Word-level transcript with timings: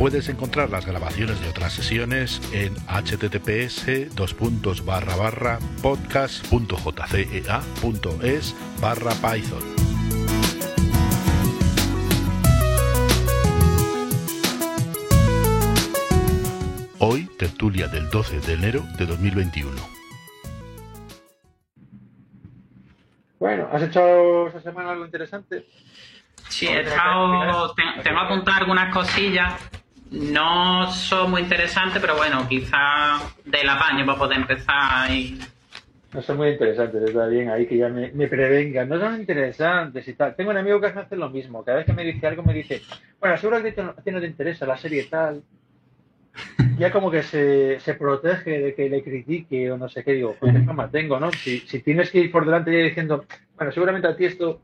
Puedes 0.00 0.30
encontrar 0.30 0.70
las 0.70 0.86
grabaciones 0.86 1.38
de 1.42 1.48
otras 1.50 1.74
sesiones 1.74 2.40
en 2.54 2.72
https 2.86 3.84
podcast.jcea.es 5.82 8.54
barra 8.80 9.12
python. 9.16 9.62
Hoy, 16.98 17.24
tertulia 17.38 17.88
del 17.88 18.08
12 18.10 18.40
de 18.40 18.52
enero 18.54 18.82
de 18.98 19.06
2021. 19.06 19.70
Bueno, 23.38 23.68
¿has 23.72 23.82
hecho 23.82 24.48
esta 24.48 24.60
semana 24.60 24.90
algo 24.92 25.06
interesante? 25.06 25.66
Sí, 26.48 26.66
he 26.66 26.80
estado, 26.82 27.74
te- 27.74 28.02
tengo 28.02 28.20
apuntado 28.20 28.58
algunas 28.58 28.92
cosillas. 28.92 29.54
No 30.10 30.90
son 30.92 31.30
muy 31.30 31.42
interesantes, 31.42 32.00
pero 32.00 32.16
bueno, 32.16 32.46
quizá 32.48 33.20
del 33.44 33.68
apaño 33.68 34.04
para 34.04 34.18
poder 34.18 34.38
empezar. 34.38 35.10
Y... 35.10 35.38
No 36.12 36.20
son 36.20 36.38
muy 36.38 36.48
interesantes, 36.48 37.02
está 37.02 37.26
bien 37.28 37.48
ahí 37.48 37.66
que 37.66 37.76
ya 37.76 37.88
me, 37.88 38.10
me 38.10 38.26
prevengan. 38.26 38.88
No 38.88 38.98
son 38.98 39.20
interesantes 39.20 40.06
y 40.08 40.14
tal. 40.14 40.34
Tengo 40.34 40.50
un 40.50 40.56
amigo 40.56 40.80
que 40.80 40.86
hace 40.86 41.14
lo 41.14 41.30
mismo. 41.30 41.64
Cada 41.64 41.78
vez 41.78 41.86
que 41.86 41.92
me 41.92 42.04
dice 42.04 42.26
algo 42.26 42.42
me 42.42 42.54
dice, 42.54 42.82
bueno, 43.20 43.36
seguro 43.36 43.62
que 43.62 43.68
a 43.80 44.02
ti 44.02 44.10
no 44.10 44.20
te 44.20 44.26
interesa 44.26 44.66
la 44.66 44.76
serie 44.76 45.04
tal. 45.04 45.42
Ya 46.76 46.90
como 46.90 47.10
que 47.10 47.22
se, 47.22 47.78
se 47.78 47.94
protege 47.94 48.58
de 48.58 48.74
que 48.74 48.88
le 48.88 49.04
critique 49.04 49.70
o 49.70 49.78
no 49.78 49.88
sé 49.88 50.02
qué. 50.02 50.14
Digo, 50.14 50.34
pues 50.40 50.52
qué 50.52 50.62
fama 50.62 50.90
tengo, 50.90 51.20
¿no? 51.20 51.30
Si, 51.30 51.60
si 51.60 51.80
tienes 51.82 52.10
que 52.10 52.18
ir 52.18 52.32
por 52.32 52.44
delante 52.44 52.72
ya 52.72 52.84
diciendo, 52.84 53.24
bueno, 53.56 53.70
seguramente 53.70 54.08
a 54.08 54.16
ti 54.16 54.24
esto, 54.24 54.62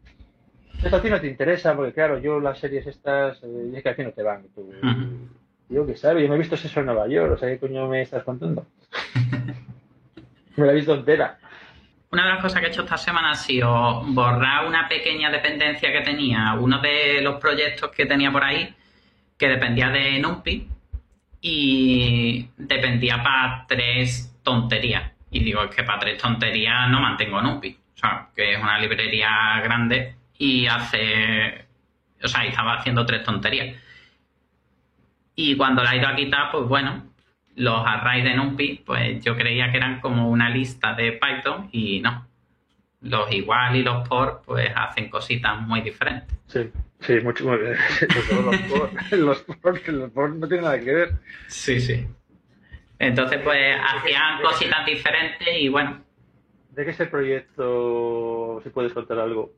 esto 0.82 0.96
a 0.96 1.02
ti 1.02 1.10
no 1.10 1.20
te 1.20 1.26
interesa, 1.26 1.74
porque 1.74 1.92
claro, 1.92 2.18
yo 2.18 2.40
las 2.40 2.58
series 2.58 2.86
estas, 2.86 3.42
eh, 3.42 3.72
es 3.74 3.82
que 3.82 3.88
a 3.88 3.96
ti 3.96 4.02
no 4.02 4.12
te 4.12 4.22
van. 4.22 4.44
Tú. 4.54 4.72
Yo 5.68 5.86
qué 5.86 5.96
sabe, 5.96 6.22
yo 6.22 6.28
me 6.28 6.36
he 6.36 6.38
visto 6.38 6.54
eso 6.54 6.80
en 6.80 6.86
Nueva 6.86 7.08
York, 7.08 7.32
o 7.32 7.38
sea, 7.38 7.48
¿qué 7.48 7.58
coño 7.58 7.88
me 7.88 8.02
estás 8.02 8.22
contando? 8.22 8.66
me 10.56 10.66
la 10.66 10.72
he 10.72 10.76
visto 10.76 10.94
entera. 10.94 11.38
Una 12.12 12.24
de 12.24 12.28
las 12.34 12.42
cosas 12.42 12.60
que 12.60 12.68
he 12.68 12.70
hecho 12.70 12.82
esta 12.82 12.96
semana 12.96 13.32
ha 13.32 13.34
sido 13.34 14.02
borrar 14.04 14.66
una 14.66 14.88
pequeña 14.88 15.30
dependencia 15.30 15.92
que 15.92 16.02
tenía, 16.02 16.54
uno 16.54 16.80
de 16.80 17.20
los 17.20 17.40
proyectos 17.40 17.90
que 17.90 18.06
tenía 18.06 18.30
por 18.30 18.44
ahí, 18.44 18.74
que 19.36 19.48
dependía 19.48 19.90
de 19.90 20.20
NumPy 20.20 20.68
y 21.40 22.48
dependía 22.56 23.22
para 23.22 23.66
tres 23.66 24.38
tonterías. 24.42 25.12
Y 25.30 25.42
digo, 25.42 25.64
es 25.64 25.74
que 25.74 25.82
para 25.82 25.98
tres 25.98 26.18
tonterías 26.18 26.88
no 26.88 27.00
mantengo 27.00 27.42
NumPy. 27.42 27.76
O 27.94 27.98
sea, 27.98 28.28
que 28.34 28.54
es 28.54 28.62
una 28.62 28.78
librería 28.78 29.60
grande 29.62 30.14
y 30.38 30.66
hace. 30.66 31.66
O 32.22 32.28
sea, 32.28 32.44
y 32.44 32.48
estaba 32.48 32.74
haciendo 32.74 33.04
tres 33.04 33.22
tonterías. 33.22 33.76
Y 35.34 35.56
cuando 35.56 35.82
la 35.82 35.94
he 35.94 35.98
ido 35.98 36.08
a 36.08 36.16
quitar, 36.16 36.50
pues 36.50 36.66
bueno, 36.66 37.12
los 37.56 37.82
arrays 37.86 38.24
de 38.24 38.34
NumPy, 38.34 38.82
pues 38.86 39.22
yo 39.22 39.36
creía 39.36 39.70
que 39.70 39.76
eran 39.76 40.00
como 40.00 40.30
una 40.30 40.48
lista 40.48 40.94
de 40.94 41.12
Python 41.12 41.68
y 41.72 42.00
no. 42.00 42.26
Los 43.02 43.30
igual 43.32 43.76
y 43.76 43.82
los 43.82 44.08
por, 44.08 44.42
pues 44.44 44.70
hacen 44.74 45.10
cositas 45.10 45.60
muy 45.60 45.82
diferentes. 45.82 46.36
Sí, 46.46 46.70
sí, 47.00 47.20
mucho. 47.20 47.44
muy 47.48 47.58
bien. 47.58 47.76
los 48.46 48.58
por, 48.62 49.12
los 49.18 49.42
por, 49.42 49.88
los 49.88 50.10
por 50.10 50.30
no 50.30 50.48
tienen 50.48 50.64
nada 50.64 50.80
que 50.80 50.92
ver. 50.92 51.12
Sí, 51.48 51.78
sí. 51.80 52.06
Entonces, 52.98 53.40
pues 53.44 53.76
hacían 53.78 54.40
cositas 54.40 54.86
diferentes 54.86 55.48
y 55.60 55.68
bueno, 55.68 56.00
¿De 56.76 56.84
qué 56.84 56.90
es 56.90 57.00
el 57.00 57.08
proyecto? 57.08 58.60
Si 58.62 58.68
puedes 58.68 58.92
contar 58.92 59.18
algo. 59.18 59.50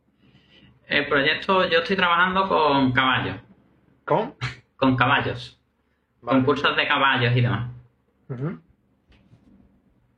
El 0.89 1.07
proyecto, 1.07 1.69
yo 1.69 1.79
estoy 1.81 1.97
trabajando 1.97 2.49
con 2.49 2.93
caballos, 2.93 3.37
¿Cómo? 4.05 4.37
con 4.77 4.97
caballos, 4.97 5.61
Vale. 6.23 6.39
concursos 6.39 6.77
de 6.77 6.87
caballos 6.89 7.37
y 7.37 7.41
demás. 7.41 7.71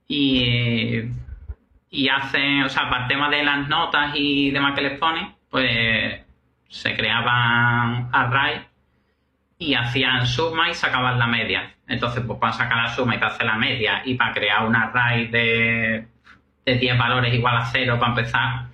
Y, 0.08 1.02
y 1.90 2.08
hacen, 2.08 2.62
o 2.64 2.68
sea, 2.68 2.88
para 2.88 3.02
el 3.02 3.08
tema 3.08 3.30
de 3.30 3.44
las 3.44 3.68
notas 3.68 4.12
y 4.14 4.50
demás 4.50 4.74
que 4.74 4.82
les 4.82 4.98
ponen, 4.98 5.34
pues 5.50 6.20
se 6.68 6.96
creaban 6.96 8.08
arrays 8.12 8.62
y 9.58 9.74
hacían 9.74 10.26
suma 10.26 10.70
y 10.70 10.74
sacaban 10.74 11.18
la 11.18 11.26
media. 11.26 11.74
Entonces, 11.86 12.22
pues 12.26 12.38
para 12.38 12.52
sacar 12.52 12.76
la 12.78 12.88
suma 12.94 13.12
hay 13.12 13.18
que 13.18 13.24
hacer 13.24 13.46
la 13.46 13.56
media 13.56 14.02
y 14.04 14.14
para 14.14 14.32
crear 14.32 14.66
un 14.66 14.74
array 14.74 15.26
de, 15.28 16.06
de 16.64 16.74
10 16.76 16.98
valores 16.98 17.34
igual 17.34 17.56
a 17.56 17.66
cero 17.66 17.96
para 17.98 18.12
empezar, 18.12 18.69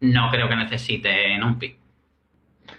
no 0.00 0.30
creo 0.30 0.48
que 0.48 0.56
necesite 0.56 1.38
NumPy. 1.38 1.76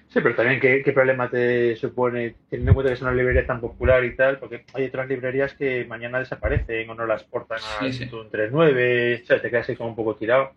Sí, 0.07 0.21
pero 0.21 0.33
también 0.33 0.59
¿qué, 0.59 0.81
qué 0.83 0.91
problema 0.91 1.29
te 1.29 1.75
supone, 1.75 2.35
teniendo 2.49 2.71
en 2.71 2.73
cuenta 2.73 2.89
que 2.89 2.95
es 2.95 3.01
una 3.01 3.13
librería 3.13 3.45
tan 3.45 3.61
popular 3.61 4.03
y 4.03 4.15
tal, 4.15 4.39
porque 4.39 4.65
hay 4.73 4.85
otras 4.85 5.07
librerías 5.07 5.53
que 5.53 5.85
mañana 5.85 6.17
desaparecen 6.17 6.89
o 6.89 6.95
no 6.95 7.05
las 7.05 7.23
portan 7.23 7.59
a 7.59 7.83
Sí, 7.83 7.93
sí. 7.93 8.03
un 8.11 8.29
3.9, 8.31 9.21
o 9.21 9.25
sea, 9.25 9.39
te 9.41 9.51
quedas 9.51 9.69
ahí 9.69 9.75
como 9.75 9.89
un 9.89 9.95
poco 9.95 10.15
tirado. 10.15 10.53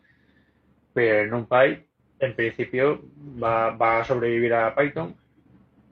Pero 0.95 1.25
en 1.25 1.31
NumPy, 1.31 1.84
en 2.21 2.34
principio, 2.34 3.03
va, 3.43 3.71
va 3.71 4.00
a 4.00 4.05
sobrevivir 4.05 4.55
a 4.55 4.75
Python, 4.75 5.15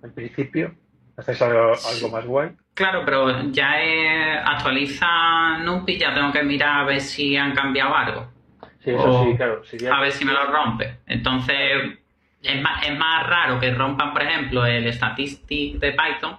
en 0.02 0.12
principio, 0.12 0.74
hasta 1.18 1.32
que 1.32 1.38
salga 1.38 1.72
algo 1.90 2.08
más 2.10 2.24
guay. 2.24 2.50
Claro, 2.72 3.02
pero 3.04 3.50
ya 3.50 4.40
actualiza 4.46 5.58
NumPy, 5.58 5.98
ya 5.98 6.14
tengo 6.14 6.32
que 6.32 6.42
mirar 6.42 6.80
a 6.80 6.84
ver 6.84 7.00
si 7.02 7.36
han 7.36 7.54
cambiado 7.54 7.94
algo. 7.94 8.39
Sí, 8.80 8.90
eso 8.90 9.10
O- 9.10 9.24
sí, 9.24 9.36
claro. 9.36 9.64
sería- 9.64 9.94
a 9.94 10.00
ver 10.00 10.10
si 10.12 10.24
me 10.24 10.32
lo 10.32 10.44
rompe. 10.46 10.98
Entonces, 11.06 11.98
es 12.42 12.62
más, 12.62 12.86
es 12.86 12.98
más 12.98 13.26
raro 13.26 13.60
que 13.60 13.72
rompan, 13.74 14.12
por 14.12 14.22
ejemplo, 14.22 14.64
el 14.66 14.90
statistic 14.92 15.78
de 15.78 15.92
Python 15.92 16.38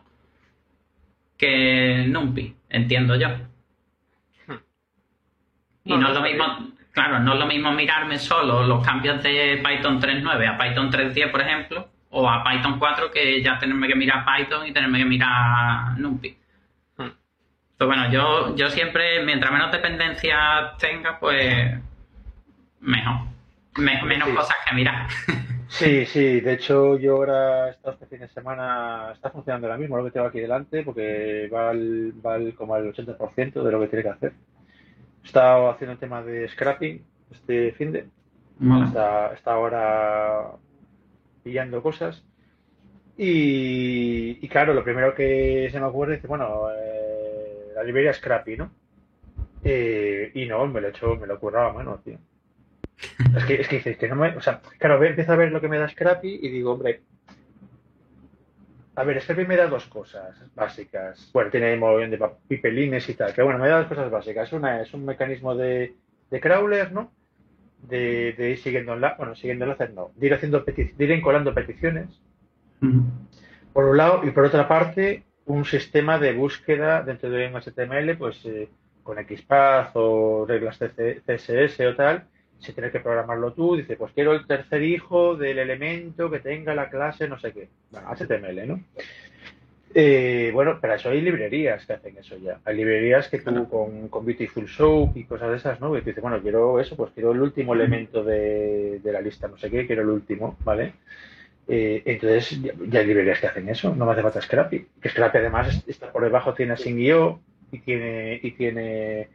que 1.37 2.01
el 2.03 2.11
NumPy, 2.11 2.55
entiendo 2.69 3.15
yo. 3.15 3.29
Y 5.83 5.95
No, 5.97 6.09
es 6.09 6.13
lo 6.13 6.21
mismo, 6.21 6.45
claro, 6.91 7.19
no 7.19 7.33
es 7.33 7.39
lo 7.39 7.45
mismo 7.47 7.71
mirarme 7.71 8.19
solo 8.19 8.63
los 8.63 8.85
cambios 8.85 9.21
de 9.23 9.61
Python 9.65 9.99
3.9 9.99 10.47
a 10.47 10.57
Python 10.57 10.91
3.10, 10.91 11.29
por 11.31 11.41
ejemplo, 11.41 11.87
o 12.11 12.29
a 12.29 12.43
Python 12.43 12.77
4 12.77 13.09
que 13.11 13.41
ya 13.41 13.57
tenerme 13.57 13.87
que 13.87 13.95
mirar 13.95 14.23
Python 14.25 14.67
y 14.67 14.71
tenerme 14.73 14.99
que 14.99 15.05
mirar 15.05 15.97
NumPy. 15.97 16.37
Hmm. 16.97 17.03
Entonces, 17.71 17.87
bueno, 17.87 18.11
yo, 18.11 18.55
yo 18.55 18.69
siempre, 18.69 19.23
mientras 19.25 19.51
menos 19.51 19.71
dependencia 19.71 20.73
tenga, 20.77 21.19
pues 21.19 21.79
Me- 22.81 24.03
menos 24.03 24.29
Sí. 24.29 24.35
cosas 24.35 24.55
que 24.67 24.75
mirar. 24.75 25.07
Sí, 25.71 26.05
sí, 26.05 26.41
de 26.41 26.51
hecho 26.53 26.99
yo 26.99 27.15
ahora 27.15 27.69
este 27.69 28.05
fin 28.07 28.19
de 28.19 28.27
semana 28.27 29.11
está 29.13 29.29
funcionando 29.29 29.67
ahora 29.67 29.77
mismo 29.79 29.95
lo 29.95 30.03
que 30.03 30.11
tengo 30.11 30.25
aquí 30.27 30.41
delante 30.41 30.83
porque 30.83 31.47
va, 31.51 31.69
al, 31.69 32.11
va 32.23 32.33
al- 32.33 32.53
como 32.55 32.75
al 32.75 32.87
80% 32.93 33.63
de 33.63 33.71
lo 33.71 33.79
que 33.79 33.87
tiene 33.87 34.03
que 34.03 34.09
hacer. 34.09 34.33
He 35.23 35.27
estado 35.27 35.69
haciendo 35.69 35.93
un 35.93 35.99
tema 35.99 36.21
de 36.23 36.45
scrapping 36.49 37.01
este 37.31 37.71
fin 37.71 37.93
de, 37.93 38.05
está, 38.85 39.33
está 39.33 39.53
ahora 39.53 40.51
pillando 41.41 41.81
cosas 41.81 42.21
y, 43.17 44.37
y 44.45 44.47
claro, 44.49 44.73
lo 44.73 44.83
primero 44.83 45.15
que 45.15 45.69
se 45.71 45.79
me 45.79 45.85
ocurre 45.85 46.15
es, 46.15 46.21
bueno, 46.23 46.65
eh, 46.69 47.71
la 47.75 47.83
librería 47.83 48.11
Scrappy, 48.13 48.57
¿no? 48.57 48.71
Eh, 49.63 50.31
y 50.33 50.45
no, 50.47 50.67
me 50.67 50.81
lo 50.81 50.87
he 50.87 50.89
hecho, 50.89 51.15
me 51.15 51.27
lo 51.27 51.35
he 51.35 51.39
currado 51.39 51.69
a 51.69 51.73
mano, 51.73 51.97
tío. 52.03 52.17
Es 53.35 53.45
que, 53.45 53.61
es 53.61 53.67
que 53.67 53.75
dices 53.77 53.97
que 53.97 54.07
no 54.07 54.15
me. 54.15 54.29
O 54.35 54.41
sea, 54.41 54.61
claro, 54.77 54.99
ve- 54.99 55.09
empiezo 55.09 55.33
a 55.33 55.35
ver 55.37 55.51
lo 55.51 55.61
que 55.61 55.67
me 55.67 55.77
da 55.77 55.87
Scrappy 55.89 56.39
y 56.41 56.49
digo, 56.49 56.73
hombre. 56.73 57.01
A 58.95 59.03
ver, 59.03 59.21
Scrappy 59.21 59.45
me 59.45 59.55
da 59.55 59.67
dos 59.67 59.85
cosas 59.87 60.35
básicas. 60.53 61.29
Bueno, 61.33 61.49
tiene 61.49 61.75
mogollón 61.77 62.11
de 62.11 62.29
pipelines 62.47 63.07
y 63.09 63.13
tal, 63.13 63.31
pero 63.35 63.45
bueno, 63.45 63.59
me 63.59 63.69
da 63.69 63.79
dos 63.79 63.87
cosas 63.87 64.11
básicas. 64.11 64.51
Una 64.53 64.81
es 64.81 64.93
un 64.93 65.05
mecanismo 65.05 65.55
de, 65.55 65.95
de 66.29 66.39
crawler, 66.39 66.91
¿no? 66.91 67.11
De, 67.87 68.33
de 68.33 68.51
ir 68.51 68.57
siguiendo 68.59 68.93
enlaces, 68.93 69.17
bueno, 69.17 69.33
siguiendo 69.35 69.65
enlaces 69.65 69.91
no, 69.93 70.11
de 70.15 70.27
ir 70.27 70.33
haciendo 70.35 70.63
peti- 70.63 70.93
de 70.93 71.03
ir 71.03 71.11
encolando 71.13 71.53
peticiones, 71.53 72.09
por 73.73 73.85
un 73.85 73.97
lado, 73.97 74.21
y 74.23 74.29
por 74.31 74.45
otra 74.45 74.67
parte, 74.67 75.23
un 75.45 75.65
sistema 75.65 76.19
de 76.19 76.33
búsqueda 76.33 77.01
dentro 77.01 77.29
de 77.31 77.47
un 77.47 77.55
HTML, 77.55 78.17
pues 78.17 78.45
eh, 78.45 78.69
con 79.01 79.17
XPath 79.17 79.91
o 79.95 80.45
reglas 80.47 80.77
CSS 80.77 81.87
o 81.87 81.95
tal, 81.95 82.25
si 82.61 82.73
tienes 82.73 82.91
que 82.91 82.99
programarlo 82.99 83.53
tú, 83.53 83.75
dice, 83.75 83.95
pues 83.97 84.13
quiero 84.13 84.33
el 84.33 84.45
tercer 84.45 84.83
hijo 84.83 85.35
del 85.35 85.59
elemento 85.59 86.29
que 86.29 86.39
tenga 86.39 86.75
la 86.75 86.89
clase 86.89 87.27
no 87.27 87.39
sé 87.39 87.51
qué. 87.51 87.67
Bueno, 87.91 88.07
HTML, 88.09 88.67
¿no? 88.67 88.79
Eh, 89.93 90.51
bueno, 90.53 90.79
para 90.79 90.95
eso 90.95 91.09
hay 91.09 91.19
librerías 91.19 91.85
que 91.85 91.93
hacen 91.93 92.17
eso 92.17 92.37
ya. 92.37 92.59
Hay 92.63 92.77
librerías 92.77 93.27
que 93.27 93.39
tú 93.39 93.67
con, 93.67 94.07
con 94.07 94.25
Beautiful 94.25 94.67
Soap 94.69 95.17
y 95.17 95.25
cosas 95.25 95.49
de 95.49 95.57
esas, 95.57 95.81
¿no? 95.81 95.97
Y 95.97 96.01
tú 96.01 96.07
dices, 96.07 96.21
bueno, 96.21 96.41
quiero 96.41 96.79
eso, 96.79 96.95
pues 96.95 97.11
quiero 97.13 97.33
el 97.33 97.41
último 97.41 97.73
elemento 97.73 98.23
de, 98.23 98.99
de 99.03 99.11
la 99.11 99.19
lista, 99.19 99.47
no 99.47 99.57
sé 99.57 99.69
qué, 99.69 99.85
quiero 99.85 100.03
el 100.03 100.09
último, 100.09 100.55
¿vale? 100.63 100.93
Eh, 101.67 102.03
entonces 102.05 102.61
ya, 102.61 102.99
hay 102.99 103.05
librerías 103.05 103.39
que 103.39 103.47
hacen 103.47 103.69
eso, 103.69 103.95
no 103.95 104.05
me 104.05 104.13
hace 104.13 104.21
falta 104.21 104.41
Scrappy. 104.41 104.87
Que 105.01 105.09
Scrappy 105.09 105.39
además 105.39 105.83
está 105.87 106.11
por 106.11 106.23
debajo, 106.23 106.53
tiene 106.53 106.77
Singio 106.77 107.39
y 107.71 107.79
tiene 107.79 108.39
y 108.41 108.51
tiene 108.51 109.29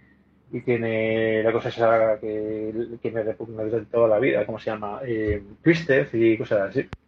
y 0.53 0.61
tiene 0.61 1.43
la 1.43 1.53
cosa 1.53 1.69
esa 1.69 2.19
que, 2.21 2.73
que 3.03 3.11
me 3.11 3.23
repugna 3.23 3.65
desde 3.65 3.87
toda 3.87 4.09
la 4.09 4.19
vida, 4.19 4.47
¿cómo 4.47 4.59
se 4.59 4.71
llama? 4.71 5.01
Eh, 5.05 5.43
Twisted 5.63 6.09
y 6.13 6.39
cosas 6.39 6.71
así. 6.71 6.89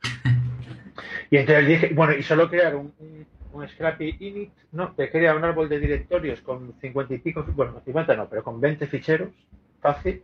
Y 1.31 1.37
entonces 1.37 1.69
dije, 1.69 1.91
bueno, 1.95 2.15
y 2.15 2.23
solo 2.23 2.49
crear 2.49 2.75
un, 2.75 2.93
un, 3.53 3.69
Scrappy 3.69 4.17
init, 4.19 4.51
no, 4.73 4.93
te 4.93 5.11
crea 5.11 5.37
un 5.37 5.45
árbol 5.45 5.69
de 5.69 5.79
directorios 5.79 6.41
con 6.41 6.73
50 6.81 7.15
y 7.15 7.19
pico, 7.19 7.45
bueno, 7.55 7.83
50 7.85 8.17
no, 8.17 8.29
pero 8.31 8.43
con 8.43 8.59
20 8.59 8.87
ficheros, 8.87 9.29
fácil, 9.81 10.23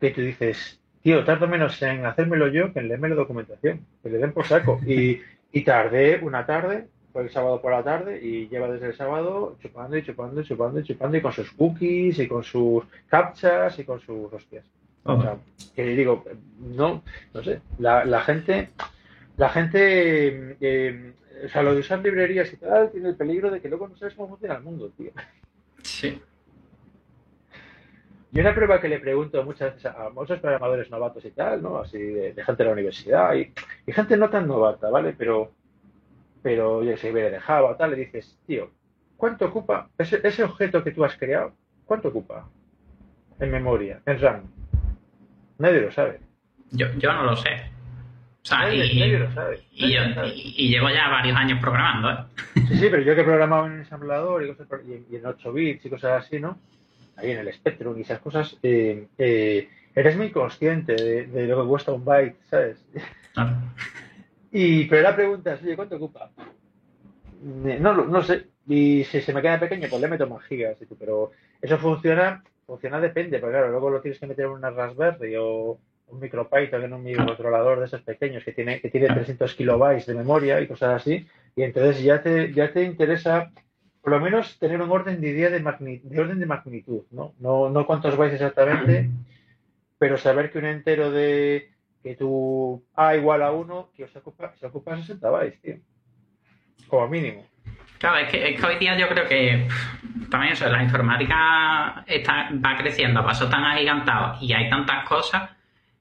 que 0.00 0.10
tú 0.10 0.20
dices, 0.20 0.80
tío, 1.02 1.24
tardo 1.24 1.48
menos 1.48 1.82
en 1.82 2.06
hacérmelo 2.06 2.48
yo 2.48 2.72
que 2.72 2.78
en 2.78 2.88
leerme 2.88 3.08
la 3.08 3.16
documentación, 3.16 3.84
que 4.02 4.10
le 4.10 4.18
den 4.18 4.32
por 4.32 4.46
saco. 4.46 4.80
Y, 4.86 5.20
y 5.52 5.64
tardé 5.64 6.20
una 6.22 6.46
tarde, 6.46 6.86
fue 7.12 7.22
el 7.22 7.30
sábado 7.30 7.60
por 7.60 7.72
la 7.72 7.82
tarde, 7.82 8.20
y 8.22 8.48
lleva 8.48 8.68
desde 8.68 8.88
el 8.88 8.96
sábado 8.96 9.56
chupando 9.60 9.96
y 9.96 10.02
chupando 10.02 10.40
y 10.40 10.44
chupando 10.44 10.80
y 10.80 10.84
chupando, 10.84 11.16
y 11.16 11.20
con 11.20 11.32
sus 11.32 11.50
cookies, 11.52 12.18
y 12.18 12.28
con 12.28 12.44
sus 12.44 12.84
captchas, 13.08 13.78
y 13.78 13.84
con 13.84 14.00
sus 14.00 14.32
hostias. 14.32 14.64
O 15.02 15.20
sea, 15.20 15.38
que 15.74 15.84
digo, 15.84 16.24
no, 16.58 17.02
no 17.32 17.42
sé, 17.42 17.62
la, 17.78 18.04
la 18.04 18.20
gente 18.20 18.70
la 19.40 19.48
gente, 19.48 20.56
eh, 20.60 21.12
o 21.46 21.48
sea, 21.48 21.62
lo 21.62 21.72
de 21.72 21.80
usar 21.80 22.00
librerías 22.00 22.52
y 22.52 22.58
tal, 22.58 22.90
tiene 22.90 23.08
el 23.08 23.16
peligro 23.16 23.50
de 23.50 23.62
que 23.62 23.70
luego 23.70 23.88
no 23.88 23.96
sabes 23.96 24.14
cómo 24.14 24.28
funciona 24.28 24.56
el 24.56 24.62
mundo, 24.62 24.90
tío. 24.90 25.12
Sí. 25.82 26.20
Y 28.32 28.38
una 28.38 28.54
prueba 28.54 28.82
que 28.82 28.88
le 28.88 29.00
pregunto 29.00 29.42
muchas 29.42 29.74
veces 29.74 29.86
a 29.86 30.10
muchos 30.10 30.40
programadores 30.40 30.90
novatos 30.90 31.24
y 31.24 31.30
tal, 31.30 31.62
¿no? 31.62 31.78
Así 31.78 31.98
de, 31.98 32.34
gente 32.34 32.62
de 32.62 32.64
la 32.66 32.74
universidad 32.74 33.34
y, 33.34 33.50
gente 33.90 34.18
no 34.18 34.28
tan 34.28 34.46
novata, 34.46 34.90
¿vale? 34.90 35.14
Pero, 35.16 35.52
pero 36.42 36.82
yo 36.82 36.96
se 36.96 37.12
viene 37.12 37.30
de 37.30 37.40
Java, 37.40 37.76
tal, 37.76 37.90
le 37.90 37.96
dices, 37.96 38.38
tío, 38.46 38.70
¿cuánto 39.16 39.46
ocupa 39.46 39.88
ese, 39.98 40.20
ese 40.22 40.44
objeto 40.44 40.82
que 40.82 40.92
tú 40.92 41.04
has 41.04 41.16
creado? 41.16 41.52
¿Cuánto 41.84 42.08
ocupa 42.08 42.48
en 43.38 43.50
memoria, 43.50 44.00
en 44.06 44.20
RAM? 44.20 44.42
Nadie 45.58 45.82
lo 45.82 45.92
sabe. 45.92 46.20
Yo, 46.70 46.86
yo 46.98 47.12
no 47.12 47.24
lo 47.24 47.36
sé. 47.36 47.70
O 48.42 48.46
sea, 48.46 48.72
y, 48.72 48.80
y, 48.80 50.68
llevo 50.70 50.88
ya 50.88 51.08
varios 51.08 51.36
años 51.36 51.58
programando, 51.60 52.10
¿eh? 52.10 52.16
Sí, 52.68 52.78
sí, 52.78 52.88
pero 52.90 53.02
yo 53.02 53.14
que 53.14 53.20
he 53.20 53.24
programado 53.24 53.66
en 53.66 53.80
ensamblador 53.80 54.42
y, 54.42 54.54
cosas, 54.54 54.66
y, 54.88 55.16
en 55.16 55.26
8 55.26 55.52
bits 55.52 55.84
y 55.84 55.90
cosas 55.90 56.24
así, 56.24 56.40
¿no? 56.40 56.58
Ahí 57.16 57.32
en 57.32 57.38
el 57.38 57.52
Spectrum 57.52 57.98
y 57.98 58.00
esas 58.00 58.20
cosas, 58.20 58.56
eh, 58.62 59.08
eh, 59.18 59.68
eres 59.94 60.16
muy 60.16 60.30
consciente 60.30 60.94
de, 60.94 61.46
lo 61.46 61.62
que 61.62 61.68
cuesta 61.68 61.92
un 61.92 62.04
byte, 62.04 62.36
¿sabes? 62.48 62.82
Claro. 63.34 63.56
Y, 64.52 64.84
pero 64.84 65.02
la 65.02 65.14
pregunta 65.14 65.54
es, 65.54 65.62
oye, 65.62 65.76
¿cuánto 65.76 65.96
ocupa? 65.96 66.30
No, 67.42 67.94
no 68.04 68.22
sé. 68.22 68.46
Y 68.66 69.04
si 69.04 69.20
se 69.20 69.32
me 69.32 69.42
queda 69.42 69.60
pequeño, 69.60 69.88
pues 69.88 70.00
le 70.00 70.08
meto 70.08 70.26
más 70.26 70.44
gigas. 70.44 70.76
Pero 70.98 71.32
eso 71.60 71.78
funciona, 71.78 72.42
funciona 72.66 73.00
depende, 73.00 73.38
porque 73.38 73.54
claro, 73.54 73.70
luego 73.70 73.90
lo 73.90 74.00
tienes 74.00 74.18
que 74.18 74.26
meter 74.26 74.46
en 74.46 74.52
una 74.52 74.70
Raspberry 74.70 75.36
o 75.36 75.78
un 76.08 76.20
MicroPython 76.20 76.84
en 76.84 76.92
un 76.92 77.02
microcontrolador 77.02 77.80
de 77.80 77.86
esos 77.86 78.02
pequeños 78.02 78.44
que 78.44 78.52
tiene, 78.52 78.80
que 78.80 78.90
tiene 78.90 79.08
300 79.08 79.54
kilobytes 79.54 80.06
de 80.06 80.14
memoria 80.14 80.60
y 80.60 80.66
cosas 80.66 81.00
así, 81.02 81.26
y 81.54 81.62
entonces 81.62 82.02
ya 82.02 82.22
te, 82.22 82.52
ya 82.52 82.72
te 82.72 82.82
interesa 82.82 83.50
por 84.02 84.12
lo 84.12 84.20
menos 84.20 84.58
tener 84.58 84.80
un 84.80 84.90
orden 84.90 85.20
de 85.20 85.28
idea 85.28 85.50
de, 85.50 85.60
de 86.02 86.20
orden 86.20 86.38
de 86.38 86.46
magnitud, 86.46 87.02
¿no? 87.10 87.34
¿no? 87.38 87.68
No 87.68 87.86
cuántos 87.86 88.16
bytes 88.16 88.40
exactamente, 88.40 89.10
pero 89.98 90.16
saber 90.16 90.50
que 90.50 90.58
un 90.58 90.66
entero 90.66 91.10
de 91.10 91.69
que 92.02 92.16
tu 92.16 92.82
A 92.94 93.14
igual 93.16 93.42
a 93.42 93.52
1, 93.52 93.90
que 93.96 94.08
se 94.08 94.18
ocupa, 94.18 94.54
se 94.56 94.66
ocupa 94.66 94.96
60 94.96 95.30
bytes, 95.30 95.60
tío. 95.60 95.76
Como 96.88 97.08
mínimo. 97.08 97.46
Claro, 97.98 98.16
es 98.16 98.30
que, 98.30 98.66
hoy 98.66 98.76
día 98.76 98.96
yo 98.96 99.08
creo 99.08 99.28
que 99.28 99.68
también 100.30 100.54
eso, 100.54 100.66
la 100.68 100.82
informática 100.82 102.02
está, 102.06 102.48
va 102.52 102.76
creciendo 102.78 103.20
a 103.20 103.26
pasos 103.26 103.50
tan 103.50 103.62
agigantados 103.62 104.42
y 104.42 104.54
hay 104.54 104.70
tantas 104.70 105.06
cosas 105.06 105.50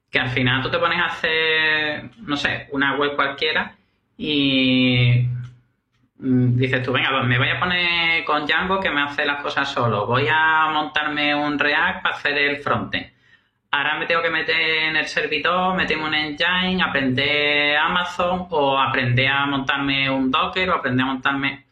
que 0.10 0.18
al 0.18 0.30
final 0.30 0.64
tú 0.64 0.72
te 0.72 0.80
pones 0.80 0.98
a 0.98 1.08
hacer, 1.08 2.10
no 2.20 2.38
sé, 2.38 2.68
una 2.72 2.96
web 2.96 3.16
cualquiera 3.18 3.76
y 4.18 5.28
mm, 6.20 6.56
dices 6.56 6.82
tú, 6.82 6.94
venga, 6.94 7.10
pues 7.12 7.26
me 7.26 7.38
voy 7.38 7.50
a 7.50 7.60
poner 7.60 8.24
con 8.24 8.46
Django 8.46 8.80
que 8.80 8.90
me 8.90 9.02
hace 9.02 9.26
las 9.26 9.42
cosas 9.42 9.70
solo, 9.70 10.08
voy 10.08 10.28
a 10.32 10.70
montarme 10.72 11.36
un 11.36 11.60
React 11.60 12.02
para 12.02 12.16
hacer 12.16 12.38
el 12.38 12.58
frontend. 12.58 13.19
Ahora 13.72 14.00
me 14.00 14.06
tengo 14.08 14.22
que 14.22 14.30
meter 14.30 14.60
en 14.60 14.96
el 14.96 15.06
servidor, 15.06 15.76
meterme 15.76 16.06
un 16.06 16.14
engine, 16.16 16.82
aprender 16.82 17.78
Amazon 17.78 18.48
o 18.50 18.78
aprender 18.80 19.28
a 19.28 19.46
montarme 19.46 20.10
un 20.10 20.32
Docker 20.32 20.70
o 20.70 20.76
aprender 20.76 21.04
a 21.04 21.08
montarme... 21.08 21.66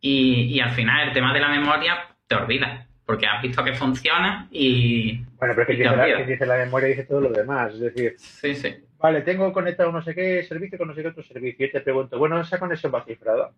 Y, 0.00 0.54
y 0.54 0.60
al 0.60 0.72
final 0.72 1.08
el 1.08 1.14
tema 1.14 1.32
de 1.32 1.40
la 1.40 1.48
memoria 1.48 2.08
te 2.26 2.34
olvidas 2.34 2.86
porque 3.06 3.26
has 3.26 3.42
visto 3.42 3.62
que 3.62 3.74
funciona 3.74 4.48
y. 4.50 5.18
Bueno, 5.38 5.54
pero 5.54 5.62
es 5.62 5.66
que, 5.66 5.72
dice 5.74 5.96
la, 5.96 6.16
que 6.16 6.24
dice 6.24 6.46
la, 6.46 6.56
memoria 6.56 6.88
dice 6.88 7.04
todo 7.04 7.20
lo 7.20 7.30
demás. 7.30 7.74
Es 7.74 7.80
decir, 7.80 8.14
sí, 8.16 8.54
sí. 8.54 8.74
Vale, 8.98 9.20
tengo 9.20 9.52
conectado 9.52 9.92
no 9.92 10.02
sé 10.02 10.14
qué 10.14 10.42
servicio 10.44 10.78
con 10.78 10.88
no 10.88 10.94
sé 10.94 11.02
qué 11.02 11.08
otro 11.08 11.22
servicio. 11.22 11.66
Y 11.66 11.70
te 11.70 11.80
pregunto, 11.80 12.18
bueno, 12.18 12.40
esa 12.40 12.58
conexión 12.58 12.94
va 12.94 13.04
cifrada. 13.04 13.50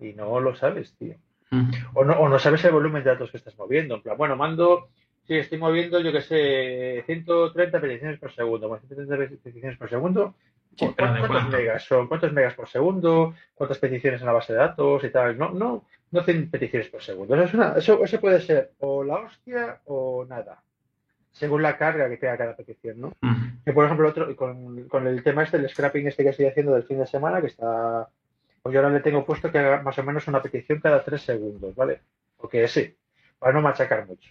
Y 0.00 0.12
no 0.14 0.40
lo 0.40 0.56
sabes, 0.56 0.94
tío. 0.96 1.14
Mm. 1.50 1.70
O, 1.94 2.04
no, 2.04 2.14
o 2.14 2.28
no 2.28 2.38
sabes 2.38 2.64
el 2.64 2.72
volumen 2.72 3.04
de 3.04 3.10
datos 3.10 3.30
que 3.30 3.36
estás 3.36 3.56
moviendo. 3.56 3.94
En 3.94 4.02
plan, 4.02 4.16
bueno, 4.16 4.34
mando. 4.34 4.88
Sí, 5.30 5.36
estoy 5.36 5.58
moviendo, 5.58 6.00
yo 6.00 6.10
que 6.10 6.22
sé, 6.22 7.04
130 7.06 7.80
peticiones 7.80 8.18
por 8.18 8.32
segundo. 8.32 8.66
Bueno, 8.66 8.82
130 8.88 9.36
peticiones 9.44 9.78
por 9.78 9.88
segundo. 9.88 10.34
¿Cuántos 10.76 11.48
megas 11.48 11.84
son? 11.84 12.08
¿Cuántos 12.08 12.32
megas 12.32 12.54
por 12.54 12.68
segundo? 12.68 13.34
¿Cuántas 13.54 13.78
peticiones 13.78 14.20
en 14.20 14.26
la 14.26 14.32
base 14.32 14.52
de 14.52 14.58
datos 14.58 15.04
y 15.04 15.10
tal? 15.10 15.38
No, 15.38 15.50
no, 15.50 15.84
no 16.10 16.20
hacen 16.20 16.50
peticiones 16.50 16.88
por 16.88 17.00
segundo. 17.00 17.36
Eso, 17.36 17.44
es 17.44 17.54
una, 17.54 17.74
eso, 17.78 18.02
eso, 18.02 18.20
puede 18.20 18.40
ser 18.40 18.72
o 18.80 19.04
la 19.04 19.18
hostia 19.18 19.80
o 19.84 20.26
nada, 20.28 20.64
según 21.30 21.62
la 21.62 21.78
carga 21.78 22.08
que 22.08 22.16
tenga 22.16 22.36
cada 22.36 22.56
petición, 22.56 23.00
¿no? 23.00 23.12
Que 23.64 23.72
por 23.72 23.84
ejemplo, 23.84 24.08
otro, 24.08 24.34
con, 24.34 24.88
con, 24.88 25.06
el 25.06 25.22
tema 25.22 25.44
este, 25.44 25.58
el 25.58 25.68
scrapping 25.68 26.08
este 26.08 26.24
que 26.24 26.30
estoy 26.30 26.46
haciendo 26.46 26.74
del 26.74 26.82
fin 26.82 26.98
de 26.98 27.06
semana, 27.06 27.40
que 27.40 27.46
está, 27.46 28.08
pues 28.64 28.72
yo 28.72 28.80
ahora 28.80 28.92
le 28.92 28.98
tengo 28.98 29.24
puesto 29.24 29.52
que 29.52 29.60
haga 29.60 29.80
más 29.80 29.96
o 29.96 30.02
menos 30.02 30.26
una 30.26 30.42
petición 30.42 30.80
cada 30.80 31.04
tres 31.04 31.22
segundos, 31.22 31.72
¿vale? 31.76 32.00
Porque 32.36 32.66
sí, 32.66 32.96
para 33.38 33.52
no 33.52 33.62
machacar 33.62 34.08
mucho. 34.08 34.28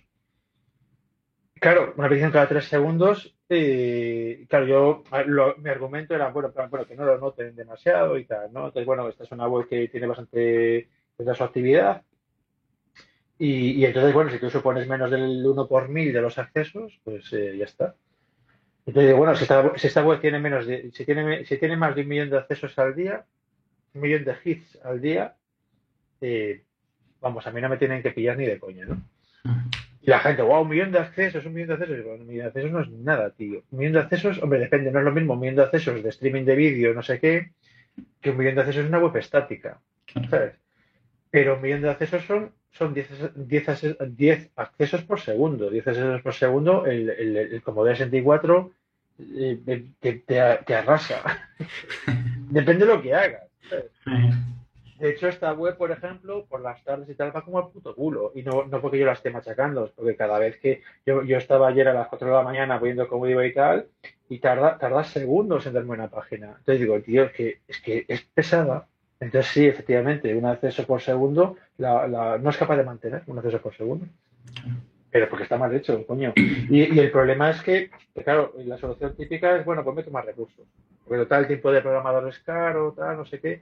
Claro, 1.60 1.94
una 1.98 2.08
petición 2.08 2.32
cada 2.32 2.48
tres 2.48 2.66
segundos, 2.66 3.36
y 3.50 4.46
claro, 4.46 4.66
yo, 4.66 5.04
mi 5.58 5.70
argumento 5.70 6.14
era, 6.14 6.30
bueno, 6.30 6.54
bueno, 6.70 6.86
que 6.86 6.96
no 6.96 7.04
lo 7.04 7.18
noten 7.18 7.56
demasiado 7.56 8.18
y 8.18 8.26
tal, 8.26 8.54
¿no? 8.54 8.68
Entonces, 8.68 8.86
bueno, 8.86 9.10
esta 9.10 9.24
es 9.24 9.32
una 9.32 9.48
web 9.48 9.68
que 9.68 9.88
tiene 9.88 10.08
bastante 10.08 10.88
de 11.18 11.36
su 11.36 11.44
actividad. 11.44 12.04
Y, 13.40 13.84
entonces, 13.84 14.14
bueno, 14.14 14.30
si 14.30 14.38
tú 14.38 14.50
supones 14.50 14.88
menos 14.88 15.10
del 15.10 15.46
1 15.46 15.68
por 15.68 15.90
mil 15.90 16.14
de 16.14 16.22
los 16.22 16.38
accesos, 16.38 17.00
pues 17.04 17.32
eh, 17.34 17.58
ya 17.58 17.66
está. 17.66 17.96
Entonces, 18.86 19.16
bueno, 19.16 19.36
si 19.36 19.44
esta, 19.88 20.04
web 20.04 20.20
tiene 20.20 20.40
menos 20.40 20.66
de, 20.68 20.92
si 20.92 21.06
tiene, 21.06 21.46
si 21.46 21.58
tiene 21.58 21.76
más 21.76 21.96
de 21.96 22.02
un 22.02 22.08
millón 22.08 22.30
de 22.30 22.38
accesos 22.38 22.78
al 22.78 22.96
día, 22.96 23.26
un 23.94 24.02
millón 24.02 24.26
de 24.26 24.36
hits 24.44 24.78
al 24.84 25.02
día, 25.02 25.36
eh, 26.22 26.64
vamos, 27.22 27.48
a 27.48 27.52
mí 27.52 27.62
no 27.62 27.70
me 27.70 27.78
tienen 27.78 28.04
que 28.04 28.12
pillar 28.12 28.38
ni 28.38 28.46
de 28.46 28.60
coña, 28.60 28.86
¿no? 28.86 29.02
Y 30.10 30.12
la 30.12 30.22
gente, 30.22 30.42
wow, 30.42 30.64
un 30.64 30.70
millón 30.70 30.92
de 30.92 30.98
accesos, 30.98 31.46
un 31.46 31.54
millón 31.54 31.68
de 31.68 31.74
accesos. 31.76 32.04
un 32.04 32.26
millón 32.26 32.42
de 32.42 32.48
accesos 32.48 32.72
no 32.72 32.82
es 32.82 32.90
nada, 32.90 33.30
tío. 33.30 33.62
Un 33.70 33.78
millón 33.78 33.94
de 33.94 34.00
accesos, 34.00 34.42
hombre, 34.42 34.58
depende, 34.58 34.92
no 34.92 34.98
es 34.98 35.06
lo 35.06 35.12
mismo 35.12 35.36
un 35.36 35.40
millón 35.40 35.58
de 35.58 35.62
accesos 35.62 36.02
de 36.02 36.10
streaming 36.10 36.46
de 36.46 36.56
vídeo, 36.56 36.96
no 36.96 37.04
sé 37.04 37.20
qué, 37.20 37.52
que 38.20 38.32
un 38.32 38.38
millón 38.38 38.56
de 38.56 38.62
accesos 38.62 38.86
es 38.86 38.90
una 38.90 38.98
web 38.98 39.16
estática. 39.18 39.80
¿Sabes? 40.32 40.56
pero 41.30 41.58
un 41.58 41.62
millón 41.62 41.84
de 41.84 41.92
accesos 41.92 42.26
son, 42.26 42.52
son 42.72 42.96
10, 42.96 43.68
10, 44.18 44.50
accesos 44.56 45.04
por 45.04 45.20
segundo. 45.20 45.70
10 45.70 45.88
accesos 45.88 46.22
por 46.24 46.34
segundo, 46.34 46.88
el, 46.88 47.12
el, 47.12 47.38
el 47.38 47.62
Commodore 47.62 47.96
64 47.96 48.72
eh, 49.20 49.84
te, 50.00 50.14
te, 50.26 50.40
arrasa. 50.74 51.22
Depende 52.50 52.88
de 52.88 52.96
lo 52.96 53.00
que 53.00 53.14
hagas. 53.14 53.44
De 55.00 55.10
hecho, 55.10 55.28
esta 55.28 55.54
web, 55.54 55.78
por 55.78 55.92
ejemplo, 55.92 56.46
por 56.46 56.62
las 56.62 56.84
tardes 56.84 57.10
y 57.10 57.16
tal, 57.16 57.36
va 57.36 57.44
como 57.44 57.60
al 57.60 57.70
puto 57.70 57.96
culo. 57.96 58.32
Y 58.36 58.44
no, 58.44 58.66
no 58.66 58.82
porque 58.82 59.00
yo 59.00 59.06
la 59.06 59.14
esté 59.14 59.30
machacando, 59.30 59.92
porque 59.96 60.16
cada 60.16 60.40
vez 60.40 60.60
que 60.60 60.82
yo, 61.06 61.24
yo 61.24 61.38
estaba 61.38 61.68
ayer 61.68 61.88
a 61.88 61.94
las 61.94 62.08
4 62.08 62.28
de 62.28 62.34
la 62.34 62.44
mañana 62.44 62.80
viendo 62.80 63.08
cómo 63.08 63.28
iba 63.28 63.46
y 63.46 63.54
tal, 63.54 63.88
y 64.30 64.40
tarda, 64.40 64.78
tarda 64.78 65.04
segundos 65.04 65.66
en 65.66 65.74
darme 65.74 65.92
una 65.92 66.10
página. 66.10 66.56
Entonces 66.58 66.80
digo, 66.82 67.00
tío, 67.02 67.24
es 67.24 67.32
que 67.32 67.60
es, 67.68 67.82
que 67.82 68.06
es 68.08 68.22
pesada 68.22 68.88
entonces 69.20 69.52
sí, 69.52 69.68
efectivamente, 69.68 70.34
un 70.34 70.46
acceso 70.46 70.86
por 70.86 71.02
segundo 71.02 71.58
no 71.78 72.50
es 72.50 72.58
capaz 72.58 72.78
de 72.78 72.84
mantener 72.84 73.24
un 73.28 73.38
acceso 73.38 73.62
por 73.62 73.76
segundo. 73.76 74.06
Pero 75.12 75.28
porque 75.28 75.44
está 75.44 75.58
mal 75.58 75.74
hecho, 75.76 76.06
coño. 76.06 76.34
Y, 76.36 76.98
el 77.00 77.12
problema 77.12 77.50
es 77.50 77.62
que, 77.62 77.90
claro, 78.24 78.54
la 78.58 78.78
solución 78.78 79.16
típica 79.16 79.58
es, 79.58 79.66
bueno, 79.66 79.84
pues 79.84 79.96
meto 79.96 80.12
más 80.12 80.26
recursos. 80.26 80.66
Porque 81.06 81.26
tal, 81.26 81.48
tiempo 81.48 81.72
de 81.72 81.82
programador 81.82 82.30
es 82.30 82.40
caro, 82.40 82.94
tal, 82.96 83.18
no 83.18 83.26
sé 83.26 83.40
qué. 83.40 83.62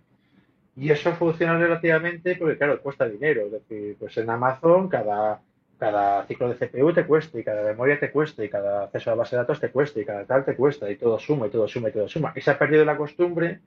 Y 0.80 0.92
eso 0.92 1.12
funciona 1.14 1.58
relativamente 1.58 2.36
porque, 2.36 2.58
claro, 2.58 2.80
cuesta 2.82 3.10
dinero. 3.10 3.48
Es 3.48 3.52
decir, 3.54 3.96
pues 4.00 4.16
en 4.18 4.30
Amazon 4.30 4.88
cada, 4.88 5.42
cada 5.80 6.24
ciclo 6.28 6.50
de 6.50 6.56
CPU 6.56 6.94
te 6.94 7.06
cuesta 7.06 7.40
y 7.40 7.44
cada 7.44 7.64
memoria 7.64 8.00
te 8.00 8.12
cuesta 8.12 8.44
y 8.46 8.50
cada 8.50 8.84
acceso 8.84 9.10
a 9.10 9.14
la 9.16 9.20
base 9.20 9.36
de 9.36 9.42
datos 9.42 9.60
te 9.60 9.70
cuesta 9.72 10.00
y 10.00 10.06
cada 10.06 10.26
tal 10.26 10.46
te 10.46 10.56
cuesta 10.56 10.90
y 10.92 10.96
todo 10.96 11.18
suma 11.18 11.48
y 11.48 11.50
todo 11.50 11.68
suma 11.68 11.90
y 11.90 11.92
todo 11.94 12.08
suma. 12.08 12.32
Y 12.36 12.42
se 12.42 12.52
ha 12.52 12.60
perdido 12.60 12.86
la 12.86 12.96
costumbre 12.96 13.60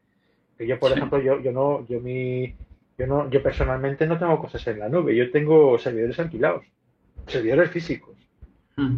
que 0.57 0.67
yo, 0.69 0.79
por 0.79 0.90
Sí. 0.93 0.97
ejemplo, 0.99 1.19
yo, 1.21 1.40
yo 1.40 1.50
no, 1.52 1.85
yo 1.88 2.00
mi, 2.00 2.55
yo 2.97 3.07
no, 3.09 3.29
yo 3.29 3.43
personalmente 3.43 4.07
no 4.07 4.17
tengo 4.19 4.38
cosas 4.38 4.64
en 4.69 4.79
la 4.79 4.88
nube. 4.88 5.17
Yo 5.17 5.31
tengo 5.33 5.79
servidores 5.79 6.19
alquilados, 6.21 6.64
servidores 7.26 7.71
físicos 7.71 8.17
Mm. 8.76 8.97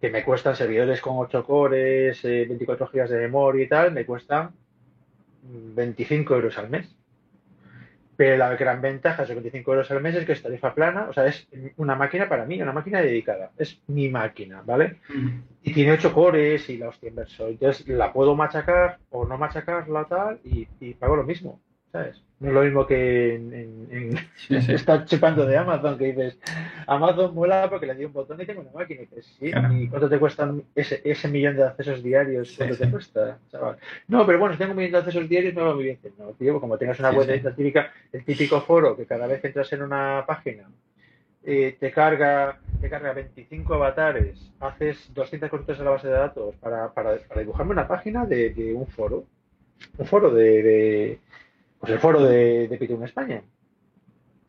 que 0.00 0.08
me 0.08 0.24
cuestan 0.24 0.56
servidores 0.56 1.00
con 1.02 1.18
8 1.18 1.44
cores, 1.44 2.24
eh, 2.24 2.46
24 2.48 2.86
GB 2.90 3.06
de 3.08 3.18
memoria 3.20 3.64
y 3.64 3.68
tal, 3.68 3.92
me 3.92 4.06
cuestan 4.06 4.50
mm, 5.42 5.74
25 5.74 6.34
euros 6.36 6.56
al 6.56 6.70
mes. 6.70 6.96
Pero 8.20 8.36
la 8.36 8.54
gran 8.54 8.82
ventaja 8.82 9.16
de 9.16 9.22
esos 9.22 9.36
25 9.36 9.72
euros 9.72 9.90
al 9.90 10.02
mes 10.02 10.14
es 10.14 10.26
que 10.26 10.32
es 10.32 10.42
tarifa 10.42 10.74
plana, 10.74 11.06
o 11.08 11.12
sea, 11.14 11.24
es 11.24 11.48
una 11.78 11.94
máquina 11.94 12.28
para 12.28 12.44
mí, 12.44 12.60
una 12.60 12.70
máquina 12.70 13.00
dedicada, 13.00 13.50
es 13.56 13.80
mi 13.86 14.10
máquina, 14.10 14.60
¿vale? 14.62 14.98
Y 15.62 15.72
tiene 15.72 15.92
8 15.92 16.12
cores 16.12 16.68
y 16.68 16.76
la 16.76 16.88
hostia 16.88 17.08
inversor. 17.08 17.48
Entonces 17.48 17.88
la 17.88 18.12
puedo 18.12 18.36
machacar 18.36 18.98
o 19.08 19.24
no 19.24 19.38
machacarla 19.38 20.04
tal 20.04 20.38
y, 20.44 20.68
y 20.80 20.92
pago 20.92 21.16
lo 21.16 21.24
mismo, 21.24 21.62
¿sabes? 21.92 22.22
No 22.40 22.48
es 22.48 22.54
lo 22.54 22.62
mismo 22.62 22.86
que 22.86 23.34
en, 23.34 23.52
en- 23.52 23.88
en- 23.90 24.16
Sí, 24.36 24.60
sí. 24.62 24.72
estar 24.74 25.04
chupando 25.04 25.44
de 25.46 25.56
Amazon, 25.58 25.98
que 25.98 26.06
dices, 26.06 26.38
Amazon 26.86 27.34
mola 27.34 27.68
porque 27.68 27.86
le 27.86 27.94
di 27.94 28.06
un 28.06 28.12
botón 28.14 28.40
y 28.40 28.46
tengo 28.46 28.62
una 28.62 28.70
máquina. 28.72 29.02
Y 29.02 29.06
dices, 29.06 29.26
sí, 29.38 29.50
Claro. 29.50 29.74
¿y 29.74 29.88
cuánto 29.88 30.08
te 30.08 30.18
cuestan 30.18 30.64
ese, 30.74 31.02
ese 31.04 31.28
millón 31.28 31.56
de 31.56 31.64
accesos 31.64 32.02
diarios? 32.02 32.54
¿Cuánto 32.56 32.76
te 32.78 32.90
cuesta, 32.90 33.38
chaval? 33.50 33.76
No, 34.08 34.24
pero 34.26 34.38
bueno, 34.38 34.54
si 34.54 34.58
tengo 34.58 34.72
un 34.72 34.78
millón 34.78 34.92
de 34.92 34.98
accesos 34.98 35.28
diarios 35.28 35.54
me 35.54 35.62
va 35.62 35.74
muy 35.74 35.84
bien. 35.84 35.98
No, 36.18 36.30
tío, 36.32 36.58
como 36.60 36.78
tengas 36.78 36.98
una 36.98 37.10
web, 37.10 37.54
típica, 37.54 37.92
el 38.12 38.24
típico 38.24 38.60
foro 38.62 38.96
que 38.96 39.04
cada 39.04 39.26
vez 39.26 39.40
que 39.42 39.48
entras 39.48 39.70
en 39.74 39.82
una 39.82 40.24
página 40.26 40.64
eh, 41.44 41.76
te 41.78 41.90
carga 41.90 42.58
te 42.80 42.88
carga 42.88 43.12
25 43.12 43.74
avatares, 43.74 44.50
haces 44.60 45.12
200 45.12 45.50
consultas 45.50 45.78
a 45.80 45.84
la 45.84 45.90
base 45.90 46.06
de 46.08 46.14
datos 46.14 46.54
para, 46.56 46.90
para, 46.94 47.16
para 47.18 47.40
dibujarme 47.42 47.72
una 47.72 47.86
página 47.86 48.24
de, 48.24 48.50
de 48.50 48.72
un 48.72 48.86
foro, 48.86 49.24
un 49.98 50.06
foro 50.06 50.30
de, 50.30 50.62
de- 50.62 51.18
pues 51.80 51.92
el 51.92 51.98
foro 51.98 52.22
de, 52.22 52.68
de 52.68 52.76
Python 52.78 53.02
España. 53.04 53.42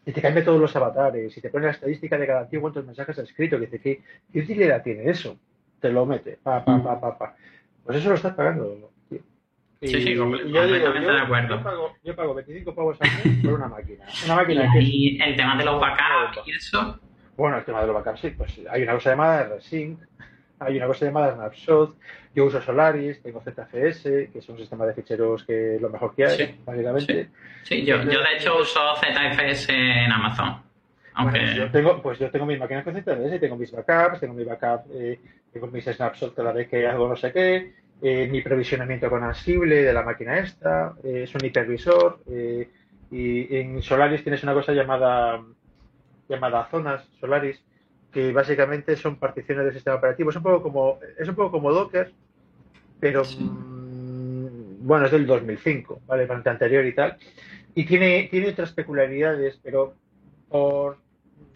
Y 0.05 0.11
te 0.11 0.21
cambia 0.21 0.43
todos 0.43 0.59
los 0.59 0.75
avatares 0.75 1.35
y 1.37 1.41
te 1.41 1.49
pone 1.49 1.65
la 1.67 1.71
estadística 1.71 2.17
de 2.17 2.27
cada 2.27 2.47
tío 2.49 2.59
cuántos 2.61 2.85
mensajes 2.85 3.17
ha 3.19 3.21
escrito. 3.23 3.57
Que 3.57 3.65
dice, 3.67 3.79
¿qué, 3.79 4.01
qué 4.33 4.39
utilidad 4.39 4.83
tiene 4.83 5.09
eso? 5.09 5.37
Te 5.79 5.91
lo 5.91 6.05
mete, 6.05 6.37
pa, 6.43 6.63
pa, 6.65 6.83
pa, 6.83 6.99
pa, 6.99 7.17
pa. 7.17 7.35
Pues 7.85 7.97
eso 7.97 8.09
lo 8.09 8.15
estás 8.15 8.33
pagando, 8.33 8.89
tío. 9.09 9.19
Y, 9.79 9.87
Sí, 9.87 9.93
sí, 9.93 10.03
yo 10.03 10.09
digo, 10.11 10.23
completamente 10.25 11.01
yo- 11.07 11.13
de 11.13 11.19
acuerdo. 11.21 11.57
Yo 11.57 11.63
pago, 11.63 11.95
yo 12.03 12.15
pago 12.15 12.33
25 12.35 12.75
pavos 12.75 12.97
al 13.01 13.09
mes 13.25 13.43
por 13.43 13.53
una 13.53 13.67
máquina. 13.67 14.05
Una 14.25 14.43
Y 14.43 14.45
que 14.47 15.15
es 15.23 15.27
el 15.29 15.35
tema 15.35 15.55
de 15.57 15.65
los 15.65 15.79
backups 15.81 16.47
y 16.47 16.51
eso. 16.51 16.99
bueno, 17.37 17.57
el 17.57 17.65
tema 17.65 17.81
de 17.81 17.87
los 17.87 17.95
backups, 17.95 18.19
sí, 18.21 18.29
pues 18.31 18.59
hay 18.69 18.83
una 18.83 18.93
cosa 18.93 19.09
llamada 19.11 19.43
Resync, 19.49 19.99
hay 20.61 20.77
una 20.77 20.87
cosa 20.87 21.05
llamada 21.05 21.33
Snapshot, 21.33 21.95
yo 22.35 22.45
uso 22.45 22.61
Solaris, 22.61 23.21
tengo 23.21 23.41
ZFS, 23.41 24.03
que 24.03 24.31
es 24.35 24.47
un 24.47 24.57
sistema 24.57 24.85
de 24.85 24.93
ficheros 24.93 25.43
que 25.43 25.75
es 25.75 25.81
lo 25.81 25.89
mejor 25.89 26.13
que 26.15 26.25
hay, 26.25 26.37
Sí, 26.37 26.55
básicamente. 26.63 27.29
Sí, 27.63 27.83
yo, 27.83 27.97
yo 28.03 28.19
de 28.21 28.35
hecho 28.37 28.59
uso 28.59 28.79
ZFS 28.95 29.69
en 29.69 30.11
Amazon. 30.11 30.61
Aunque. 31.15 31.39
Bueno, 31.39 31.53
yo 31.55 31.71
tengo, 31.71 32.01
pues 32.01 32.19
yo 32.19 32.29
tengo 32.29 32.45
mis 32.45 32.59
máquinas 32.59 32.83
con 32.83 32.93
ZFS, 32.93 33.39
tengo 33.39 33.57
mis 33.57 33.71
backups, 33.71 34.19
tengo 34.19 34.33
mi 34.35 34.43
backup, 34.43 34.85
eh, 34.93 35.19
tengo 35.51 35.67
mis 35.67 35.83
snapshots 35.83 36.35
cada 36.35 36.53
vez 36.53 36.69
que 36.69 36.87
hago 36.87 37.07
no 37.09 37.15
sé 37.15 37.33
qué, 37.33 37.73
eh, 38.01 38.27
mi 38.27 38.41
provisionamiento 38.41 39.09
con 39.09 39.23
Ansible 39.23 39.83
de 39.83 39.93
la 39.93 40.03
máquina 40.03 40.37
esta, 40.37 40.93
eh, 41.03 41.23
es 41.23 41.35
un 41.35 41.43
hipervisor, 41.43 42.21
eh, 42.31 42.69
y 43.09 43.57
en 43.57 43.81
Solaris 43.81 44.23
tienes 44.23 44.43
una 44.43 44.53
cosa 44.53 44.73
llamada, 44.73 45.41
llamada 46.29 46.67
zonas 46.71 47.03
Solaris, 47.19 47.61
que 48.11 48.31
básicamente 48.33 48.95
son 48.97 49.15
particiones 49.17 49.65
del 49.65 49.73
sistema 49.73 49.97
operativo. 49.97 50.29
Es 50.29 50.35
un 50.35 50.43
poco 50.43 50.61
como, 50.61 50.99
es 51.17 51.27
un 51.27 51.35
poco 51.35 51.51
como 51.51 51.71
Docker, 51.71 52.11
pero 52.99 53.23
Sí. 53.23 53.43
mm, 53.43 54.85
bueno, 54.85 55.05
es 55.05 55.11
del 55.11 55.25
2005, 55.25 56.01
¿vale? 56.07 56.25
Bastante 56.25 56.49
anterior 56.49 56.85
y 56.85 56.93
tal. 56.93 57.17
Y 57.75 57.85
tiene, 57.85 58.27
tiene 58.29 58.49
otras 58.49 58.71
peculiaridades, 58.73 59.59
pero 59.63 59.93
por 60.49 60.97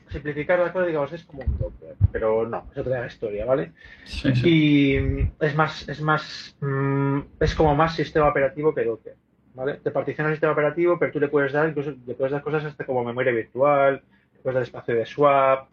simplificar 0.10 0.60
la 0.60 0.72
cosa, 0.72 0.86
digamos, 0.86 1.12
es 1.12 1.24
como 1.26 1.42
un 1.44 1.58
Docker, 1.58 1.96
pero 2.12 2.48
no, 2.48 2.68
es 2.72 2.78
otra 2.78 3.06
historia, 3.06 3.46
¿vale? 3.46 3.72
Sí, 4.06 4.34
sí. 4.36 4.50
Y 4.50 5.30
es 5.46 5.56
más, 5.56 5.90
es 5.90 6.00
más, 6.02 6.56
mm, 6.62 7.20
es 7.40 7.56
como 7.56 7.76
más 7.76 7.96
sistema 7.96 8.30
operativo 8.30 8.74
que 8.74 8.86
Docker, 8.86 9.16
¿vale? 9.56 9.74
Te 9.84 9.92
particiona 9.92 10.30
el 10.30 10.36
sistema 10.36 10.54
operativo, 10.54 10.98
pero 10.98 11.12
tú 11.12 11.20
le 11.20 11.28
puedes 11.28 11.52
dar, 11.52 11.68
incluso 11.68 11.94
le 12.06 12.14
puedes 12.14 12.32
dar 12.32 12.44
cosas 12.44 12.64
hasta 12.64 12.86
como 12.86 13.04
memoria 13.04 13.34
virtual, 13.34 14.02
le 14.36 14.40
puedes 14.42 14.54
dar 14.56 14.64
espacio 14.64 14.96
de 14.96 15.06
swap, 15.06 15.68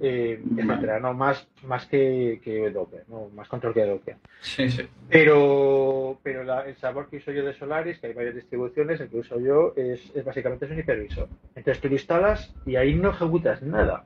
eh, 0.00 0.42
etcétera, 0.56 0.98
¿no? 1.00 1.14
Más, 1.14 1.46
más 1.62 1.86
que, 1.86 2.40
que 2.42 2.70
Docker, 2.70 3.04
¿no? 3.08 3.28
Más 3.34 3.48
control 3.48 3.74
que 3.74 3.84
Docker. 3.86 4.16
Sí, 4.40 4.68
sí. 4.68 4.88
Pero, 5.08 6.18
pero 6.22 6.42
la- 6.44 6.66
el 6.66 6.76
sabor 6.76 7.08
que 7.08 7.18
uso 7.18 7.30
yo 7.32 7.44
de 7.44 7.54
Solaris, 7.54 7.98
que 7.98 8.08
hay 8.08 8.12
varias 8.14 8.34
distribuciones, 8.34 9.00
el 9.00 9.08
que 9.08 9.18
uso 9.18 9.38
yo 9.40 9.72
es, 9.76 10.10
es 10.14 10.24
básicamente 10.24 10.64
es 10.66 10.70
un 10.72 10.78
hipervisor. 10.80 11.28
Entonces 11.54 11.80
tú 11.80 11.88
lo 11.88 11.94
instalas 11.94 12.54
y 12.66 12.76
ahí 12.76 12.94
no 12.94 13.10
ejecutas 13.10 13.62
nada. 13.62 14.04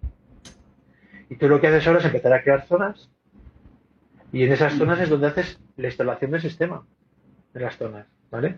Y 1.30 1.36
tú 1.36 1.48
lo 1.48 1.60
que 1.60 1.66
haces 1.68 1.86
ahora 1.86 2.00
es 2.00 2.04
empezar 2.06 2.32
a 2.32 2.42
crear 2.42 2.66
zonas 2.66 3.10
y 4.32 4.44
en 4.44 4.52
esas 4.52 4.74
zonas 4.74 5.00
es 5.00 5.08
donde 5.08 5.26
haces 5.28 5.58
la 5.76 5.88
instalación 5.88 6.30
del 6.30 6.40
sistema. 6.42 6.86
En 7.54 7.62
las 7.62 7.76
zonas, 7.76 8.06
¿vale? 8.30 8.56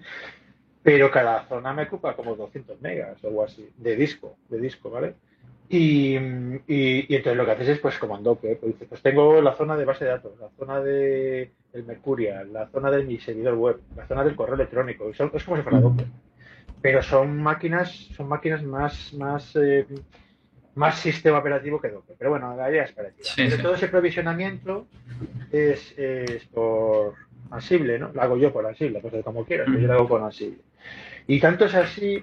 Pero 0.83 1.11
cada 1.11 1.45
zona 1.47 1.73
me 1.73 1.85
ocupa 1.85 2.17
como 2.17 2.35
200 2.35 2.81
megas 2.81 3.23
o 3.23 3.29
algo 3.29 3.45
así, 3.45 3.69
de 3.77 3.95
disco, 3.97 4.37
de 4.49 4.59
disco, 4.59 4.91
¿vale? 4.91 5.15
Y, 5.73 6.17
y- 6.17 7.07
y 7.09 7.15
entonces 7.15 7.37
lo 7.37 7.45
que 7.45 7.53
haces 7.53 7.69
es 7.69 7.79
pues 7.79 7.97
como 7.99 8.17
en 8.17 8.25
Docker, 8.25 8.59
pues 8.59 8.75
pues 8.89 9.01
tengo 9.03 9.41
la 9.41 9.55
zona 9.55 9.77
de 9.77 9.85
base 9.85 10.05
de 10.05 10.11
datos, 10.11 10.33
la 10.41 10.49
zona 10.59 10.81
de 10.81 11.53
el 11.73 11.85
Mercurial, 11.85 12.53
la 12.53 12.67
zona 12.71 12.91
de 12.91 13.05
mi 13.05 13.21
servidor 13.21 13.55
web, 13.55 13.81
la 13.97 14.05
zona 14.09 14.25
del 14.25 14.35
correo 14.35 14.57
electrónico, 14.57 15.09
y 15.09 15.15
son- 15.15 15.31
es 15.33 15.45
como 15.45 15.57
si 15.57 15.63
fuera 15.63 15.81
Docker. 15.81 16.07
Pero 16.83 17.03
son 17.03 17.41
máquinas, 17.41 17.89
son 18.17 18.27
máquinas 18.27 18.65
más, 18.65 19.15
más, 19.15 19.55
eh, 19.55 19.87
más 20.75 20.99
sistema 20.99 21.39
operativo 21.39 21.81
que 21.81 21.89
Docker. 21.91 22.17
Pero 22.19 22.31
bueno, 22.31 22.57
la 22.57 22.69
idea 22.69 22.83
es 22.85 22.93
parecida. 22.93 23.25
Sí, 23.27 23.43
Pero 23.45 23.57
sí. 23.57 23.63
todo 23.63 23.75
ese 23.75 23.87
provisionamiento 23.87 24.89
es, 25.53 25.95
es 25.97 26.47
por 26.47 27.15
Ansible, 27.53 27.97
¿no? 28.01 28.11
Lo 28.13 28.23
hago 28.23 28.37
yo 28.39 28.53
por 28.53 28.67
Ansible, 28.67 28.99
pues 29.01 29.23
como 29.23 29.45
quieras, 29.45 29.69
yo 29.69 29.87
lo 29.87 29.93
hago 29.93 30.09
con 30.09 30.25
Ansible. 30.25 30.59
Y 31.29 31.39
tanto 31.39 31.67
es 31.67 31.75
así, 31.77 32.21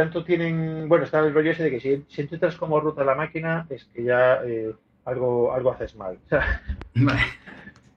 tanto 0.00 0.24
tienen, 0.24 0.88
bueno, 0.88 1.04
está 1.04 1.18
el 1.18 1.34
rollo 1.34 1.50
ese 1.50 1.64
de 1.64 1.70
que 1.72 1.80
si, 1.80 2.06
si 2.08 2.22
entras 2.22 2.56
como 2.56 2.80
ruta 2.80 3.02
a 3.02 3.04
la 3.04 3.14
máquina, 3.14 3.66
es 3.68 3.84
que 3.84 4.02
ya 4.02 4.40
eh, 4.46 4.72
algo, 5.04 5.52
algo 5.52 5.72
haces 5.72 5.94
mal. 5.94 6.18
Vale. 6.94 7.20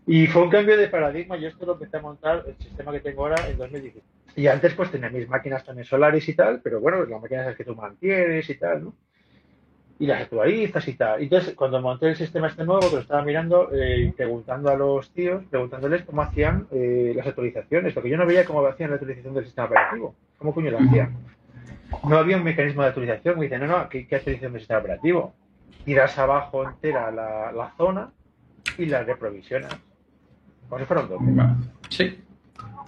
y 0.06 0.28
fue 0.28 0.42
un 0.42 0.50
cambio 0.50 0.76
de 0.76 0.90
paradigma. 0.90 1.38
Yo 1.38 1.48
esto 1.48 1.66
lo 1.66 1.74
empecé 1.76 1.96
a 1.96 2.02
montar, 2.02 2.44
el 2.46 2.58
sistema 2.58 2.92
que 2.92 3.00
tengo 3.00 3.22
ahora, 3.22 3.48
en 3.48 3.58
2017. 3.58 4.06
Y 4.36 4.48
antes 4.48 4.74
pues 4.74 4.92
tenía 4.92 5.10
mis 5.10 5.30
máquinas 5.30 5.64
también 5.64 5.86
solares 5.86 6.28
y 6.28 6.34
tal, 6.34 6.60
pero 6.62 6.82
bueno, 6.82 7.06
las 7.06 7.22
máquinas 7.22 7.48
es 7.48 7.56
que 7.56 7.64
tú 7.64 7.74
mantienes 7.74 8.50
y 8.50 8.56
tal, 8.56 8.84
¿no? 8.84 8.94
Y 10.00 10.06
las 10.06 10.24
actualizas 10.24 10.86
y 10.86 10.96
tal. 10.96 11.22
Entonces, 11.22 11.54
cuando 11.56 11.80
monté 11.80 12.10
el 12.10 12.18
sistema 12.18 12.48
este 12.48 12.66
nuevo, 12.66 12.82
que 12.90 12.96
lo 12.98 13.02
estaba 13.02 13.24
mirando, 13.24 13.70
eh, 13.72 14.12
preguntando 14.18 14.70
a 14.70 14.76
los 14.76 15.10
tíos, 15.12 15.46
preguntándoles 15.50 16.04
cómo 16.04 16.22
hacían 16.24 16.68
eh, 16.72 17.14
las 17.16 17.28
actualizaciones, 17.28 17.94
porque 17.94 18.10
yo 18.10 18.18
no 18.18 18.26
veía 18.26 18.44
cómo 18.44 18.66
hacían 18.66 18.90
la 18.90 18.96
actualización 18.98 19.36
del 19.36 19.46
sistema 19.46 19.68
operativo. 19.68 20.16
¿Cómo 20.38 20.54
coño 20.54 20.72
lo 20.72 20.80
hacían? 20.80 21.16
No 22.08 22.18
había 22.18 22.38
un 22.38 22.44
mecanismo 22.44 22.82
de 22.82 22.90
actualización. 22.90 23.38
Me 23.38 23.44
dicen, 23.46 23.62
no, 23.62 23.68
no, 23.68 23.90
¿qué, 23.90 24.08
qué 24.08 24.16
actualización 24.18 24.58
sistema 24.58 24.80
operativo? 24.80 25.34
Tiras 25.86 26.18
abajo 26.18 26.64
entera 26.64 27.12
la, 27.12 27.52
la 27.52 27.72
zona 27.78 28.12
y 28.78 28.86
la 28.86 29.04
reprovisionas. 29.04 29.76
Como 30.70 30.80
si 30.80 30.86
fuera 30.86 31.04
un. 31.04 31.70
Sí. 31.90 32.20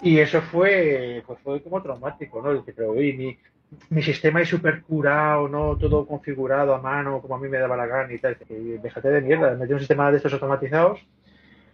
Y 0.02 0.20
eso 0.20 0.42
fue, 0.42 1.24
pues 1.26 1.40
fue 1.44 1.62
como 1.62 1.82
traumático, 1.82 2.42
¿no? 2.42 2.54
Dice, 2.54 2.74
pero 2.74 2.92
uy, 2.92 3.14
mi, 3.14 3.38
mi 3.90 4.02
sistema 4.02 4.42
es 4.42 4.50
súper 4.50 4.82
curado, 4.84 5.48
¿no? 5.48 5.76
Todo 5.78 6.06
configurado 6.06 6.74
a 6.76 6.82
mano, 6.82 7.22
como 7.22 7.36
a 7.36 7.40
mí 7.40 7.48
me 7.50 7.58
daba 7.58 7.76
la 7.78 7.86
gana 7.86 8.14
y 8.14 8.20
tal. 8.20 8.38
Dice, 8.40 8.54
"Y 8.54 8.78
déjate 8.78 9.10
de 9.10 9.22
mierda, 9.22 9.54
metí 9.56 9.74
un 9.74 9.80
sistema 9.80 10.12
de 10.12 10.18
estos 10.18 10.34
automatizados 10.34 11.00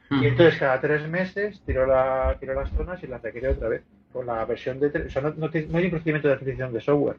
Mm. 0.09 0.23
y 0.23 0.27
entonces 0.27 0.59
cada 0.59 0.81
tres 0.81 1.07
meses 1.07 1.61
tiro, 1.65 1.85
la, 1.85 2.35
tiro 2.39 2.53
las 2.53 2.69
zonas 2.71 3.01
y 3.01 3.07
las 3.07 3.21
requiere 3.21 3.47
otra 3.47 3.69
vez. 3.69 3.81
Con 4.13 4.25
la 4.25 4.43
versión 4.45 4.79
de... 4.79 4.87
O 4.87 5.09
sea, 5.09 5.21
no, 5.21 5.33
no 5.37 5.49
te- 5.49 5.67
no 5.67 5.77
hay 5.77 5.85
un 5.85 5.91
procedimiento 5.91 6.27
de 6.27 6.33
actualización 6.35 6.73
de 6.73 6.81
software, 6.81 7.17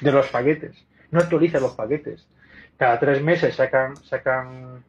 de 0.00 0.12
los 0.12 0.26
paquetes. 0.28 0.84
No 1.10 1.20
actualiza 1.20 1.60
los 1.60 1.72
paquetes. 1.74 2.26
Cada 2.76 2.98
tres 2.98 3.22
meses 3.22 3.54
sacan, 3.54 3.96
sacan, 4.04 4.82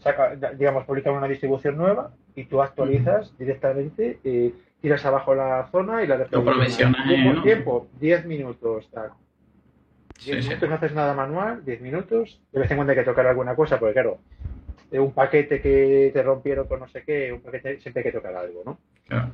saca, 0.00 0.34
digamos, 0.56 0.84
publican 0.84 1.14
una 1.14 1.28
distribución 1.28 1.76
nueva 1.76 2.12
y 2.34 2.44
tú 2.44 2.60
actualizas 2.62 3.36
directamente, 3.38 4.18
eh, 4.24 4.52
tiras 4.80 5.04
abajo 5.04 5.34
la 5.34 5.68
zona 5.70 6.02
y 6.02 6.06
la 6.06 6.16
¿eh? 7.30 7.34
¿no? 7.34 7.42
tiempo, 7.42 7.88
10 8.00 8.24
minutos, 8.26 8.88
tal. 8.90 9.10
10 10.24 10.36
Sí, 10.36 10.42
sí. 10.42 10.48
minutos 10.48 10.68
no 10.68 10.74
haces 10.74 10.94
nada 10.94 11.14
manual, 11.14 11.64
10 11.64 11.80
minutos. 11.82 12.40
De 12.52 12.60
vez 12.60 12.70
en 12.70 12.76
cuando 12.78 12.92
hay 12.92 12.98
que 12.98 13.04
tocar 13.04 13.26
alguna 13.26 13.54
cosa, 13.54 13.78
porque 13.78 13.92
claro, 13.94 14.18
un 14.92 15.12
paquete 15.12 15.60
que 15.60 16.10
te 16.12 16.22
rompieron 16.22 16.66
con 16.66 16.80
no 16.80 16.88
sé 16.88 17.04
qué, 17.04 17.32
un 17.32 17.40
paquete 17.42 17.80
siempre 17.80 18.00
hay 18.00 18.10
que 18.10 18.16
tocar 18.18 18.34
algo, 18.34 18.62
¿no? 18.64 18.78
Claro. 19.06 19.30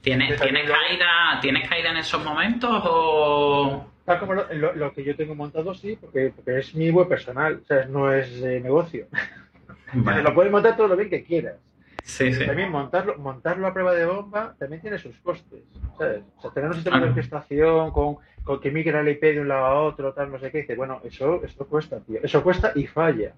¿Tienes, 0.00 0.40
¿tienes, 0.40 0.70
caída, 0.70 1.38
¿Tienes 1.40 1.68
caída 1.68 1.90
en 1.90 1.96
esos 1.98 2.24
momentos 2.24 2.82
o...? 2.84 3.86
Tal 4.04 4.20
como 4.20 4.34
lo, 4.34 4.94
que 4.94 5.04
yo 5.04 5.14
tengo 5.14 5.34
montado, 5.34 5.74
sí, 5.74 5.98
porque, 6.00 6.32
porque 6.34 6.60
es 6.60 6.74
mi 6.74 6.90
web 6.90 7.08
personal, 7.08 7.60
o 7.62 7.66
sea, 7.66 7.84
no 7.84 8.10
es 8.10 8.40
negocio. 8.40 9.06
lo 10.22 10.34
puedes 10.34 10.52
montar 10.52 10.76
todo 10.76 10.88
lo 10.88 10.96
bien 10.96 11.10
que 11.10 11.24
quieras. 11.24 11.56
Sí, 12.02 12.32
sí. 12.32 12.46
También 12.46 12.70
montarlo, 12.70 13.18
montarlo 13.18 13.66
a 13.66 13.74
prueba 13.74 13.94
de 13.94 14.06
bomba 14.06 14.54
también 14.58 14.80
tiene 14.80 14.98
sus 14.98 15.16
costes. 15.18 15.60
¿sabes? 15.98 16.22
O 16.38 16.40
sea, 16.40 16.50
tener 16.52 16.70
un 16.70 16.74
sistema 16.74 17.00
de 17.00 17.08
orquestación 17.08 17.90
con, 17.90 18.16
con 18.44 18.60
que 18.60 18.70
migra 18.70 19.00
el 19.00 19.08
IP 19.08 19.20
de 19.20 19.40
un 19.40 19.48
lado 19.48 19.66
a 19.66 19.82
otro, 19.82 20.14
tal, 20.14 20.32
no 20.32 20.38
sé 20.38 20.50
qué, 20.50 20.62
dice, 20.62 20.74
bueno, 20.74 21.02
eso, 21.04 21.44
esto 21.44 21.66
cuesta, 21.66 22.00
tío. 22.00 22.20
Eso 22.22 22.42
cuesta 22.42 22.72
y 22.74 22.86
falla. 22.86 23.34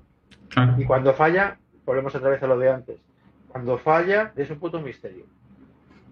Y 0.79 0.85
cuando 0.85 1.13
falla, 1.15 1.59
volvemos 1.85 2.15
otra 2.15 2.31
vez 2.31 2.43
a 2.43 2.47
lo 2.47 2.59
de 2.59 2.71
antes. 2.71 3.01
Cuando 3.49 3.77
falla, 3.79 4.33
es 4.37 4.51
un 4.51 4.61
puto 4.61 4.81
misterio. 4.81 5.25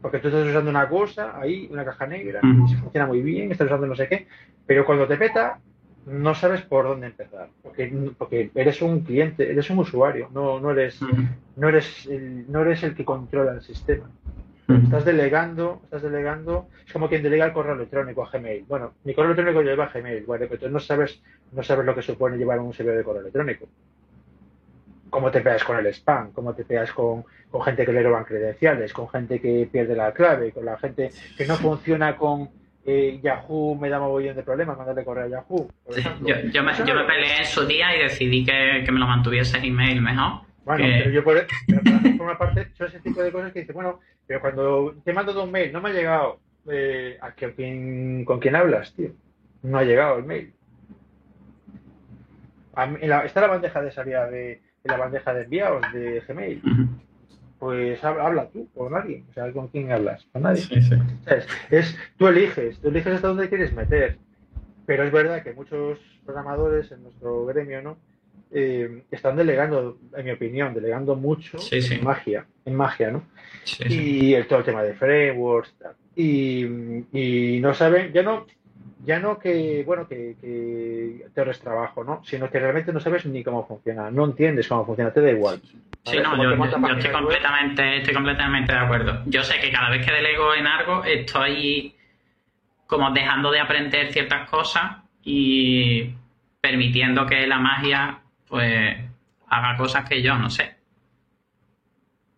Porque 0.00 0.18
tú 0.18 0.28
estás 0.28 0.46
usando 0.46 0.70
una 0.70 0.88
cosa 0.88 1.38
ahí, 1.40 1.68
una 1.70 1.84
caja 1.84 2.06
negra, 2.06 2.40
y 2.42 2.74
funciona 2.74 3.06
muy 3.06 3.20
bien, 3.20 3.50
estás 3.50 3.66
usando 3.66 3.86
no 3.86 3.96
sé 3.96 4.08
qué, 4.08 4.28
pero 4.66 4.86
cuando 4.86 5.06
te 5.06 5.16
peta, 5.16 5.58
no 6.06 6.34
sabes 6.34 6.62
por 6.62 6.86
dónde 6.86 7.08
empezar. 7.08 7.48
Porque, 7.62 8.12
porque 8.16 8.50
eres 8.54 8.80
un 8.80 9.00
cliente, 9.00 9.50
eres 9.50 9.68
un 9.70 9.78
usuario, 9.78 10.28
no, 10.32 10.60
no, 10.60 10.70
eres, 10.70 11.00
no, 11.56 11.68
eres 11.68 12.06
el, 12.06 12.50
no 12.50 12.62
eres 12.62 12.82
el 12.82 12.94
que 12.94 13.04
controla 13.04 13.52
el 13.52 13.62
sistema. 13.62 14.08
Estás 14.68 15.06
delegando, 15.06 15.80
estás 15.84 16.02
delegando, 16.02 16.68
es 16.86 16.92
como 16.92 17.08
quien 17.08 17.22
delega 17.22 17.46
el 17.46 17.54
correo 17.54 17.74
electrónico 17.74 18.22
a 18.22 18.30
Gmail. 18.30 18.66
Bueno, 18.68 18.92
mi 19.04 19.14
correo 19.14 19.32
electrónico 19.32 19.62
lleva 19.62 19.84
a 19.84 19.88
Gmail, 19.88 20.24
pero 20.26 20.58
tú 20.58 20.68
no 20.68 20.78
sabes, 20.78 21.22
no 21.52 21.62
sabes 21.62 21.86
lo 21.86 21.94
que 21.94 22.02
supone 22.02 22.36
llevar 22.36 22.60
un 22.60 22.74
servidor 22.74 22.98
de 22.98 23.04
correo 23.04 23.22
electrónico 23.22 23.66
cómo 25.10 25.30
te 25.30 25.40
pegas 25.40 25.64
con 25.64 25.78
el 25.78 25.86
spam, 25.86 26.32
cómo 26.32 26.54
te 26.54 26.64
pegas 26.64 26.92
con, 26.92 27.24
gente 27.64 27.84
que 27.84 27.92
le 27.92 28.02
roban 28.02 28.24
credenciales, 28.24 28.92
con 28.92 29.08
gente 29.08 29.40
que 29.40 29.68
pierde 29.70 29.94
la 29.96 30.12
clave, 30.12 30.52
con 30.52 30.64
la 30.64 30.78
gente 30.78 31.10
que 31.36 31.46
no 31.46 31.56
funciona 31.56 32.16
con 32.16 32.50
eh, 32.84 33.20
Yahoo, 33.22 33.74
me 33.74 33.88
da 33.88 33.98
mogollón 33.98 34.36
de 34.36 34.42
problemas 34.42 34.76
mandarle 34.76 35.04
correo 35.04 35.24
a 35.24 35.28
Yahoo. 35.28 35.70
yo, 36.52 36.62
me, 36.62 36.72
peleé 36.72 37.38
en 37.38 37.44
su 37.44 37.66
día 37.66 37.94
y 37.96 38.02
decidí 38.02 38.44
que, 38.44 38.84
me 38.90 38.98
lo 38.98 39.06
mantuviese 39.06 39.58
email 39.58 40.00
mejor. 40.00 40.42
Bueno, 40.64 40.84
pero 40.84 41.10
yo 41.10 41.24
por, 41.24 41.46
una 42.20 42.36
parte 42.36 42.68
son 42.74 42.88
ese 42.88 43.00
tipo 43.00 43.22
de 43.22 43.32
cosas 43.32 43.52
que 43.52 43.60
dice, 43.60 43.72
bueno, 43.72 44.00
pero 44.26 44.40
cuando 44.40 44.94
te 45.02 45.12
mando 45.12 45.42
un 45.42 45.50
mail, 45.50 45.72
no 45.72 45.80
me 45.80 45.90
ha 45.90 45.92
llegado, 45.92 46.40
eh, 46.70 47.18
¿a 47.20 47.32
quién, 47.32 48.24
¿con 48.24 48.38
quién 48.38 48.54
hablas, 48.54 48.94
tío? 48.94 49.10
No 49.62 49.78
ha 49.78 49.84
llegado 49.84 50.18
el 50.18 50.24
mail. 50.24 50.52
está 53.02 53.40
la 53.40 53.46
bandeja 53.46 53.82
de 53.82 53.90
salida 53.90 54.30
de, 54.30 54.60
la 54.88 54.96
bandeja 54.96 55.32
de 55.34 55.44
enviados 55.44 55.82
de 55.92 56.20
Gmail. 56.26 56.62
Pues 57.58 58.02
habla, 58.04 58.48
tú 58.50 58.68
con 58.74 58.94
alguien, 58.94 59.24
o 59.30 59.32
sea, 59.32 59.50
¿con 59.52 59.68
quién 59.68 59.90
hablas? 59.90 60.24
Con 60.32 60.42
nadie. 60.42 60.62
Es, 61.70 61.96
tú 62.16 62.28
eliges, 62.28 62.78
tú 62.80 62.88
eliges 62.88 63.14
hasta 63.14 63.28
dónde 63.28 63.48
quieres 63.48 63.72
meter. 63.72 64.18
Pero 64.86 65.04
es 65.04 65.12
verdad 65.12 65.42
que 65.42 65.52
muchos 65.52 65.98
programadores 66.24 66.90
en 66.92 67.02
nuestro 67.02 67.44
gremio, 67.46 67.82
¿no? 67.82 67.98
Eh, 68.50 69.02
están 69.10 69.36
delegando, 69.36 69.98
en 70.16 70.24
mi 70.24 70.30
opinión, 70.30 70.72
delegando 70.72 71.14
mucho 71.16 71.58
en 71.70 72.02
magia, 72.02 72.46
en 72.64 72.74
magia, 72.74 73.10
¿no? 73.10 73.24
y 73.86 74.32
el, 74.32 74.46
todo 74.46 74.60
el 74.60 74.64
tema 74.64 74.82
de 74.82 74.94
frameworks, 74.94 75.74
y, 76.16 76.64
y 77.12 77.60
no 77.60 77.74
saben, 77.74 78.12
ya 78.14 78.22
no, 78.22 78.46
ya 79.08 79.18
no 79.18 79.38
que, 79.38 79.84
bueno, 79.86 80.06
que, 80.06 80.36
que 80.38 81.24
te 81.32 81.40
ahorres 81.40 81.60
trabajo, 81.60 82.04
¿no? 82.04 82.22
Sino 82.24 82.50
que 82.50 82.58
realmente 82.58 82.92
no 82.92 83.00
sabes 83.00 83.24
ni 83.24 83.42
cómo 83.42 83.66
funciona, 83.66 84.10
no 84.10 84.26
entiendes 84.26 84.68
cómo 84.68 84.84
funciona, 84.84 85.10
te 85.10 85.22
da 85.22 85.30
igual. 85.30 85.62
Sí, 86.04 86.18
no, 86.22 86.36
yo, 86.36 86.52
estoy 86.52 87.10
completamente, 87.10 87.96
estoy 87.96 88.12
completamente 88.12 88.70
de 88.70 88.78
acuerdo. 88.78 89.22
Yo 89.24 89.42
sé 89.44 89.60
que 89.60 89.72
cada 89.72 89.88
vez 89.88 90.04
que 90.04 90.12
delego 90.12 90.54
en 90.54 90.66
algo 90.66 91.04
estoy 91.04 91.94
como 92.86 93.10
dejando 93.12 93.50
de 93.50 93.60
aprender 93.60 94.12
ciertas 94.12 94.46
cosas 94.50 94.98
y 95.24 96.10
permitiendo 96.60 97.24
que 97.24 97.46
la 97.46 97.58
magia 97.58 98.18
pues 98.46 98.94
haga 99.48 99.78
cosas 99.78 100.06
que 100.06 100.20
yo 100.20 100.36
no 100.36 100.50
sé. 100.50 100.76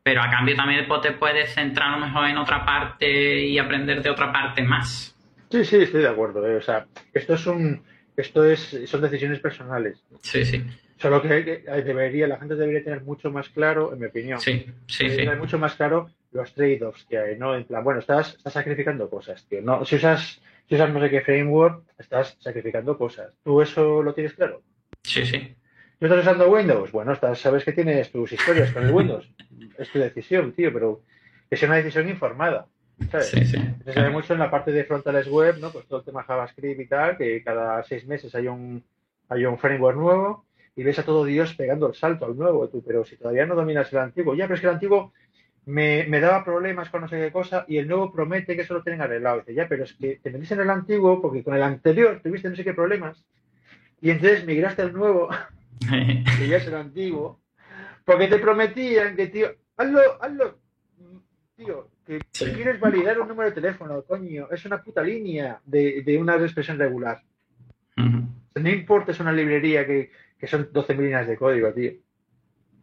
Pero 0.05 0.23
a 0.23 0.31
cambio 0.31 0.55
también 0.55 0.87
te 1.03 1.13
puedes 1.15 1.53
centrar 1.53 1.95
a 1.95 1.99
lo 1.99 2.07
mejor 2.07 2.29
en 2.29 2.39
otra 2.39 2.65
parte 2.65 3.45
y 3.45 3.59
aprender 3.59 4.03
de 4.03 4.11
otra 4.11 4.31
parte 4.31 4.63
más. 4.63 5.17
Sí, 5.51 5.65
sí, 5.65 5.77
estoy 5.77 6.03
de 6.03 6.09
acuerdo. 6.09 6.47
Eh. 6.47 6.57
O 6.57 6.63
sea, 6.63 6.87
esto 7.13 7.35
es 7.35 7.47
un, 7.47 7.83
esto 8.17 8.45
es, 8.45 8.79
son 8.87 9.03
decisiones 9.03 9.41
personales. 9.41 10.03
Sí, 10.23 10.45
sí. 10.45 10.65
Solo 10.97 11.23
que, 11.23 11.65
debería, 11.85 12.29
la 12.29 12.39
gente 12.39 12.55
debería 12.57 12.85
tener 12.85 13.03
mucho 13.03 13.31
más 13.31 13.49
claro, 13.49 13.93
en 13.93 14.01
mi 14.01 14.07
opinión. 14.07 14.39
Sí, 14.39 14.67
sí, 14.87 15.09
sí. 15.09 15.17
Tener 15.17 15.39
mucho 15.39 15.59
más 15.59 15.75
claro 15.75 16.11
los 16.33 16.53
trade-offs 16.55 17.07
que 17.07 17.19
hay, 17.19 17.39
¿no? 17.39 17.57
En 17.57 17.65
plan, 17.65 17.83
bueno, 17.83 18.01
estás, 18.01 18.35
estás 18.35 18.53
sacrificando 18.53 19.09
cosas, 19.09 19.45
tío. 19.47 19.63
No, 19.63 19.85
si 19.85 19.97
usas, 19.97 20.41
si 20.69 20.75
usas 20.75 20.91
no 20.93 21.01
sé 21.01 21.11
qué 21.11 21.23
framework, 21.23 21.85
estás 21.99 22.37
sacrificando 22.39 22.99
cosas. 22.99 23.33
¿Tú 23.43 23.63
eso 23.63 24.03
lo 24.03 24.13
tienes 24.13 24.35
claro? 24.35 24.63
Sí, 25.03 25.25
sí. 25.25 25.57
¿Tú 25.99 26.07
estás 26.07 26.21
usando 26.21 26.51
Windows? 26.51 26.93
Bueno, 26.93 27.13
estás, 27.13 27.41
sabes 27.41 27.65
que 27.65 27.73
tienes 27.73 28.13
tus 28.13 28.33
historias 28.33 28.71
con 28.73 28.85
el 28.85 28.93
Windows. 28.93 29.29
es 29.79 29.91
tu 29.91 29.99
decisión, 29.99 30.53
tío, 30.53 30.73
pero 30.73 31.03
que 31.49 31.57
sea 31.57 31.69
una 31.69 31.79
decisión 31.79 32.09
informada. 32.09 32.67
Sí, 33.23 33.45
sí. 33.45 33.59
Se 33.85 33.93
sabe 33.93 34.11
mucho 34.11 34.35
en 34.35 34.39
la 34.39 34.51
parte 34.51 34.73
de 34.73 34.85
frontales 34.85 35.29
web, 35.29 35.59
¿no? 35.59 35.71
Pues 35.71 35.87
todo 35.87 36.01
el 36.01 36.05
tema 36.05 36.23
JavaScript 36.23 36.81
y 36.81 36.87
tal, 36.87 37.17
que 37.17 37.43
cada 37.43 37.83
seis 37.83 38.07
meses 38.07 38.35
hay 38.35 38.47
un, 38.49 38.85
hay 39.29 39.45
un 39.47 39.59
framework 39.59 39.97
nuevo 39.97 40.45
y 40.77 40.83
ves 40.83 40.99
a 40.99 41.05
todo 41.05 41.25
Dios 41.25 41.55
pegando 41.55 41.89
el 41.89 41.95
salto 41.95 42.27
al 42.27 42.37
nuevo, 42.37 42.69
tú, 42.69 42.83
pero 42.87 43.05
si 43.05 43.17
todavía 43.17 43.47
no 43.47 43.55
dominas 43.55 43.93
el 43.93 43.99
antiguo, 43.99 44.35
ya, 44.35 44.45
pero 44.45 44.55
es 44.55 44.61
que 44.61 44.67
el 44.67 44.75
antiguo 44.75 45.13
me, 45.67 46.05
me 46.09 46.21
daba 46.21 46.45
problemas 46.45 46.89
con 46.91 47.03
no 47.03 47.09
sé 47.09 47.19
qué 47.19 47.33
cosa 47.33 47.65
y 47.69 47.79
el 47.79 47.89
nuevo 47.89 48.13
promete 48.13 48.55
que 48.55 48.63
eso 48.63 48.75
lo 48.75 48.83
tienen 48.83 49.01
arreglado. 49.01 49.41
Dice, 49.41 49.55
ya, 49.55 49.69
pero 49.69 49.85
es 49.85 49.93
que 49.95 50.21
te 50.23 50.31
metiste 50.31 50.55
en 50.55 50.61
el 50.61 50.71
antiguo 50.71 51.21
porque 51.21 51.43
con 51.43 51.55
el 51.55 51.63
anterior 51.63 52.21
tuviste 52.23 52.49
no 52.49 52.57
sé 52.57 52.65
qué 52.65 52.75
problemas 52.75 53.25
y 54.01 54.11
entonces 54.11 54.47
migraste 54.47 54.83
al 54.83 54.93
nuevo 54.93 55.29
y 56.41 56.47
ya 56.47 56.57
es 56.57 56.67
el 56.67 56.75
antiguo 56.75 57.41
porque 58.05 58.29
te 58.29 58.39
prometían 58.39 59.15
que, 59.17 59.29
tío, 59.29 59.55
hazlo, 59.77 60.01
hazlo, 60.21 60.59
tío, 61.57 61.89
que 62.19 62.53
quieres 62.53 62.81
validar 62.81 63.21
un 63.21 63.29
número 63.29 63.51
de 63.51 63.55
teléfono, 63.55 64.03
coño, 64.03 64.49
es 64.51 64.65
una 64.65 64.83
puta 64.83 65.03
línea 65.03 65.61
de, 65.65 66.03
de 66.03 66.19
una 66.19 66.37
expresión 66.37 66.79
regular. 66.79 67.23
No 67.97 68.69
importa, 68.69 69.13
es 69.13 69.21
una 69.21 69.33
librería 69.33 69.87
que, 69.87 70.11
que 70.39 70.47
son 70.47 70.73
12.000 70.73 70.97
líneas 70.97 71.27
de 71.29 71.37
código, 71.37 71.73
tío. 71.73 71.93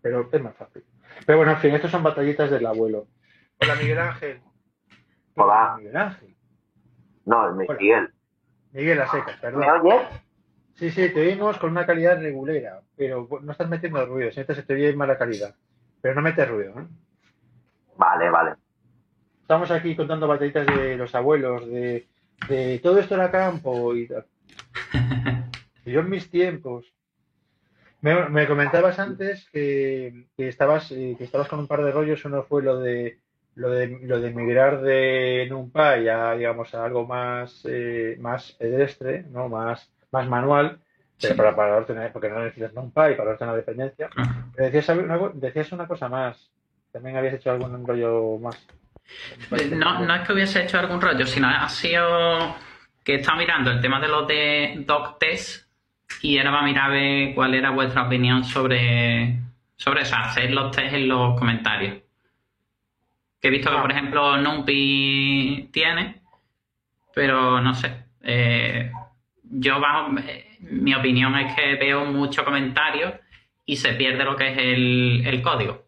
Pero 0.01 0.29
es 0.31 0.41
más 0.41 0.55
fácil. 0.55 0.83
Pero 1.25 1.39
bueno, 1.39 1.53
en 1.53 1.57
fin, 1.57 1.73
estos 1.73 1.91
son 1.91 2.03
batallitas 2.03 2.49
del 2.49 2.65
abuelo. 2.65 3.07
Hola, 3.59 3.75
Miguel 3.75 3.99
Ángel. 3.99 4.41
Hola. 5.35 5.75
Miguel 5.77 5.97
Ángel. 5.97 6.35
No, 7.25 7.53
Miguel. 7.53 8.13
Miguel 8.71 9.01
a 9.01 9.07
secas, 9.07 9.37
perdón. 9.39 9.63
Sí, 10.75 10.91
sí, 10.91 11.09
te 11.11 11.21
oímos 11.21 11.57
con 11.57 11.71
una 11.71 11.85
calidad 11.85 12.21
regulera, 12.21 12.81
pero 12.95 13.27
no 13.41 13.51
estás 13.51 13.67
metiendo 13.67 14.05
ruido, 14.05 14.31
sientes 14.31 14.57
que 14.57 14.63
te 14.63 14.75
oye 14.75 14.89
en 14.89 14.97
mala 14.97 15.17
calidad. 15.17 15.55
Pero 16.01 16.13
no 16.13 16.21
metes 16.21 16.47
ruido, 16.47 16.79
¿eh? 16.79 16.87
Vale, 17.97 18.29
vale. 18.29 18.55
Estamos 19.47 19.71
aquí 19.71 19.95
contando 19.95 20.27
batallitas 20.27 20.67
de 20.67 20.97
los 20.97 21.15
abuelos, 21.15 21.65
de, 21.69 22.05
todo 22.83 22.99
esto 22.99 23.15
era 23.15 23.31
campo 23.31 23.95
y 23.95 24.05
tal. 24.05 24.25
Yo 25.85 26.01
en 26.01 26.09
mis 26.09 26.29
tiempos. 26.29 26.93
Me, 28.01 28.45
comentabas 28.45 28.99
antes 28.99 29.49
que, 29.49 30.25
estabas 30.35 30.91
eh, 30.91 31.15
que 31.17 31.23
estabas 31.23 31.47
con 31.47 31.59
un 31.59 31.67
par 31.67 31.81
de 31.81 31.93
rollos. 31.93 32.25
Uno 32.25 32.43
fue 32.43 32.61
lo 32.61 32.77
de 32.81 33.19
lo 33.55 33.69
de, 33.69 33.87
lo 34.01 34.19
de 34.19 34.31
migrar 34.31 34.81
de 34.81 35.47
NumPy 35.49 36.09
a 36.09 36.33
digamos 36.33 36.75
a 36.75 36.83
algo 36.83 37.07
más 37.07 37.63
eh, 37.63 38.17
más 38.19 38.51
pedestre, 38.51 39.23
no 39.29 39.47
más 39.47 39.89
más 40.11 40.27
manual, 40.27 40.81
para, 41.37 41.55
para 41.55 41.77
ordenar, 41.77 42.11
porque 42.11 42.27
no 42.27 42.43
necesitas 42.43 42.73
NumPy 42.73 43.15
para 43.15 43.31
ordenar 43.31 43.55
dependencia. 43.55 44.09
Pero 44.53 44.69
decías 44.69 44.89
una, 44.89 45.31
decías 45.35 45.71
una 45.71 45.87
cosa 45.87 46.09
más. 46.09 46.51
También 46.91 47.15
habías 47.15 47.35
hecho 47.35 47.51
algún 47.51 47.87
rollo 47.87 48.39
más. 48.39 48.67
No, 49.71 49.99
no 49.99 50.15
es 50.15 50.21
que 50.21 50.33
hubiese 50.33 50.63
hecho 50.63 50.79
algún 50.79 51.01
rollo, 51.01 51.25
sino 51.25 51.47
ha 51.47 51.69
sido 51.69 52.55
que 53.03 53.13
he 53.13 53.15
estado 53.15 53.37
mirando 53.37 53.71
el 53.71 53.79
tema 53.79 53.99
de 53.99 54.07
los 54.07 54.27
de 54.27 54.83
doc 54.85 55.17
test 55.19 55.65
y 56.21 56.37
ahora 56.37 56.51
va 56.51 56.59
a 56.59 56.63
mirar 56.63 56.89
a 56.89 56.93
ver 56.93 57.33
cuál 57.33 57.55
era 57.55 57.69
vuestra 57.69 58.03
opinión 58.03 58.43
sobre, 58.43 59.39
sobre 59.75 60.01
eso, 60.01 60.15
hacer 60.15 60.51
los 60.51 60.75
test 60.75 60.93
en 60.93 61.07
los 61.07 61.39
comentarios. 61.39 61.97
Que 63.41 63.47
he 63.47 63.51
visto 63.51 63.69
que, 63.69 63.77
por 63.77 63.91
ah. 63.91 63.93
ejemplo, 63.95 64.37
NumPy 64.37 65.69
tiene, 65.71 66.21
pero 67.13 67.61
no 67.61 67.73
sé. 67.75 68.05
Eh, 68.21 68.91
yo, 69.43 69.79
bajo, 69.79 70.13
mi 70.61 70.93
opinión 70.93 71.35
es 71.37 71.55
que 71.55 71.75
veo 71.75 72.05
mucho 72.05 72.43
comentario 72.43 73.19
y 73.65 73.77
se 73.77 73.93
pierde 73.93 74.25
lo 74.25 74.35
que 74.35 74.51
es 74.51 74.57
el 75.27 75.41
código. 75.41 75.86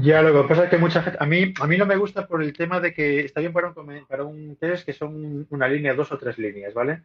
Ya, 0.00 0.22
lo 0.22 0.42
que 0.42 0.48
pasa 0.48 0.64
es 0.64 0.70
que 0.70 0.78
mucha 0.78 1.02
gente, 1.02 1.18
a 1.20 1.26
mí, 1.26 1.52
a 1.60 1.66
mí 1.66 1.76
no 1.76 1.86
me 1.86 1.96
gusta 1.96 2.26
por 2.26 2.42
el 2.42 2.52
tema 2.52 2.80
de 2.80 2.92
que 2.92 3.20
está 3.20 3.40
bien 3.40 3.52
para 3.52 3.68
un, 3.68 4.06
para 4.06 4.24
un 4.24 4.56
test 4.56 4.84
que 4.84 4.92
son 4.92 5.46
una 5.50 5.68
línea, 5.68 5.94
dos 5.94 6.12
o 6.12 6.18
tres 6.18 6.38
líneas, 6.38 6.72
¿vale? 6.74 7.02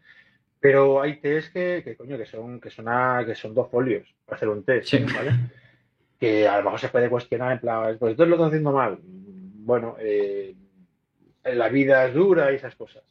Pero 0.60 1.02
hay 1.02 1.20
test 1.20 1.52
que, 1.54 1.82
que 1.84 1.96
coño, 1.96 2.18
que 2.18 2.26
son, 2.26 2.60
que 2.60 2.70
son, 2.70 2.86
que 3.26 3.36
son 3.36 3.54
dos 3.54 3.70
folios 3.70 4.14
para 4.26 4.36
hacer 4.36 4.50
un 4.50 4.64
test, 4.64 4.94
¿vale? 5.14 5.32
Que 6.20 6.48
a 6.48 6.58
lo 6.60 6.66
mejor 6.66 6.80
se 6.80 6.90
puede 6.90 7.10
cuestionar 7.10 7.54
en 7.54 7.60
plan, 7.60 7.98
pues 7.98 8.12
esto 8.12 8.26
lo 8.26 8.36
están 8.36 8.48
haciendo 8.50 8.72
mal. 8.72 9.00
bueno, 9.02 9.96
eh, 10.00 10.56
la 11.44 11.70
vida 11.70 12.06
es 12.06 12.14
dura 12.14 12.52
y 12.52 12.56
esas 12.56 12.76
cosas. 12.76 13.04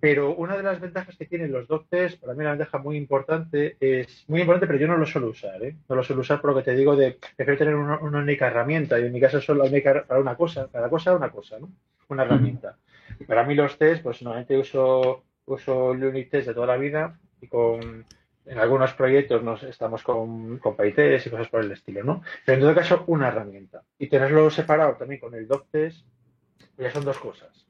Pero 0.00 0.34
una 0.34 0.56
de 0.56 0.62
las 0.62 0.80
ventajas 0.80 1.16
que 1.16 1.26
tienen 1.26 1.52
los 1.52 1.66
docs, 1.66 2.16
para 2.16 2.34
mí 2.34 2.40
una 2.40 2.50
ventaja 2.50 2.78
muy 2.78 2.96
importante, 2.96 3.76
es 3.80 4.24
muy 4.28 4.40
importante, 4.40 4.66
pero 4.66 4.78
yo 4.78 4.86
no 4.86 4.96
lo 4.96 5.06
suelo 5.06 5.28
usar, 5.28 5.62
¿eh? 5.62 5.76
No 5.88 5.96
lo 5.96 6.02
suelo 6.02 6.22
usar 6.22 6.40
por 6.40 6.50
lo 6.50 6.56
que 6.56 6.62
te 6.62 6.76
digo 6.76 6.94
de 6.94 7.18
prefiero 7.36 7.58
tener 7.58 7.74
una, 7.74 7.98
única 7.98 8.46
herramienta, 8.46 8.98
y 8.98 9.06
en 9.06 9.12
mi 9.12 9.20
caso 9.20 9.40
solo 9.40 9.64
única 9.64 10.04
para 10.04 10.20
una 10.20 10.36
cosa, 10.36 10.68
cada 10.72 10.88
cosa 10.88 11.14
una 11.14 11.30
cosa, 11.30 11.58
¿no? 11.58 11.70
Una 12.08 12.22
herramienta. 12.22 12.76
Y 13.18 13.24
para 13.24 13.44
mí 13.44 13.54
los 13.54 13.76
test, 13.76 14.02
pues 14.02 14.22
normalmente 14.22 14.56
uso, 14.56 15.24
uso 15.46 15.92
el 15.92 16.04
unit 16.04 16.30
test 16.30 16.48
de 16.48 16.54
toda 16.54 16.66
la 16.68 16.76
vida 16.76 17.18
y 17.40 17.48
con 17.48 18.06
en 18.48 18.58
algunos 18.58 18.94
proyectos 18.94 19.42
nos 19.42 19.62
estamos 19.62 20.02
con, 20.02 20.58
con 20.58 20.74
PyTest 20.74 21.26
y 21.26 21.30
cosas 21.30 21.48
por 21.48 21.62
el 21.62 21.72
estilo, 21.72 22.02
¿no? 22.02 22.22
Pero 22.46 22.56
en 22.56 22.62
todo 22.62 22.74
caso, 22.74 23.04
una 23.06 23.28
herramienta. 23.28 23.82
Y 23.98 24.06
tenerlo 24.06 24.50
separado 24.50 24.94
también 24.94 25.20
con 25.20 25.34
el 25.34 25.46
DocTest, 25.46 26.06
ya 26.78 26.90
son 26.90 27.04
dos 27.04 27.18
cosas. 27.18 27.66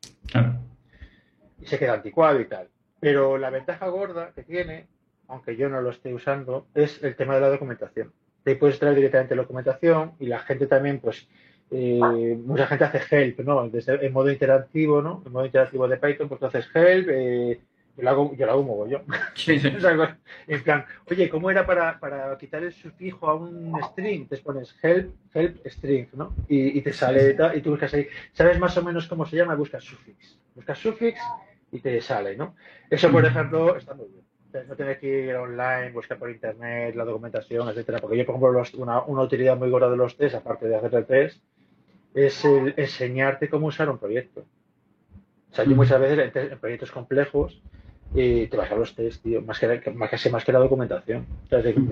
Y 1.61 1.67
se 1.67 1.79
queda 1.79 1.95
anticuado 1.95 2.41
y 2.41 2.47
tal. 2.47 2.69
Pero 3.01 3.39
la 3.39 3.51
ventaja 3.51 3.89
gorda 3.89 4.33
que 4.35 4.43
tiene, 4.43 4.87
aunque 5.29 5.57
yo 5.57 5.69
no 5.69 5.81
lo 5.81 5.91
esté 5.91 6.13
usando, 6.13 6.67
es 6.75 7.03
el 7.03 7.17
tema 7.17 7.35
de 7.35 7.41
la 7.41 7.49
documentación. 7.51 8.13
Te 8.43 8.57
puedes 8.57 8.79
traer 8.79 8.97
directamente 8.97 9.37
la 9.37 9.43
documentación 9.43 10.13
y 10.19 10.27
la 10.27 10.41
gente 10.41 10.67
también, 10.67 11.01
pues, 11.01 11.29
eh, 11.71 12.37
mucha 12.45 12.67
gente 12.67 12.85
hace 12.85 13.03
help, 13.11 13.41
¿no? 13.41 13.69
Desde, 13.69 14.05
en 14.05 14.13
modo 14.13 14.31
interactivo, 14.31 15.03
¿no? 15.03 15.23
En 15.27 15.33
modo 15.33 15.47
interactivo 15.47 15.87
de 15.87 15.99
Python, 15.99 16.29
pues 16.29 16.41
tú 16.41 16.47
haces 16.47 16.69
help, 16.75 17.09
eh, 17.11 17.61
yo 17.97 18.05
lo 18.05 18.11
hago, 18.11 18.35
yo 18.37 18.47
lo 18.47 18.53
hago 18.53 18.63
mogollón. 18.63 19.03
Sí, 19.35 19.59
sí. 19.59 19.69
en 20.47 20.63
plan, 20.63 20.85
oye, 21.11 21.29
¿cómo 21.29 21.51
era 21.51 21.67
para, 21.67 21.99
para 21.99 22.37
quitar 22.39 22.63
el 22.63 22.73
sufijo 22.73 23.29
a 23.29 23.35
un 23.35 23.79
string? 23.91 24.29
Te 24.29 24.39
pones 24.39 24.75
help, 24.83 25.13
help 25.35 25.67
string, 25.67 26.09
¿no? 26.15 26.35
Y, 26.49 26.79
y 26.79 26.81
te 26.81 26.93
sale 26.93 27.37
y 27.55 27.61
tú 27.61 27.71
buscas 27.71 27.93
ahí. 27.95 28.09
¿Sabes 28.33 28.59
más 28.59 28.77
o 28.77 28.83
menos 28.83 29.07
cómo 29.07 29.27
se 29.27 29.37
llama? 29.37 29.55
Buscas 29.55 29.85
suffix. 29.85 30.39
Buscas 30.55 30.79
suffix 30.79 31.21
y 31.71 31.81
te 31.81 32.01
sale, 32.01 32.37
¿no? 32.37 32.55
Eso, 32.91 33.11
por 33.11 33.25
ejemplo, 33.25 33.77
está 33.77 33.95
muy 33.95 34.07
bien. 34.09 34.25
No 34.67 34.77
tienes 34.77 34.99
que 34.99 35.27
ir 35.27 35.35
online, 35.35 35.93
buscar 35.93 36.19
por 36.19 36.31
internet 36.31 36.95
la 36.95 37.05
documentación, 37.05 37.69
etcétera. 37.69 37.99
Porque 37.99 38.17
yo, 38.17 38.25
por 38.25 38.37
ejemplo, 38.37 38.83
una, 38.83 39.03
una, 39.03 39.23
utilidad 39.23 39.57
muy 39.59 39.69
gorda 39.69 39.91
de 39.91 39.97
los 39.97 40.17
test, 40.17 40.35
aparte 40.35 40.67
de 40.67 40.77
hacer 40.77 40.95
el 40.95 41.05
test, 41.05 41.43
es 42.15 42.45
el 42.45 42.75
enseñarte 42.77 43.51
cómo 43.51 43.67
usar 43.67 43.91
un 43.91 43.99
proyecto. 43.99 44.45
O 45.51 45.55
sea, 45.55 45.65
yo 45.65 45.77
muchas 45.77 46.01
veces 46.01 46.33
en 46.35 46.59
proyectos 46.59 46.91
complejos 46.91 47.61
y 48.15 48.47
te 48.47 48.57
vas 48.57 48.71
a 48.71 48.77
los 48.77 48.95
test, 48.95 49.23
tío, 49.23 49.43
más 49.43 49.59
que, 49.59 49.91
más, 49.95 50.11
casi 50.11 50.31
más 50.31 50.45
que 50.45 50.53
la 50.53 50.59
documentación. 50.59 51.27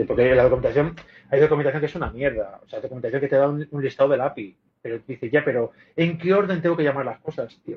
porque 0.06 0.34
la 0.34 0.44
documentación, 0.44 0.94
hay 1.30 1.40
documentación 1.40 1.80
que 1.80 1.86
es 1.86 1.94
una 1.94 2.10
mierda. 2.10 2.60
O 2.64 2.68
sea, 2.68 2.80
documentación 2.80 3.20
que 3.20 3.28
te 3.28 3.36
da 3.36 3.48
un, 3.48 3.68
listado 3.82 4.10
del 4.10 4.22
API. 4.22 4.56
Pero 4.80 5.00
dice, 5.06 5.30
ya, 5.30 5.44
pero 5.44 5.72
¿en 5.94 6.16
qué 6.16 6.32
orden 6.32 6.62
tengo 6.62 6.76
que 6.76 6.84
llamar 6.84 7.04
las 7.04 7.18
cosas, 7.20 7.60
tío? 7.64 7.76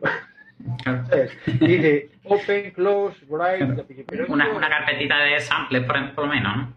Dice 1.60 2.10
open, 2.26 2.72
close, 2.72 3.26
write. 3.28 3.64
Una, 4.28 4.50
una, 4.50 4.70
carpetita 4.70 5.18
de 5.20 5.40
samples, 5.40 5.86
por, 5.86 6.14
por 6.14 6.26
lo 6.26 6.34
menos, 6.34 6.58
¿no? 6.58 6.74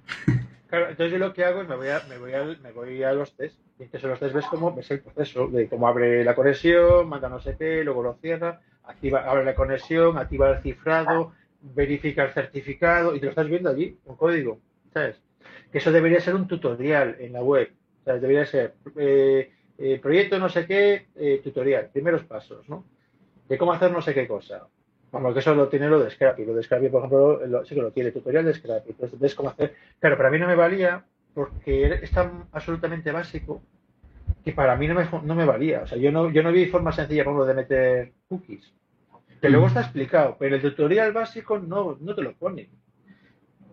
Claro, 0.69 0.89
entonces 0.89 1.13
yo 1.13 1.19
lo 1.19 1.35
que 1.35 1.45
hago 1.45 1.61
es 1.61 1.69
me 1.69 1.77
voy 1.77 1.89
a, 1.89 2.01
me 2.09 2.17
voy 2.17 2.33
a, 2.33 2.45
me 2.45 2.73
voy 2.73 3.03
a 3.03 3.13
los 3.13 3.37
test. 3.37 3.59
Y 3.79 3.83
entonces 3.83 4.09
los 4.09 4.19
test 4.19 4.35
ves 4.35 4.47
cómo 4.47 4.75
ves 4.75 4.91
el 4.91 5.01
proceso 5.01 5.49
de 5.49 5.69
cómo 5.69 5.87
abre 5.87 6.25
la 6.25 6.35
conexión, 6.35 7.09
manda 7.09 7.29
no 7.29 7.41
sé 7.41 7.57
qué, 7.59 7.85
luego 7.85 8.03
lo 8.03 8.15
cierra, 8.15 8.61
activa, 8.85 9.25
abre 9.29 9.45
la 9.45 9.55
conexión, 9.55 10.17
activa 10.17 10.51
el 10.51 10.63
cifrado, 10.63 11.35
verifica 11.61 12.25
el 12.25 12.31
certificado 12.31 13.15
y 13.15 13.21
te 13.21 13.27
lo 13.27 13.31
estás 13.31 13.49
viendo 13.49 13.69
allí, 13.69 13.99
un 14.07 14.17
código, 14.17 14.61
¿sabes? 14.95 15.21
Que 15.71 15.79
eso 15.79 15.93
debería 15.93 16.21
ser 16.21 16.35
un 16.35 16.49
tutorial 16.49 17.17
en 17.19 17.35
la 17.35 17.43
web, 17.43 17.71
o 18.07 18.13
debería 18.13 18.47
ser 18.47 18.75
eh, 18.97 19.53
eh, 19.77 19.99
proyecto 20.01 20.39
no 20.39 20.49
sé 20.49 20.67
qué, 20.67 21.09
eh, 21.17 21.41
tutorial, 21.45 21.91
primeros 21.93 22.25
pasos, 22.25 22.69
¿no? 22.69 22.85
De 23.53 23.59
cómo 23.59 23.73
hacer 23.73 23.91
no 23.93 24.01
sé 24.01 24.15
qué 24.15 24.27
cosa. 24.27 24.67
Vamos, 25.11 25.35
que 25.35 25.41
eso 25.41 25.55
lo 25.55 25.69
tiene 25.69 25.89
lo 25.89 26.01
de 26.03 26.11
Scrappy. 26.11 26.45
Lo 26.45 26.55
de 26.55 26.63
Scrappy, 26.63 26.89
por 26.89 27.05
ejemplo, 27.05 27.65
sí 27.67 27.75
que 27.75 27.83
lo 27.83 27.93
tiene, 27.93 28.13
tutorial 28.13 28.47
de 28.47 28.55
Scrappy. 28.55 28.91
Entonces 28.91 29.21
ves 29.21 29.35
cómo 29.35 29.51
hacer. 29.51 29.75
Claro, 30.01 30.17
para 30.17 30.31
mí 30.31 30.39
no 30.39 30.47
me 30.47 30.57
valía 30.57 31.05
porque 31.35 32.01
es 32.03 32.11
tan 32.11 32.47
absolutamente 32.53 33.13
básico 33.13 33.63
que 34.43 34.53
para 34.53 34.75
mí 34.77 34.89
no 34.89 34.95
me, 34.95 35.07
no 35.23 35.35
me 35.35 35.45
valía. 35.45 35.83
O 35.83 35.87
sea, 35.87 35.99
yo 35.99 36.11
no, 36.11 36.31
yo 36.31 36.43
no 36.43 36.51
vi 36.51 36.67
forma 36.67 36.93
sencilla, 36.93 37.25
por 37.25 37.33
ejemplo, 37.33 37.47
de 37.47 37.55
meter 37.55 38.13
cookies 38.29 38.73
que 39.43 39.51
luego 39.51 39.67
está 39.67 39.81
explicado, 39.81 40.37
pero 40.39 40.55
el 40.55 40.63
tutorial 40.63 41.13
básico 41.13 41.59
no, 41.59 41.99
no 42.01 42.15
te 42.15 42.23
lo 42.23 42.33
pone. 42.33 42.71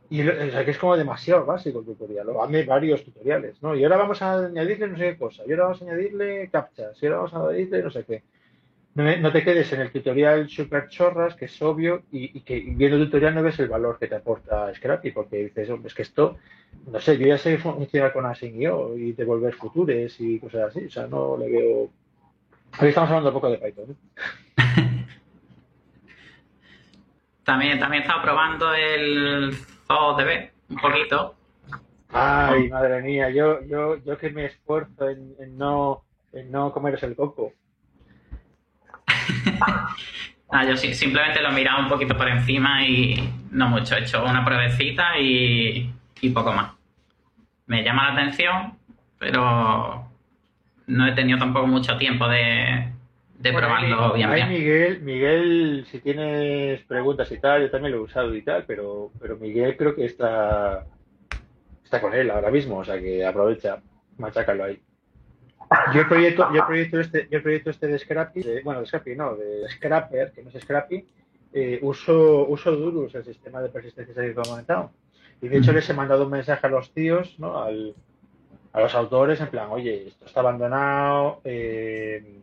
Y 0.09 0.27
o 0.27 0.51
sea, 0.51 0.65
que 0.65 0.71
es 0.71 0.79
como 0.79 0.97
demasiado 0.97 1.45
básico 1.45 1.81
el 1.81 1.85
tutorial. 1.85 2.27
Hazme 2.41 2.63
varios 2.63 3.05
tutoriales, 3.05 3.61
¿no? 3.61 3.75
Y 3.75 3.83
ahora 3.83 3.97
vamos 3.97 4.19
a 4.23 4.47
añadirle 4.47 4.87
no 4.87 4.97
sé 4.97 5.11
qué 5.11 5.17
cosa, 5.19 5.43
y 5.45 5.51
ahora 5.51 5.65
vamos 5.65 5.81
a 5.83 5.85
añadirle 5.85 6.49
captchas, 6.51 7.01
y 7.01 7.05
ahora 7.05 7.17
vamos 7.17 7.33
a 7.35 7.39
añadirle 7.41 7.83
no 7.83 7.91
sé 7.91 8.03
qué. 8.03 8.23
No, 8.95 9.32
te 9.32 9.43
quedes 9.43 9.71
en 9.71 9.82
el 9.82 9.91
tutorial 9.91 10.49
super 10.49 10.89
chorras, 10.89 11.36
que 11.36 11.45
es 11.45 11.62
obvio, 11.62 12.04
y, 12.12 12.41
que 12.41 12.60
viendo 12.60 12.97
el 12.97 13.06
tutorial 13.06 13.36
no 13.36 13.43
ves 13.43 13.60
el 13.60 13.69
valor 13.69 13.97
que 13.97 14.08
te 14.08 14.15
aporta 14.15 14.73
Scrappy, 14.73 15.12
porque 15.12 15.38
dices, 15.38 15.69
es 15.86 15.93
que 15.93 16.02
esto, 16.02 16.38
no 16.91 16.99
sé, 16.99 17.17
yo 17.17 17.28
ya 17.28 17.38
sé 17.38 17.58
funcionar 17.58 18.12
con 18.12 18.25
Async.io 18.25 18.97
y 18.97 19.13
devolver 19.13 19.54
futures 19.54 20.19
y 20.19 20.39
cosas 20.39 20.75
así, 20.75 20.86
o 20.86 20.89
sea, 20.89 21.08
no 21.08 21.38
le 21.38 21.49
veo... 21.49 21.89
Hoy 22.82 22.89
estamos 22.89 23.10
hablando 23.10 23.30
un 23.30 23.36
poco 23.36 23.49
de 23.49 23.58
Python, 23.58 23.91
¿eh? 23.91 23.95
También, 27.49 27.80
también 27.80 28.04
he 28.04 28.06
estado 28.06 28.21
probando 28.21 28.75
el 28.75 29.52
ZooDB 29.88 30.52
un 30.69 30.78
poquito. 30.78 31.36
Ay, 32.12 32.69
madre 32.69 33.02
mía, 33.02 33.32
yo, 33.32 33.63
yo, 33.63 33.97
yo 34.04 34.17
que 34.19 34.30
me 34.30 34.45
esfuerzo 34.45 35.10
en, 35.10 35.58
no, 35.58 36.04
en 36.32 36.52
no 36.52 36.71
comeros 36.71 37.02
el 37.02 37.15
coco. 37.15 37.54
ah, 40.52 40.65
yo 40.65 40.76
sí, 40.76 40.93
simplemente 40.93 41.41
lo 41.41 41.50
he 41.50 41.54
mirado 41.54 41.82
un 41.82 41.89
poquito 41.89 42.15
por 42.17 42.28
encima 42.28 42.86
y 42.86 43.30
no 43.52 43.69
mucho. 43.69 43.95
He 43.95 44.02
hecho 44.02 44.24
una 44.24 44.43
pruebecita 44.43 45.17
y, 45.19 45.91
y 46.22 46.30
poco 46.30 46.54
más. 46.54 46.72
Me 47.67 47.84
llama 47.84 48.10
la 48.10 48.13
atención, 48.13 48.74
pero 49.17 50.10
no 50.88 51.08
he 51.08 51.12
tenido 51.12 51.38
tampoco 51.38 51.67
mucho 51.67 51.98
tiempo 51.98 52.28
de, 52.28 52.91
de 53.39 53.54
probarlo 53.54 54.13
bien, 54.13 54.50
Miguel, 54.50 55.02
Miguel, 55.02 55.86
si 55.89 56.00
tienes 56.00 56.82
preguntas 56.84 57.32
y 57.32 57.39
tal, 57.39 57.62
yo 57.62 57.72
también 57.72 57.93
lo 57.93 58.00
he 58.00 58.02
usado 58.02 58.36
y 58.36 58.41
tal, 58.41 58.65
pero, 58.65 59.12
pero 59.19 59.38
Miguel 59.38 59.78
creo 59.78 59.95
que 59.95 60.06
está, 60.06 60.86
está 61.84 62.02
con 62.02 62.13
él 62.13 62.30
ahora 62.32 62.52
mismo, 62.52 62.80
o 62.80 62.84
sea 62.84 63.00
que 63.00 63.26
aprovecha, 63.26 63.82
machácalo 64.17 64.65
ahí. 64.65 64.82
Yo 65.93 66.01
el 66.01 66.08
proyecto, 66.08 66.51
yo 66.53 66.65
proyecto 66.65 66.99
este, 66.99 67.27
yo 67.29 67.41
proyecto 67.43 67.69
este 67.69 67.88
de 67.88 67.99
Scrappy, 67.99 68.43
bueno, 68.63 68.82
de 68.82 68.88
Scrappy 68.88 69.15
no, 69.15 69.36
de 69.36 69.69
Scrapper, 69.69 70.32
que 70.32 70.41
no 70.41 70.49
es 70.49 70.62
Scrappy, 70.62 71.08
eh, 71.53 71.79
uso, 71.82 72.47
uso 72.47 72.71
Durus, 72.71 73.13
el 73.15 73.23
sistema 73.23 73.62
de 73.62 73.69
persistencia 73.69 74.13
que 74.13 74.27
he 74.27 74.34
comentado. 74.34 74.91
Y 75.41 75.47
de 75.47 75.58
hecho 75.58 75.71
les 75.71 75.89
he 75.89 75.93
mandado 75.93 76.25
un 76.25 76.32
mensaje 76.32 76.65
a 76.65 76.69
los 76.69 76.91
tíos, 76.91 77.36
¿no? 77.39 77.62
Al, 77.62 77.93
a 78.73 78.82
los 78.82 78.95
autores, 78.95 79.39
en 79.41 79.47
plan, 79.47 79.69
oye, 79.69 80.08
esto 80.08 80.25
está 80.25 80.41
abandonado, 80.41 81.41
eh, 81.43 82.41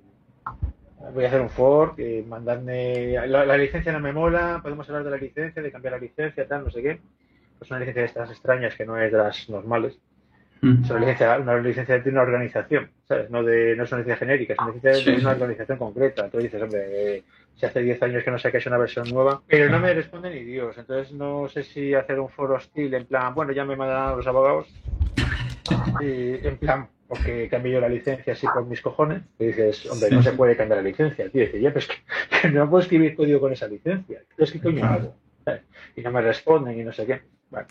voy 1.14 1.24
a 1.24 1.28
hacer 1.28 1.40
un 1.40 1.50
fork, 1.50 1.98
eh, 1.98 2.24
mandarme. 2.26 3.12
La, 3.28 3.56
licencia 3.56 3.92
no 3.92 4.00
me 4.00 4.12
mola, 4.12 4.60
podemos 4.62 4.88
hablar 4.88 5.04
de 5.04 5.10
la 5.10 5.16
licencia, 5.16 5.62
de 5.62 5.72
cambiar 5.72 5.92
la 5.92 6.00
licencia, 6.00 6.46
tal, 6.46 6.64
no 6.64 6.70
sé 6.70 6.82
qué. 6.82 7.00
Pues 7.58 7.70
una 7.70 7.80
licencia 7.80 8.02
de 8.02 8.08
estas 8.08 8.30
extrañas 8.30 8.74
que 8.74 8.84
no 8.84 8.98
es 8.98 9.10
de 9.10 9.18
las 9.18 9.48
normales. 9.48 9.98
Mm. 10.60 10.84
Es 10.84 10.90
una 10.90 11.00
licencia, 11.00 11.38
una 11.38 11.58
licencia 11.58 11.98
de 11.98 12.10
una 12.10 12.22
organización, 12.22 12.90
¿sabes? 13.06 13.30
No, 13.30 13.42
de, 13.42 13.76
no 13.76 13.84
es 13.84 13.92
una 13.92 14.00
licencia 14.00 14.16
genérica, 14.16 14.54
es 14.54 14.58
una 14.58 14.72
licencia 14.72 15.12
de 15.12 15.20
una 15.20 15.30
organización 15.30 15.78
concreta. 15.78 16.24
Entonces 16.24 16.50
dices, 16.50 16.62
hombre, 16.62 17.16
eh, 17.16 17.24
si 17.56 17.66
hace 17.66 17.82
10 17.82 18.02
años 18.02 18.24
que 18.24 18.30
no 18.30 18.36
es 18.36 18.66
una 18.66 18.78
versión 18.78 19.08
nueva, 19.10 19.42
pero 19.46 19.70
no 19.70 19.78
me 19.78 19.94
responde 19.94 20.30
ni 20.30 20.44
Dios. 20.44 20.76
Entonces 20.78 21.12
no 21.12 21.48
sé 21.48 21.62
si 21.62 21.94
hacer 21.94 22.20
un 22.20 22.28
foro 22.28 22.54
hostil 22.54 22.92
en 22.94 23.06
plan, 23.06 23.34
bueno, 23.34 23.52
ya 23.52 23.64
me 23.64 23.76
mandan 23.76 24.16
los 24.16 24.26
abogados. 24.26 24.68
Y 26.00 26.46
en 26.46 26.58
plan, 26.58 26.88
porque 27.08 27.48
cambié 27.48 27.72
yo 27.72 27.80
la 27.80 27.88
licencia 27.88 28.32
así 28.32 28.46
por 28.46 28.66
mis 28.66 28.80
cojones, 28.80 29.22
y 29.38 29.46
dices, 29.46 29.86
hombre, 29.86 30.10
no 30.10 30.22
se 30.22 30.32
puede 30.32 30.56
cambiar 30.56 30.82
la 30.82 30.88
licencia. 30.88 31.28
Tío, 31.30 31.42
dice, 31.42 31.60
ya, 31.60 31.72
pues 31.72 31.88
que, 32.42 32.48
no 32.48 32.68
puedo 32.68 32.82
escribir 32.82 33.14
código 33.16 33.40
con 33.40 33.52
esa 33.52 33.66
licencia. 33.66 34.20
Entonces, 34.30 34.52
¿qué 34.52 34.60
coño 34.60 34.84
hago? 34.84 35.14
Y 35.94 36.02
no 36.02 36.10
me 36.10 36.20
responden 36.20 36.78
y 36.78 36.84
no 36.84 36.92
sé 36.92 37.06
qué. 37.06 37.22
Bueno, 37.50 37.68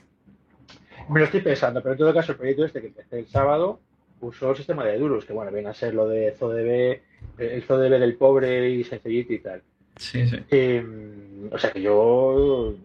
me 1.10 1.20
lo 1.20 1.26
estoy 1.26 1.42
pensando, 1.42 1.82
pero 1.82 1.94
en 1.94 2.00
todo 2.00 2.14
caso, 2.14 2.32
el 2.32 2.38
proyecto 2.38 2.66
este 2.66 2.82
que 2.82 2.88
empecé 2.88 3.20
el 3.20 3.28
sábado 3.28 3.80
usó 4.22 4.52
el 4.52 4.58
sistema 4.58 4.86
de 4.86 4.98
Durus, 4.98 5.26
que 5.26 5.34
bueno, 5.34 5.52
viene 5.52 5.70
a 5.70 5.74
ser 5.74 5.94
lo 5.94 6.08
de 6.08 6.32
ZODB, 6.32 7.02
el 7.40 7.64
ZODB 7.64 8.00
del 8.00 8.16
pobre 8.16 8.70
y 8.70 8.84
sencillito 8.84 9.34
y 9.34 9.40
tal. 9.40 9.62
Sí, 9.98 10.28
sí. 10.28 10.38
Em, 10.50 11.50
o 11.52 11.58
sea 11.58 11.72
que 11.72 11.82
yo 11.82 12.76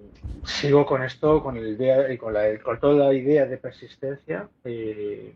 sigo 0.45 0.87
con 0.87 1.03
esto, 1.03 1.43
con, 1.43 1.57
el 1.57 1.69
idea, 1.69 2.17
con, 2.19 2.33
la, 2.33 2.59
con 2.59 2.79
toda 2.79 3.07
la 3.07 3.15
idea 3.15 3.47
de 3.47 3.57
persistencia. 3.57 4.49
Eh, 4.65 5.33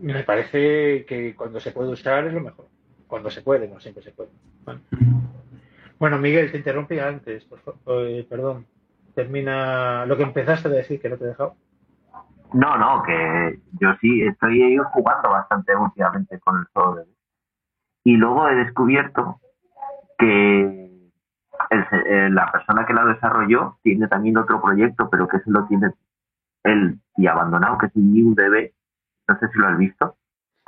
me 0.00 0.22
parece 0.24 1.04
que 1.06 1.34
cuando 1.34 1.60
se 1.60 1.70
puede 1.70 1.90
usar 1.90 2.26
es 2.26 2.34
lo 2.34 2.40
mejor. 2.40 2.66
Cuando 3.06 3.30
se 3.30 3.42
puede, 3.42 3.68
no 3.68 3.80
siempre 3.80 4.02
se 4.02 4.10
puede. 4.10 4.30
Bueno, 5.98 6.18
Miguel, 6.18 6.50
te 6.50 6.58
interrumpí 6.58 6.98
antes, 6.98 7.44
por 7.44 7.60
eh, 7.86 8.26
perdón. 8.28 8.66
Termina 9.14 10.04
lo 10.04 10.16
que 10.16 10.24
empezaste 10.24 10.68
a 10.68 10.72
decir, 10.72 11.00
que 11.00 11.08
no 11.08 11.16
te 11.16 11.24
he 11.24 11.28
dejado. 11.28 11.54
No, 12.52 12.76
no, 12.78 13.02
que 13.02 13.60
yo 13.80 13.94
sí 14.00 14.22
estoy 14.22 14.76
jugando 14.92 15.30
bastante 15.30 15.74
últimamente 15.76 16.38
con 16.40 16.58
el 16.60 16.66
Soul. 16.72 17.04
Y 18.04 18.16
luego 18.16 18.48
he 18.48 18.54
descubierto 18.54 19.40
que 20.18 20.60
el- 21.70 22.34
la 22.34 22.50
persona 22.52 22.86
que 22.86 22.94
la 22.94 23.04
desarrolló 23.04 23.78
tiene 23.82 24.06
también 24.08 24.36
otro 24.38 24.60
proyecto, 24.62 25.08
pero 25.10 25.26
que 25.28 25.40
se 25.40 25.50
lo 25.50 25.66
tiene 25.66 25.90
él 26.64 27.00
y 27.16 27.26
abandonado, 27.26 27.78
que 27.78 27.86
es 27.86 27.96
el 27.96 28.12
NewDB. 28.12 28.72
No 29.28 29.38
sé 29.38 29.48
si 29.48 29.58
lo 29.58 29.68
has 29.68 29.78
visto. 29.78 30.16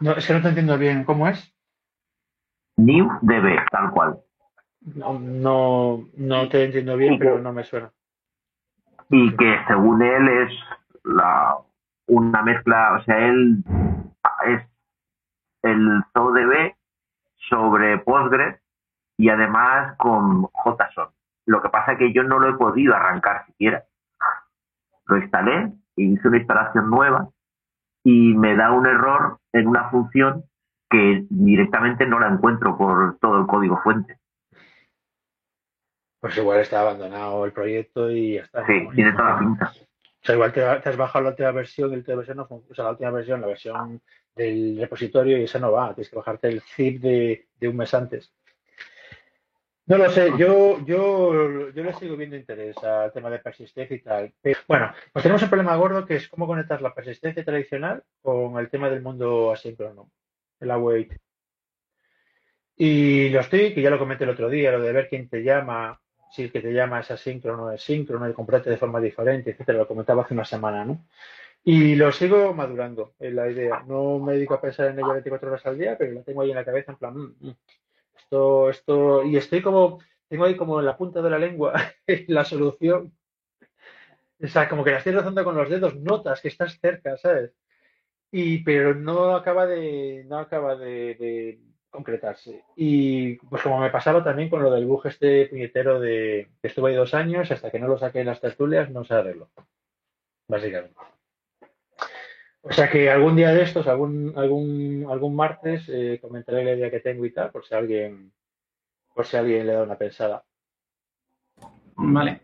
No, 0.01 0.13
es 0.13 0.27
que 0.27 0.35
no 0.35 0.43
te 0.43 0.49
entiendo 0.49 0.79
bien 0.79 1.05
cómo 1.05 1.29
es. 1.29 1.55
NewDB, 2.77 3.65
tal 3.71 3.91
cual. 3.91 4.19
No, 4.95 5.19
no, 5.19 6.05
no 6.17 6.49
te 6.49 6.65
entiendo 6.65 6.97
bien, 6.97 7.19
pero 7.19 7.37
que- 7.37 7.43
no 7.43 7.53
me 7.53 7.65
suena. 7.65 7.91
Y 9.11 9.35
que 9.37 9.57
según 9.67 10.03
él 10.03 10.29
es 10.29 10.53
la, 11.05 11.57
una 12.09 12.43
mezcla, 12.43 12.97
o 12.99 13.05
sea, 13.05 13.19
él 13.29 13.63
es 14.47 14.63
el 15.63 16.03
ZooDB 16.13 16.75
sobre 17.49 17.99
Postgres 17.99 18.61
y 19.17 19.29
además 19.29 19.97
con 19.99 20.49
JSON. 20.53 21.11
Lo 21.47 21.63
que 21.63 21.69
pasa 21.69 21.93
es 21.93 21.99
que 21.99 22.13
yo 22.13 22.23
no 22.23 22.39
lo 22.39 22.51
he 22.51 22.59
podido 22.59 22.95
arrancar 22.95 23.47
siquiera. 23.47 23.85
Lo 25.07 25.17
instalé, 25.17 25.73
hice 25.97 26.29
una 26.29 26.39
instalación 26.39 26.91
nueva 26.91 27.29
y 28.05 28.35
me 28.35 28.55
da 28.57 28.73
un 28.73 28.87
error 28.87 29.39
en 29.53 29.67
una 29.67 29.91
función 29.91 30.45
que 30.91 31.27
directamente 31.31 32.07
no 32.07 32.19
la 32.19 32.29
encuentro 32.29 32.77
por 32.77 33.19
todo 33.19 33.41
el 33.41 33.47
código 33.47 33.81
fuente. 33.83 34.19
Pues 36.21 36.37
igual 36.37 36.61
está 36.61 36.81
abandonado 36.81 37.45
el 37.45 37.53
proyecto 37.53 38.11
y 38.11 38.35
ya 38.35 38.43
está. 38.43 38.67
Sí, 38.67 38.89
tiene 38.95 39.13
toda 39.13 39.31
la 39.31 39.39
pinta. 39.39 39.73
O 40.23 40.27
sea, 40.27 40.35
igual 40.35 40.53
te, 40.53 40.63
has 40.63 40.97
bajado 40.97 41.25
la 41.25 41.31
última 41.31 41.53
versión 41.53 41.89
y 41.89 41.93
la 41.93 41.99
última 41.99 42.17
versión 42.17 42.37
no 42.39 42.49
o 42.51 42.75
sea, 42.75 42.85
la 42.85 42.91
última 42.91 43.11
versión, 43.11 43.41
la 43.41 43.47
versión 43.47 44.03
del 44.35 44.79
repositorio 44.81 45.39
y 45.39 45.45
esa 45.45 45.59
no 45.59 45.73
va. 45.73 45.95
Tienes 45.95 46.11
que 46.11 46.17
bajarte 46.17 46.49
el 46.49 46.61
zip 46.61 47.01
de, 47.01 47.49
de 47.59 47.69
un 47.69 47.77
mes 47.77 47.95
antes. 47.95 48.33
No 49.89 49.97
lo 49.97 50.11
sé, 50.11 50.31
yo, 50.37 50.85
yo, 50.85 51.71
yo 51.71 51.83
le 51.83 51.95
sigo 51.95 52.15
viendo 52.15 52.37
interés 52.37 52.77
al 52.85 53.11
tema 53.11 53.31
de 53.31 53.39
persistencia 53.39 53.97
y 53.97 54.03
tal. 54.03 54.35
Bueno, 54.69 54.93
pues 55.11 55.23
tenemos 55.23 55.43
un 55.43 55.49
problema 55.49 55.77
gordo 55.77 56.05
que 56.05 56.17
es 56.17 56.29
cómo 56.29 56.47
conectar 56.47 56.83
la 56.83 56.93
persistencia 56.93 57.43
tradicional 57.43 58.05
con 58.21 58.59
el 58.59 58.69
tema 58.69 58.91
del 58.91 59.01
mundo 59.01 59.51
asíncrono, 59.51 60.11
el 60.61 60.71
await. 60.71 61.19
Y 62.77 63.31
lo 63.31 63.41
estoy, 63.41 63.73
que 63.73 63.81
ya 63.81 63.89
lo 63.89 63.99
comenté 63.99 64.25
el 64.25 64.31
otro 64.31 64.51
día, 64.51 64.73
lo 64.73 64.83
de 64.83 64.93
ver 64.93 65.09
quién 65.09 65.27
te 65.27 65.43
llama, 65.43 65.99
si 66.31 66.43
el 66.45 66.53
que 66.53 66.61
te 66.61 66.73
llama 66.73 67.01
es 67.01 67.11
asíncrono 67.11 67.71
es 67.73 67.83
síncrono, 67.83 68.29
y 68.29 68.33
comprarte 68.33 68.71
de 68.71 68.77
forma 68.77 69.01
diferente, 69.01 69.51
etcétera, 69.51 69.79
lo 69.79 69.89
comentaba 69.89 70.23
hace 70.23 70.35
una 70.35 70.45
semana, 70.45 70.85
¿no? 70.85 71.07
Y 71.65 71.97
lo 71.97 72.13
sigo 72.13 72.55
madurando 72.55 73.15
en 73.19 73.37
la 73.37 73.51
idea. 73.51 73.85
No 73.87 74.19
me 74.19 74.35
dedico 74.35 74.55
a 74.55 74.61
pensar 74.61 74.91
en 74.91 74.99
ello 75.01 75.13
24 75.13 75.49
horas 75.51 75.67
al 75.67 75.79
día, 75.79 75.97
pero 75.99 76.13
la 76.13 76.23
tengo 76.23 76.43
ahí 76.43 76.51
en 76.51 76.57
la 76.57 76.65
cabeza 76.65 76.93
en 76.93 76.99
plan, 76.99 77.15
mm, 77.15 77.37
mm, 77.41 77.57
esto, 78.17 78.71
esto, 78.71 79.25
y 79.25 79.37
estoy 79.37 79.63
como, 79.63 80.01
tengo 80.29 80.45
ahí 80.45 80.57
como 80.57 80.81
en 80.81 80.87
la 80.87 80.97
punta 80.97 81.23
de 81.23 81.31
la 81.31 81.39
lengua 81.39 81.75
la 82.29 82.45
solución. 82.45 83.13
O 84.41 84.47
sea, 84.47 84.69
como 84.69 84.85
que 84.85 84.93
la 84.93 84.99
estoy 84.99 85.13
rozando 85.13 85.45
con 85.45 85.57
los 85.57 85.69
dedos, 85.69 85.97
notas 85.97 86.41
que 86.41 86.49
estás 86.49 86.79
cerca, 86.81 87.17
¿sabes? 87.17 87.53
Y, 88.31 88.63
pero 88.63 88.95
no 88.95 89.35
acaba 89.35 89.67
de, 89.67 90.25
no 90.29 90.39
acaba 90.39 90.77
de 90.77 91.59
concretarse. 91.91 92.65
Y 92.77 93.37
pues 93.37 93.63
como 93.63 93.79
me 93.81 93.91
pasaba 93.91 94.23
también 94.23 94.49
con 94.49 94.63
lo 94.63 94.71
del 94.71 94.87
bug 94.87 95.07
este 95.07 95.47
puñetero 95.47 96.01
de 96.01 96.49
que 96.61 96.69
estuve 96.69 96.91
ahí 96.91 96.97
dos 96.97 97.15
años, 97.15 97.51
hasta 97.51 97.71
que 97.71 97.79
no 97.79 97.89
lo 97.89 97.99
saqué 97.99 98.21
en 98.21 98.27
las 98.27 98.41
tertulias, 98.41 98.91
no 98.91 99.05
se 99.05 99.15
arregló. 99.15 99.49
Básicamente. 100.49 100.97
O 102.63 102.73
sea 102.73 102.91
que 102.91 103.11
algún 103.11 103.37
día 103.37 103.53
de 103.53 103.63
estos, 103.63 103.87
algún, 103.87 104.33
algún, 104.37 105.07
algún 105.11 105.35
martes, 105.35 105.89
eh, 105.89 106.19
comentaré 106.21 106.65
la 106.65 106.75
idea 106.75 106.91
que 106.91 107.01
tengo 107.01 107.25
y 107.25 107.31
tal, 107.31 107.51
por 107.51 107.65
si 107.65 107.75
alguien, 107.75 108.33
por 109.15 109.27
si 109.27 109.37
alguien 109.37 109.67
le 109.67 109.73
da 109.73 109.83
una 109.83 109.97
pensada. 109.97 110.45
Vale. 111.97 112.41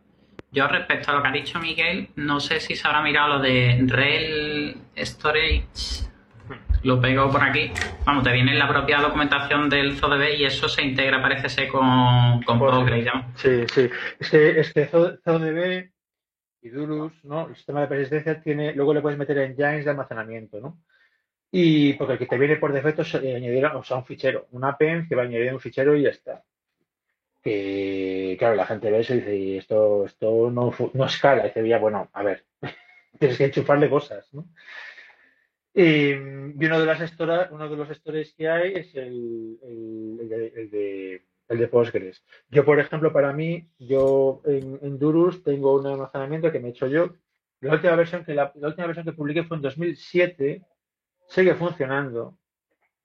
Yo 0.50 0.68
respecto 0.68 1.10
a 1.10 1.14
lo 1.14 1.22
que 1.22 1.28
ha 1.28 1.32
dicho 1.32 1.58
Miguel, 1.58 2.10
no 2.14 2.38
sé 2.38 2.60
si 2.60 2.76
se 2.76 2.86
habrá 2.86 3.02
mirado 3.02 3.36
lo 3.36 3.38
de 3.40 3.84
Rel 3.86 4.76
Storage. 4.96 6.08
Lo 6.84 7.00
pego 7.00 7.30
por 7.30 7.42
aquí. 7.42 7.70
Vamos, 8.04 8.22
te 8.24 8.32
viene 8.32 8.52
en 8.52 8.58
la 8.58 8.68
propia 8.68 9.00
documentación 9.00 9.68
del 9.70 9.96
ZODB 9.96 10.34
y 10.38 10.44
eso 10.44 10.68
se 10.68 10.82
integra, 10.82 11.20
parece 11.22 11.48
ser, 11.48 11.68
con, 11.68 12.42
con 12.42 12.58
Postgres. 12.58 13.06
Sí, 13.36 13.64
sí. 13.72 13.90
Es 14.20 14.30
que, 14.30 14.60
es 14.60 14.72
que 14.72 14.86
Zo- 14.90 15.18
ZODB 15.24 15.90
y 16.62 16.68
Durus, 16.68 17.24
¿no? 17.24 17.48
El 17.48 17.56
sistema 17.56 17.80
de 17.80 17.86
persistencia 17.86 18.40
tiene, 18.42 18.74
luego 18.74 18.92
le 18.94 19.00
puedes 19.00 19.18
meter 19.18 19.38
engines 19.38 19.84
de 19.84 19.90
almacenamiento, 19.90 20.60
¿no? 20.60 20.78
Y 21.50 21.94
porque 21.94 22.14
el 22.14 22.18
que 22.18 22.26
te 22.26 22.36
viene 22.38 22.56
por 22.56 22.72
defecto 22.72 23.02
es 23.02 23.14
eh, 23.14 23.34
añadir, 23.36 23.64
o 23.66 23.82
sea, 23.84 23.96
un 23.98 24.04
fichero, 24.04 24.48
un 24.50 24.64
append 24.64 25.08
que 25.08 25.14
va 25.14 25.22
a 25.22 25.24
añadir 25.26 25.52
un 25.54 25.60
fichero 25.60 25.96
y 25.96 26.02
ya 26.02 26.10
está. 26.10 26.42
Que, 27.42 28.36
claro, 28.38 28.56
la 28.56 28.66
gente 28.66 28.90
ve 28.90 29.00
eso 29.00 29.14
y 29.14 29.18
dice, 29.18 29.36
"Y 29.36 29.58
esto, 29.58 30.04
esto 30.06 30.50
no, 30.50 30.72
no 30.94 31.04
escala. 31.06 31.44
Y 31.44 31.48
dice, 31.48 31.66
ya, 31.68 31.78
bueno, 31.78 32.08
a 32.12 32.22
ver, 32.22 32.44
tienes 33.18 33.38
que 33.38 33.44
enchufarle 33.44 33.88
cosas, 33.88 34.28
¿no? 34.34 34.46
Y, 35.74 36.10
y 36.12 36.14
uno 36.66 36.78
de 36.80 36.86
las 36.86 37.00
storas, 37.10 37.50
uno 37.50 37.68
de 37.68 37.76
los 37.76 37.88
stores 37.90 38.32
que 38.36 38.48
hay 38.48 38.74
es 38.74 38.94
el, 38.94 39.58
el- 39.62 40.28
de, 40.28 40.46
el 40.56 40.70
de- 40.70 41.22
el 41.48 41.58
de 41.58 41.68
Postgres. 41.68 42.24
Yo, 42.48 42.64
por 42.64 42.78
ejemplo, 42.80 43.12
para 43.12 43.32
mí, 43.32 43.68
yo 43.78 44.40
en, 44.46 44.78
en 44.82 44.98
Durus 44.98 45.42
tengo 45.42 45.74
un 45.74 45.86
almacenamiento 45.86 46.50
que 46.50 46.58
me 46.60 46.68
he 46.68 46.70
hecho 46.70 46.86
yo. 46.86 47.14
La 47.60 47.74
última 47.74 47.96
versión 47.96 48.24
que 48.24 48.34
la, 48.34 48.50
última 48.54 48.86
versión 48.86 49.04
que 49.04 49.12
publiqué 49.12 49.44
fue 49.44 49.56
en 49.58 49.62
2007. 49.62 50.62
Sigue 51.28 51.54
funcionando 51.54 52.38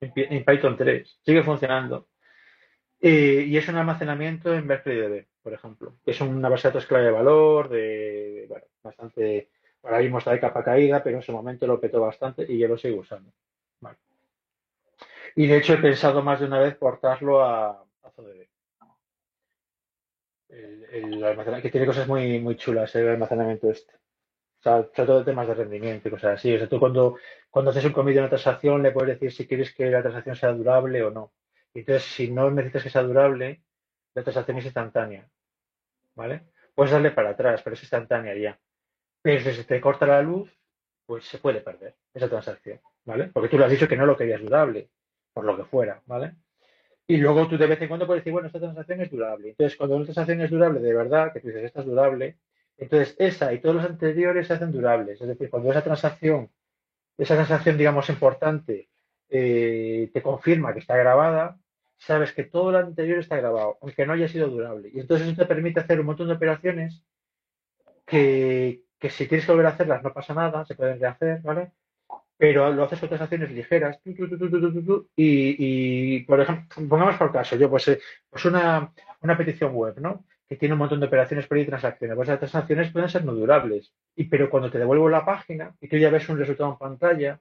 en, 0.02 0.44
Python 0.46 0.78
3. 0.78 1.20
Sigue 1.26 1.44
funcionando. 1.44 2.08
Eh, 3.02 3.46
y 3.48 3.58
es 3.58 3.68
un 3.68 3.76
almacenamiento 3.76 4.54
en 4.54 4.68
Berkeley 4.68 4.98
DB, 4.98 5.28
por 5.42 5.54
ejemplo. 5.54 5.96
Es 6.06 6.20
una 6.22 6.50
base 6.50 6.68
de 6.68 6.74
datos 6.74 6.86
clave 6.88 7.06
de 7.06 7.12
valor, 7.12 7.70
de, 7.70 8.50
bastante, 8.84 9.50
ahora 9.84 10.00
mismo 10.00 10.18
está 10.20 10.32
de 10.32 10.40
capa 10.40 10.64
caída, 10.64 11.04
pero 11.04 11.18
en 11.18 11.24
su 11.24 11.32
momento 11.32 11.68
lo 11.68 11.80
petó 11.80 12.02
bastante 12.02 12.46
y 12.48 12.58
yo 12.58 12.68
lo 12.68 12.78
sigo 12.78 13.00
usando. 13.00 13.32
Y 15.36 15.48
de 15.48 15.58
hecho 15.58 15.74
he 15.74 15.78
pensado 15.78 16.22
más 16.22 16.40
de 16.40 16.48
una 16.48 16.60
vez 16.60 16.76
portarlo 16.76 17.42
a, 17.44 17.70
a. 17.70 18.12
El, 20.50 20.84
el 20.92 21.24
almacenamiento, 21.24 21.62
que 21.62 21.72
tiene 21.72 21.86
cosas 21.86 22.08
muy, 22.08 22.40
muy 22.40 22.56
chulas 22.56 22.96
el 22.96 23.08
almacenamiento 23.08 23.70
este. 23.70 23.94
O 23.94 24.62
sea, 24.62 24.84
sobre 24.94 25.06
todo 25.06 25.24
temas 25.24 25.48
de 25.48 25.54
rendimiento 25.54 26.08
y 26.08 26.12
cosas 26.12 26.40
así. 26.40 26.54
O 26.54 26.58
sea, 26.58 26.68
tú 26.68 26.80
cuando, 26.80 27.18
cuando 27.50 27.72
haces 27.72 27.86
un 27.86 27.94
commit 27.94 28.16
de 28.16 28.22
una 28.22 28.30
transacción 28.30 28.84
le 28.84 28.92
puedes 28.92 29.20
decir 29.20 29.32
si 29.32 29.48
quieres 29.48 29.74
que 29.74 29.90
la 29.90 30.02
transacción 30.02 30.36
sea 30.36 30.52
durable 30.52 31.04
o 31.04 31.12
no. 31.12 31.32
Entonces, 31.74 32.04
si 32.04 32.32
no 32.32 32.50
necesitas 32.52 32.84
que 32.84 32.90
sea 32.90 33.04
durable, 33.04 33.62
la 34.16 34.24
transacción 34.24 34.58
es 34.58 34.66
instantánea. 34.66 35.30
¿Vale? 36.16 36.48
Puedes 36.76 36.92
darle 36.92 37.12
para 37.12 37.30
atrás, 37.30 37.62
pero 37.64 37.76
es 37.76 37.84
instantánea 37.84 38.36
ya. 38.36 38.60
Pero 39.22 39.42
si 39.42 39.54
se 39.54 39.64
te 39.64 39.82
corta 39.82 40.06
la 40.06 40.22
luz, 40.22 40.52
pues 41.06 41.26
se 41.26 41.40
puede 41.40 41.62
perder 41.62 41.96
esa 42.14 42.30
transacción. 42.30 42.80
¿Vale? 43.06 43.30
Porque 43.34 43.50
tú 43.50 43.58
le 43.58 43.66
has 43.66 43.72
dicho 43.72 43.88
que 43.88 43.98
no 43.98 44.06
lo 44.06 44.16
querías 44.16 44.42
durable, 44.42 44.90
por 45.34 45.46
lo 45.46 45.58
que 45.58 45.64
fuera. 45.64 46.02
¿Vale? 46.06 46.36
Y 47.08 47.18
luego 47.18 47.48
tú 47.48 47.58
de 47.58 47.66
vez 47.66 47.82
en 47.82 47.88
cuando 47.88 48.06
puedes 48.06 48.22
decir, 48.22 48.34
bueno, 48.34 48.48
esta 48.48 48.60
transacción 48.60 49.02
es 49.02 49.10
durable. 49.10 49.50
Entonces, 49.50 49.76
cuando 49.76 49.96
una 49.96 50.06
transacción 50.06 50.42
es 50.42 50.52
durable 50.52 50.80
de 50.80 50.94
verdad, 50.94 51.34
que 51.34 51.40
tú 51.40 51.48
dices, 51.48 51.64
esta 51.64 51.80
es 51.80 51.88
durable, 51.88 52.38
entonces 52.78 53.16
esa 53.18 53.52
y 53.52 53.60
todos 53.60 53.78
los 53.78 53.86
anteriores 53.86 54.46
se 54.46 54.54
hacen 54.54 54.72
durables. 54.72 55.20
Es 55.20 55.28
decir, 55.28 55.50
cuando 55.50 55.72
esa 55.72 55.84
transacción, 55.84 56.52
esa 57.18 57.34
transacción, 57.36 57.78
digamos, 57.78 58.10
importante, 58.10 58.90
eh, 59.30 60.12
te 60.14 60.22
confirma 60.22 60.74
que 60.74 60.80
está 60.80 60.98
grabada, 60.98 61.60
sabes 61.98 62.32
que 62.32 62.44
todo 62.44 62.72
lo 62.72 62.78
anterior 62.78 63.20
está 63.20 63.38
grabado, 63.38 63.80
aunque 63.82 64.06
no 64.06 64.14
haya 64.14 64.28
sido 64.28 64.48
durable. 64.48 64.92
Y 64.94 65.00
entonces 65.00 65.28
eso 65.28 65.36
te 65.36 65.48
permite 65.48 65.80
hacer 65.80 66.00
un 66.00 66.06
montón 66.06 66.28
de 66.28 66.36
operaciones 66.36 67.04
que, 68.06 68.84
que 69.00 69.10
si 69.10 69.28
quieres 69.28 69.48
volver 69.48 69.68
a 69.68 69.70
hacerlas 69.70 70.04
no 70.04 70.14
pasa 70.14 70.34
nada, 70.34 70.66
se 70.66 70.76
pueden 70.76 71.00
rehacer, 71.00 71.42
¿vale? 71.42 71.72
Pero 72.38 72.72
lo 72.72 72.84
haces 72.84 73.04
otras 73.04 73.22
acciones 73.22 73.52
ligeras, 73.52 74.02
tu, 74.02 74.14
tu, 74.14 74.38
tu, 74.38 75.10
y, 75.16 76.16
y, 76.18 76.24
por 76.24 76.40
ejemplo, 76.40 76.88
pongamos 76.88 77.18
por 77.18 77.32
caso, 77.32 77.56
yo 77.58 77.70
pues, 77.70 77.88
eh, 77.90 78.00
pues, 78.30 78.46
una, 78.46 78.94
una 79.22 79.38
petición 79.38 79.74
web, 79.74 80.00
¿no? 80.00 80.26
que 80.50 80.56
tiene 80.56 80.74
un 80.74 80.80
montón 80.80 81.00
de 81.00 81.06
operaciones 81.06 81.46
por 81.46 81.58
ahí 81.58 81.64
y 81.64 81.68
transacciones. 81.68 82.16
Pues 82.16 82.28
las 82.28 82.40
transacciones 82.40 82.92
pueden 82.92 83.08
ser 83.08 83.24
no 83.24 83.34
durables, 83.36 83.94
y, 84.16 84.24
pero 84.26 84.50
cuando 84.50 84.72
te 84.72 84.80
devuelvo 84.80 85.08
la 85.08 85.24
página 85.24 85.76
y 85.80 85.88
tú 85.88 85.98
ya 85.98 86.10
ves 86.10 86.28
un 86.28 86.40
resultado 86.40 86.72
en 86.72 86.78
pantalla, 86.80 87.40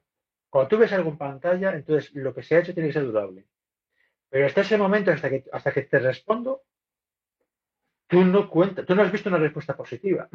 cuando 0.50 0.68
tú 0.68 0.76
ves 0.76 0.92
algo 0.92 1.10
en 1.10 1.16
pantalla, 1.16 1.74
entonces 1.74 2.14
lo 2.14 2.34
que 2.34 2.42
se 2.42 2.56
ha 2.56 2.60
hecho 2.60 2.74
tiene 2.74 2.90
que 2.90 2.92
ser 2.92 3.04
durable. 3.04 3.46
Pero 4.28 4.44
hasta 4.44 4.60
ese 4.60 4.76
momento, 4.76 5.10
hasta 5.10 5.30
que, 5.30 5.44
hasta 5.50 5.72
que 5.72 5.82
te 5.82 5.98
respondo, 6.00 6.62
tú 8.08 8.22
no 8.24 8.50
cuentas, 8.50 8.84
tú 8.84 8.94
no 8.94 9.02
has 9.02 9.10
visto 9.10 9.30
una 9.30 9.38
respuesta 9.38 9.74
positiva. 9.74 10.28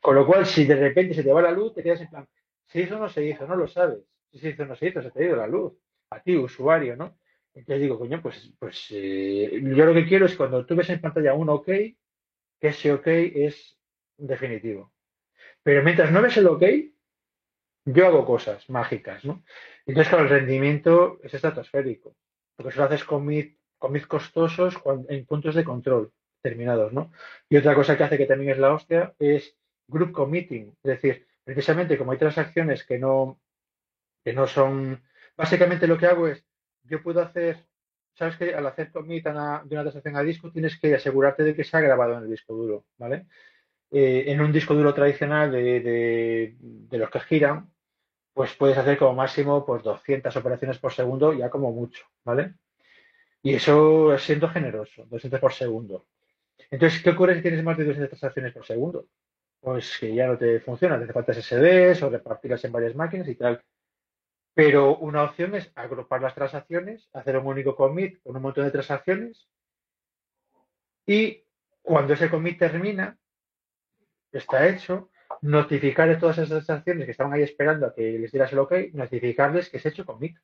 Con 0.00 0.14
lo 0.14 0.26
cual, 0.26 0.46
si 0.46 0.64
de 0.64 0.76
repente 0.76 1.14
se 1.14 1.22
te 1.22 1.32
va 1.32 1.42
la 1.42 1.50
luz, 1.50 1.74
te 1.74 1.82
quedas 1.82 2.00
en 2.00 2.10
plan, 2.10 2.28
¿se 2.66 2.82
hizo 2.82 2.96
o 2.96 2.98
no 2.98 3.08
se 3.08 3.24
hizo? 3.24 3.46
No 3.46 3.56
lo 3.56 3.66
sabes. 3.66 4.00
Si 4.30 4.38
se 4.38 4.50
hizo 4.50 4.62
o 4.64 4.66
no 4.66 4.76
se 4.76 4.88
hizo, 4.88 5.02
se 5.02 5.10
te 5.10 5.22
ha 5.22 5.26
ido 5.26 5.36
la 5.36 5.46
luz. 5.46 5.72
A 6.10 6.20
ti, 6.20 6.36
usuario, 6.36 6.96
¿no? 6.96 7.18
Entonces 7.54 7.82
digo, 7.82 7.98
coño, 7.98 8.22
pues, 8.22 8.52
pues 8.58 8.86
eh, 8.90 9.60
yo 9.62 9.84
lo 9.84 9.94
que 9.94 10.06
quiero 10.06 10.26
es 10.26 10.36
cuando 10.36 10.64
tú 10.64 10.76
ves 10.76 10.90
en 10.90 11.00
pantalla 11.00 11.34
un 11.34 11.48
OK, 11.48 11.66
que 11.66 11.96
ese 12.60 12.92
OK 12.92 13.06
es 13.06 13.78
definitivo. 14.16 14.92
Pero 15.62 15.82
mientras 15.82 16.12
no 16.12 16.22
ves 16.22 16.36
el 16.36 16.46
OK, 16.46 16.62
yo 17.84 18.06
hago 18.06 18.24
cosas 18.24 18.68
mágicas, 18.70 19.24
¿no? 19.24 19.42
Entonces, 19.86 20.08
claro, 20.10 20.24
el 20.24 20.30
rendimiento 20.30 21.18
es 21.22 21.34
estratosférico. 21.34 22.16
porque 22.56 22.72
solo 22.72 22.86
haces 22.86 23.04
commit, 23.04 23.58
commit 23.78 24.06
costosos 24.06 24.76
en 25.08 25.26
puntos 25.26 25.54
de 25.54 25.64
control 25.64 26.12
terminados, 26.42 26.92
¿no? 26.92 27.12
Y 27.48 27.56
otra 27.56 27.74
cosa 27.74 27.96
que 27.96 28.04
hace 28.04 28.18
que 28.18 28.26
también 28.26 28.52
es 28.52 28.58
la 28.58 28.72
hostia 28.72 29.14
es 29.18 29.57
group 29.88 30.12
committing, 30.12 30.76
es 30.82 30.82
decir, 30.82 31.26
precisamente 31.42 31.96
como 31.98 32.12
hay 32.12 32.18
transacciones 32.18 32.84
que 32.84 32.98
no, 32.98 33.40
que 34.22 34.32
no 34.32 34.46
son, 34.46 35.02
básicamente 35.36 35.86
lo 35.86 35.98
que 35.98 36.06
hago 36.06 36.28
es, 36.28 36.44
yo 36.84 37.02
puedo 37.02 37.20
hacer, 37.22 37.66
sabes 38.14 38.36
que 38.36 38.54
al 38.54 38.66
hacer 38.66 38.92
commit 38.92 39.24
de 39.24 39.30
una 39.30 39.64
transacción 39.66 40.16
a 40.16 40.22
disco 40.22 40.52
tienes 40.52 40.78
que 40.78 40.94
asegurarte 40.94 41.42
de 41.42 41.54
que 41.54 41.64
se 41.64 41.76
ha 41.76 41.80
grabado 41.80 42.18
en 42.18 42.24
el 42.24 42.30
disco 42.30 42.54
duro, 42.54 42.84
¿vale? 42.98 43.26
Eh, 43.90 44.24
en 44.26 44.40
un 44.42 44.52
disco 44.52 44.74
duro 44.74 44.92
tradicional 44.92 45.50
de, 45.50 45.80
de, 45.80 46.98
los 46.98 47.08
que 47.10 47.20
giran, 47.20 47.70
pues 48.34 48.54
puedes 48.54 48.76
hacer 48.76 48.98
como 48.98 49.14
máximo 49.14 49.64
pues 49.64 49.82
200 49.82 50.36
operaciones 50.36 50.78
por 50.78 50.92
segundo, 50.92 51.32
ya 51.32 51.48
como 51.48 51.72
mucho, 51.72 52.04
¿vale? 52.24 52.54
Y 53.42 53.54
eso 53.54 54.12
es 54.12 54.22
siendo 54.22 54.48
generoso, 54.48 55.06
200 55.06 55.40
por 55.40 55.52
segundo. 55.52 56.06
Entonces, 56.70 57.02
¿qué 57.02 57.10
ocurre 57.10 57.36
si 57.36 57.42
tienes 57.42 57.64
más 57.64 57.78
de 57.78 57.84
200 57.84 58.10
transacciones 58.10 58.52
por 58.52 58.66
segundo? 58.66 59.06
Pues 59.60 59.98
que 59.98 60.14
ya 60.14 60.26
no 60.26 60.38
te 60.38 60.60
funciona, 60.60 60.96
te 60.98 61.04
hace 61.04 61.12
falta 61.12 61.34
SSDs 61.34 62.02
o 62.02 62.10
repartirlas 62.10 62.64
en 62.64 62.72
varias 62.72 62.94
máquinas 62.94 63.28
y 63.28 63.34
tal. 63.34 63.62
Pero 64.54 64.96
una 64.96 65.24
opción 65.24 65.54
es 65.54 65.70
agrupar 65.74 66.22
las 66.22 66.34
transacciones, 66.34 67.08
hacer 67.12 67.36
un 67.38 67.46
único 67.46 67.76
commit 67.76 68.20
con 68.22 68.36
un 68.36 68.42
montón 68.42 68.64
de 68.64 68.70
transacciones 68.70 69.48
y 71.06 71.44
cuando 71.80 72.12
ese 72.12 72.28
commit 72.28 72.58
termina, 72.58 73.18
está 74.30 74.68
hecho, 74.68 75.10
notificar 75.40 76.10
a 76.10 76.18
todas 76.18 76.36
esas 76.36 76.48
transacciones 76.48 77.06
que 77.06 77.12
estaban 77.12 77.32
ahí 77.32 77.42
esperando 77.42 77.86
a 77.86 77.94
que 77.94 78.18
les 78.18 78.30
dieras 78.30 78.52
el 78.52 78.58
OK, 78.58 78.72
notificarles 78.92 79.70
que 79.70 79.78
se 79.78 79.88
ha 79.88 79.90
hecho 79.90 80.04
commit, 80.04 80.36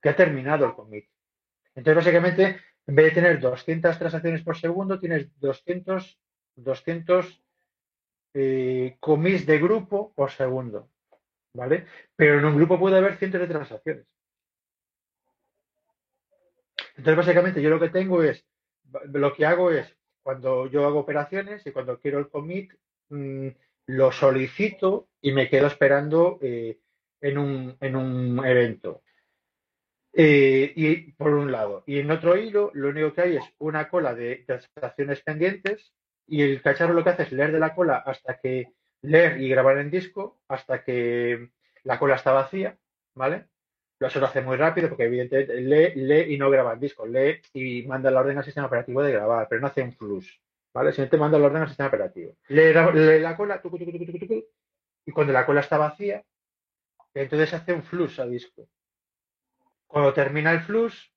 que 0.00 0.08
ha 0.08 0.16
terminado 0.16 0.64
el 0.64 0.74
commit. 0.74 1.06
Entonces, 1.74 1.96
básicamente, 1.96 2.60
en 2.86 2.94
vez 2.94 3.06
de 3.06 3.20
tener 3.20 3.40
200 3.40 3.98
transacciones 3.98 4.42
por 4.42 4.56
segundo, 4.56 4.98
tienes 4.98 5.28
200, 5.40 6.18
200 6.56 7.42
eh, 8.34 8.96
commits 9.00 9.46
de 9.46 9.58
grupo 9.58 10.12
por 10.14 10.30
segundo. 10.30 10.88
¿Vale? 11.52 11.86
Pero 12.14 12.38
en 12.38 12.44
un 12.44 12.56
grupo 12.56 12.78
puede 12.78 12.98
haber 12.98 13.16
cientos 13.16 13.40
de 13.40 13.48
transacciones. 13.48 14.06
Entonces, 16.96 17.16
básicamente, 17.16 17.62
yo 17.62 17.70
lo 17.70 17.80
que 17.80 17.88
tengo 17.88 18.22
es, 18.22 18.46
lo 19.12 19.34
que 19.34 19.46
hago 19.46 19.70
es, 19.70 19.96
cuando 20.22 20.66
yo 20.66 20.86
hago 20.86 21.00
operaciones 21.00 21.66
y 21.66 21.72
cuando 21.72 21.98
quiero 21.98 22.18
el 22.18 22.28
commit, 22.28 22.72
mm, 23.08 23.48
lo 23.86 24.12
solicito 24.12 25.08
y 25.20 25.32
me 25.32 25.48
quedo 25.48 25.66
esperando 25.66 26.38
eh, 26.42 26.78
en, 27.20 27.38
un, 27.38 27.76
en 27.80 27.96
un 27.96 28.46
evento. 28.46 29.02
Eh, 30.12 30.72
y 30.74 31.12
por 31.12 31.34
un 31.34 31.50
lado. 31.50 31.84
Y 31.86 31.98
en 31.98 32.10
otro 32.10 32.36
hilo, 32.36 32.70
lo 32.74 32.88
único 32.88 33.12
que 33.14 33.22
hay 33.22 33.36
es 33.36 33.44
una 33.58 33.88
cola 33.88 34.14
de 34.14 34.44
transacciones 34.46 35.22
pendientes 35.22 35.92
y 36.30 36.42
el 36.42 36.62
cacharro 36.62 36.94
lo 36.94 37.02
que 37.02 37.10
hace 37.10 37.24
es 37.24 37.32
leer 37.32 37.50
de 37.50 37.58
la 37.58 37.74
cola 37.74 37.96
hasta 37.96 38.38
que 38.38 38.72
leer 39.02 39.40
y 39.40 39.48
grabar 39.48 39.78
en 39.78 39.90
disco 39.90 40.40
hasta 40.46 40.84
que 40.84 41.50
la 41.82 41.98
cola 41.98 42.14
está 42.14 42.32
vacía, 42.32 42.78
¿vale? 43.14 43.48
Eso 43.98 44.20
lo 44.20 44.26
hace 44.26 44.40
muy 44.40 44.56
rápido 44.56 44.88
porque 44.88 45.04
evidentemente 45.04 45.60
lee, 45.60 45.92
lee 45.96 46.34
y 46.34 46.38
no 46.38 46.48
graba 46.48 46.74
en 46.74 46.80
disco, 46.80 47.04
lee 47.04 47.40
y 47.52 47.82
manda 47.82 48.12
la 48.12 48.20
orden 48.20 48.38
al 48.38 48.44
sistema 48.44 48.68
operativo 48.68 49.02
de 49.02 49.12
grabar, 49.12 49.48
pero 49.48 49.60
no 49.60 49.66
hace 49.66 49.82
un 49.82 49.92
flush, 49.92 50.38
¿vale? 50.72 50.92
te 50.92 51.16
manda 51.16 51.38
la 51.38 51.46
orden 51.46 51.62
al 51.62 51.68
sistema 51.68 51.88
operativo. 51.88 52.36
Lee, 52.48 52.72
la 52.72 53.36
cola, 53.36 53.60
y 55.04 55.12
cuando 55.12 55.32
la 55.32 55.44
cola 55.44 55.60
está 55.60 55.78
vacía, 55.78 56.24
entonces 57.12 57.52
hace 57.52 57.72
un 57.72 57.82
flush 57.82 58.20
a 58.20 58.26
disco. 58.26 58.68
Cuando 59.88 60.14
termina 60.14 60.52
el 60.52 60.60
flush, 60.60 61.08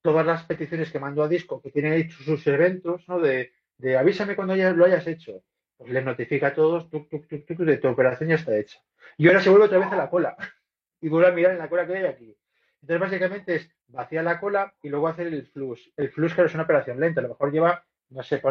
todas 0.00 0.24
las 0.24 0.44
peticiones 0.44 0.92
que 0.92 1.00
mando 1.00 1.24
a 1.24 1.28
disco 1.28 1.60
que 1.60 1.72
tienen 1.72 1.92
ahí 1.92 2.08
sus 2.08 2.46
eventos, 2.46 3.06
¿no? 3.08 3.18
De, 3.18 3.52
avísame 3.98 4.36
cuando 4.36 4.54
lo 4.54 4.84
hayas 4.84 5.06
hecho, 5.06 5.42
pues 5.76 5.90
les 5.90 6.04
notifica 6.04 6.48
a 6.48 6.54
todos, 6.54 6.88
de 6.90 7.76
tu 7.78 7.88
operación 7.88 8.30
ya 8.30 8.36
está 8.36 8.56
hecha. 8.56 8.80
Y 9.16 9.26
ahora 9.26 9.40
se 9.40 9.50
vuelve 9.50 9.66
otra 9.66 9.78
vez 9.78 9.92
a 9.92 9.96
la 9.96 10.10
cola 10.10 10.36
y 11.00 11.08
vuelve 11.08 11.28
a 11.28 11.32
mirar 11.32 11.52
en 11.52 11.58
la 11.58 11.68
cola 11.68 11.86
que 11.86 11.96
hay 11.96 12.04
aquí. 12.04 12.36
Entonces, 12.82 13.00
básicamente 13.00 13.54
es 13.56 13.70
vaciar 13.88 14.24
la 14.24 14.38
cola 14.38 14.74
y 14.82 14.88
luego 14.88 15.08
hacer 15.08 15.28
el 15.28 15.46
flush. 15.46 15.88
El 15.96 16.10
flush, 16.10 16.34
claro, 16.34 16.48
es 16.48 16.54
una 16.54 16.64
operación 16.64 17.00
lenta, 17.00 17.20
a 17.20 17.22
lo 17.22 17.30
mejor 17.30 17.50
lleva, 17.50 17.84
no 18.10 18.22
sé, 18.22 18.42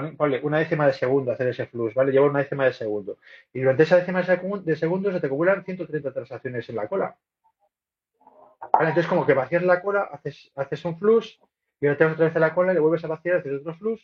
una 0.42 0.58
décima 0.58 0.88
de 0.88 0.94
segundo 0.94 1.32
hacer 1.32 1.48
ese 1.50 1.68
flush, 1.68 1.94
¿vale? 1.94 2.12
Lleva 2.12 2.26
una 2.26 2.40
décima 2.40 2.66
de 2.66 2.74
segundo. 2.74 3.20
Y 3.54 3.60
durante 3.60 3.84
esa 3.84 3.98
décima 3.98 4.22
de 4.22 4.76
segundo 4.76 5.12
se 5.12 5.20
te 5.20 5.28
acumulan 5.28 5.64
130 5.64 6.12
transacciones 6.12 6.68
en 6.70 6.76
la 6.76 6.88
cola 6.88 7.16
entonces 8.80 9.08
como 9.08 9.26
que 9.26 9.34
vacías 9.34 9.64
la 9.64 9.82
cola, 9.82 10.10
haces, 10.12 10.52
haces 10.56 10.84
un 10.86 10.98
flush, 10.98 11.38
y 11.80 11.88
ahora 11.88 11.98
te 11.98 12.04
vas 12.06 12.14
otra 12.14 12.26
vez 12.28 12.36
a 12.36 12.40
la 12.40 12.54
cola 12.54 12.74
le 12.74 12.80
vuelves 12.80 13.04
a 13.04 13.08
vaciar, 13.08 13.38
haces 13.38 13.60
otro 13.60 13.76
flush, 13.76 14.02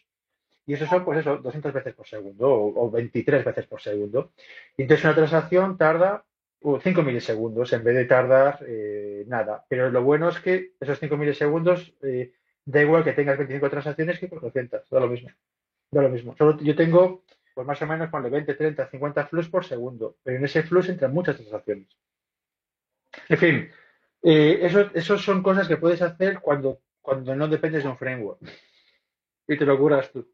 y 0.69 0.73
eso 0.73 0.85
son, 0.85 1.03
pues 1.03 1.17
eso, 1.17 1.37
200 1.37 1.73
veces 1.73 1.95
por 1.95 2.05
segundo 2.05 2.47
o, 2.47 2.91
23 2.91 3.43
veces 3.43 3.65
por 3.65 3.81
segundo. 3.81 4.33
Entonces 4.77 5.03
una 5.03 5.15
transacción 5.15 5.79
tarda 5.79 6.23
5 6.61 6.79
uh, 7.01 7.03
milisegundos 7.03 7.73
en 7.73 7.83
vez 7.83 7.95
de 7.95 8.05
tardar 8.05 8.59
eh, 8.67 9.23
nada. 9.25 9.65
Pero 9.67 9.89
lo 9.89 10.03
bueno 10.03 10.29
es 10.29 10.39
que 10.39 10.73
esos 10.79 10.99
5 10.99 11.17
milisegundos 11.17 11.91
eh, 12.03 12.33
da 12.65 12.83
igual 12.83 13.03
que 13.03 13.13
tengas 13.13 13.39
25 13.39 13.67
transacciones 13.67 14.19
que 14.19 14.29
400, 14.29 14.87
da 14.87 14.99
lo 14.99 15.07
mismo. 15.07 15.29
Da 15.89 16.03
lo 16.03 16.09
mismo. 16.09 16.35
Solo 16.37 16.59
yo 16.61 16.75
tengo, 16.75 17.23
pues 17.55 17.65
más 17.65 17.81
o 17.81 17.87
menos, 17.87 18.11
ponle 18.11 18.29
20, 18.29 18.53
30, 18.53 18.91
50 18.91 19.25
flux 19.25 19.49
por 19.49 19.65
segundo. 19.65 20.17
Pero 20.21 20.37
en 20.37 20.45
ese 20.45 20.61
flux 20.61 20.87
entran 20.87 21.11
muchas 21.11 21.35
transacciones. 21.35 21.87
En 23.27 23.37
fin, 23.39 23.71
eh, 24.21 24.59
eso, 24.93 25.17
son 25.17 25.41
cosas 25.41 25.67
que 25.67 25.77
puedes 25.77 26.03
hacer 26.03 26.41
cuando, 26.41 26.79
cuando 27.01 27.35
no 27.35 27.47
dependes 27.47 27.81
de 27.81 27.89
un 27.89 27.97
framework 27.97 28.39
y 29.47 29.57
te 29.57 29.65
lo 29.65 29.79
curas 29.79 30.11
tú. 30.11 30.29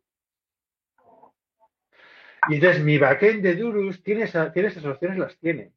Y 2.49 2.55
entonces 2.55 2.83
mi 2.83 2.97
backend 2.97 3.41
de 3.41 3.55
Durus 3.55 4.03
tiene, 4.03 4.23
esas 4.23 4.85
opciones, 4.85 5.17
las 5.17 5.37
tiene. 5.37 5.71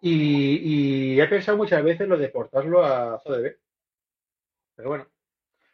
Y, 0.00 1.18
he 1.20 1.26
pensado 1.28 1.56
muchas 1.56 1.82
veces 1.82 2.06
lo 2.06 2.18
de 2.18 2.28
portarlo 2.28 2.84
a 2.84 3.18
ZDB. 3.20 3.56
Pero 4.76 4.88
bueno, 4.88 5.06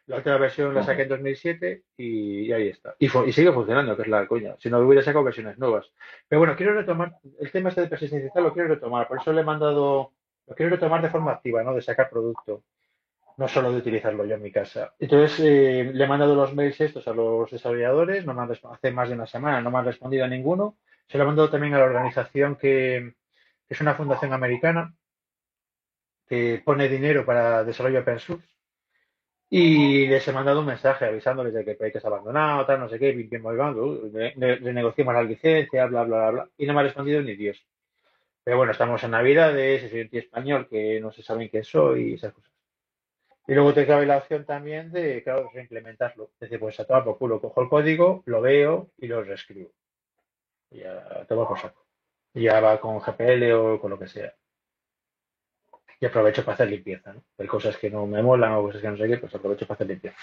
la 0.05 0.17
última 0.17 0.37
versión 0.37 0.73
la 0.73 0.83
saqué 0.83 1.03
en 1.03 1.09
2007 1.09 1.83
y, 1.97 2.51
ahí 2.51 2.69
está. 2.69 2.95
Y, 2.99 3.09
sigue 3.09 3.51
funcionando, 3.51 3.95
que 3.95 4.03
es 4.03 4.07
la 4.07 4.27
coña. 4.27 4.55
Si 4.59 4.69
no 4.69 4.79
hubiera 4.79 5.03
sacado 5.03 5.25
versiones 5.25 5.57
nuevas. 5.57 5.91
Pero 6.27 6.39
bueno, 6.39 6.55
quiero 6.55 6.73
retomar, 6.73 7.15
el 7.39 7.51
tema 7.51 7.69
este 7.69 7.81
de 7.81 7.87
persistencia 7.87 8.41
lo 8.41 8.53
quiero 8.53 8.69
retomar. 8.69 9.07
Por 9.07 9.19
eso 9.19 9.33
le 9.33 9.41
he 9.41 9.45
mandado 9.45 10.13
lo 10.47 10.55
quiero 10.55 10.71
retomar 10.71 11.01
de 11.01 11.09
forma 11.09 11.31
activa, 11.31 11.63
¿no? 11.63 11.73
De 11.73 11.81
sacar 11.81 12.09
producto, 12.09 12.63
no 13.37 13.47
solo 13.47 13.71
de 13.71 13.77
utilizarlo 13.77 14.25
yo 14.25 14.35
en 14.35 14.41
mi 14.41 14.51
casa. 14.51 14.93
Entonces, 14.99 15.39
eh, 15.39 15.91
le 15.93 16.03
he 16.03 16.07
mandado 16.07 16.35
los 16.35 16.53
mails 16.53 16.79
estos 16.81 17.07
a 17.07 17.13
los 17.13 17.49
desarrolladores, 17.49 18.25
no 18.25 18.33
me 18.33 18.41
han 18.41 18.51
hace 18.51 18.91
más 18.91 19.09
de 19.09 19.15
una 19.15 19.27
semana, 19.27 19.61
no 19.61 19.71
me 19.71 19.79
han 19.79 19.85
respondido 19.85 20.25
a 20.25 20.27
ninguno. 20.27 20.77
Se 21.07 21.17
lo 21.17 21.23
he 21.23 21.27
mandado 21.27 21.49
también 21.49 21.73
a 21.73 21.79
la 21.79 21.85
organización 21.85 22.55
que, 22.55 23.15
es 23.69 23.81
una 23.81 23.95
fundación 23.95 24.33
americana 24.33 24.93
que 26.27 26.61
pone 26.63 26.89
dinero 26.89 27.25
para 27.25 27.63
desarrollo 27.63 28.01
open 28.01 28.19
source. 28.19 28.47
Y 29.49 30.07
les 30.07 30.25
he 30.27 30.31
mandado 30.31 30.61
un 30.61 30.65
mensaje 30.65 31.05
avisándoles 31.05 31.53
de 31.53 31.65
que 31.65 31.71
el 31.71 31.77
proyecto 31.77 31.99
está 31.99 32.07
abandonado, 32.09 32.65
tal, 32.65 32.79
no 32.79 32.89
sé 32.89 32.97
qué, 32.99 33.11
bien, 33.11 33.29
bien, 33.29 34.63
renegociamos 34.63 35.13
la 35.13 35.23
licencia, 35.23 35.85
bla, 35.87 36.03
bla, 36.03 36.17
bla, 36.17 36.31
bla. 36.31 36.49
Y 36.57 36.65
no 36.65 36.73
me 36.73 36.79
ha 36.79 36.83
respondido 36.83 37.21
ni 37.21 37.35
Dios. 37.35 37.65
Pero 38.43 38.57
bueno, 38.57 38.71
estamos 38.71 39.03
en 39.03 39.11
Navidades, 39.11 39.89
soy 39.89 40.01
un 40.01 40.09
tío 40.09 40.19
español 40.19 40.67
que 40.69 40.99
no 40.99 41.11
se 41.11 41.21
sabe 41.21 41.49
quién 41.49 41.63
soy 41.63 42.11
y 42.11 42.13
esas 42.15 42.33
cosas. 42.33 42.50
Y 43.51 43.53
luego 43.53 43.73
te 43.73 43.85
cabe 43.85 44.05
la 44.05 44.15
opción 44.15 44.45
también 44.45 44.93
de, 44.93 45.21
claro, 45.23 45.51
reimplementarlo. 45.53 46.29
Es 46.35 46.39
decir, 46.39 46.57
pues 46.57 46.79
a 46.79 46.85
tomar 46.85 47.03
por 47.03 47.17
culo, 47.17 47.41
cojo 47.41 47.61
el 47.61 47.67
código, 47.67 48.23
lo 48.25 48.39
veo 48.39 48.91
y 48.97 49.07
lo 49.07 49.21
reescribo. 49.25 49.73
Y 50.69 50.77
ya 50.79 51.25
tomo 51.27 51.45
por 51.45 51.59
saco. 51.59 51.85
Y 52.33 52.43
ya 52.43 52.61
va 52.61 52.79
con 52.79 53.01
GPL 53.01 53.51
o 53.51 53.81
con 53.81 53.89
lo 53.91 53.99
que 53.99 54.07
sea. 54.07 54.33
Y 55.99 56.05
aprovecho 56.05 56.45
para 56.45 56.53
hacer 56.53 56.69
limpieza. 56.69 57.13
Hay 57.37 57.47
cosas 57.47 57.75
que 57.75 57.89
no 57.89 58.07
me 58.07 58.23
molan 58.23 58.53
o 58.53 58.61
cosas 58.61 58.81
que 58.81 58.87
no 58.87 58.95
sé 58.95 59.05
qué, 59.09 59.17
pues 59.17 59.35
aprovecho 59.35 59.67
para 59.67 59.75
hacer 59.75 59.87
limpieza. 59.87 60.15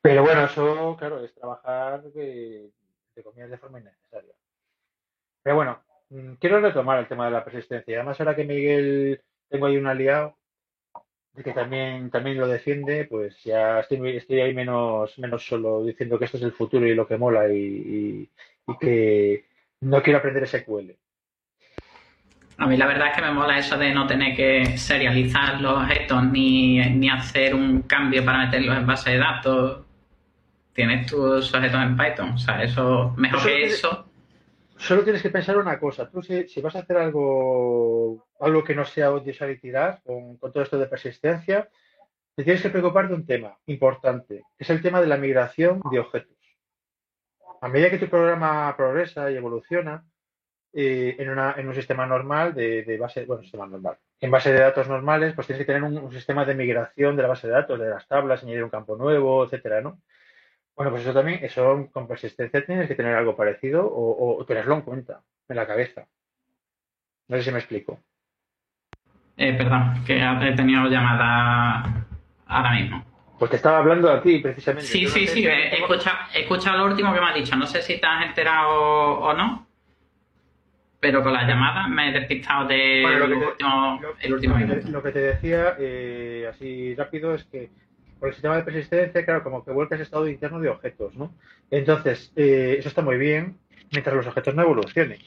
Pero 0.00 0.24
bueno, 0.24 0.46
eso, 0.46 0.96
claro, 0.98 1.22
es 1.22 1.32
trabajar 1.36 2.02
de, 2.02 2.72
de 3.14 3.46
de 3.46 3.58
forma 3.58 3.78
innecesaria. 3.78 4.34
Pero 5.44 5.54
bueno, 5.54 5.80
Mm, 6.10 6.34
quiero 6.34 6.60
retomar 6.60 6.98
el 6.98 7.08
tema 7.08 7.26
de 7.26 7.32
la 7.32 7.44
persistencia. 7.44 7.96
Además, 7.98 8.18
ahora 8.20 8.34
que 8.36 8.44
Miguel 8.44 9.22
tengo 9.48 9.66
ahí 9.66 9.76
un 9.76 9.86
aliado 9.86 10.37
que 11.42 11.52
también, 11.52 12.10
también 12.10 12.38
lo 12.38 12.48
defiende, 12.48 13.04
pues 13.04 13.42
ya 13.44 13.80
estoy, 13.80 14.16
estoy 14.16 14.40
ahí 14.40 14.54
menos, 14.54 15.16
menos 15.18 15.46
solo 15.46 15.84
diciendo 15.84 16.18
que 16.18 16.24
esto 16.24 16.36
es 16.36 16.42
el 16.42 16.52
futuro 16.52 16.86
y 16.86 16.94
lo 16.94 17.06
que 17.06 17.16
mola 17.16 17.48
y, 17.52 18.28
que 18.80 19.44
no 19.80 20.02
quiero 20.02 20.18
aprender 20.18 20.46
SQL. 20.46 20.90
A 22.58 22.66
mí 22.66 22.76
la 22.76 22.86
verdad 22.86 23.08
es 23.08 23.16
que 23.16 23.22
me 23.22 23.30
mola 23.30 23.58
eso 23.58 23.78
de 23.78 23.94
no 23.94 24.06
tener 24.06 24.36
que 24.36 24.76
serializar 24.76 25.60
los 25.60 25.74
objetos 25.74 26.24
ni, 26.24 26.80
ni 26.90 27.08
hacer 27.08 27.54
un 27.54 27.82
cambio 27.82 28.24
para 28.24 28.46
meterlos 28.46 28.76
en 28.76 28.86
base 28.86 29.12
de 29.12 29.18
datos. 29.18 29.86
Tienes 30.72 31.06
tus 31.06 31.54
objetos 31.54 31.80
en 31.80 31.96
Python. 31.96 32.30
O 32.30 32.38
sea, 32.38 32.62
eso, 32.62 33.14
mejor 33.16 33.42
que 33.44 33.64
eso 33.64 34.07
solo 34.78 35.04
tienes 35.04 35.22
que 35.22 35.30
pensar 35.30 35.58
una 35.58 35.78
cosa. 35.78 36.10
Tú 36.10 36.22
si, 36.22 36.60
vas 36.60 36.76
a 36.76 36.80
hacer 36.80 36.96
algo, 36.96 38.26
algo 38.40 38.64
que 38.64 38.74
no 38.74 38.84
sea 38.84 39.10
usar 39.10 39.50
y 39.50 39.58
tirar 39.58 40.00
con, 40.04 40.38
todo 40.38 40.62
esto 40.62 40.78
de 40.78 40.86
persistencia, 40.86 41.68
te 42.34 42.44
tienes 42.44 42.62
que 42.62 42.70
preocupar 42.70 43.08
de 43.08 43.14
un 43.14 43.26
tema 43.26 43.58
importante, 43.66 44.44
que 44.56 44.64
es 44.64 44.70
el 44.70 44.80
tema 44.80 45.00
de 45.00 45.08
la 45.08 45.16
migración 45.16 45.82
de 45.90 45.98
objetos. 45.98 46.36
A 47.60 47.68
medida 47.68 47.90
que 47.90 47.98
tu 47.98 48.08
programa 48.08 48.74
progresa 48.76 49.30
y 49.30 49.36
evoluciona, 49.36 50.04
eh, 50.72 51.16
en, 51.18 51.30
una, 51.30 51.56
un 51.58 51.74
sistema 51.74 52.06
normal 52.06 52.54
de, 52.54 52.98
base, 53.00 53.24
bueno, 53.24 53.42
sistema 53.42 53.66
normal. 53.66 53.96
En 54.20 54.30
base 54.30 54.52
de 54.52 54.60
datos 54.60 54.86
normales, 54.86 55.34
pues 55.34 55.46
tienes 55.46 55.64
que 55.64 55.72
tener 55.72 55.82
un, 55.82 56.12
sistema 56.12 56.44
de 56.44 56.54
migración 56.54 57.16
de 57.16 57.22
la 57.22 57.28
base 57.28 57.46
de 57.46 57.54
datos, 57.54 57.80
de 57.80 57.88
las 57.88 58.06
tablas, 58.06 58.42
añadir 58.42 58.64
un 58.64 58.70
campo 58.70 58.96
nuevo, 58.96 59.44
etcétera, 59.44 59.80
¿no? 59.80 60.00
Bueno, 60.78 60.92
pues 60.92 61.02
eso 61.02 61.12
también, 61.12 61.40
eso 61.42 61.88
con 61.92 62.06
persistencia 62.06 62.64
tienes 62.64 62.86
que 62.86 62.94
tener 62.94 63.16
algo 63.16 63.34
parecido 63.34 63.82
o, 63.84 64.44
tenerlo 64.46 64.76
en 64.76 64.82
cuenta, 64.82 65.20
en 65.48 65.56
la 65.56 65.66
cabeza. 65.66 66.06
No 67.26 67.36
sé 67.36 67.42
si 67.42 67.50
me 67.50 67.58
explico. 67.58 67.98
Eh, 69.36 69.54
perdón, 69.54 70.04
que 70.06 70.18
he 70.18 70.52
tenido 70.54 70.86
llamada 70.86 72.06
ahora 72.46 72.70
mismo. 72.74 73.04
Pues 73.40 73.50
te 73.50 73.56
estaba 73.56 73.78
hablando 73.78 74.08
a 74.08 74.22
ti, 74.22 74.38
precisamente. 74.38 74.86
Sí, 74.86 75.08
sí, 75.08 75.26
sí, 75.26 75.44
he, 75.48 75.80
escuchado, 75.80 76.16
he 76.32 76.42
escuchado 76.42 76.78
lo 76.78 76.84
último 76.84 77.12
que 77.12 77.20
me 77.22 77.26
has 77.26 77.34
dicho. 77.34 77.56
No 77.56 77.66
sé 77.66 77.82
si 77.82 78.00
te 78.00 78.06
has 78.06 78.26
enterado 78.26 79.18
o 79.18 79.34
no 79.34 79.66
pero 81.00 81.22
con 81.22 81.32
la 81.32 81.46
llamada 81.46 81.86
me 81.86 82.08
he 82.08 82.12
despistado 82.12 82.66
de 82.66 83.04
último, 83.22 84.00
el 84.20 84.34
último 84.34 84.56
minuto. 84.56 84.88
Lo 84.88 85.00
que 85.00 85.12
te 85.12 85.20
decía, 85.20 85.76
eh, 85.78 86.48
así 86.50 86.94
rápido, 86.96 87.34
es 87.34 87.44
que 87.44 87.70
por 88.18 88.28
el 88.28 88.34
sistema 88.34 88.56
de 88.56 88.62
persistencia, 88.62 89.24
claro, 89.24 89.42
como 89.42 89.64
que 89.64 89.70
vuelcas 89.70 90.00
estado 90.00 90.28
interno 90.28 90.60
de 90.60 90.68
objetos, 90.68 91.14
¿no? 91.14 91.34
Entonces, 91.70 92.32
eh, 92.36 92.76
eso 92.78 92.88
está 92.88 93.02
muy 93.02 93.16
bien 93.16 93.56
mientras 93.92 94.14
los 94.14 94.26
objetos 94.26 94.54
no 94.54 94.62
evolucionen. 94.62 95.18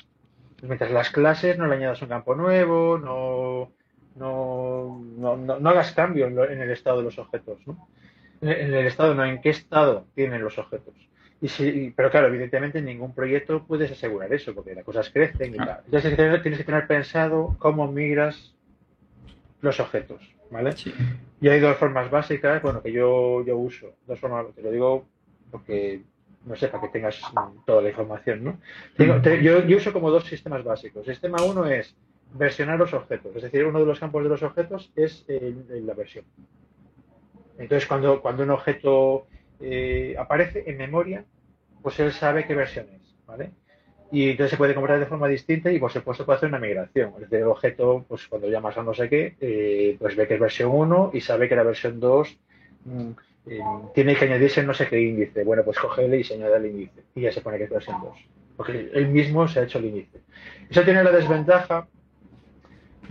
Mientras 0.62 0.92
las 0.92 1.10
clases 1.10 1.58
no 1.58 1.68
le 1.68 1.76
añadas 1.76 2.02
un 2.02 2.10
campo 2.10 2.36
nuevo, 2.36 2.98
no, 2.98 3.72
no, 4.16 5.02
no, 5.18 5.38
no, 5.38 5.70
hagas 5.70 5.94
cambio 5.94 6.28
en, 6.28 6.38
en, 6.38 6.62
el 6.62 6.72
estado 6.72 6.98
de 6.98 7.04
los 7.04 7.18
objetos, 7.18 7.60
¿no? 7.66 7.88
En 8.42 8.74
el 8.74 8.86
estado, 8.86 9.16
no, 9.16 9.26
en 9.26 9.42
qué 9.42 9.50
estado 9.50 10.06
tienen 10.14 10.42
los 10.42 10.58
objetos. 10.58 10.94
Y 11.42 11.90
pero 11.92 12.12
claro, 12.12 12.28
evidentemente 12.28 12.80
en 12.80 12.86
ningún 12.86 13.16
proyecto 13.16 13.66
puedes 13.66 13.92
asegurar 13.92 14.32
eso, 14.32 14.54
porque 14.54 14.76
las 14.76 14.84
cosas 14.84 15.10
crecen 15.10 15.56
y 15.56 15.58
tal. 15.58 15.82
Entonces 15.86 16.16
tienes 16.44 16.60
que 16.60 16.64
tener 16.64 16.86
pensado 16.86 17.56
cómo 17.58 17.92
migras 17.92 18.54
los 19.62 19.80
objetos, 19.80 20.22
¿vale? 20.52 20.76
Y 21.40 21.50
hay 21.50 21.60
dos 21.60 21.78
formas 21.78 22.12
básicas, 22.12 22.62
bueno, 22.62 22.84
que 22.84 22.92
yo, 22.92 23.44
yo 23.44 23.58
uso. 23.58 23.96
Dos 24.06 24.20
formas, 24.20 24.54
te 24.54 24.62
lo 24.62 24.72
digo 24.72 25.08
porque, 25.50 26.04
no 26.46 26.56
sé, 26.56 26.68
para 26.68 26.84
que 26.84 26.90
tengas 26.90 27.20
toda 27.66 27.82
la 27.82 27.90
información, 27.90 28.44
¿no? 28.44 28.60
yo, 28.98 29.66
yo 29.66 29.78
uso 29.78 29.92
como 29.92 30.12
dos 30.12 30.26
sistemas 30.26 30.64
básicos. 30.64 31.06
sistema 31.06 31.42
uno 31.44 31.66
es 31.66 31.96
versionar 32.34 32.78
los 32.80 32.94
objetos, 32.94 33.36
es 33.36 33.42
decir, 33.44 33.66
uno 33.66 33.80
de 33.80 33.86
los 33.86 34.00
campos 34.00 34.24
de 34.24 34.30
los 34.30 34.44
objetos 34.44 34.92
es 34.96 35.26
la 35.28 35.94
versión. 35.94 36.26
Entonces, 37.58 37.88
cuando, 37.88 38.22
cuando 38.22 38.44
un 38.44 38.52
objeto 38.52 39.28
eh, 39.60 40.16
aparece 40.18 40.64
en 40.68 40.78
memoria, 40.78 41.26
pues 41.82 42.00
él 42.00 42.12
sabe 42.12 42.46
qué 42.46 42.56
versión 42.56 42.88
es, 42.90 43.16
¿vale? 43.26 43.52
Y 44.12 44.32
entonces 44.32 44.52
se 44.52 44.58
puede 44.58 44.76
comprar 44.76 45.00
de 45.00 45.06
forma 45.06 45.28
distinta 45.28 45.72
y 45.72 45.80
por 45.80 45.92
supuesto 45.92 46.26
puede 46.26 46.38
hacer 46.38 46.50
una 46.50 46.60
migración. 46.60 47.14
El 47.32 47.44
objeto, 47.44 48.06
pues 48.08 48.28
cuando 48.28 48.50
llamas 48.50 48.78
a 48.78 48.84
no 48.84 48.94
sé 48.94 49.08
qué, 49.08 49.36
eh, 49.40 49.96
pues 50.00 50.16
ve 50.16 50.28
que 50.28 50.34
es 50.34 50.40
versión 50.40 50.72
1 50.74 51.12
y 51.14 51.22
sabe 51.22 51.48
que 51.48 51.56
la 51.56 51.64
versión 51.64 52.00
2 52.00 52.38
mm, 52.86 53.10
eh, 53.48 53.60
tiene 53.96 54.16
que 54.16 54.26
añadirse 54.26 54.64
no 54.64 54.74
sé 54.74 54.88
qué 54.88 55.00
índice. 55.00 55.46
Bueno, 55.46 55.64
pues 55.64 55.80
cógele 55.80 56.20
y 56.20 56.24
se 56.26 56.34
añade 56.34 56.58
el 56.58 56.66
índice. 56.66 57.04
Y 57.16 57.22
ya 57.22 57.32
se 57.32 57.42
pone 57.42 57.58
que 57.58 57.64
es 57.64 57.70
versión 57.70 58.02
2. 58.02 58.18
Porque 58.58 58.92
él 58.94 59.08
mismo 59.08 59.48
se 59.48 59.62
ha 59.62 59.64
hecho 59.64 59.80
el 59.80 59.86
índice. 59.86 60.20
Eso 60.70 60.84
tiene 60.84 61.04
la 61.04 61.12
desventaja 61.12 61.88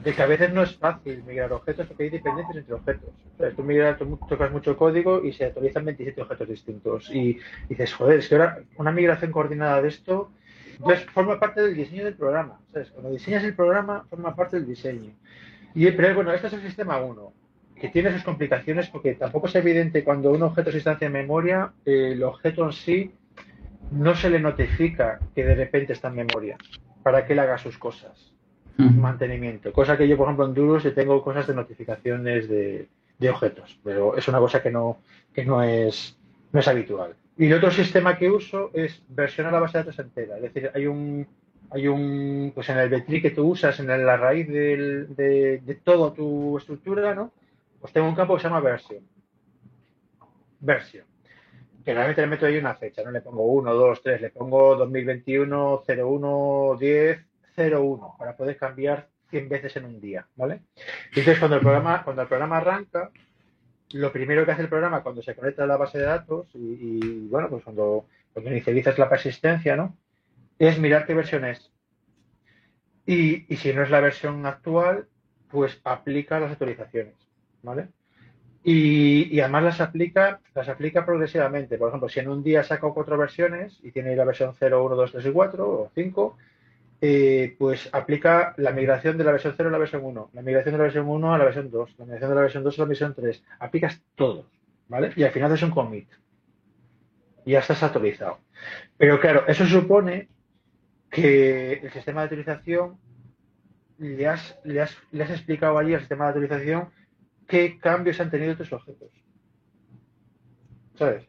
de 0.05 0.15
que 0.15 0.23
a 0.23 0.27
veces 0.27 0.53
no 0.53 0.63
es 0.63 0.77
fácil 0.77 1.23
migrar 1.25 1.53
objetos 1.53 1.87
porque 1.87 2.05
hay 2.05 2.11
dependencias 2.11 2.57
entre 2.57 2.75
objetos. 2.75 3.11
tú, 3.57 3.63
migras, 3.63 3.99
tú 3.99 4.19
tocas 4.29 4.51
mucho 4.51 4.77
código 4.77 5.25
y 5.25 5.33
se 5.33 5.47
actualizan 5.47 5.85
27 5.85 6.23
objetos 6.23 6.49
distintos. 6.49 7.11
Y, 7.11 7.39
dices, 7.69 7.95
joder, 7.95 8.19
es 8.19 8.29
que 8.29 8.35
ahora 8.35 8.59
una 8.77 8.93
migración 8.93 9.33
coordinada 9.33 9.83
de 9.83 9.89
esto 9.89 10.31
forma 11.13 11.39
parte 11.39 11.63
del 11.63 11.75
diseño 11.75 12.05
del 12.05 12.15
programa. 12.15 12.61
Cuando 12.93 13.11
diseñas 13.11 13.45
el 13.45 13.55
programa, 13.55 14.07
forma 14.09 14.35
parte 14.35 14.57
del 14.57 14.67
diseño. 14.67 15.13
Y, 15.75 15.91
pero 15.93 16.15
bueno, 16.15 16.33
este 16.33 16.49
es 16.49 16.53
el 16.55 16.63
sistema 16.63 16.99
1, 16.99 17.33
que 17.77 17.89
tiene 17.89 18.13
sus 18.13 18.25
complicaciones 18.25 18.89
porque 18.89 19.15
tampoco 19.15 19.47
es 19.47 19.55
evidente 19.55 20.03
cuando 20.05 20.31
un 20.33 20.43
objeto 20.43 20.71
se 20.71 20.79
instancia 20.79 21.07
en 21.07 21.13
memoria, 21.13 21.73
el 21.85 22.23
objeto 22.23 22.65
en 22.67 22.73
sí 22.73 23.13
no 23.93 24.15
se 24.15 24.31
le 24.31 24.41
notifica 24.41 25.21
que 25.35 25.45
de 25.45 25.55
repente 25.55 25.93
está 25.93 26.09
en 26.09 26.17
memoria 26.17 26.57
para 27.03 27.27
que 27.27 27.33
él 27.33 27.39
haga 27.39 27.59
sus 27.59 27.79
cosas 27.79 28.31
mantenimiento. 28.89 29.73
Cosa 29.73 29.97
que 29.97 30.09
yo, 30.09 30.17
por 30.17 30.27
ejemplo, 30.27 30.47
en 30.47 30.55
Duro 30.55 30.81
si 30.81 30.91
tengo 30.93 31.23
cosas 31.23 31.47
de 31.47 31.55
notificaciones 31.55 32.49
de, 32.49 32.89
objetos, 33.29 33.79
pero 33.85 34.17
es 34.17 34.27
una 34.29 34.39
cosa 34.39 34.63
que 34.63 34.71
no, 34.71 34.99
que 35.35 35.45
no 35.45 35.63
es, 35.63 36.17
no 36.53 36.61
es 36.61 36.69
habitual. 36.69 37.15
Y 37.41 37.47
el 37.47 37.55
otro 37.55 37.71
sistema 37.71 38.19
que 38.19 38.31
uso 38.31 38.71
es 38.75 39.03
versionar 39.09 39.55
la 39.55 39.61
base 39.61 39.79
de 39.79 39.85
datos 39.85 39.99
entera. 39.99 40.37
Es 40.37 40.43
decir, 40.43 40.71
hay 40.75 40.87
un, 40.87 41.27
hay 41.71 41.89
un, 41.89 42.53
pues 42.55 42.69
en 42.69 42.77
el 42.77 42.91
Betri 42.91 43.23
que 43.23 43.31
tú 43.31 43.47
usas, 43.49 43.81
en 43.81 43.87
la 43.87 44.19
raíz 44.19 44.47
de, 44.47 45.07
de 45.65 45.75
toda 45.83 46.13
tu 46.13 46.59
estructura, 46.59 47.15
¿no? 47.15 47.33
Pues 47.81 47.95
tengo 47.95 48.07
un 48.09 48.15
campo 48.15 48.35
que 48.35 48.43
se 48.43 48.49
llama 48.49 48.61
versión. 48.61 49.03
Versión. 50.61 51.07
Que 51.83 51.95
realmente 51.95 52.21
le 52.21 52.27
meto 52.27 52.45
ahí 52.45 52.59
una 52.59 52.75
fecha, 52.75 53.03
no 53.03 53.11
le 53.11 53.23
pongo 53.23 53.43
1, 53.45 53.73
2, 53.73 54.03
3, 54.03 54.21
le 54.21 54.29
pongo 54.29 54.77
2021, 54.77 55.83
01, 55.89 56.77
10, 56.79 57.27
0,1 57.57 58.19
para 58.19 58.37
poder 58.37 58.59
cambiar 58.59 59.09
100 59.31 59.49
veces 59.49 59.77
en 59.77 59.87
un 59.87 59.99
día, 59.99 60.27
¿vale? 60.37 60.61
Entonces, 61.09 61.39
cuando 61.39 61.57
el 61.57 61.63
programa, 61.63 62.05
cuando 62.05 62.21
el 62.21 62.29
programa 62.29 62.59
arranca, 62.59 63.11
lo 63.93 64.13
primero 64.13 64.45
que 64.45 64.53
hace 64.53 64.63
el 64.63 64.69
programa 64.69 65.03
cuando 65.03 65.23
se 65.23 65.35
conecta 65.35 65.65
a 65.65 65.67
la 65.67 65.77
base 65.77 65.99
de 65.99 66.05
datos 66.05 66.49
y, 66.55 67.29
bueno, 67.29 67.49
pues 67.49 67.65
cuando, 67.65 68.07
cuando, 68.33 68.51
inicializas 68.51 68.99
la 68.99 69.09
persistencia, 69.09 69.77
¿no? 69.77 69.97
Es 70.59 70.79
mirar 70.79 71.07
qué 71.07 71.15
versión 71.15 71.45
es. 71.45 71.71
Y, 73.07 73.53
y, 73.53 73.57
si 73.57 73.73
no 73.73 73.83
es 73.83 73.91
la 73.91 74.01
versión 74.01 74.45
actual, 74.47 75.09
pues 75.51 75.81
aplica 75.85 76.39
las 76.39 76.53
actualizaciones, 76.53 77.15
¿vale? 77.63 77.89
Y, 78.63 79.35
y, 79.35 79.41
además 79.41 79.65
las 79.65 79.81
aplica, 79.81 80.41
las 80.55 80.69
aplica 80.69 81.05
progresivamente. 81.05 81.79
Por 81.79 81.89
ejemplo, 81.89 82.09
si 82.09 82.21
en 82.21 82.29
un 82.29 82.43
día 82.43 82.63
saco 82.63 82.95
cuatro 82.95 83.17
versiones 83.17 83.79
y 83.83 83.91
tiene 83.91 84.15
la 84.15 84.25
versión 84.25 84.55
0, 84.57 84.85
1, 84.85 84.97
2, 84.97 85.13
3 85.13 85.27
y 85.27 85.31
4 85.33 85.69
o 85.69 85.91
5, 85.95 86.37
eh, 87.03 87.57
pues 87.59 87.89
aplica 87.93 88.55
la 88.59 88.73
migración 88.73 89.17
de 89.17 89.25
la 89.25 89.33
versión 89.33 89.55
0 89.57 89.69
a 89.69 89.73
la 89.73 89.79
versión 89.79 90.05
1, 90.05 90.31
la 90.35 90.43
migración 90.43 90.75
de 90.75 90.79
la 90.79 90.85
versión 90.85 91.09
1 91.09 91.35
a 91.35 91.39
la 91.39 91.45
versión 91.45 91.71
2, 91.71 91.95
la 91.99 92.05
migración 92.05 92.31
de 92.31 92.35
la 92.35 92.43
versión 92.43 92.65
2 92.65 92.79
a 92.79 92.83
la 92.83 92.89
versión 92.89 93.15
3. 93.15 93.43
Aplicas 93.59 94.03
todo, 94.15 94.47
¿vale? 94.89 95.13
Y 95.17 95.23
al 95.23 95.31
final 95.31 95.53
es 95.53 95.63
un 95.63 95.71
commit. 95.71 96.09
Ya 97.47 97.61
estás 97.61 97.83
actualizado. 97.83 98.39
Pero 98.99 99.19
claro, 99.19 99.45
eso 99.49 99.65
supone 99.65 100.29
que 101.11 101.73
el 101.73 101.91
sistema 101.91 102.21
de 102.21 102.25
actualización 102.25 102.99
le 103.99 104.27
has, 104.27 104.59
le 104.65 104.81
has, 104.83 104.97
le 105.11 105.25
has 105.25 105.31
explicado 105.31 105.79
allí 105.79 105.95
al 105.95 106.01
sistema 106.01 106.25
de 106.25 106.31
actualización 106.31 106.91
qué 107.47 107.79
cambios 107.79 108.21
han 108.21 108.31
tenido 108.31 108.57
tus 108.57 108.73
objetos. 108.73 109.11
¿Sabes? 110.97 111.27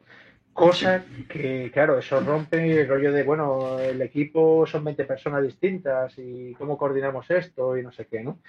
Cosa 0.53 1.05
que, 1.29 1.71
claro, 1.71 1.97
eso 1.97 2.19
rompe 2.19 2.81
el 2.81 2.87
rollo 2.87 3.11
de, 3.13 3.23
bueno, 3.23 3.79
el 3.79 4.01
equipo 4.01 4.65
son 4.65 4.83
20 4.83 5.05
personas 5.05 5.43
distintas 5.43 6.13
y 6.17 6.53
cómo 6.55 6.77
coordinamos 6.77 7.29
esto 7.31 7.77
y 7.77 7.83
no 7.83 7.91
sé 7.91 8.05
qué, 8.05 8.21
¿no? 8.21 8.39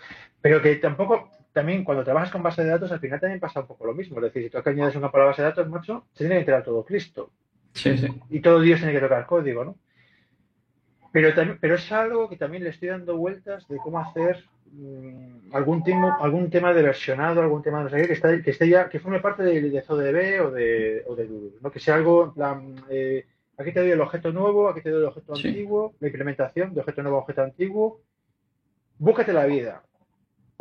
Pero 0.41 0.61
que 0.61 0.75
tampoco, 0.77 1.31
también 1.53 1.85
cuando 1.85 2.03
trabajas 2.03 2.31
con 2.31 2.43
base 2.43 2.65
de 2.65 2.71
datos, 2.71 2.91
al 2.91 2.99
final 2.99 3.21
también 3.21 3.41
pasa 3.41 3.61
un 3.61 3.69
poco 3.69 3.87
lo 3.87 3.95
mismo. 3.95 4.17
Es 4.17 4.25
decir, 4.25 4.43
si 4.43 4.51
tú 4.51 4.69
añades 4.69 4.97
una 4.97 5.13
palabra 5.13 5.31
base 5.31 5.43
de 5.43 5.49
datos, 5.49 5.69
macho, 5.69 6.07
se 6.13 6.25
tiene 6.25 6.35
que 6.35 6.41
enterar 6.41 6.65
todo 6.65 6.85
Cristo. 6.85 7.31
Sí, 7.73 7.97
sí. 7.97 8.09
Y 8.31 8.41
todo 8.41 8.61
Dios 8.61 8.81
tiene 8.81 8.93
que 8.93 9.01
tocar 9.01 9.25
código, 9.25 9.65
¿no? 9.65 9.77
Pero, 11.13 11.35
también, 11.35 11.59
pero 11.61 11.75
es 11.75 11.93
algo 11.93 12.29
que 12.29 12.37
también 12.37 12.65
le 12.65 12.71
estoy 12.71 12.89
dando 12.89 13.17
vueltas 13.17 13.69
de 13.69 13.77
cómo 13.77 13.99
hacer 13.99 14.45
Mm, 14.75 15.55
algún 15.55 15.83
tema, 15.83 16.17
algún 16.19 16.49
tema 16.49 16.73
de 16.73 16.83
versionado, 16.83 17.43
algún 17.43 17.63
tema 17.63 17.85
de 17.85 18.07
que, 18.07 18.15
está, 18.15 18.43
que 18.43 18.51
esté 18.51 18.69
ya, 18.69 18.89
que 18.89 19.01
forme 19.01 19.21
parte 19.21 19.43
de, 19.43 19.61
de 19.61 19.83
ZODB 19.83 20.47
o 20.47 20.51
de, 20.51 21.05
o 21.07 21.15
de 21.15 21.27
Google, 21.27 21.59
¿no? 21.61 21.71
Que 21.71 21.79
sea 21.79 21.97
algo 21.97 22.25
en 22.25 22.33
plan, 22.33 22.75
eh, 22.89 23.27
aquí 23.59 23.71
te 23.73 23.81
doy 23.81 23.91
el 23.91 24.01
objeto 24.01 24.33
nuevo, 24.33 24.71
aquí 24.71 24.81
te 24.81 24.89
doy 24.89 25.03
el 25.03 25.09
objeto 25.09 25.35
antiguo, 25.35 25.95
la 26.01 26.09
implementación 26.09 26.73
de 26.73 26.81
objeto 26.81 27.03
nuevo 27.03 27.19
a 27.19 27.21
objeto 27.21 27.43
antiguo, 27.43 28.01
búscate 28.97 29.35
la 29.35 29.45
vida. 29.45 29.83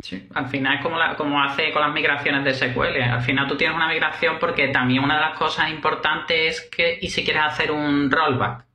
Sí, 0.00 0.28
al 0.34 0.48
final 0.48 0.76
es 0.76 0.82
como, 0.82 0.98
como 1.16 1.42
hace 1.42 1.72
con 1.72 1.80
las 1.80 1.94
migraciones 1.94 2.44
de 2.44 2.52
SQL. 2.52 3.00
Al 3.00 3.22
final 3.22 3.48
tú 3.48 3.56
tienes 3.56 3.74
una 3.74 3.88
migración 3.88 4.38
porque 4.38 4.68
también 4.68 5.02
una 5.04 5.14
de 5.14 5.20
las 5.22 5.38
cosas 5.38 5.70
importantes 5.70 6.56
es 6.56 6.70
que, 6.70 6.98
y 7.00 7.08
si 7.08 7.24
quieres 7.24 7.44
hacer 7.44 7.70
un 7.70 8.10
rollback, 8.10 8.66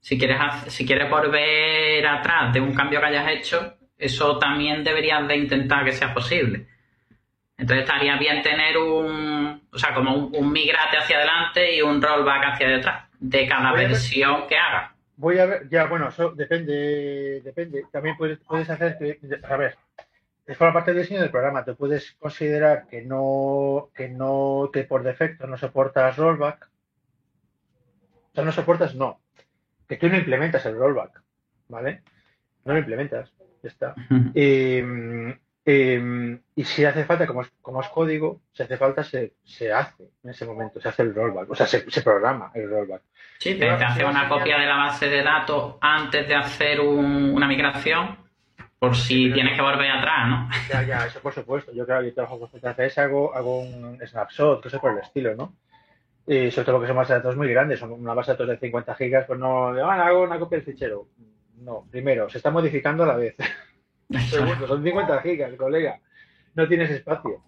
si 0.00 0.18
quieres, 0.18 0.38
si 0.68 0.86
quieres 0.86 1.10
volver 1.10 2.06
atrás 2.06 2.52
de 2.52 2.60
un 2.60 2.74
cambio 2.74 3.00
que 3.00 3.06
hayas 3.06 3.28
hecho, 3.28 3.76
eso 3.98 4.38
también 4.38 4.82
deberían 4.82 5.28
de 5.28 5.36
intentar 5.36 5.84
que 5.84 5.92
sea 5.92 6.12
posible. 6.14 6.66
Entonces 7.56 7.84
estaría 7.84 8.16
bien 8.16 8.42
tener 8.42 8.78
un, 8.78 9.62
o 9.70 9.78
sea, 9.78 9.94
como 9.94 10.16
un, 10.16 10.52
migrate 10.52 10.96
hacia 10.96 11.18
adelante 11.18 11.76
y 11.76 11.82
un 11.82 12.00
rollback 12.00 12.54
hacia 12.54 12.68
detrás 12.68 13.04
de 13.18 13.46
cada 13.46 13.72
versión 13.72 14.46
que 14.48 14.56
haga. 14.56 14.94
Voy 15.16 15.38
a 15.38 15.44
ver, 15.44 15.68
ya, 15.68 15.84
bueno, 15.84 16.08
eso 16.08 16.30
depende, 16.30 17.42
depende. 17.42 17.84
También 17.92 18.16
puedes, 18.16 18.38
puedes 18.38 18.70
hacer 18.70 18.96
a 19.42 19.56
ver, 19.58 19.76
es 20.46 20.56
por 20.56 20.68
la 20.68 20.72
parte 20.72 20.92
del 20.92 21.02
diseño 21.02 21.20
del 21.20 21.30
programa. 21.30 21.62
Tú 21.62 21.76
puedes 21.76 22.12
considerar 22.12 22.86
que 22.88 23.02
no, 23.02 23.90
que 23.94 24.08
no, 24.08 24.70
que 24.72 24.84
por 24.84 25.02
defecto 25.02 25.46
no 25.46 25.58
soportas 25.58 26.16
rollback. 26.16 26.70
O 28.32 28.34
sea, 28.34 28.44
no 28.44 28.52
soportas, 28.52 28.94
no. 28.94 29.19
Que 29.90 29.96
tú 29.96 30.08
no 30.08 30.16
implementas 30.16 30.64
el 30.66 30.76
rollback, 30.78 31.20
¿vale? 31.68 32.02
No 32.64 32.72
lo 32.74 32.78
implementas, 32.78 33.30
ya 33.62 33.68
está. 33.68 33.94
Eh, 34.34 35.36
eh, 35.66 36.38
y 36.54 36.64
si 36.64 36.84
hace 36.84 37.04
falta, 37.04 37.26
como 37.26 37.42
es, 37.42 37.50
como 37.60 37.80
es 37.80 37.88
código, 37.88 38.40
si 38.52 38.62
hace 38.62 38.76
falta, 38.76 39.02
se, 39.04 39.34
se 39.44 39.72
hace 39.72 40.04
en 40.24 40.30
ese 40.30 40.46
momento, 40.46 40.80
se 40.80 40.88
hace 40.88 41.02
el 41.02 41.14
rollback, 41.14 41.50
o 41.50 41.54
sea, 41.54 41.66
se, 41.66 41.90
se 41.90 42.02
programa 42.02 42.50
el 42.54 42.70
rollback. 42.70 43.02
Sí, 43.38 43.54
te, 43.54 43.66
te 43.66 43.84
hace 43.84 44.04
una 44.04 44.28
copia 44.28 44.58
de 44.58 44.66
la 44.66 44.76
base 44.76 45.08
de 45.08 45.22
datos 45.22 45.74
antes 45.80 46.28
de 46.28 46.34
hacer 46.34 46.80
un- 46.80 47.32
una 47.34 47.46
migración, 47.48 48.16
por 48.78 48.94
si 48.96 49.30
tienes 49.34 49.56
que 49.56 49.62
volver 49.62 49.90
atrás, 49.90 50.28
¿no? 50.28 50.48
Ya, 50.70 50.82
ya, 50.82 51.06
eso 51.06 51.20
por 51.20 51.34
supuesto. 51.34 51.72
Yo 51.72 51.84
claro, 51.84 52.02
yo 52.02 52.14
trabajo 52.14 52.38
con 52.38 52.48
ZFS, 52.48 52.98
hago, 53.00 53.34
hago 53.34 53.60
un 53.60 53.98
snapshot, 54.06 54.62
cosas 54.62 54.80
por 54.80 54.92
el 54.92 54.98
estilo, 55.00 55.34
¿no? 55.34 55.52
Y 56.30 56.48
sobre 56.52 56.64
todo 56.64 56.76
porque 56.76 56.86
son 56.86 56.96
bases 56.96 57.08
de 57.08 57.14
datos 57.16 57.36
muy 57.36 57.48
grandes, 57.48 57.80
son 57.80 57.90
una 57.90 58.14
base 58.14 58.30
de 58.30 58.34
datos 58.34 58.48
de 58.50 58.58
50 58.58 58.94
gigas, 58.94 59.26
pues 59.26 59.36
no, 59.36 59.70
ah, 59.70 60.06
hago 60.06 60.22
una 60.22 60.38
copia 60.38 60.58
del 60.58 60.64
fichero. 60.64 61.08
No, 61.56 61.88
primero, 61.90 62.30
se 62.30 62.38
está 62.38 62.52
modificando 62.52 63.02
a 63.02 63.08
la 63.08 63.16
vez. 63.16 63.34
Segundo, 64.30 64.68
son 64.68 64.80
50 64.80 65.22
gigas, 65.22 65.52
colega. 65.56 65.98
No 66.54 66.68
tienes 66.68 66.88
espacio. 66.88 67.42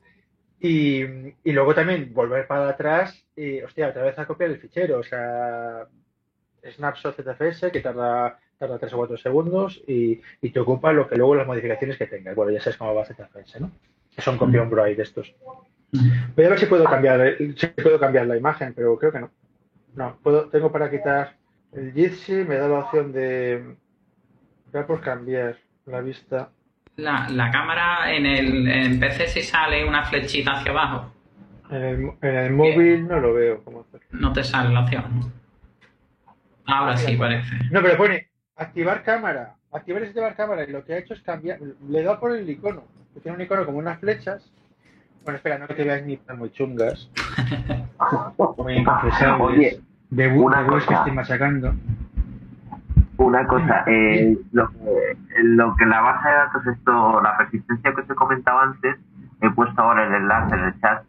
Y, 0.59 1.01
y 1.01 1.53
luego 1.53 1.77
también 1.77 2.13
volver 2.13 2.49
para 2.49 2.71
atrás 2.71 3.25
y, 3.37 3.63
hostia, 3.63 3.91
otra 3.91 4.03
vez 4.03 4.19
a 4.19 4.27
copiar 4.27 4.51
el 4.51 4.59
fichero. 4.59 4.99
O 4.99 5.05
sea, 5.05 5.87
snapshot 6.69 7.15
ZFS 7.15 7.71
que 7.71 7.81
tarda, 7.81 8.37
tarda 8.59 8.81
3 8.81 8.93
o 8.95 8.97
4 8.97 9.17
segundos 9.17 9.81
y, 9.87 10.21
y 10.41 10.51
te 10.51 10.59
ocupa 10.59 10.93
lo 10.93 11.09
que 11.09 11.15
luego 11.15 11.37
las 11.37 11.47
modificaciones 11.47 11.97
que 11.97 12.09
tengas. 12.09 12.35
Bueno, 12.35 12.51
ya 12.51 12.61
sabes 12.61 12.79
cómo 12.79 12.97
va 12.97 13.05
ZFS, 13.05 13.61
¿no? 13.61 13.71
Que 14.13 14.23
son 14.23 14.39
copia 14.39 14.61
on 14.61 14.73
write 14.73 14.97
de 14.97 15.03
estos. 15.05 15.33
Voy 15.93 16.45
a 16.47 16.49
ver 16.49 16.59
si 16.59 16.67
puedo 16.67 16.85
cambiar, 16.85 17.21
el- 17.21 17.57
si 17.59 17.67
puedo 17.69 18.01
cambiar 18.01 18.27
la 18.27 18.37
imagen, 18.37 18.73
pero 18.75 18.99
creo 18.99 19.13
que 19.13 19.21
no. 19.21 19.31
No, 19.95 20.17
puedo, 20.23 20.49
tengo 20.49 20.73
para 20.73 20.91
quitar 20.91 21.37
el 21.73 21.93
Jitsi, 21.93 22.45
me 22.45 22.57
da 22.57 22.67
la 22.69 22.79
opción 22.81 23.13
de. 23.13 23.77
Voy 24.73 24.81
a 24.83 24.87
por 24.87 25.01
cambiar 25.03 25.57
la 25.87 26.01
vista. 26.01 26.49
La, 26.97 27.29
la 27.31 27.51
cámara 27.51 28.15
en 28.15 28.27
el 28.27 28.69
en 28.69 29.01
PC 29.01 29.27
si 29.29 29.43
sale 29.43 29.87
una 29.87 30.05
flechita 30.05 30.53
hacia 30.53 30.71
abajo, 30.73 31.13
En 31.71 31.83
el, 31.83 32.11
en 32.23 32.37
el 32.37 32.53
móvil 32.53 33.07
no 33.09 33.19
lo 33.21 33.35
veo 33.35 33.63
cómo 33.65 33.81
hacerlo. 33.81 34.07
no 34.13 34.33
te 34.33 34.45
sale 34.45 34.73
la 34.73 34.81
opción. 34.81 35.33
Ahora 36.67 36.97
sí 36.97 37.17
parece. 37.17 37.51
No, 37.71 37.83
pero 37.83 37.97
pone 37.97 38.29
activar 38.57 39.03
cámara. 39.03 39.57
Activar 39.73 40.03
y 40.03 40.07
activar 40.07 40.37
cámara. 40.37 40.65
Y 40.65 40.71
lo 40.71 40.85
que 40.85 40.95
ha 40.95 40.99
hecho 40.99 41.15
es 41.15 41.23
cambiar. 41.23 41.59
Le 41.89 42.03
dado 42.03 42.21
por 42.21 42.33
el 42.37 42.49
icono. 42.49 42.85
Que 43.15 43.21
tiene 43.21 43.37
un 43.37 43.43
icono 43.43 43.65
como 43.67 43.79
unas 43.79 43.99
flechas. 43.99 44.51
Bueno, 45.25 45.37
espera, 45.37 45.59
no 45.59 45.67
que 45.69 45.75
te 45.75 45.85
veas 45.85 46.05
ni 46.05 46.17
tan 46.17 46.39
muy 46.39 46.51
chungas. 46.51 47.09
Muy 48.59 48.75
inconfesables. 48.75 49.41
Oye, 49.41 49.81
de 50.11 50.29
una 50.29 50.63
de 50.63 50.69
bues 50.71 50.83
que 50.83 50.89
cosa. 50.89 50.99
estoy 50.99 51.13
machacando. 51.13 51.75
Una 53.19 53.47
cosa, 53.47 53.85
eh, 53.87 54.37
lo, 54.53 54.69
que, 54.71 55.17
lo 55.45 55.77
que 55.77 55.87
la 55.87 56.01
base 56.01 56.29
de 56.29 56.35
datos, 56.35 56.67
esto, 56.67 57.21
la 57.23 57.37
persistencia 57.39 57.95
que 57.95 58.01
os 58.01 58.11
he 58.11 58.15
comentado 58.15 58.59
antes, 58.59 58.97
he 59.41 59.51
puesto 59.51 59.81
ahora 59.81 60.07
el 60.09 60.15
enlace 60.15 60.55
en 60.57 60.61
el 60.65 60.81
chat 60.81 61.05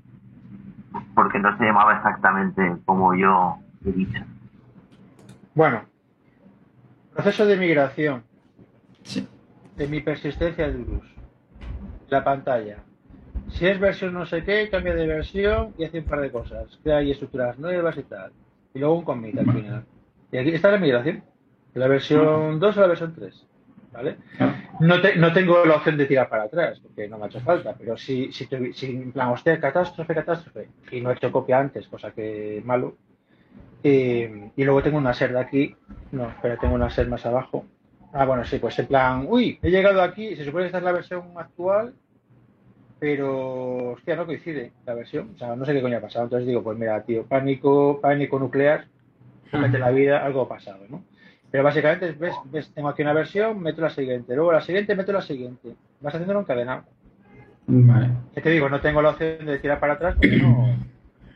porque 1.15 1.39
no 1.39 1.57
se 1.57 1.63
llamaba 1.65 1.95
exactamente 1.97 2.75
como 2.85 3.15
yo 3.15 3.57
he 3.85 3.91
dicho. 3.91 4.23
Bueno, 5.55 5.81
proceso 7.13 7.45
de 7.47 7.57
migración 7.57 8.23
Sí. 9.01 9.27
de 9.75 9.87
mi 9.87 10.01
persistencia 10.01 10.69
de 10.69 10.79
Urus. 10.81 11.05
La 12.09 12.23
pantalla. 12.23 12.77
Si 13.49 13.67
es 13.67 13.79
versión 13.79 14.13
no 14.13 14.25
sé 14.25 14.43
qué, 14.43 14.69
cambia 14.69 14.95
de 14.95 15.05
versión 15.07 15.73
y 15.77 15.83
hace 15.85 15.99
un 15.99 16.05
par 16.05 16.21
de 16.21 16.31
cosas. 16.31 16.79
Crea 16.83 16.97
ahí 16.97 17.11
estructuras 17.11 17.57
nuevas 17.59 17.97
y 17.97 18.03
tal. 18.03 18.31
Y 18.73 18.79
luego 18.79 18.95
un 18.95 19.03
commit 19.05 19.37
al 19.37 19.45
final. 19.51 19.85
Y 20.31 20.37
aquí 20.37 20.49
está 20.49 20.71
la 20.71 20.77
migración. 20.79 21.23
De 21.73 21.79
la 21.79 21.87
versión 21.87 22.59
2 22.59 22.77
a 22.77 22.81
la 22.81 22.87
versión 22.87 23.13
3. 23.13 23.45
¿Vale? 23.91 24.17
No, 24.79 24.99
te- 25.01 25.15
no 25.17 25.31
tengo 25.33 25.63
la 25.65 25.75
opción 25.75 25.97
de 25.97 26.07
tirar 26.07 26.27
para 26.27 26.43
atrás, 26.43 26.79
porque 26.81 27.07
no 27.07 27.17
me 27.19 27.25
ha 27.25 27.27
hecho 27.27 27.39
falta. 27.41 27.75
Pero 27.77 27.95
si, 27.95 28.31
si, 28.31 28.47
tuvi- 28.47 28.73
si 28.73 28.87
en 28.87 29.11
plan, 29.11 29.29
hostia, 29.29 29.59
catástrofe, 29.59 30.15
catástrofe, 30.15 30.69
y 30.91 30.99
no 31.01 31.11
he 31.11 31.13
hecho 31.13 31.31
copia 31.31 31.59
antes, 31.59 31.87
cosa 31.87 32.09
que 32.11 32.59
malo. 32.65 32.95
Eh, 33.83 34.49
y 34.55 34.63
luego 34.63 34.81
tengo 34.81 34.97
una 34.97 35.13
ser 35.13 35.33
de 35.33 35.39
aquí. 35.39 35.75
No, 36.11 36.29
espera, 36.29 36.57
tengo 36.57 36.73
una 36.73 36.89
ser 36.89 37.07
más 37.07 37.25
abajo. 37.25 37.65
Ah, 38.13 38.25
bueno, 38.25 38.43
sí, 38.45 38.57
pues 38.59 38.77
en 38.79 38.87
plan, 38.87 39.25
uy, 39.29 39.59
he 39.61 39.69
llegado 39.69 40.01
aquí, 40.01 40.35
se 40.35 40.45
supone 40.45 40.63
que 40.63 40.67
esta 40.67 40.77
es 40.79 40.83
la 40.83 40.91
versión 40.91 41.23
actual, 41.35 41.93
pero, 43.03 43.91
hostia, 43.91 44.15
no 44.15 44.25
coincide 44.25 44.71
la 44.85 44.93
versión, 44.93 45.31
o 45.35 45.37
sea, 45.37 45.57
no 45.57 45.65
sé 45.65 45.73
qué 45.73 45.81
coño 45.81 45.97
ha 45.97 45.99
pasado. 45.99 46.23
Entonces 46.23 46.47
digo, 46.47 46.63
pues 46.63 46.77
mira, 46.77 47.03
tío, 47.03 47.25
pánico, 47.25 47.99
pánico 48.01 48.39
nuclear, 48.39 48.85
fíjate 49.51 49.77
la 49.77 49.91
vida, 49.91 50.25
algo 50.25 50.43
ha 50.43 50.47
pasado, 50.47 50.85
¿no? 50.89 51.03
Pero 51.51 51.65
básicamente, 51.65 52.13
ves, 52.13 52.33
ves, 52.45 52.73
tengo 52.73 52.87
aquí 52.87 53.01
una 53.01 53.11
versión, 53.11 53.61
meto 53.61 53.81
la 53.81 53.89
siguiente, 53.89 54.33
luego 54.33 54.53
la 54.53 54.61
siguiente, 54.61 54.95
meto 54.95 55.11
la 55.11 55.21
siguiente. 55.21 55.75
Vas 55.99 56.13
haciéndolo 56.13 56.39
encadenado. 56.39 56.85
Vale. 57.67 58.07
Ya 58.37 58.41
te 58.41 58.49
digo, 58.49 58.69
no 58.69 58.79
tengo 58.79 59.01
la 59.01 59.09
opción 59.09 59.45
de 59.47 59.59
tirar 59.59 59.81
para 59.81 59.93
atrás 59.93 60.15
porque 60.15 60.37
no... 60.37 60.73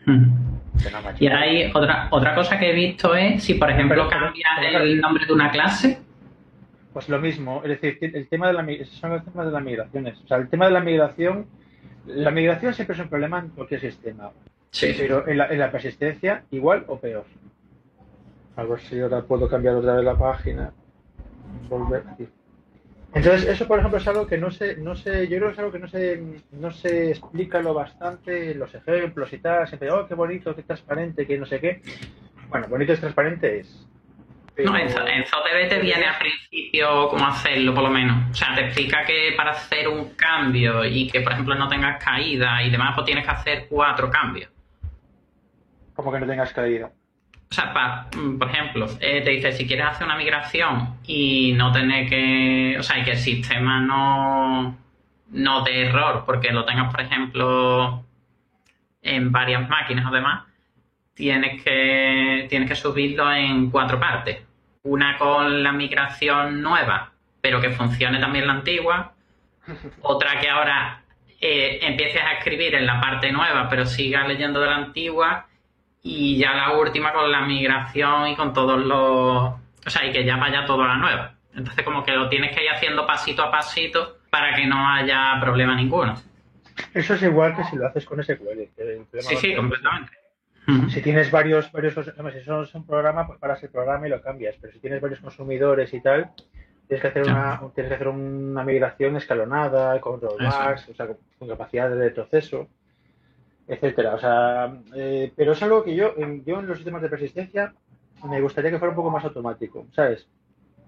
que 1.18 1.26
Y 1.26 1.28
ahí 1.28 1.70
otra, 1.76 2.08
otra 2.12 2.34
cosa 2.34 2.58
que 2.58 2.72
he 2.72 2.74
visto 2.74 3.14
es 3.14 3.44
si, 3.44 3.56
por 3.56 3.70
ejemplo, 3.70 4.08
cambias 4.08 4.74
el 4.74 5.02
nombre 5.02 5.26
de 5.26 5.34
una 5.34 5.52
clase. 5.52 6.00
Pues 6.98 7.10
lo 7.10 7.20
mismo, 7.20 7.62
es 7.64 7.80
decir, 7.80 8.00
el 8.02 8.28
tema 8.28 8.48
de 8.48 8.54
la 8.54 8.66
son 8.86 9.12
los 9.12 9.24
temas 9.24 9.46
de 9.46 9.52
las 9.52 9.64
migraciones. 9.64 10.20
O 10.24 10.28
sea, 10.28 10.38
el 10.38 10.50
tema 10.50 10.66
de 10.66 10.72
la 10.72 10.80
migración, 10.80 11.46
la 12.08 12.32
migración 12.32 12.74
siempre 12.74 12.96
es 12.96 13.02
un 13.04 13.08
problema 13.08 13.38
en 13.38 13.50
cualquier 13.50 13.82
sistema, 13.82 14.32
Sí. 14.72 14.96
pero 14.98 15.28
en 15.28 15.38
la, 15.38 15.46
en 15.46 15.60
la 15.60 15.72
persistencia 15.72 16.46
igual 16.50 16.86
o 16.88 16.98
peor. 17.00 17.26
A 18.56 18.64
ver 18.64 18.80
si 18.80 19.00
ahora 19.00 19.22
puedo 19.22 19.48
cambiar 19.48 19.76
otra 19.76 19.94
vez 19.94 20.06
la 20.06 20.18
página. 20.18 20.72
Volver 21.70 22.02
aquí. 22.14 22.28
Entonces, 23.14 23.48
eso 23.48 23.68
por 23.68 23.78
ejemplo 23.78 24.00
es 24.00 24.08
algo 24.08 24.26
que 24.26 24.40
no 24.40 24.50
se, 24.50 24.78
no 24.78 24.96
se, 24.96 25.28
yo 25.28 25.38
creo 25.38 25.50
que 25.50 25.54
es 25.54 25.60
algo 25.60 25.72
que 25.72 25.80
no 25.80 25.88
se, 25.88 26.24
no 26.54 26.72
se 26.72 27.12
explica 27.12 27.62
lo 27.62 27.76
bastante 27.76 28.54
en 28.54 28.58
los 28.58 28.74
ejemplos 28.74 29.32
y 29.34 29.38
tal. 29.38 29.68
Siempre, 29.68 29.92
oh, 29.92 30.08
qué 30.08 30.16
bonito, 30.16 30.56
qué 30.56 30.64
transparente, 30.64 31.28
qué 31.28 31.38
no 31.38 31.46
sé 31.46 31.60
qué. 31.60 31.80
Bueno, 32.50 32.68
bonito 32.68 32.94
es 32.94 33.00
transparente 33.00 33.60
es. 33.60 33.87
No, 34.66 34.76
en, 34.76 34.88
en 34.88 35.26
ZDB 35.26 35.70
te 35.70 35.80
viene 35.80 36.06
al 36.06 36.18
principio 36.18 37.10
cómo 37.10 37.28
hacerlo, 37.28 37.74
por 37.74 37.84
lo 37.84 37.90
menos. 37.90 38.32
O 38.32 38.34
sea, 38.34 38.56
te 38.56 38.62
explica 38.66 39.06
que 39.06 39.34
para 39.38 39.52
hacer 39.52 39.88
un 39.88 40.16
cambio 40.16 40.84
y 40.86 41.08
que, 41.08 41.22
por 41.22 41.34
ejemplo, 41.34 41.54
no 41.56 41.68
tengas 41.68 42.04
caída 42.04 42.64
y 42.64 42.70
demás, 42.72 42.94
pues 42.96 43.06
tienes 43.06 43.24
que 43.26 43.32
hacer 43.32 43.68
cuatro 43.70 44.10
cambios. 44.10 44.50
como 45.94 46.12
que 46.12 46.20
no 46.20 46.28
tengas 46.28 46.54
caída. 46.54 46.92
O 47.50 47.54
sea, 47.54 47.74
pa- 47.74 48.08
mm, 48.16 48.38
por 48.38 48.50
ejemplo, 48.50 48.88
eh, 49.00 49.22
te 49.22 49.30
dice 49.32 49.52
si 49.54 49.66
quieres 49.66 49.86
hacer 49.88 50.06
una 50.06 50.18
migración 50.18 50.98
y 51.06 51.54
no 51.54 51.72
tener 51.72 52.08
que. 52.10 52.76
O 52.80 52.84
sea, 52.84 53.00
y 53.00 53.04
que 53.04 53.12
el 53.12 53.18
sistema 53.18 53.80
no. 53.80 54.78
no 55.30 55.62
dé 55.64 55.88
error 55.88 56.24
porque 56.26 56.52
lo 56.52 56.66
tengas, 56.66 56.92
por 56.92 57.02
ejemplo, 57.02 58.04
en 59.02 59.32
varias 59.32 59.68
máquinas 59.70 60.06
o 60.08 60.12
demás, 60.14 60.44
tienes 61.14 61.64
que, 61.64 62.48
tienes 62.50 62.70
que 62.70 62.76
subirlo 62.76 63.32
en 63.34 63.70
cuatro 63.72 64.00
partes. 64.00 64.38
Una 64.84 65.18
con 65.18 65.64
la 65.64 65.72
migración 65.72 66.62
nueva, 66.62 67.12
pero 67.42 67.60
que 67.62 67.72
funcione 67.72 68.20
también 68.20 68.48
la 68.48 68.54
antigua. 68.54 69.14
Otra 70.02 70.40
que 70.40 70.50
ahora 70.50 71.02
eh, 71.40 71.80
empieces 71.82 72.22
a 72.22 72.34
escribir 72.34 72.76
en 72.76 72.86
la 72.86 73.00
parte 73.00 73.32
nueva, 73.32 73.68
pero 73.70 73.86
sigas 73.86 74.28
leyendo 74.28 74.60
de 74.60 74.68
la 74.68 74.76
antigua 74.76 75.48
y 76.02 76.38
ya 76.38 76.54
la 76.54 76.78
última 76.78 77.12
con 77.12 77.32
la 77.32 77.42
migración 77.42 78.30
y 78.30 78.36
con 78.36 78.54
todos 78.54 78.80
los... 78.80 79.54
O 79.86 79.90
sea, 79.90 80.06
y 80.06 80.12
que 80.12 80.26
ya 80.26 80.38
vaya 80.38 80.66
todo 80.66 80.84
a 80.84 80.88
la 80.88 80.98
nueva. 80.98 81.34
Entonces 81.56 81.84
como 81.84 82.04
que 82.04 82.12
lo 82.12 82.30
tienes 82.30 82.56
que 82.56 82.64
ir 82.64 82.70
haciendo 82.70 83.06
pasito 83.06 83.44
a 83.44 83.52
pasito 83.52 84.18
para 84.30 84.56
que 84.56 84.66
no 84.66 84.88
haya 84.90 85.38
problema 85.42 85.76
ninguno. 85.76 86.16
Eso 86.94 87.16
es 87.16 87.24
igual 87.24 87.56
que 87.56 87.64
si 87.64 87.76
lo 87.76 87.88
haces 87.88 88.06
con 88.06 88.24
SQL. 88.24 88.36
problema 88.76 89.02
Sí, 89.22 89.54
lo 89.54 89.64
Si 90.90 91.02
tienes 91.02 91.32
varios, 91.32 91.72
varios 91.72 91.94
si 91.94 92.38
eso 92.40 92.62
es 92.64 92.76
un 92.76 92.86
programa, 92.86 93.26
pues 93.26 93.40
paras 93.40 93.64
el 93.64 93.70
programa 93.70 94.06
y 94.08 94.10
lo 94.10 94.22
cambias. 94.22 94.56
Pero 94.60 94.74
si 94.74 94.80
tienes 94.80 95.00
varios 95.02 95.20
consumidores 95.22 95.94
y 95.94 96.02
tal, 96.02 96.32
tienes 96.88 97.02
que 97.02 97.08
hacer 97.08 97.24
una, 97.24 97.60
tienes 97.74 97.90
que 97.90 97.96
hacer 97.96 98.08
una 98.10 98.64
migración 98.64 99.16
escalonada, 99.16 100.00
con 100.02 100.20
rollbacks, 100.22 100.90
o 100.90 100.94
sea, 100.94 101.08
con, 101.40 101.48
capacidad 101.48 101.90
de 101.90 101.96
retroceso, 101.96 102.68
etcétera. 103.68 104.16
O 104.16 104.20
sea, 104.20 104.78
eh, 104.96 105.32
pero 105.36 105.54
es 105.54 105.62
algo 105.64 105.84
que 105.84 105.96
yo, 105.96 106.14
en- 106.18 106.44
yo 106.46 106.60
en 106.60 106.68
los 106.68 106.78
sistemas 106.78 107.02
de 107.02 107.10
persistencia 107.10 107.74
me 108.28 108.42
gustaría 108.42 108.72
que 108.72 108.80
fuera 108.80 108.90
un 108.92 108.96
poco 108.96 109.12
más 109.12 109.24
automático, 109.24 109.86
¿sabes? 109.94 110.28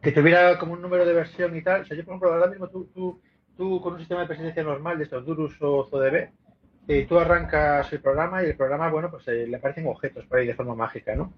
Que 0.01 0.11
tuviera 0.11 0.57
como 0.57 0.73
un 0.73 0.82
número 0.82 1.05
de 1.05 1.13
versión 1.13 1.55
y 1.55 1.61
tal. 1.61 1.82
O 1.82 1.86
sea, 1.86 1.95
yo, 1.95 2.03
por 2.03 2.13
ejemplo, 2.13 2.34
ahora 2.34 2.47
mismo 2.47 2.67
tú, 2.67 2.89
tú, 2.93 3.21
tú 3.55 3.82
con 3.82 3.93
un 3.93 3.99
sistema 3.99 4.21
de 4.21 4.27
persistencia 4.27 4.63
normal 4.63 4.97
de 4.97 5.03
estos 5.05 5.25
Durus 5.25 5.55
o 5.61 5.88
ZDB, 5.89 6.30
tú 7.08 7.20
arrancas 7.20 7.94
el 7.94 8.02
programa 8.02 8.42
y 8.42 8.48
el 8.48 8.58
programa, 8.58 8.90
bueno, 8.90 9.12
pues 9.12 9.28
eh, 9.28 9.46
le 9.46 9.58
aparecen 9.58 9.86
objetos 9.86 10.26
por 10.26 10.40
ahí 10.40 10.48
de 10.48 10.56
forma 10.56 10.74
mágica, 10.74 11.16
¿no? 11.16 11.32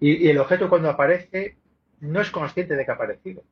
Y, 0.00 0.28
el 0.28 0.38
objeto 0.38 0.70
cuando 0.70 0.88
aparece 0.88 1.58
no 2.00 2.22
es 2.22 2.30
consciente 2.30 2.74
de 2.74 2.86
que 2.86 2.90
ha 2.90 2.94
aparecido. 2.94 3.42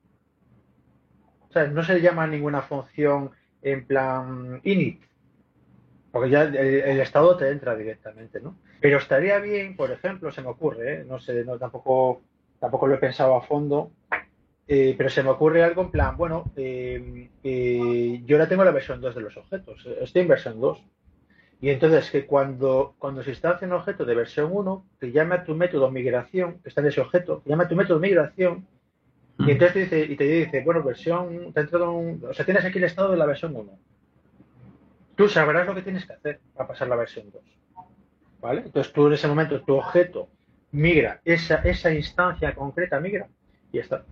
O 1.48 1.52
sea, 1.52 1.66
no 1.66 1.84
se 1.84 1.92
le 1.92 2.00
llama 2.00 2.26
ninguna 2.26 2.62
función 2.62 3.32
en 3.60 3.86
plan 3.86 4.62
init, 4.64 5.02
porque 6.10 6.30
ya 6.30 6.44
el, 6.44 7.00
estado 7.00 7.36
te 7.36 7.50
entra 7.50 7.76
directamente, 7.76 8.40
¿no? 8.40 8.56
Pero 8.80 8.96
estaría 8.96 9.38
bien, 9.38 9.76
por 9.76 9.90
ejemplo, 9.90 10.32
se 10.32 10.40
me 10.40 10.48
ocurre, 10.48 10.94
¿eh? 10.94 11.04
no 11.06 11.18
sé, 11.18 11.44
tampoco, 11.44 12.22
tampoco 12.60 12.86
lo 12.86 12.94
he 12.94 12.98
pensado 12.98 13.36
a 13.36 13.42
fondo, 13.42 13.92
eh, 14.66 14.94
pero 14.96 15.10
se 15.10 15.22
me 15.22 15.28
ocurre 15.28 15.62
algo 15.62 15.82
en 15.82 15.90
plan, 15.90 16.16
bueno, 16.16 16.50
yo 16.56 18.36
ahora 18.36 18.48
tengo 18.48 18.64
la 18.64 18.70
versión 18.70 19.02
2 19.02 19.14
de 19.14 19.20
los 19.20 19.36
objetos, 19.36 19.86
estoy 20.00 20.22
en 20.22 20.28
versión 20.28 20.58
2. 20.58 20.82
Y 21.62 21.70
entonces 21.70 22.10
que 22.10 22.26
cuando, 22.26 22.96
cuando 22.98 23.22
se 23.22 23.30
instancia 23.30 23.68
un 23.68 23.74
objeto 23.74 24.04
de 24.04 24.16
versión 24.16 24.50
1, 24.52 24.84
que 24.98 25.12
llame 25.12 25.36
a 25.36 25.44
tu 25.44 25.54
método 25.54 25.92
migración, 25.92 26.58
que 26.58 26.68
está 26.68 26.80
en 26.80 26.88
ese 26.88 27.00
objeto, 27.00 27.40
que 27.40 27.50
llame 27.50 27.62
a 27.62 27.68
tu 27.68 27.76
método 27.76 28.00
migración, 28.00 28.66
y 29.38 29.52
entonces 29.52 29.72
te 29.72 29.96
dice, 29.96 30.12
y 30.12 30.16
te 30.16 30.24
dice, 30.24 30.62
bueno, 30.64 30.82
versión, 30.82 31.52
te 31.52 31.60
ha 31.60 31.62
entrado 31.62 31.92
un, 31.92 32.20
o 32.28 32.34
sea, 32.34 32.44
tienes 32.44 32.64
aquí 32.64 32.78
el 32.78 32.84
estado 32.84 33.12
de 33.12 33.16
la 33.16 33.26
versión 33.26 33.54
1. 33.54 33.78
Tú 35.14 35.28
sabrás 35.28 35.64
lo 35.64 35.76
que 35.76 35.82
tienes 35.82 36.04
que 36.04 36.14
hacer 36.14 36.40
para 36.52 36.68
pasar 36.68 36.88
la 36.88 36.96
versión 36.96 37.30
2. 37.30 37.40
¿Vale? 38.40 38.62
Entonces 38.62 38.92
tú 38.92 39.06
en 39.06 39.12
ese 39.12 39.28
momento, 39.28 39.62
tu 39.62 39.76
objeto 39.76 40.28
migra, 40.72 41.20
esa, 41.24 41.56
esa 41.62 41.94
instancia 41.94 42.56
concreta 42.56 42.98
migra, 42.98 43.28
y 43.70 43.76
ya 43.76 43.82
está. 43.82 44.04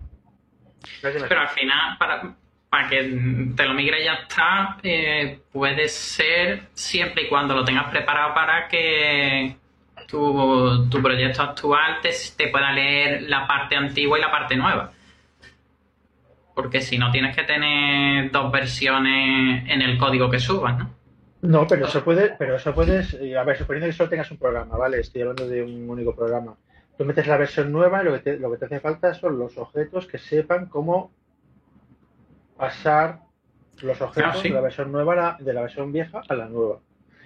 Pero 1.01 1.41
al 1.41 1.49
final, 1.49 1.97
para, 1.99 2.37
para 2.71 2.87
que 2.87 3.03
te 3.53 3.65
lo 3.65 3.73
migre 3.73 4.05
ya 4.05 4.13
está, 4.13 4.77
eh, 4.81 5.41
puede 5.51 5.89
ser 5.89 6.69
siempre 6.73 7.23
y 7.23 7.27
cuando 7.27 7.53
lo 7.53 7.65
tengas 7.65 7.91
preparado 7.91 8.33
para 8.33 8.69
que 8.69 9.57
tu, 10.07 11.01
proyecto 11.03 11.41
actual 11.41 11.97
te, 12.01 12.47
pueda 12.47 12.71
leer 12.71 13.23
la 13.23 13.45
parte 13.45 13.75
antigua 13.75 14.17
y 14.17 14.21
la 14.21 14.31
parte 14.31 14.55
nueva. 14.55 14.89
Porque 16.55 16.79
si 16.79 16.97
no 16.97 17.11
tienes 17.11 17.35
que 17.35 17.43
tener 17.43 18.31
dos 18.31 18.49
versiones 18.49 19.69
en 19.69 19.81
el 19.81 19.97
código 19.97 20.29
que 20.29 20.39
subas, 20.39 20.77
¿no? 20.77 20.95
No, 21.41 21.67
pero 21.67 21.87
eso 21.87 22.01
puede, 22.05 22.35
pero 22.39 22.55
eso 22.55 22.73
puedes, 22.73 23.15
a 23.37 23.43
ver, 23.43 23.57
suponiendo 23.57 23.87
que 23.87 23.93
solo 23.93 24.09
tengas 24.09 24.31
un 24.31 24.37
programa, 24.37 24.77
¿vale? 24.77 25.01
Estoy 25.01 25.23
hablando 25.23 25.45
de 25.45 25.61
un 25.61 25.89
único 25.89 26.15
programa. 26.15 26.55
Tú 26.97 27.03
metes 27.03 27.27
la 27.27 27.35
versión 27.35 27.69
nueva 27.69 28.01
y 28.01 28.05
lo 28.05 28.13
que 28.13 28.19
te, 28.19 28.39
lo 28.39 28.49
que 28.49 28.57
te 28.59 28.65
hace 28.65 28.79
falta 28.79 29.13
son 29.13 29.37
los 29.37 29.57
objetos 29.57 30.07
que 30.07 30.19
sepan 30.19 30.67
cómo 30.67 31.11
pasar 32.61 33.21
los 33.81 33.99
objetos 34.01 34.35
ah, 34.37 34.43
de 34.43 34.49
la 34.51 34.61
versión 34.61 34.91
nueva 34.91 35.35
de 35.39 35.51
la 35.51 35.61
versión 35.61 35.91
vieja 35.91 36.21
a 36.29 36.35
la 36.35 36.47
nueva. 36.47 36.79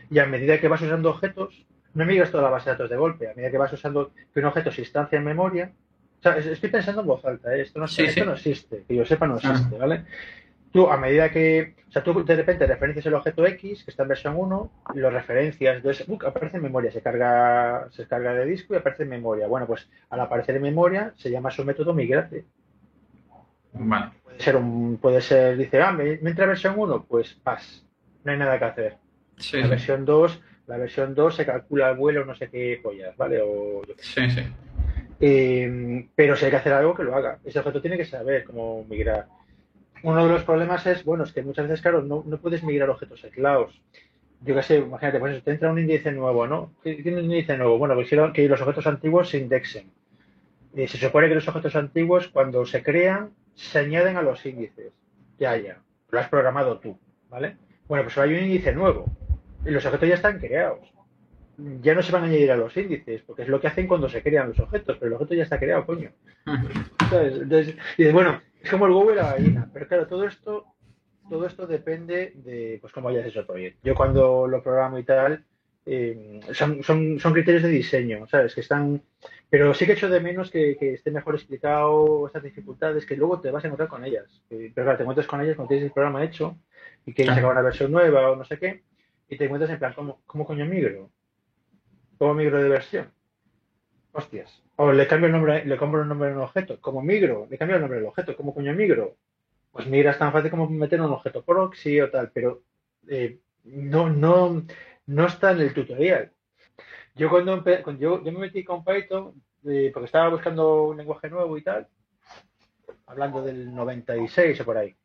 Y 0.10 0.20
a 0.20 0.26
medida 0.26 0.62
que 0.62 0.70
vas 0.70 0.82
usando 0.82 1.10
objetos, 1.10 1.66
no 1.94 2.06
migras 2.06 2.32
toda 2.32 2.44
la 2.44 2.50
base 2.52 2.70
de 2.70 2.76
datos 2.76 2.90
de 2.90 2.96
golpe, 2.96 3.30
a 3.30 3.34
medida 3.34 3.52
que 3.52 3.58
vas 3.58 3.74
usando 3.74 4.14
que 4.34 4.40
un 4.40 4.46
objeto 4.46 4.72
se 4.72 4.82
instancia 4.82 5.18
en 5.18 5.26
memoria. 5.26 5.74
O 6.20 6.24
sea, 6.24 6.38
estoy 6.38 6.70
pensando 6.70 7.02
en 7.02 7.08
voz 7.08 7.26
alta, 7.26 7.54
¿eh? 7.54 7.64
esto, 7.64 7.80
no, 7.80 7.86
no 7.86 8.34
existe, 8.34 8.86
que 8.88 8.96
yo 8.96 9.06
sepa 9.06 9.28
no 9.28 9.36
existe, 9.36 9.76
ah. 9.76 9.80
¿vale? 9.80 10.06
Tú, 10.72 10.90
a 10.90 10.96
medida 10.96 11.30
que, 11.30 11.76
o 11.90 11.92
sea, 11.92 12.02
tú 12.02 12.24
de 12.24 12.36
repente 12.36 12.66
referencias 12.66 13.06
el 13.06 13.14
objeto 13.16 13.46
X, 13.46 13.84
que 13.84 13.92
está 13.92 14.04
en 14.04 14.10
versión 14.10 14.36
1, 14.38 14.72
y 14.94 15.00
lo 15.00 15.10
referencias, 15.10 15.76
entonces 15.76 16.08
aparece 16.26 16.58
en 16.58 16.64
memoria, 16.64 16.92
se 16.92 17.02
carga, 17.02 17.90
se 17.92 18.08
carga 18.08 18.34
de 18.34 18.46
disco 18.46 18.74
y 18.74 18.78
aparece 18.78 19.04
en 19.04 19.10
memoria. 19.10 19.48
Bueno, 19.48 19.68
pues 19.68 19.90
al 20.10 20.22
aparecer 20.22 20.56
en 20.56 20.62
memoria 20.62 21.14
se 21.18 21.30
llama 21.30 21.52
su 21.52 21.66
método 21.66 21.94
migrate. 21.94 22.46
Vale 23.74 24.12
ser 24.38 24.56
un, 24.56 24.98
puede 24.98 25.22
ser, 25.22 25.58
dice, 25.58 25.82
ah, 25.82 25.92
me, 25.92 26.14
entra 26.14 26.46
versión 26.46 26.76
1, 26.78 27.06
pues 27.08 27.34
pas, 27.34 27.86
no 28.24 28.32
hay 28.32 28.38
nada 28.38 28.60
que 28.60 28.66
hacer. 28.66 28.98
La 29.54 29.68
versión 29.68 30.06
2, 30.06 30.42
la 30.68 30.78
versión 30.78 31.14
2 31.14 31.36
se 31.36 31.46
calcula 31.46 31.92
el 31.92 31.98
vuelo, 31.98 32.26
no 32.26 32.36
sé 32.36 32.50
qué 32.50 32.80
pollas, 32.82 33.16
¿vale? 33.18 33.42
O, 33.42 33.82
sí, 33.98 34.30
sí. 34.30 34.42
Eh, 35.20 36.08
pero 36.16 36.36
si 36.36 36.46
hay 36.46 36.52
que 36.52 36.58
hacer 36.58 36.74
algo, 36.74 36.94
que 36.94 37.04
lo 37.04 37.16
haga. 37.16 37.40
Ese 37.46 37.60
objeto 37.60 37.82
tiene 37.82 37.98
que 37.98 38.06
saber 38.06 38.44
cómo 38.44 38.86
migrar. 38.90 39.28
Uno 40.04 40.24
de 40.24 40.32
los 40.32 40.44
problemas 40.44 40.86
es, 40.86 41.04
bueno, 41.04 41.24
es 41.24 41.32
que 41.32 41.42
muchas 41.42 41.68
veces, 41.68 41.82
claro, 41.82 42.02
no, 42.02 42.24
no 42.26 42.38
puedes 42.38 42.64
migrar 42.64 42.90
objetos 42.90 43.24
aislados. 43.24 43.82
Yo 44.42 44.54
qué 44.54 44.62
sé, 44.62 44.78
imagínate, 44.78 45.20
pues 45.20 45.44
te 45.44 45.52
entra 45.52 45.72
un 45.72 45.80
índice 45.80 46.12
nuevo, 46.12 46.46
¿no? 46.46 46.74
¿Qué 46.84 46.96
tiene 46.96 47.20
un 47.20 47.26
índice 47.26 47.58
nuevo? 47.58 47.78
Bueno, 47.78 47.96
pues 47.96 48.10
que 48.10 48.48
los 48.48 48.62
objetos 48.62 48.86
antiguos 48.88 49.30
se 49.30 49.40
indexen. 49.40 49.90
Eh, 50.76 50.88
se 50.88 50.98
supone 50.98 51.30
que 51.30 51.36
los 51.36 51.48
objetos 51.48 51.76
antiguos, 51.76 52.28
cuando 52.28 52.66
se 52.66 52.84
crean, 52.84 53.32
se 53.56 53.80
añaden 53.80 54.18
a 54.18 54.22
los 54.22 54.46
índices 54.46 54.94
que 55.38 55.48
haya. 55.48 55.80
Lo 56.10 56.20
has 56.20 56.30
programado 56.30 56.80
tú, 56.80 56.98
¿vale? 57.30 57.58
Bueno, 57.88 58.04
pues 58.04 58.18
hay 58.18 58.34
un 58.34 58.44
índice 58.44 58.74
nuevo 58.74 59.06
y 59.66 59.72
los 59.72 59.86
objetos 59.86 60.10
ya 60.10 60.16
están 60.16 60.40
creados. 60.40 60.80
Ya 61.82 61.96
no 61.96 62.04
se 62.04 62.12
van 62.12 62.24
a 62.24 62.26
añadir 62.28 62.52
a 62.52 62.58
los 62.58 62.76
índices, 62.76 63.22
porque 63.22 63.44
es 63.44 63.48
lo 63.48 63.62
que 63.62 63.68
hacen 63.68 63.88
cuando 63.88 64.10
se 64.10 64.22
crean 64.22 64.50
los 64.50 64.60
objetos, 64.60 64.98
pero 64.98 65.08
el 65.08 65.14
objeto 65.14 65.34
ya 65.34 65.44
está 65.44 65.58
creado, 65.58 65.86
coño. 65.86 66.12
Entonces, 67.12 67.76
y 67.98 68.12
bueno, 68.12 68.42
es 68.62 68.70
como 68.70 68.88
el 68.88 68.92
huevo 68.92 69.12
y 69.12 69.16
la 69.16 69.34
gallina. 69.34 69.70
Pero 69.74 69.88
claro, 69.88 70.08
todo 70.08 70.26
esto, 70.26 70.66
todo 71.30 71.46
esto 71.46 71.66
depende 71.66 72.34
de 72.36 72.78
pues 72.82 72.92
cómo 72.92 73.10
hayas 73.10 73.26
hecho 73.26 73.40
el 73.40 73.46
proyecto. 73.46 73.80
Yo 73.84 73.96
cuando 73.96 74.48
lo 74.48 74.62
programo 74.62 75.00
y 75.00 75.04
tal, 75.04 75.46
eh, 75.86 76.42
son, 76.52 76.84
son, 76.84 77.20
son, 77.20 77.34
criterios 77.34 77.64
de 77.64 77.70
diseño, 77.70 78.28
¿sabes? 78.28 78.54
Que 78.54 78.62
están. 78.62 79.02
Pero 79.58 79.74
sí 79.74 79.86
que 79.86 79.94
echo 79.94 80.10
de 80.10 80.20
menos 80.20 80.52
que, 80.52 80.76
esté 80.82 81.12
mejor 81.12 81.34
explicado 81.36 82.28
estas 82.28 82.44
dificultades, 82.44 83.06
que 83.06 83.16
luego 83.16 83.40
te 83.40 83.52
vas 83.52 83.64
a 83.64 83.68
encontrar 83.68 83.88
con 83.88 84.04
ellas. 84.04 84.44
pero 84.50 84.74
claro, 84.74 84.98
te 84.98 85.04
encuentras 85.04 85.28
con 85.28 85.40
ellas 85.40 85.56
cuando 85.56 85.70
tienes 85.70 85.86
el 85.86 85.94
programa 85.94 86.26
hecho 86.26 86.58
y 87.06 87.14
quieres 87.14 87.36
sacar 87.36 87.52
una 87.54 87.62
versión 87.62 87.90
nueva 87.90 88.32
o 88.32 88.36
no 88.36 88.44
sé 88.44 88.60
qué, 88.60 88.84
y 89.30 89.38
te 89.38 89.46
encuentras 89.46 89.72
en 89.72 89.80
plan, 89.80 89.94
¿cómo, 89.94 90.20
cómo 90.26 90.46
coño 90.46 90.66
migro? 90.66 91.10
¿Cómo 92.18 92.34
migro 92.34 92.62
de 92.62 92.68
versión? 92.68 93.14
Hostias. 94.12 94.62
O 94.76 94.92
le 94.92 95.08
cambio 95.08 95.28
el 95.28 95.32
nombre, 95.32 95.64
le 95.64 95.78
compro 95.78 96.02
el 96.02 96.10
nombre 96.10 96.32
de 96.32 96.36
un 96.36 96.42
objeto. 96.42 96.78
¿Cómo 96.82 97.02
migro? 97.02 97.48
Le 97.50 97.58
cambio 97.58 97.78
el 97.78 97.82
nombre 97.82 98.00
del 98.00 98.10
objeto. 98.10 98.36
¿Cómo 98.36 98.54
coño 98.54 98.74
migro? 98.74 99.16
Pues 99.72 99.88
migras 99.88 100.20
tan 100.20 100.34
fácil 100.34 100.52
como 100.52 100.70
meter 100.70 101.00
un 101.00 101.14
objeto 101.14 101.46
proxy 101.46 102.02
o 102.02 102.12
tal, 102.12 102.30
pero 102.34 102.62
eh, 103.08 103.40
no, 103.64 104.10
no, 104.10 104.66
no 105.06 105.26
está 105.26 105.52
en 105.54 105.62
el 105.62 105.74
tutorial. 105.74 106.34
Yo 107.16 107.30
cuando, 107.30 107.64
yo, 107.98 108.20
me 108.20 108.32
metí 108.32 108.64
con 108.66 108.84
Python, 108.84 109.42
porque 109.94 110.06
estaba 110.06 110.30
buscando 110.30 110.84
un 110.86 110.98
lenguaje 110.98 111.30
nuevo 111.30 111.58
y 111.58 111.64
tal, 111.64 111.88
hablando 113.08 113.42
del 113.42 113.74
96 113.74 114.62
o 114.62 114.66
por 114.66 114.78
ahí. 114.78 114.96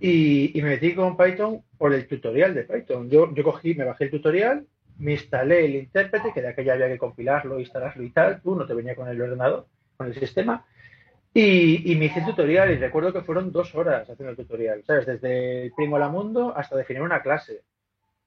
Y, 0.00 0.52
me 0.56 0.70
metí 0.70 0.94
con 0.94 1.16
Python 1.16 1.62
por 1.78 1.94
el 1.94 2.06
tutorial 2.06 2.54
de 2.54 2.64
Python. 2.64 3.08
Yo, 3.10 3.34
yo 3.34 3.42
cogí, 3.42 3.74
me 3.74 3.84
bajé 3.84 4.04
el 4.04 4.10
tutorial, 4.10 4.66
me 4.98 5.12
instalé 5.12 5.64
el 5.64 5.76
intérprete, 5.76 6.32
que 6.32 6.42
de 6.42 6.48
aquella 6.48 6.74
había 6.74 6.88
que 6.88 6.98
compilarlo, 6.98 7.58
instalarlo 7.58 8.02
y 8.02 8.10
tal. 8.10 8.40
Tú 8.42 8.54
no 8.54 8.66
te 8.66 8.74
venía 8.74 8.94
con 8.94 9.08
el 9.08 9.20
ordenador, 9.20 9.66
con 9.96 10.06
el 10.06 10.14
sistema. 10.14 10.64
Y, 11.32 11.92
y, 11.92 11.96
me 11.96 12.06
hice 12.06 12.20
el 12.20 12.26
tutorial 12.26 12.70
y 12.70 12.76
recuerdo 12.76 13.12
que 13.12 13.22
fueron 13.22 13.52
dos 13.52 13.74
horas 13.74 14.08
haciendo 14.08 14.30
el 14.30 14.36
tutorial, 14.36 14.82
¿sabes? 14.86 15.06
Desde 15.06 15.64
el 15.64 15.72
primo 15.72 15.96
a 15.96 15.98
la 15.98 16.08
mundo 16.08 16.52
hasta 16.56 16.76
definir 16.76 17.02
una 17.02 17.22
clase. 17.22 17.62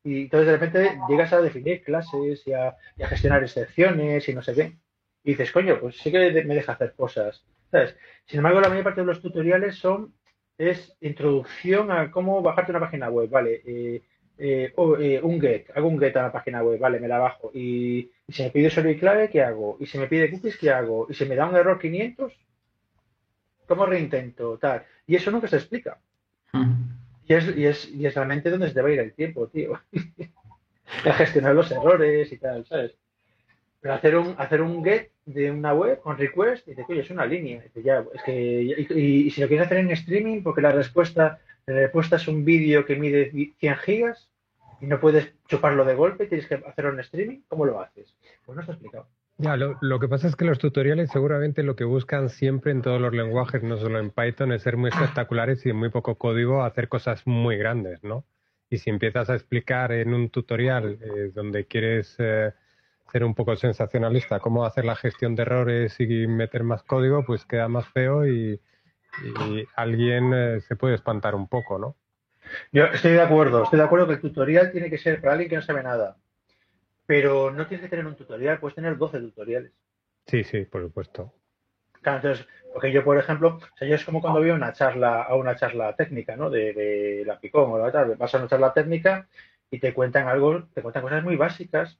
Y 0.03 0.23
entonces 0.23 0.47
de 0.47 0.57
repente 0.57 0.99
llegas 1.09 1.33
a 1.33 1.41
definir 1.41 1.83
clases 1.83 2.47
y 2.47 2.53
a, 2.53 2.75
gestionar 2.97 3.43
excepciones 3.43 4.27
y 4.29 4.33
no 4.33 4.41
sé 4.41 4.53
qué. 4.53 4.77
Y 5.23 5.31
dices, 5.31 5.51
coño, 5.51 5.79
pues 5.79 5.97
sí 5.97 6.11
que 6.11 6.31
me 6.45 6.55
deja 6.55 6.73
hacer 6.73 6.93
cosas. 6.95 7.43
¿Sabes? 7.71 7.95
Sin 8.25 8.39
embargo, 8.39 8.61
la 8.61 8.69
mayor 8.69 8.83
parte 8.83 9.01
de 9.01 9.07
los 9.07 9.21
tutoriales 9.21 9.77
son 9.77 10.13
es 10.57 10.95
introducción 11.01 11.89
a 11.89 12.11
cómo 12.11 12.41
bajarte 12.41 12.71
una 12.71 12.81
página 12.81 13.09
web, 13.09 13.29
vale, 13.29 13.61
eh, 13.65 14.03
eh, 14.37 14.73
eh, 14.99 15.19
un 15.23 15.39
get, 15.39 15.69
hago 15.73 15.87
un 15.87 15.97
get 15.99 16.15
a 16.17 16.23
la 16.23 16.31
página 16.31 16.61
web, 16.61 16.77
vale, 16.77 16.99
me 16.99 17.07
la 17.07 17.17
bajo, 17.17 17.49
y, 17.53 18.11
si 18.27 18.43
me 18.43 18.51
pide 18.51 18.67
usuario 18.67 18.91
y 18.91 18.99
clave, 18.99 19.29
¿qué 19.29 19.41
hago? 19.41 19.77
Y 19.79 19.85
si 19.85 19.97
me 19.97 20.07
pide 20.07 20.29
cookies, 20.29 20.57
¿qué 20.57 20.69
hago? 20.69 21.07
Y 21.09 21.13
si 21.13 21.25
me 21.25 21.35
da 21.35 21.47
un 21.47 21.55
error 21.55 21.79
500, 21.79 22.33
¿cómo 23.67 23.85
reintento? 23.85 24.57
Tal. 24.57 24.85
Y 25.07 25.15
eso 25.15 25.31
nunca 25.31 25.47
se 25.47 25.55
explica. 25.55 25.99
Y 27.25 27.33
es, 27.33 27.57
y 27.57 27.65
es, 27.65 27.89
y 27.89 28.05
es 28.05 28.15
realmente 28.15 28.49
donde 28.49 28.67
se 28.67 28.73
debe 28.73 28.93
ir 28.93 28.99
el 28.99 29.13
tiempo, 29.13 29.47
tío. 29.47 29.79
a 31.05 31.13
gestionar 31.13 31.55
los 31.55 31.71
errores 31.71 32.31
y 32.31 32.37
tal, 32.37 32.65
¿sabes? 32.65 32.95
Pero 33.81 33.93
hacer 33.93 34.17
un, 34.17 34.35
hacer 34.37 34.61
un 34.61 34.83
get 34.83 35.11
de 35.25 35.51
una 35.51 35.73
web 35.73 35.99
con 36.01 36.17
request, 36.17 36.67
dice, 36.67 36.85
oye, 36.87 37.01
es 37.01 37.09
una 37.11 37.25
línea. 37.25 37.63
Es 37.63 38.23
que, 38.23 38.85
y, 38.89 39.29
si 39.29 39.41
lo 39.41 39.47
quieres 39.47 39.65
hacer 39.65 39.77
en 39.77 39.91
streaming, 39.91 40.43
porque 40.43 40.61
la 40.61 40.71
respuesta, 40.71 41.39
la 41.65 41.75
respuesta 41.75 42.17
es 42.17 42.27
un 42.27 42.43
vídeo 42.43 42.85
que 42.85 42.95
mide 42.95 43.31
100 43.59 43.75
gigas 43.77 44.29
y 44.81 44.87
no 44.87 44.99
puedes 44.99 45.33
chuparlo 45.47 45.85
de 45.85 45.95
golpe, 45.95 46.25
tienes 46.25 46.47
que 46.47 46.55
hacerlo 46.55 46.93
en 46.93 46.99
streaming, 47.01 47.41
¿cómo 47.47 47.65
lo 47.65 47.79
haces? 47.79 48.15
Pues 48.45 48.55
no 48.55 48.61
está 48.61 48.73
explicado. 48.73 49.07
Ya, 49.41 49.55
lo, 49.55 49.99
que 50.01 50.09
pasa 50.09 50.27
es 50.27 50.35
que 50.35 50.43
los 50.43 50.59
tutoriales 50.59 51.11
seguramente 51.11 51.63
lo 51.63 51.77
que 51.77 51.85
buscan 51.85 52.27
siempre 52.27 52.73
en 52.73 52.81
todos 52.81 52.99
los 52.99 53.13
lenguajes, 53.13 53.63
no 53.63 53.77
solo 53.77 53.97
en 53.99 54.11
Python, 54.11 54.51
es 54.51 54.63
ser 54.63 54.75
muy 54.75 54.89
espectaculares 54.89 55.65
y 55.65 55.69
en 55.69 55.77
muy 55.77 55.87
poco 55.87 56.15
código 56.15 56.63
hacer 56.63 56.89
cosas 56.89 57.25
muy 57.25 57.55
grandes, 57.55 58.03
¿no? 58.03 58.25
Y 58.69 58.79
si 58.79 58.89
empiezas 58.89 59.29
a 59.29 59.35
explicar 59.35 59.93
en 59.93 60.13
un 60.13 60.29
tutorial 60.29 60.99
eh, 61.01 61.31
donde 61.33 61.65
quieres 61.67 62.17
eh, 62.19 62.51
ser 63.11 63.23
un 63.23 63.35
poco 63.35 63.55
sensacionalista 63.55 64.39
cómo 64.39 64.65
hacer 64.65 64.85
la 64.85 64.95
gestión 64.95 65.35
de 65.35 65.43
errores 65.43 65.99
y 65.99 66.27
meter 66.27 66.63
más 66.63 66.83
código, 66.83 67.23
pues 67.25 67.45
queda 67.45 67.67
más 67.67 67.87
feo 67.89 68.27
y, 68.27 68.59
alguien 69.75 70.31
eh, 70.33 70.61
se 70.61 70.75
puede 70.75 70.95
espantar 70.95 71.33
un 71.35 71.47
poco, 71.47 71.79
¿no? 71.79 71.95
Yo 72.71 72.85
estoy 72.85 73.13
de 73.13 73.21
acuerdo, 73.21 73.63
estoy 73.63 73.79
de 73.79 73.85
acuerdo 73.85 74.07
que 74.07 74.13
el 74.13 74.21
tutorial 74.21 74.71
tiene 74.71 74.89
que 74.89 74.97
ser 74.97 75.19
para 75.19 75.33
alguien 75.33 75.49
que 75.49 75.55
no 75.55 75.61
sabe 75.61 75.83
nada 75.83 76.15
pero 77.09 77.49
no 77.49 77.65
tienes 77.65 77.83
que 77.83 77.89
tener 77.89 78.05
un 78.05 78.15
tutorial, 78.15 78.59
puedes 78.59 78.75
tener 78.75 78.95
12 78.95 79.19
tutoriales. 79.19 79.71
Sí, 80.27 80.43
sí, 80.43 80.65
por 80.65 80.83
supuesto. 80.83 81.33
Claro, 82.03 82.17
entonces, 82.17 82.47
porque 82.71 82.91
yo, 82.91 83.03
por 83.03 83.17
ejemplo, 83.17 83.57
o 83.57 83.77
sea, 83.77 83.87
yo 83.87 83.95
es 83.95 84.05
como 84.05 84.21
cuando 84.21 84.39
a 84.39 84.53
una 84.53 84.73
charla, 84.73 85.23
a 85.23 85.33
una 85.33 85.55
charla 85.55 85.95
técnica, 85.95 86.35
¿no? 86.35 86.51
De, 86.51 86.71
de 86.71 87.23
la 87.25 87.39
Picón 87.39 87.71
o 87.71 87.79
la 87.79 87.91
tal, 87.91 88.15
vas 88.15 88.35
a 88.35 88.37
una 88.37 88.47
charla 88.47 88.73
técnica 88.73 89.27
y 89.71 89.79
te 89.79 89.91
cuentan 89.91 90.27
algo, 90.27 90.67
te 90.71 90.83
cuentan 90.83 91.01
cosas 91.01 91.23
muy 91.23 91.35
básicas, 91.35 91.97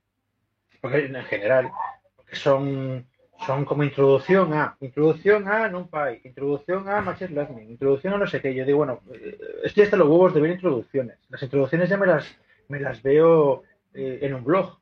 porque 0.82 1.06
en 1.06 1.16
general, 1.26 1.72
porque 2.16 2.36
son, 2.36 3.06
son 3.46 3.66
como 3.66 3.84
introducción 3.84 4.54
a, 4.54 4.76
introducción 4.82 5.48
a 5.48 5.68
NumPy, 5.70 6.22
introducción 6.24 6.88
a 6.90 7.02
Machine 7.02 7.32
Learning, 7.34 7.70
introducción 7.70 8.14
a 8.14 8.18
no 8.18 8.28
sé 8.28 8.42
qué. 8.42 8.54
Yo 8.54 8.66
digo, 8.66 8.80
bueno, 8.80 9.02
eh, 9.14 9.38
estoy 9.64 9.84
hasta 9.84 9.98
los 9.98 10.08
huevos 10.08 10.34
de 10.34 10.42
ver 10.42 10.52
introducciones. 10.52 11.18
Las 11.30 11.44
introducciones 11.44 11.90
ya 11.90 11.98
me 11.98 12.08
las, 12.08 12.26
me 12.68 12.80
las 12.80 13.02
veo 13.04 13.64
eh, 13.94 14.20
en 14.22 14.34
un 14.34 14.44
blog, 14.44 14.80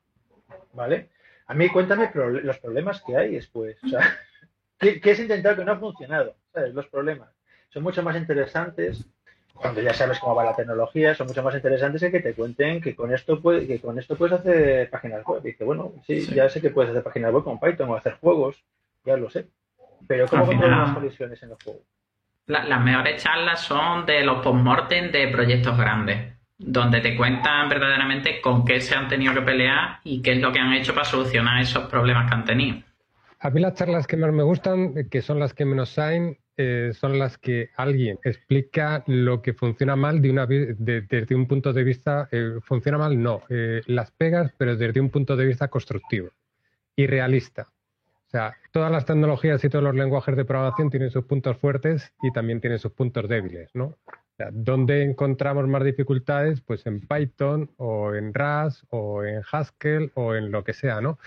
¿vale? 0.72 1.10
A 1.46 1.54
mí 1.54 1.68
cuéntame 1.70 2.08
pro- 2.08 2.30
los 2.30 2.58
problemas 2.58 3.02
que 3.02 3.16
hay 3.16 3.34
después. 3.34 3.82
O 3.84 3.88
sea, 3.88 4.00
¿qué, 4.78 5.00
qué 5.00 5.12
has 5.12 5.18
intentado 5.20 5.56
que 5.56 5.64
no 5.64 5.72
ha 5.72 5.78
funcionado? 5.78 6.36
Los 6.72 6.86
problemas. 6.88 7.30
Son 7.70 7.82
mucho 7.82 8.02
más 8.02 8.16
interesantes 8.16 9.06
cuando 9.60 9.80
ya 9.80 9.92
sabes 9.92 10.18
cómo 10.20 10.34
va 10.34 10.44
la 10.44 10.54
tecnología, 10.56 11.14
son 11.14 11.26
mucho 11.26 11.42
más 11.42 11.54
interesantes 11.54 12.00
que 12.00 12.10
que 12.10 12.20
te 12.20 12.34
cuenten 12.34 12.80
que 12.80 12.94
con 12.94 13.12
esto 13.12 13.40
puede, 13.40 13.66
que 13.66 13.80
con 13.80 13.98
esto 13.98 14.16
puedes 14.16 14.38
hacer 14.38 14.88
páginas 14.90 15.24
web. 15.24 15.40
Y 15.44 15.48
dice, 15.48 15.64
bueno, 15.64 15.92
sí, 16.06 16.20
Sí. 16.22 16.34
ya 16.34 16.48
sé 16.48 16.60
que 16.60 16.70
puedes 16.70 16.90
hacer 16.90 17.02
páginas 17.02 17.32
web 17.32 17.44
con 17.44 17.58
Python 17.58 17.90
o 17.90 17.96
hacer 17.96 18.14
juegos, 18.20 18.62
ya 19.04 19.16
lo 19.16 19.28
sé. 19.30 19.46
Pero 20.06 20.26
¿cómo 20.28 20.46
final- 20.46 20.70
las 20.70 20.92
colisiones 20.92 21.42
en 21.42 21.48
los 21.50 21.58
juegos? 21.62 21.82
La- 22.46 22.64
las 22.64 22.80
mejores 22.82 23.22
charlas 23.22 23.60
son 23.60 24.06
de 24.06 24.22
los 24.24 24.42
postmortem 24.42 25.10
de 25.10 25.28
proyectos 25.28 25.76
grandes, 25.76 26.32
donde 26.56 27.00
te 27.00 27.16
cuentan 27.16 27.68
verdaderamente 27.68 28.40
con 28.40 28.64
qué 28.64 28.80
se 28.80 28.94
han 28.94 29.08
tenido 29.08 29.34
que 29.34 29.42
pelear 29.42 29.98
y 30.04 30.22
qué 30.22 30.32
es 30.32 30.38
lo 30.40 30.50
que 30.52 30.58
han 30.60 30.72
hecho 30.72 30.94
para 30.94 31.04
solucionar 31.04 31.60
esos 31.60 31.88
problemas 31.88 32.28
que 32.28 32.34
han 32.34 32.44
tenido. 32.44 32.78
A 33.40 33.50
mí 33.50 33.60
las 33.60 33.74
charlas 33.74 34.06
que 34.06 34.16
más 34.16 34.32
me 34.32 34.42
gustan, 34.42 35.08
que 35.10 35.20
son 35.20 35.38
las 35.38 35.52
que 35.52 35.64
menos 35.64 35.90
saben, 35.90 36.38
eh, 36.60 36.90
son 36.92 37.20
las 37.20 37.38
que 37.38 37.70
alguien 37.76 38.18
explica 38.24 39.04
lo 39.06 39.42
que 39.42 39.54
funciona 39.54 39.94
mal 39.94 40.20
de 40.20 40.30
una, 40.30 40.44
desde 40.44 41.34
un 41.36 41.46
punto 41.46 41.72
de 41.72 41.84
vista, 41.84 42.28
eh, 42.32 42.58
funciona 42.62 42.98
mal 42.98 43.22
no, 43.22 43.42
eh, 43.48 43.80
las 43.86 44.10
pegas, 44.10 44.52
pero 44.58 44.74
desde 44.76 45.00
un 45.00 45.08
punto 45.08 45.36
de 45.36 45.46
vista 45.46 45.68
constructivo 45.68 46.30
y 46.96 47.06
realista. 47.06 47.68
O 48.26 48.30
sea, 48.30 48.56
todas 48.72 48.90
las 48.90 49.06
tecnologías 49.06 49.62
y 49.64 49.68
todos 49.68 49.84
los 49.84 49.94
lenguajes 49.94 50.36
de 50.36 50.44
programación 50.44 50.90
tienen 50.90 51.10
sus 51.10 51.24
puntos 51.26 51.56
fuertes 51.58 52.12
y 52.22 52.32
también 52.32 52.60
tienen 52.60 52.80
sus 52.80 52.90
puntos 52.90 53.28
débiles, 53.28 53.70
¿no? 53.74 53.84
O 53.84 54.44
¿Dónde 54.52 55.04
encontramos 55.04 55.66
más 55.68 55.84
dificultades? 55.84 56.60
Pues 56.60 56.84
en 56.86 57.00
Python 57.00 57.70
o 57.76 58.14
en 58.14 58.34
Rust 58.34 58.82
o 58.90 59.22
en 59.22 59.42
Haskell 59.50 60.10
o 60.14 60.34
en 60.34 60.50
lo 60.50 60.64
que 60.64 60.72
sea, 60.72 61.00
¿no? 61.00 61.20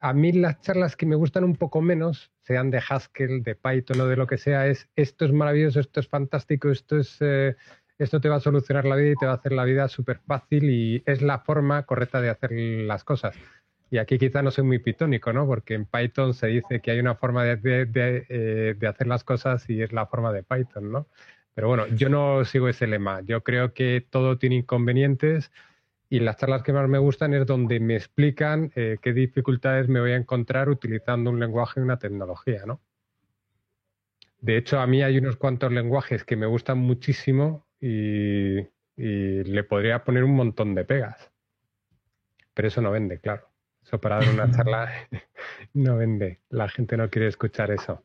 A 0.00 0.14
mí 0.14 0.32
las 0.32 0.60
charlas 0.62 0.96
que 0.96 1.04
me 1.04 1.16
gustan 1.16 1.44
un 1.44 1.56
poco 1.56 1.82
menos, 1.82 2.32
sean 2.50 2.72
de 2.72 2.82
Haskell, 2.88 3.44
de 3.44 3.54
Python 3.54 4.00
o 4.00 4.06
de 4.08 4.16
lo 4.16 4.26
que 4.26 4.36
sea, 4.36 4.66
es 4.66 4.88
esto 4.96 5.24
es 5.24 5.30
maravilloso, 5.32 5.78
esto 5.78 6.00
es 6.00 6.08
fantástico, 6.08 6.68
esto 6.68 6.98
es 6.98 7.16
eh, 7.20 7.54
esto 7.96 8.20
te 8.20 8.28
va 8.28 8.36
a 8.36 8.40
solucionar 8.40 8.86
la 8.86 8.96
vida 8.96 9.12
y 9.12 9.14
te 9.14 9.26
va 9.26 9.32
a 9.32 9.36
hacer 9.36 9.52
la 9.52 9.62
vida 9.64 9.86
súper 9.86 10.18
fácil 10.26 10.68
y 10.68 11.00
es 11.06 11.22
la 11.22 11.38
forma 11.38 11.84
correcta 11.84 12.20
de 12.20 12.30
hacer 12.30 12.50
las 12.52 13.04
cosas. 13.04 13.36
Y 13.88 13.98
aquí 13.98 14.18
quizá 14.18 14.42
no 14.42 14.50
soy 14.50 14.64
muy 14.64 14.80
pitónico, 14.80 15.32
¿no? 15.32 15.46
Porque 15.46 15.74
en 15.74 15.84
Python 15.84 16.34
se 16.34 16.48
dice 16.48 16.80
que 16.80 16.90
hay 16.90 16.98
una 16.98 17.14
forma 17.14 17.44
de, 17.44 17.54
de- 17.56 17.86
de, 17.86 18.26
eh, 18.28 18.74
de 18.76 18.86
hacer 18.88 19.06
las 19.06 19.22
cosas 19.22 19.70
y 19.70 19.80
es 19.82 19.92
la 19.92 20.06
forma 20.06 20.32
de 20.32 20.42
Python, 20.42 20.90
¿no? 20.90 21.06
Pero 21.54 21.68
bueno, 21.68 21.86
yo 21.88 22.08
no 22.08 22.44
sigo 22.44 22.68
ese 22.68 22.86
lema. 22.88 23.20
Yo 23.20 23.42
creo 23.44 23.74
que 23.74 24.04
todo 24.10 24.38
tiene 24.38 24.56
inconvenientes 24.56 25.52
y 26.10 26.20
las 26.20 26.36
charlas 26.36 26.62
que 26.62 26.72
más 26.72 26.88
me 26.88 26.98
gustan 26.98 27.32
es 27.34 27.46
donde 27.46 27.80
me 27.80 27.94
explican 27.96 28.70
eh, 28.74 28.98
qué 29.00 29.12
dificultades 29.14 29.88
me 29.88 30.00
voy 30.00 30.10
a 30.12 30.16
encontrar 30.16 30.68
utilizando 30.68 31.30
un 31.30 31.40
lenguaje 31.40 31.80
y 31.80 31.84
una 31.84 31.98
tecnología, 31.98 32.64
¿no? 32.66 32.80
De 34.40 34.56
hecho, 34.56 34.80
a 34.80 34.86
mí 34.86 35.02
hay 35.02 35.18
unos 35.18 35.36
cuantos 35.36 35.70
lenguajes 35.70 36.24
que 36.24 36.34
me 36.36 36.46
gustan 36.46 36.78
muchísimo 36.78 37.66
y, 37.80 38.58
y 38.96 39.44
le 39.44 39.64
podría 39.64 40.02
poner 40.02 40.24
un 40.24 40.34
montón 40.34 40.74
de 40.74 40.84
pegas. 40.84 41.30
Pero 42.54 42.68
eso 42.68 42.80
no 42.82 42.90
vende, 42.90 43.20
claro. 43.20 43.48
Eso 43.84 44.00
para 44.00 44.16
dar 44.16 44.28
una 44.30 44.50
charla 44.56 44.90
no 45.74 45.96
vende. 45.96 46.40
La 46.48 46.68
gente 46.68 46.96
no 46.96 47.08
quiere 47.08 47.28
escuchar 47.28 47.70
eso. 47.70 48.02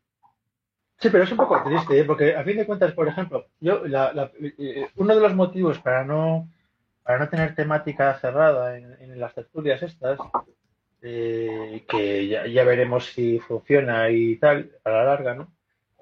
Sí, 0.99 1.09
pero 1.09 1.23
es 1.23 1.31
un 1.31 1.37
poco 1.37 1.61
triste, 1.63 1.99
¿eh? 1.99 2.03
porque 2.05 2.35
a 2.35 2.43
fin 2.43 2.57
de 2.57 2.65
cuentas, 2.65 2.93
por 2.93 3.07
ejemplo, 3.07 3.47
yo 3.59 3.85
la- 3.87 4.13
la- 4.13 4.31
eh, 4.39 4.87
uno 4.95 5.13
de 5.15 5.21
los 5.21 5.33
motivos 5.35 5.79
para 5.79 6.05
no 6.05 6.49
para 7.05 7.19
no 7.19 7.29
tener 7.29 7.53
temática 7.53 8.17
cerrada 8.19 8.77
en, 8.77 9.19
las 9.19 9.35
tertulias 9.35 9.81
estas, 9.83 10.17
eh, 11.03 11.85
que 11.87 12.27
ya, 12.27 12.63
veremos 12.63 13.05
si 13.05 13.39
funciona 13.39 14.09
y 14.09 14.37
tal 14.37 14.71
a 14.83 14.89
la 14.89 15.03
larga, 15.03 15.35
¿no? 15.35 15.53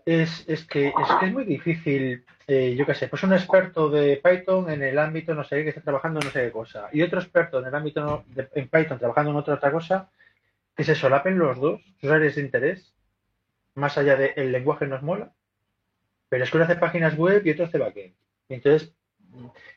Es, 0.05 0.45
es 0.47 0.65
que 0.65 0.87
es 0.87 1.15
que 1.19 1.25
es 1.25 1.33
muy 1.33 1.43
difícil, 1.43 2.25
eh, 2.47 2.75
yo 2.77 2.85
qué 2.85 2.95
sé, 2.95 3.09
pues 3.09 3.21
un 3.23 3.33
experto 3.33 3.89
de 3.89 4.21
Python 4.23 4.69
en 4.69 4.81
el 4.81 4.97
ámbito 4.97 5.33
no 5.35 5.43
sé 5.43 5.63
que 5.63 5.69
está 5.69 5.81
trabajando 5.81 6.21
en 6.21 6.27
no 6.27 6.31
sé 6.31 6.41
qué 6.43 6.51
cosa 6.51 6.89
y 6.91 7.01
otro 7.01 7.19
experto 7.19 7.59
en 7.59 7.67
el 7.67 7.75
ámbito 7.75 8.23
de, 8.27 8.47
en 8.55 8.69
Python 8.69 8.99
trabajando 8.99 9.31
en 9.31 9.37
otra 9.37 9.55
otra 9.55 9.71
cosa, 9.71 10.09
que 10.75 10.85
se 10.85 10.95
solapen 10.95 11.37
los 11.37 11.59
dos, 11.59 11.81
sus 11.99 12.09
áreas 12.11 12.35
de 12.35 12.41
interés 12.41 12.93
más 13.75 13.97
allá 13.97 14.15
de 14.15 14.33
el 14.37 14.53
lenguaje 14.53 14.87
nos 14.87 15.03
mola, 15.03 15.33
pero 16.29 16.45
es 16.45 16.49
que 16.49 16.57
uno 16.57 16.65
hace 16.65 16.77
páginas 16.77 17.17
web 17.17 17.45
y 17.45 17.51
otro 17.51 17.65
hace 17.65 17.77
backend. 17.77 18.15
Entonces, 18.49 18.93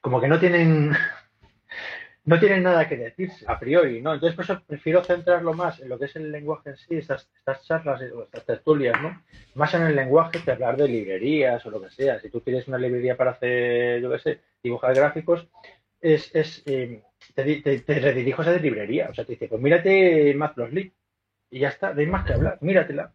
como 0.00 0.20
que 0.20 0.28
no 0.28 0.38
tienen 0.38 0.92
no 2.24 2.40
tienen 2.40 2.62
nada 2.62 2.88
que 2.88 2.96
decirse 2.96 3.44
a 3.48 3.58
priori, 3.58 4.02
¿no? 4.02 4.14
Entonces, 4.14 4.34
por 4.34 4.44
eso 4.44 4.62
prefiero 4.66 5.04
centrarlo 5.04 5.54
más 5.54 5.80
en 5.80 5.88
lo 5.88 5.98
que 5.98 6.06
es 6.06 6.16
el 6.16 6.32
lenguaje 6.32 6.70
en 6.70 6.76
sí, 6.76 6.96
estas, 6.96 7.28
charlas 7.64 8.02
o 8.12 8.24
estas 8.24 8.44
tertulias, 8.44 9.00
¿no? 9.00 9.22
Más 9.54 9.74
en 9.74 9.82
el 9.82 9.94
lenguaje 9.96 10.42
que 10.44 10.50
hablar 10.50 10.76
de 10.76 10.88
librerías 10.88 11.64
o 11.66 11.70
lo 11.70 11.80
que 11.80 11.90
sea. 11.90 12.18
Si 12.20 12.30
tú 12.30 12.42
quieres 12.42 12.66
una 12.68 12.78
librería 12.78 13.16
para 13.16 13.32
hacer, 13.32 14.00
yo 14.02 14.10
qué 14.10 14.18
sé, 14.18 14.40
dibujar 14.62 14.94
gráficos, 14.94 15.46
es, 16.00 16.34
es 16.34 16.62
eh, 16.66 17.02
te, 17.34 17.62
te, 17.62 17.80
te 17.80 18.00
redirijo 18.00 18.42
a 18.42 18.44
esa 18.44 18.60
librería. 18.60 19.08
O 19.10 19.14
sea, 19.14 19.24
te 19.24 19.32
dice, 19.32 19.48
pues 19.48 19.60
mírate 19.60 20.34
Matplotlib 20.34 20.92
y 21.50 21.60
ya 21.60 21.68
está, 21.68 21.94
no 21.94 22.00
hay 22.00 22.06
más 22.06 22.26
que 22.26 22.32
hablar, 22.34 22.58
míratela 22.60 23.12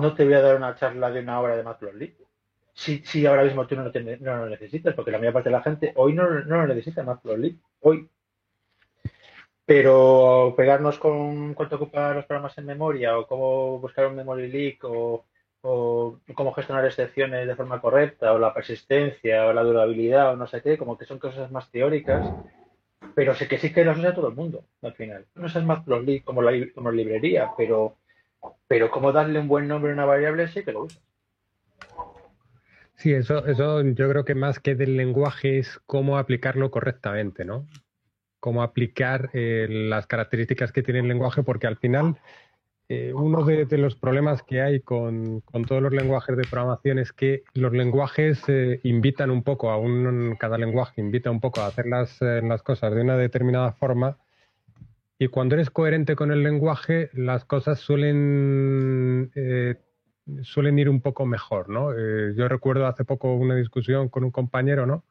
no 0.00 0.14
te 0.14 0.24
voy 0.24 0.34
a 0.34 0.40
dar 0.40 0.56
una 0.56 0.74
charla 0.76 1.10
de 1.10 1.20
una 1.20 1.40
hora 1.40 1.56
de 1.56 1.62
Matplotlib. 1.62 2.14
Si, 2.74 2.98
si 3.04 3.26
ahora 3.26 3.44
mismo 3.44 3.66
tú 3.66 3.76
no 3.76 3.84
lo, 3.84 4.48
necesitas, 4.48 4.94
porque 4.94 5.10
la 5.10 5.18
mayor 5.18 5.34
parte 5.34 5.50
de 5.50 5.56
la 5.56 5.62
gente 5.62 5.92
hoy 5.96 6.14
no, 6.14 6.28
no 6.28 6.62
lo 6.62 6.66
necesita 6.66 7.02
Matplotlib, 7.02 7.58
hoy. 7.80 8.08
Pero 9.64 10.54
pegarnos 10.56 10.98
con 10.98 11.54
cuánto 11.54 11.76
ocupan 11.76 12.16
los 12.16 12.26
programas 12.26 12.56
en 12.58 12.66
memoria, 12.66 13.18
o 13.18 13.26
cómo 13.26 13.78
buscar 13.78 14.06
un 14.06 14.16
memory 14.16 14.48
leak, 14.48 14.84
o, 14.84 15.24
o 15.62 16.18
cómo 16.34 16.52
gestionar 16.52 16.84
excepciones 16.84 17.46
de 17.46 17.56
forma 17.56 17.80
correcta, 17.80 18.32
o 18.32 18.38
la 18.38 18.54
persistencia, 18.54 19.46
o 19.46 19.52
la 19.52 19.62
durabilidad, 19.62 20.32
o 20.32 20.36
no 20.36 20.46
sé 20.46 20.62
qué, 20.62 20.78
como 20.78 20.98
que 20.98 21.04
son 21.04 21.18
cosas 21.18 21.50
más 21.50 21.70
teóricas, 21.70 22.28
pero 23.14 23.34
sé 23.34 23.48
que 23.48 23.58
sí 23.58 23.72
que 23.72 23.84
las 23.84 23.98
usa 23.98 24.14
todo 24.14 24.28
el 24.28 24.34
mundo 24.34 24.64
al 24.82 24.94
final. 24.94 25.26
No 25.34 25.46
es 25.46 25.54
Matplotlib 25.56 26.24
como, 26.24 26.42
la, 26.42 26.52
como 26.74 26.90
librería, 26.90 27.50
pero 27.56 27.96
pero 28.66 28.90
cómo 28.90 29.12
darle 29.12 29.38
un 29.38 29.48
buen 29.48 29.68
nombre 29.68 29.90
a 29.90 29.94
una 29.94 30.04
variable 30.04 30.48
sí 30.48 30.64
que 30.64 30.72
lo 30.72 30.84
usa. 30.84 31.00
Sí, 33.02 33.12
eso, 33.12 33.44
eso 33.46 33.82
yo 33.82 34.08
creo 34.08 34.24
que 34.24 34.36
más 34.36 34.60
que 34.60 34.76
del 34.76 34.96
lenguaje 34.96 35.58
es 35.58 35.80
cómo 35.86 36.18
aplicarlo 36.18 36.70
correctamente, 36.70 37.44
¿no? 37.44 37.66
Cómo 38.38 38.62
aplicar 38.62 39.28
eh, 39.32 39.66
las 39.68 40.06
características 40.06 40.70
que 40.70 40.84
tiene 40.84 41.00
el 41.00 41.08
lenguaje, 41.08 41.42
porque 41.42 41.66
al 41.66 41.78
final 41.78 42.20
eh, 42.88 43.12
uno 43.12 43.44
de, 43.44 43.66
los 43.76 43.96
problemas 43.96 44.44
que 44.44 44.60
hay 44.60 44.82
con, 44.82 45.40
con 45.40 45.64
todos 45.64 45.82
los 45.82 45.92
lenguajes 45.92 46.36
de 46.36 46.44
programación 46.48 47.00
es 47.00 47.12
que 47.12 47.42
los 47.54 47.72
lenguajes 47.72 48.40
eh, 48.46 48.78
invitan 48.84 49.32
un 49.32 49.42
poco 49.42 49.70
a 49.72 49.78
un, 49.78 50.36
cada 50.38 50.56
lenguaje 50.56 51.00
invita 51.00 51.28
un 51.28 51.40
poco 51.40 51.60
a 51.60 51.66
hacer 51.66 51.86
las, 51.86 52.20
las 52.20 52.62
cosas 52.62 52.94
de 52.94 53.00
una 53.00 53.16
determinada 53.16 53.72
forma 53.72 54.16
y 55.18 55.26
cuando 55.26 55.56
eres 55.56 55.70
coherente 55.70 56.14
con 56.14 56.30
el 56.30 56.44
lenguaje, 56.44 57.10
las 57.14 57.44
cosas 57.44 57.80
suelen, 57.80 59.32
suelen 60.42 60.78
ir 60.78 60.88
un 60.88 61.00
poco 61.00 61.26
mejor, 61.26 61.68
¿no? 61.68 61.92
Eh, 61.92 62.34
yo 62.36 62.48
recuerdo 62.48 62.86
hace 62.86 63.04
poco 63.04 63.34
una 63.34 63.56
discusión 63.56 64.08
con 64.08 64.24
un 64.24 64.30
compañero, 64.30 64.86
¿no? 64.86 65.04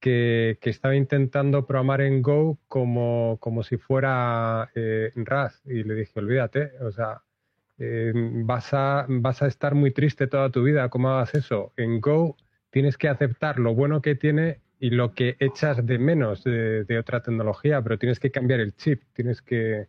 Que, 0.00 0.58
que 0.60 0.70
estaba 0.70 0.94
intentando 0.94 1.66
programar 1.66 2.02
en 2.02 2.22
Go 2.22 2.58
como, 2.68 3.38
como 3.40 3.62
si 3.62 3.76
fuera 3.78 4.70
eh, 4.74 5.12
Rust. 5.16 5.66
Y 5.66 5.84
le 5.84 5.94
dije, 5.94 6.12
olvídate, 6.20 6.72
o 6.80 6.92
sea, 6.92 7.22
eh, 7.78 8.12
vas, 8.14 8.72
a, 8.72 9.06
vas 9.08 9.42
a 9.42 9.46
estar 9.46 9.74
muy 9.74 9.90
triste 9.90 10.26
toda 10.26 10.50
tu 10.50 10.62
vida, 10.62 10.88
¿cómo 10.88 11.10
hagas 11.10 11.34
eso? 11.34 11.72
En 11.76 12.00
Go 12.00 12.36
tienes 12.70 12.96
que 12.96 13.08
aceptar 13.08 13.58
lo 13.58 13.74
bueno 13.74 14.00
que 14.02 14.14
tiene 14.14 14.60
y 14.78 14.90
lo 14.90 15.12
que 15.12 15.36
echas 15.40 15.84
de 15.84 15.98
menos 15.98 16.44
de, 16.44 16.98
otra 16.98 17.22
tecnología, 17.22 17.82
pero 17.82 17.98
tienes 17.98 18.20
que 18.20 18.30
cambiar 18.30 18.60
el 18.60 18.74
chip, 18.76 19.02
tienes 19.14 19.42
que, 19.42 19.88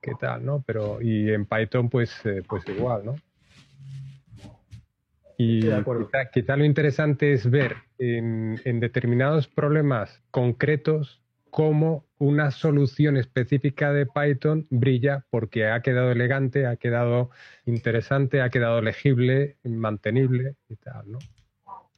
que 0.00 0.12
tal, 0.20 0.44
¿no? 0.44 0.62
Pero, 0.66 1.00
y 1.00 1.30
en 1.32 1.46
Python, 1.46 1.88
pues, 1.88 2.24
eh, 2.26 2.42
pues 2.48 2.64
igual, 2.68 3.04
¿no? 3.04 3.16
Y 5.42 5.62
de 5.62 5.82
quizá, 5.82 6.30
quizá 6.30 6.54
lo 6.54 6.66
interesante 6.66 7.32
es 7.32 7.48
ver 7.48 7.74
en, 7.96 8.60
en 8.66 8.78
determinados 8.78 9.48
problemas 9.48 10.22
concretos 10.30 11.22
cómo 11.48 12.04
una 12.18 12.50
solución 12.50 13.16
específica 13.16 13.90
de 13.90 14.04
Python 14.04 14.66
brilla 14.68 15.24
porque 15.30 15.66
ha 15.66 15.80
quedado 15.80 16.12
elegante, 16.12 16.66
ha 16.66 16.76
quedado 16.76 17.30
interesante, 17.64 18.42
ha 18.42 18.50
quedado 18.50 18.82
legible, 18.82 19.56
mantenible 19.64 20.56
y 20.68 20.76
tal, 20.76 21.10
¿no? 21.10 21.18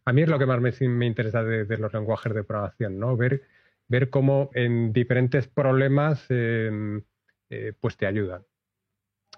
A 0.04 0.12
mí 0.12 0.22
es 0.22 0.28
lo 0.28 0.38
que 0.38 0.46
más 0.46 0.60
me, 0.60 1.06
interesa 1.06 1.42
de, 1.42 1.78
los 1.78 1.92
lenguajes 1.92 2.32
de 2.32 2.44
programación, 2.44 3.00
¿no? 3.00 3.16
Ver, 3.16 3.42
ver 3.88 4.08
cómo 4.08 4.50
en 4.54 4.92
diferentes 4.92 5.48
problemas 5.48 6.26
em, 6.28 7.02
eh, 7.50 7.72
pues 7.80 7.96
te 7.96 8.06
ayudan. 8.06 8.44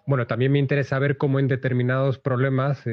Bueno, 0.06 0.26
también 0.26 0.52
me 0.52 0.58
interesa 0.58 0.98
ver 0.98 1.16
cómo 1.16 1.38
en 1.38 1.48
determinados 1.48 2.18
problemas, 2.18 2.86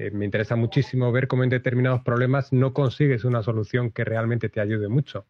eh, 0.00 0.10
me 0.10 0.24
interesa 0.24 0.56
muchísimo 0.56 1.12
ver 1.12 1.28
cómo 1.28 1.44
en 1.44 1.50
determinados 1.50 2.02
problemas 2.02 2.52
no 2.52 2.72
consigues 2.72 3.24
una 3.24 3.42
solución 3.42 3.90
que 3.90 4.04
realmente 4.04 4.48
te 4.48 4.60
ayude 4.60 4.88
mucho 4.88 5.26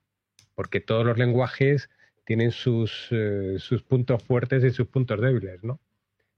porque 0.60 0.80
todos 0.80 1.06
los 1.06 1.16
lenguajes 1.16 1.88
tienen 2.26 2.50
sus, 2.50 3.08
eh, 3.12 3.56
sus 3.58 3.82
puntos 3.82 4.22
fuertes 4.22 4.62
y 4.62 4.70
sus 4.70 4.86
puntos 4.88 5.18
débiles, 5.18 5.64
¿no? 5.64 5.80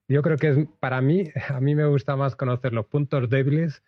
Yo 0.06 0.22
creo 0.22 0.36
que 0.36 0.48
es, 0.48 0.58
para 0.78 1.00
mí, 1.00 1.30
a 1.48 1.60
mí 1.60 1.74
me 1.74 1.86
gusta 1.86 2.14
más 2.14 2.36
conocer 2.36 2.72
los 2.72 2.86
puntos 2.86 3.28
débiles 3.28 3.82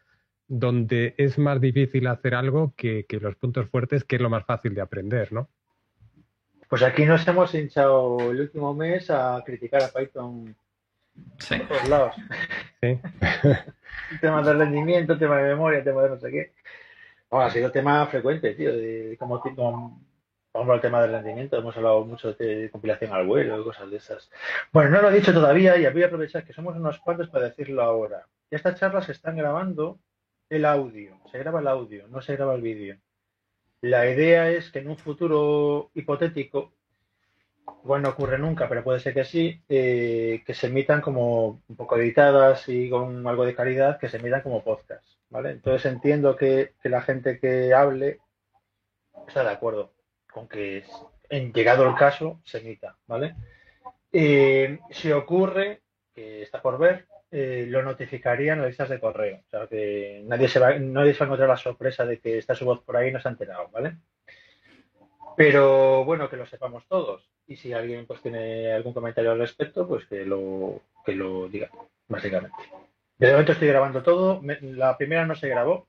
donde 0.48 1.14
es 1.18 1.38
más 1.38 1.60
difícil 1.60 2.08
hacer 2.08 2.34
algo 2.34 2.74
que, 2.76 3.06
los 3.08 3.36
puntos 3.36 3.68
fuertes, 3.70 4.02
que 4.02 4.16
es 4.16 4.22
lo 4.22 4.28
más 4.28 4.44
fácil 4.44 4.74
de 4.74 4.80
aprender, 4.80 5.32
¿no? 5.32 5.48
Pues 6.68 6.82
aquí 6.82 7.04
nos 7.06 7.26
hemos 7.28 7.54
hinchado 7.54 8.32
el 8.32 8.40
último 8.40 8.74
mes 8.74 9.08
a 9.10 9.40
criticar 9.46 9.84
a 9.84 9.88
Python 9.88 10.54
sí. 11.38 11.56
por 11.58 11.68
todos 11.68 11.88
lados. 11.88 12.14
Sí. 12.80 13.00
temas 14.20 14.46
de 14.46 14.52
rendimiento, 14.54 15.18
tema 15.18 15.38
de 15.38 15.48
memoria, 15.50 15.84
tema 15.84 16.02
de 16.02 16.10
no 16.10 16.18
sé 16.18 16.30
qué. 16.30 16.52
ha 17.30 17.50
sido 17.50 17.70
tema 17.70 18.06
frecuente, 18.06 18.54
tío, 18.54 18.72
de 18.72 19.16
cómo, 19.18 19.40
Vamos 20.54 20.72
al 20.72 20.80
tema 20.80 21.02
del 21.02 21.10
rendimiento, 21.10 21.58
hemos 21.58 21.76
hablado 21.76 22.04
mucho 22.04 22.32
de 22.32 22.70
compilación 22.70 23.12
al 23.12 23.26
vuelo 23.26 23.60
y 23.60 23.64
cosas 23.64 23.90
de 23.90 23.96
esas. 23.96 24.30
Bueno, 24.72 24.90
no 24.90 25.02
lo 25.02 25.10
he 25.10 25.14
dicho 25.14 25.34
todavía 25.34 25.76
y 25.76 25.92
voy 25.92 26.04
a 26.04 26.06
aprovechar 26.06 26.44
que 26.44 26.52
somos 26.52 26.76
unos 26.76 27.00
cuantos 27.00 27.28
para 27.28 27.46
decirlo 27.46 27.82
ahora. 27.82 28.28
Estas 28.50 28.78
charlas 28.78 29.06
se 29.06 29.12
están 29.12 29.36
grabando 29.36 29.98
el 30.48 30.64
audio, 30.64 31.18
se 31.32 31.38
graba 31.38 31.58
el 31.58 31.66
audio, 31.66 32.06
no 32.06 32.22
se 32.22 32.36
graba 32.36 32.54
el 32.54 32.62
vídeo. 32.62 32.98
La 33.80 34.08
idea 34.08 34.48
es 34.48 34.70
que 34.70 34.78
en 34.78 34.90
un 34.90 34.96
futuro 34.96 35.90
hipotético, 35.92 36.72
igual 37.82 38.02
no 38.02 38.10
ocurre 38.10 38.38
nunca, 38.38 38.68
pero 38.68 38.84
puede 38.84 39.00
ser 39.00 39.14
que 39.14 39.24
sí, 39.24 39.62
eh, 39.68 40.42
que 40.46 40.54
se 40.54 40.68
emitan 40.68 41.00
como 41.00 41.62
un 41.68 41.76
poco 41.76 41.96
editadas 41.96 42.68
y 42.68 42.88
con 42.90 43.26
algo 43.26 43.44
de 43.44 43.54
calidad, 43.54 43.98
que 43.98 44.08
se 44.08 44.16
emitan 44.16 44.42
como 44.42 44.64
podcast, 44.64 45.06
¿vale? 45.30 45.50
Entonces 45.50 45.90
entiendo 45.90 46.36
que 46.36 46.72
la 46.82 47.02
gente 47.02 47.38
que 47.38 47.74
hable 47.74 48.20
está 49.26 49.44
de 49.44 49.50
acuerdo 49.50 49.92
con 50.32 50.48
que 50.48 50.84
en 51.28 51.52
llegado 51.52 51.88
el 51.88 51.94
caso 51.94 52.40
se 52.44 52.58
emita, 52.58 52.96
¿vale? 53.06 53.34
Eh, 54.12 54.78
si 54.90 55.10
ocurre, 55.12 55.82
que 56.14 56.42
está 56.42 56.62
por 56.62 56.78
ver, 56.78 57.06
eh, 57.30 57.66
lo 57.68 57.82
notificarían 57.82 58.58
las 58.58 58.68
listas 58.68 58.88
de 58.88 59.00
correo. 59.00 59.40
O 59.46 59.50
sea, 59.50 59.66
que 59.66 60.22
nadie 60.24 60.48
se, 60.48 60.60
va, 60.60 60.78
nadie 60.78 61.12
se 61.12 61.20
va 61.20 61.24
a 61.24 61.28
encontrar 61.28 61.48
la 61.48 61.56
sorpresa 61.56 62.04
de 62.04 62.20
que 62.20 62.38
está 62.38 62.54
su 62.54 62.64
voz 62.64 62.82
por 62.82 62.96
ahí 62.96 63.08
y 63.08 63.12
no 63.12 63.20
se 63.20 63.28
ha 63.28 63.32
enterado, 63.32 63.68
¿vale? 63.70 63.96
Pero 65.36 66.04
bueno, 66.04 66.30
que 66.30 66.36
lo 66.36 66.46
sepamos 66.46 66.86
todos. 66.86 67.28
Y 67.46 67.56
si 67.56 67.72
alguien 67.72 68.06
pues 68.06 68.22
tiene 68.22 68.72
algún 68.72 68.94
comentario 68.94 69.32
al 69.32 69.38
respecto, 69.38 69.86
pues 69.86 70.06
que 70.06 70.24
lo, 70.24 70.80
que 71.04 71.14
lo 71.14 71.48
diga, 71.48 71.70
básicamente. 72.08 72.56
De 73.18 73.30
momento 73.30 73.52
estoy 73.52 73.68
grabando 73.68 74.02
todo. 74.02 74.40
la 74.42 74.96
primera 74.96 75.26
no 75.26 75.34
se 75.34 75.48
grabó, 75.48 75.86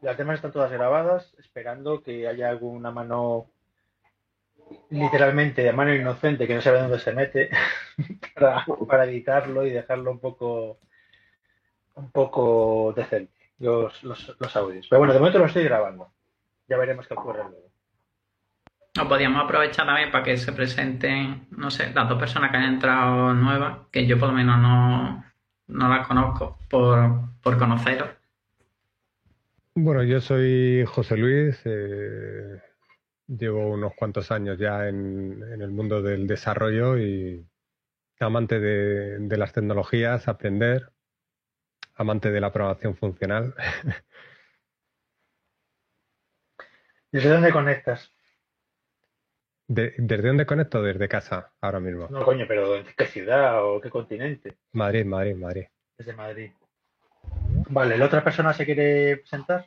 las 0.00 0.16
demás 0.16 0.36
están 0.36 0.52
todas 0.52 0.70
grabadas, 0.70 1.34
esperando 1.38 2.02
que 2.02 2.28
haya 2.28 2.48
alguna 2.48 2.90
mano, 2.90 3.50
literalmente 4.90 5.62
de 5.62 5.72
mano 5.72 5.94
inocente, 5.94 6.46
que 6.46 6.54
no 6.54 6.60
sabe 6.60 6.80
dónde 6.80 7.00
se 7.00 7.12
mete, 7.12 7.50
para, 8.86 9.04
editarlo 9.04 9.66
y 9.66 9.70
dejarlo 9.70 10.12
un 10.12 10.20
poco, 10.20 10.78
un 11.96 12.10
poco 12.10 12.92
decente, 12.94 13.50
los, 13.58 14.02
los, 14.04 14.56
audios. 14.56 14.86
Pero 14.88 15.00
bueno, 15.00 15.12
de 15.12 15.18
momento 15.18 15.38
lo 15.38 15.46
estoy 15.46 15.64
grabando. 15.64 16.12
Ya 16.68 16.76
veremos 16.76 17.06
qué 17.08 17.14
ocurre 17.14 17.42
luego. 17.44 17.67
No, 18.98 19.08
podríamos 19.08 19.44
aprovechar 19.44 19.86
también 19.86 20.10
para 20.10 20.24
que 20.24 20.36
se 20.36 20.50
presenten, 20.50 21.46
no 21.52 21.70
sé, 21.70 21.92
las 21.94 22.08
dos 22.08 22.18
personas 22.18 22.50
que 22.50 22.56
han 22.56 22.64
entrado 22.64 23.32
nuevas, 23.32 23.86
que 23.92 24.08
yo 24.08 24.18
por 24.18 24.30
lo 24.30 24.34
menos 24.34 24.58
no, 24.58 25.24
no 25.68 25.88
las 25.88 26.04
conozco 26.04 26.58
por, 26.68 27.38
por 27.40 27.56
conoceros. 27.58 28.08
Bueno, 29.76 30.02
yo 30.02 30.20
soy 30.20 30.84
José 30.84 31.16
Luis, 31.16 31.60
eh, 31.64 32.60
llevo 33.28 33.68
unos 33.68 33.94
cuantos 33.94 34.32
años 34.32 34.58
ya 34.58 34.88
en, 34.88 35.44
el 35.44 35.70
mundo 35.70 36.02
del 36.02 36.26
desarrollo 36.26 36.98
y 36.98 37.46
amante 38.18 38.58
de, 38.58 39.36
las 39.36 39.52
tecnologías, 39.52 40.26
aprender, 40.26 40.90
amante 41.94 42.32
de 42.32 42.40
la 42.40 42.52
programación 42.52 42.96
funcional. 42.96 43.54
¿Desde 47.12 47.28
dónde 47.28 47.52
conectas? 47.52 48.17
¿Desde 49.68 50.26
dónde 50.26 50.46
conecto? 50.46 50.82
Desde 50.82 51.08
casa, 51.08 51.52
ahora 51.60 51.78
mismo. 51.78 52.08
No, 52.08 52.24
coño, 52.24 52.46
pero 52.48 52.74
¿en 52.76 52.86
qué 52.96 53.04
ciudad 53.04 53.62
o 53.62 53.80
qué 53.80 53.90
continente? 53.90 54.56
Madrid, 54.72 55.04
Madrid, 55.04 55.36
Madrid. 55.36 55.66
Desde 55.98 56.14
Madrid. 56.14 56.52
Vale, 57.68 57.98
¿la 57.98 58.06
otra 58.06 58.24
persona 58.24 58.54
se 58.54 58.64
quiere 58.64 59.18
presentar? 59.18 59.66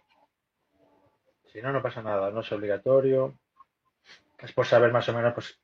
Si 1.45 1.62
no, 1.62 1.72
no 1.72 1.84
pasa 1.84 2.02
nada, 2.02 2.32
no 2.32 2.41
es 2.41 2.52
obligatorio. 2.52 3.38
Es 4.39 4.52
por 4.54 4.66
saber 4.66 4.91
más 4.91 5.08
o 5.08 5.14
menos, 5.14 5.36
pues, 5.36 5.60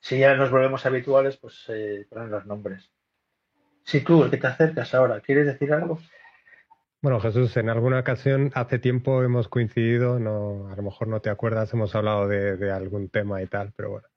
si 0.00 0.18
ya 0.18 0.34
nos 0.34 0.50
volvemos 0.50 0.86
habituales, 0.86 1.36
pues 1.36 1.64
eh, 1.68 2.06
ponen 2.08 2.30
los 2.30 2.46
nombres. 2.46 2.90
Si 3.82 4.00
tú, 4.00 4.24
el 4.24 4.30
que 4.30 4.38
te 4.38 4.46
acercas 4.46 4.94
ahora, 4.94 5.20
¿quieres 5.20 5.46
decir 5.46 5.70
algo? 5.74 6.00
Bueno, 7.04 7.20
Jesús, 7.20 7.54
en 7.58 7.68
alguna 7.68 8.00
ocasión, 8.00 8.50
hace 8.54 8.78
tiempo 8.78 9.22
hemos 9.22 9.46
coincidido, 9.48 10.18
no, 10.18 10.70
a 10.72 10.74
lo 10.74 10.82
mejor 10.82 11.06
no 11.06 11.20
te 11.20 11.28
acuerdas, 11.28 11.70
hemos 11.74 11.94
hablado 11.94 12.26
de, 12.28 12.72
algún 12.72 13.10
tema 13.10 13.42
y 13.42 13.46
tal, 13.46 13.74
pero 13.76 13.90
bueno. 13.90 14.08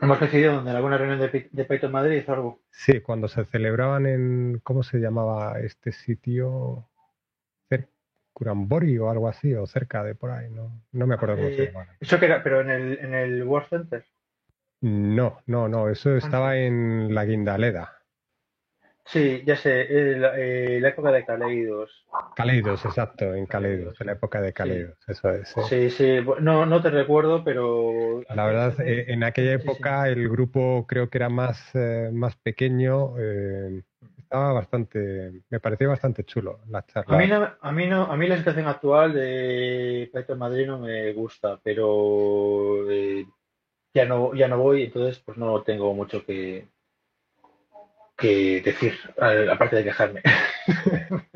¿Hemos 0.00 0.18
coincidido 0.18 0.60
en 0.60 0.66
alguna 0.66 0.98
reunión 0.98 1.20
de, 1.20 1.48
de 1.48 1.64
Python 1.64 1.92
Madrid 1.92 2.24
o 2.26 2.32
algo? 2.32 2.62
Sí, 2.72 3.00
cuando 3.00 3.28
se 3.28 3.44
celebraban 3.44 4.06
en, 4.06 4.60
¿cómo 4.64 4.82
se 4.82 4.98
llamaba 4.98 5.60
este 5.60 5.92
sitio? 5.92 6.88
Curambori 8.32 8.98
o 8.98 9.08
algo 9.08 9.28
así, 9.28 9.54
o 9.54 9.64
cerca 9.68 10.02
de 10.02 10.16
por 10.16 10.32
ahí, 10.32 10.50
no, 10.50 10.82
no 10.90 11.06
me 11.06 11.14
acuerdo 11.14 11.36
cómo 11.36 11.48
se 11.50 11.62
eh, 11.62 11.66
llama. 11.66 11.86
¿Eso 12.00 12.18
que 12.18 12.26
era, 12.26 12.42
pero 12.42 12.60
en 12.60 12.70
el, 12.70 12.98
en 12.98 13.14
el 13.14 13.44
World 13.44 13.68
Center? 13.68 14.04
No, 14.80 15.42
no, 15.46 15.68
no, 15.68 15.88
eso 15.88 16.10
ah, 16.10 16.18
estaba 16.18 16.56
en 16.56 17.14
la 17.14 17.24
Guindaleda. 17.24 17.99
Sí, 19.12 19.42
ya 19.44 19.56
sé, 19.56 19.86
eh, 19.88 20.80
la, 20.80 20.88
época 20.88 21.10
de 21.10 21.24
Caleidos. 21.24 22.06
Caleidos, 22.36 22.84
exacto, 22.84 23.34
en 23.34 23.46
Caleidos, 23.46 24.00
en 24.00 24.06
la 24.06 24.12
época 24.12 24.40
de 24.40 24.52
Caleidos, 24.52 24.98
eso 25.08 25.30
es. 25.30 25.52
Sí, 25.68 25.90
sí, 25.90 26.18
no, 26.40 26.64
no 26.64 26.80
te 26.80 26.90
recuerdo, 26.90 27.42
pero... 27.42 28.22
La 28.28 28.46
verdad, 28.46 28.80
eh, 28.80 29.06
en 29.08 29.24
aquella 29.24 29.54
época 29.54 30.08
el 30.08 30.28
grupo 30.28 30.86
creo 30.86 31.10
que 31.10 31.18
era 31.18 31.28
más, 31.28 31.72
más 32.12 32.36
pequeño, 32.36 33.16
estaba 34.30 34.52
bastante, 34.52 35.42
me 35.50 35.58
pareció 35.58 35.88
bastante 35.88 36.22
chulo 36.22 36.60
la 36.68 36.86
charla. 36.86 37.16
A 37.16 37.18
mí, 37.18 37.26
no, 37.26 37.50
a 37.60 37.72
mí, 37.72 37.86
no, 37.88 38.04
a 38.04 38.16
mí 38.16 38.28
la 38.28 38.38
situación 38.38 38.68
actual 38.68 39.12
de 39.12 40.08
Python 40.14 40.38
Madrid 40.38 40.68
no 40.68 40.78
me 40.78 41.12
gusta, 41.14 41.58
pero 41.64 42.88
eh, 42.88 43.26
ya 43.92 44.04
no, 44.04 44.32
ya 44.32 44.46
no 44.46 44.58
voy, 44.58 44.84
entonces 44.84 45.20
pues 45.26 45.36
no 45.36 45.62
tengo 45.62 45.92
mucho 45.94 46.24
que, 46.24 46.68
que 48.20 48.60
decir, 48.60 48.94
aparte 49.50 49.76
de 49.76 49.84
quejarme. 49.84 50.22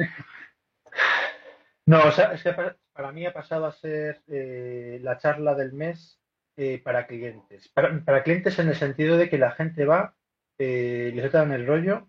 no, 1.86 2.04
o 2.04 2.12
sea, 2.12 2.34
es 2.34 2.42
que 2.42 2.52
para, 2.52 3.12
mí 3.12 3.26
ha 3.26 3.32
pasado 3.32 3.66
a 3.66 3.72
ser 3.72 4.22
eh, 4.28 4.98
la 5.02 5.18
charla 5.18 5.54
del 5.54 5.72
mes 5.72 6.20
eh, 6.56 6.80
para 6.82 7.06
clientes. 7.06 7.68
Para, 7.68 8.22
clientes 8.22 8.58
en 8.58 8.68
el 8.68 8.76
sentido 8.76 9.16
de 9.16 9.28
que 9.28 9.38
la 9.38 9.52
gente 9.52 9.84
va, 9.84 10.14
eh, 10.58 11.10
les 11.14 11.32
dan 11.32 11.52
el 11.52 11.66
rollo 11.66 12.06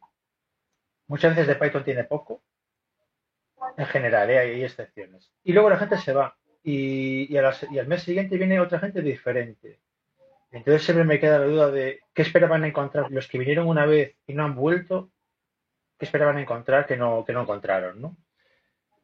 Muchas 1.08 1.36
veces 1.36 1.48
de 1.48 1.56
Python 1.56 1.84
tiene 1.84 2.04
poco, 2.04 2.42
en 3.78 3.86
general, 3.86 4.30
¿eh? 4.32 4.40
hay 4.40 4.64
excepciones. 4.64 5.32
Y 5.44 5.54
luego 5.54 5.70
la 5.70 5.78
gente 5.78 5.98
se 5.98 6.14
va 6.14 6.36
y, 6.64 7.36
al 7.38 7.88
mes 7.88 8.02
siguiente 8.02 8.38
viene 8.38 8.60
otra 8.60 8.80
gente 8.80 9.02
diferente. 9.02 9.80
Entonces 10.56 10.84
siempre 10.84 11.04
me 11.04 11.20
queda 11.20 11.40
la 11.40 11.48
duda 11.48 11.70
de 11.70 12.00
qué 12.14 12.22
esperaban 12.22 12.64
encontrar 12.64 13.12
los 13.12 13.28
que 13.28 13.38
vinieron 13.38 13.68
una 13.68 13.86
vez 13.86 14.16
y 14.26 14.34
no 14.34 14.46
han 14.46 14.56
vuelto, 14.56 15.12
qué 16.00 16.06
esperaban 16.06 16.40
encontrar 16.40 16.88
que 16.88 16.96
no, 16.96 17.26
que 17.26 17.34
no 17.34 17.42
encontraron, 17.42 18.02
¿no? 18.02 18.16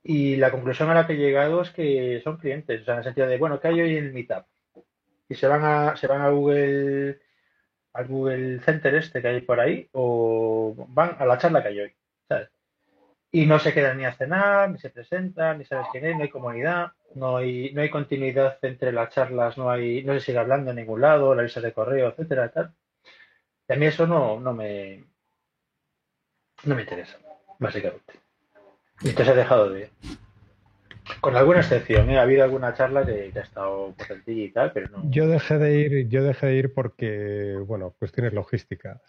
Y 0.02 0.38
la 0.38 0.50
conclusión 0.50 0.90
a 0.90 0.94
la 0.94 1.06
que 1.06 1.14
he 1.14 1.18
llegado 1.18 1.62
es 1.62 1.72
que 1.72 2.22
son 2.24 2.38
clientes, 2.38 2.82
o 2.82 2.86
sea, 2.86 2.94
en 2.94 3.00
el 3.00 3.04
sentido 3.04 3.28
de, 3.28 3.38
bueno, 3.38 3.60
¿qué 3.60 3.68
hay 3.68 3.82
hoy 3.82 3.98
en 3.98 4.06
el 4.06 4.14
Meetup? 4.14 4.46
Y 5.28 5.36
se 5.36 5.48
van 5.48 5.66
a, 5.66 5.98
se 5.98 6.08
van 6.08 6.22
a 6.22 6.30
Google 6.30 7.20
al 7.94 8.08
Google 8.08 8.62
Center 8.62 8.96
este 8.96 9.22
que 9.22 9.28
hay 9.28 9.42
por 9.42 9.60
ahí 9.60 9.90
o 9.92 10.74
van 10.88 11.18
a 11.20 11.26
la 11.26 11.38
charla 11.38 11.62
que 11.62 11.68
hay 11.68 11.80
hoy. 11.82 11.96
y 13.30 13.46
no 13.46 13.60
se 13.60 13.74
quedan 13.74 13.98
ni 13.98 14.06
a 14.06 14.14
cenar, 14.14 14.72
ni 14.72 14.80
se 14.80 14.90
presentan, 14.90 15.58
ni 15.58 15.66
sabes 15.66 15.88
quién 15.92 16.06
es, 16.06 16.16
no 16.16 16.24
hay 16.24 16.30
comunidad, 16.30 16.94
no 17.16 17.38
hay, 17.38 17.74
no 17.74 17.82
hay 17.82 17.90
continuidad 17.90 18.58
entre 18.62 18.92
las 18.92 19.14
charlas, 19.14 19.58
no 19.58 19.70
hay, 19.70 20.04
no 20.04 20.14
se 20.14 20.22
sigue 20.22 20.38
hablando 20.40 20.72
en 20.72 20.78
ningún 20.78 21.02
lado, 21.02 21.36
la 21.36 21.44
lista 21.44 21.62
de 21.62 21.74
correo, 21.74 22.10
etcétera, 22.10 22.52
tal. 22.52 22.74
Y 23.68 23.74
a 23.74 23.76
mí 23.78 23.86
eso 23.86 24.08
no, 24.08 24.40
no 24.40 24.54
me 24.54 25.04
no 26.64 26.76
me 26.76 26.82
interesa, 26.82 27.18
básicamente. 27.60 28.14
Y 29.02 29.10
entonces 29.10 29.34
he 29.34 29.38
dejado 29.38 29.70
de 29.70 29.90
con 31.20 31.36
alguna 31.36 31.60
excepción, 31.60 32.10
¿eh? 32.10 32.20
ha 32.20 32.22
habido 32.22 32.44
alguna 32.44 32.74
charla 32.74 33.06
que, 33.06 33.32
ha 33.36 33.40
estado 33.42 33.94
potentilla 33.98 34.44
y 34.44 34.52
tal, 34.52 34.72
pero 34.72 34.90
no. 34.90 35.10
Yo 35.10 35.28
dejé 35.28 35.58
de 35.58 35.80
ir, 35.80 36.08
yo 36.08 36.24
dejé 36.24 36.48
de 36.48 36.56
ir 36.56 36.74
porque, 36.74 37.58
bueno, 37.66 37.94
cuestiones 38.00 38.34
logísticas. 38.34 39.02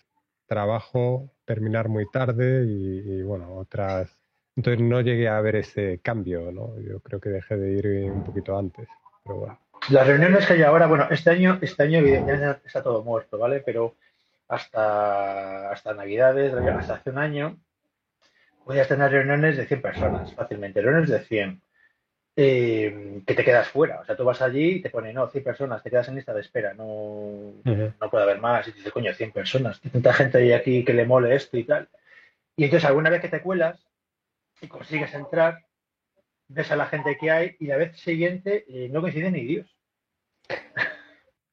Trabajo, 0.47 1.33
terminar 1.45 1.89
muy 1.89 2.07
tarde 2.11 2.65
y, 2.67 3.23
bueno, 3.23 3.57
otras. 3.57 4.19
Entonces 4.57 4.83
no 4.83 5.01
llegué 5.01 5.29
a 5.29 5.41
ver 5.41 5.57
ese 5.57 6.01
cambio, 6.03 6.53
¿no? 6.53 6.79
Yo 6.81 7.01
creo 7.01 7.21
que 7.21 7.31
dejé 7.31 7.57
de 7.57 7.73
ir 7.73 8.11
un 8.11 8.25
poquito 8.25 8.57
antes, 8.59 8.87
pero 9.25 9.37
bueno. 9.37 9.59
Las 9.89 10.07
reuniones 10.07 10.47
que 10.47 10.53
hay 10.53 10.63
ahora, 10.63 10.87
bueno, 10.87 11.09
este 11.11 11.31
año, 11.31 11.59
este 11.61 11.83
año 11.83 11.99
evidentemente 11.99 12.61
está 12.67 12.83
todo 12.83 13.03
muerto, 13.03 13.39
¿vale? 13.39 13.61
Pero 13.61 13.97
hasta, 14.49 15.71
hasta 15.71 15.95
Navidades, 15.95 16.53
hasta 16.53 16.95
hace 16.95 17.11
un 17.11 17.19
año, 17.19 17.59
podías 18.65 18.87
tener 18.87 19.11
reuniones 19.11 19.57
de 19.57 19.67
100 19.67 19.83
personas 19.83 20.35
fácilmente, 20.35 20.81
reuniones 20.81 21.11
de 21.11 21.21
100 21.21 21.63
eh, 22.37 23.23
que 23.27 23.35
te 23.35 23.45
quedas 23.45 23.69
fuera. 23.69 24.01
O 24.01 24.05
sea, 24.05 24.17
tú 24.17 24.25
vas 24.25 24.41
allí 24.41 24.77
y 24.77 24.83
te 24.83 24.91
ponen, 24.91 25.15
no, 25.15 25.27
100 25.29 25.43
personas, 25.43 25.83
te 25.83 25.91
quedas 25.91 26.09
en 26.09 26.15
lista 26.15 26.33
de 26.33 26.43
espera, 26.43 26.75
no, 26.75 27.55
no 27.65 28.11
puede 28.11 28.25
haber 28.25 28.39
más. 28.39 28.69
Y 28.69 28.73
dices, 28.73 28.93
coño, 28.93 29.13
100 29.13 29.33
personas, 29.33 29.81
hay 29.85 29.91
tanta 29.91 30.13
gente 30.13 30.39
ahí 30.39 30.53
aquí 30.53 30.85
que 30.85 30.95
le 30.95 31.07
mole 31.07 31.35
esto 31.35 31.57
y 31.57 31.65
tal. 31.65 31.89
Y 32.57 32.65
entonces, 32.65 32.89
alguna 32.89 33.11
vez 33.11 33.21
que 33.21 33.29
te 33.29 33.41
cuelas 33.41 33.81
y 34.63 34.69
consigues 34.69 35.13
entrar, 35.13 35.67
ves 36.49 36.71
a 36.71 36.77
la 36.77 36.87
gente 36.87 37.19
que 37.21 37.31
hay 37.31 37.57
y 37.59 37.67
la 37.67 37.77
vez 37.77 37.99
siguiente 37.99 38.65
eh, 38.69 38.89
no 38.89 39.01
coincide 39.01 39.31
ni 39.31 39.45
Dios. 39.45 39.77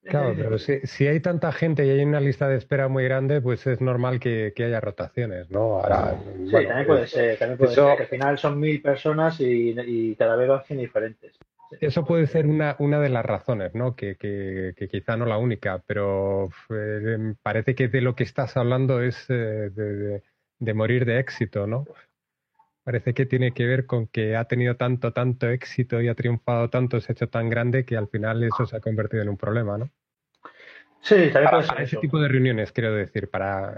Claro, 0.03 0.33
pero 0.35 0.57
si, 0.57 1.07
hay 1.07 1.19
tanta 1.19 1.51
gente 1.51 1.85
y 1.85 1.89
hay 1.89 2.03
una 2.03 2.21
lista 2.21 2.47
de 2.47 2.55
espera 2.55 2.87
muy 2.87 3.03
grande, 3.03 3.41
pues 3.41 3.67
es 3.67 3.81
normal 3.81 4.19
que, 4.19 4.53
haya 4.57 4.79
rotaciones, 4.79 5.51
¿no? 5.51 5.79
Ahora, 5.79 6.17
sí, 6.45 6.51
también 6.51 6.87
puede 6.87 7.07
ser, 7.07 7.37
también 7.37 7.57
puede 7.57 7.75
ser 7.75 7.97
que 7.97 8.03
al 8.03 8.09
final 8.09 8.37
son 8.37 8.59
mil 8.59 8.81
personas 8.81 9.37
y, 9.39 10.15
cada 10.17 10.35
vez 10.35 10.47
van 10.47 10.63
siendo 10.63 10.81
diferentes. 10.81 11.37
Eso 11.81 12.03
puede 12.05 12.25
ser 12.25 12.47
una, 12.47 12.75
una 12.79 12.99
de 12.99 13.09
las 13.09 13.23
razones, 13.23 13.75
¿no? 13.75 13.95
Que, 13.95 14.15
que, 14.15 14.87
quizá 14.89 15.17
no 15.17 15.25
la 15.25 15.37
única, 15.37 15.83
pero 15.85 16.49
eh, 16.69 17.35
parece 17.43 17.75
que 17.75 17.89
de 17.89 18.01
lo 18.01 18.15
que 18.15 18.23
estás 18.23 18.57
hablando 18.57 19.03
es 19.03 19.25
eh, 19.29 20.21
de 20.59 20.73
morir 20.73 21.05
de 21.05 21.19
éxito, 21.19 21.67
¿no? 21.67 21.85
Parece 22.89 23.13
que 23.13 23.27
tiene 23.27 23.51
que 23.51 23.67
ver 23.67 23.85
con 23.85 24.07
que 24.07 24.35
ha 24.35 24.45
tenido 24.45 24.75
tanto, 24.75 25.13
tanto 25.13 25.47
éxito 25.47 26.01
y 26.01 26.07
ha 26.07 26.15
triunfado 26.15 26.71
tanto, 26.71 26.99
se 26.99 27.11
ha 27.11 27.13
hecho 27.13 27.29
tan 27.29 27.47
grande 27.47 27.85
que 27.85 27.95
al 27.95 28.07
final 28.07 28.43
eso 28.43 28.65
se 28.65 28.75
ha 28.75 28.79
convertido 28.79 29.21
en 29.21 29.29
un 29.29 29.37
problema, 29.37 29.77
¿no? 29.77 29.91
Sí, 30.99 31.29
también 31.31 31.51
puede 31.51 31.67
para 31.67 31.83
ese 31.83 31.97
tipo 31.97 32.19
de 32.19 32.27
reuniones, 32.27 32.71
quiero 32.71 32.95
decir, 32.95 33.29
para... 33.29 33.75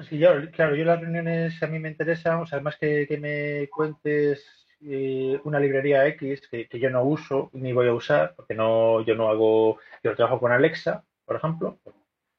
sí, 0.00 0.18
yo, 0.18 0.50
claro, 0.50 0.76
yo 0.76 0.84
las 0.84 1.00
reuniones 1.00 1.62
a 1.62 1.66
mí 1.66 1.78
me 1.78 1.88
interesan, 1.88 2.40
o 2.40 2.46
sea, 2.46 2.60
más 2.60 2.76
que, 2.76 3.06
que 3.08 3.16
me 3.16 3.66
cuentes 3.70 4.66
eh, 4.82 5.40
una 5.44 5.58
librería 5.58 6.06
X 6.08 6.46
que, 6.50 6.68
yo 6.78 6.90
no 6.90 7.02
uso 7.02 7.48
ni 7.54 7.72
voy 7.72 7.88
a 7.88 7.94
usar, 7.94 8.34
porque 8.36 8.52
no, 8.52 9.00
yo 9.06 9.14
no 9.14 9.30
hago, 9.30 9.78
yo 10.02 10.14
trabajo 10.14 10.38
con 10.38 10.52
Alexa, 10.52 11.02
por 11.24 11.36
ejemplo, 11.36 11.78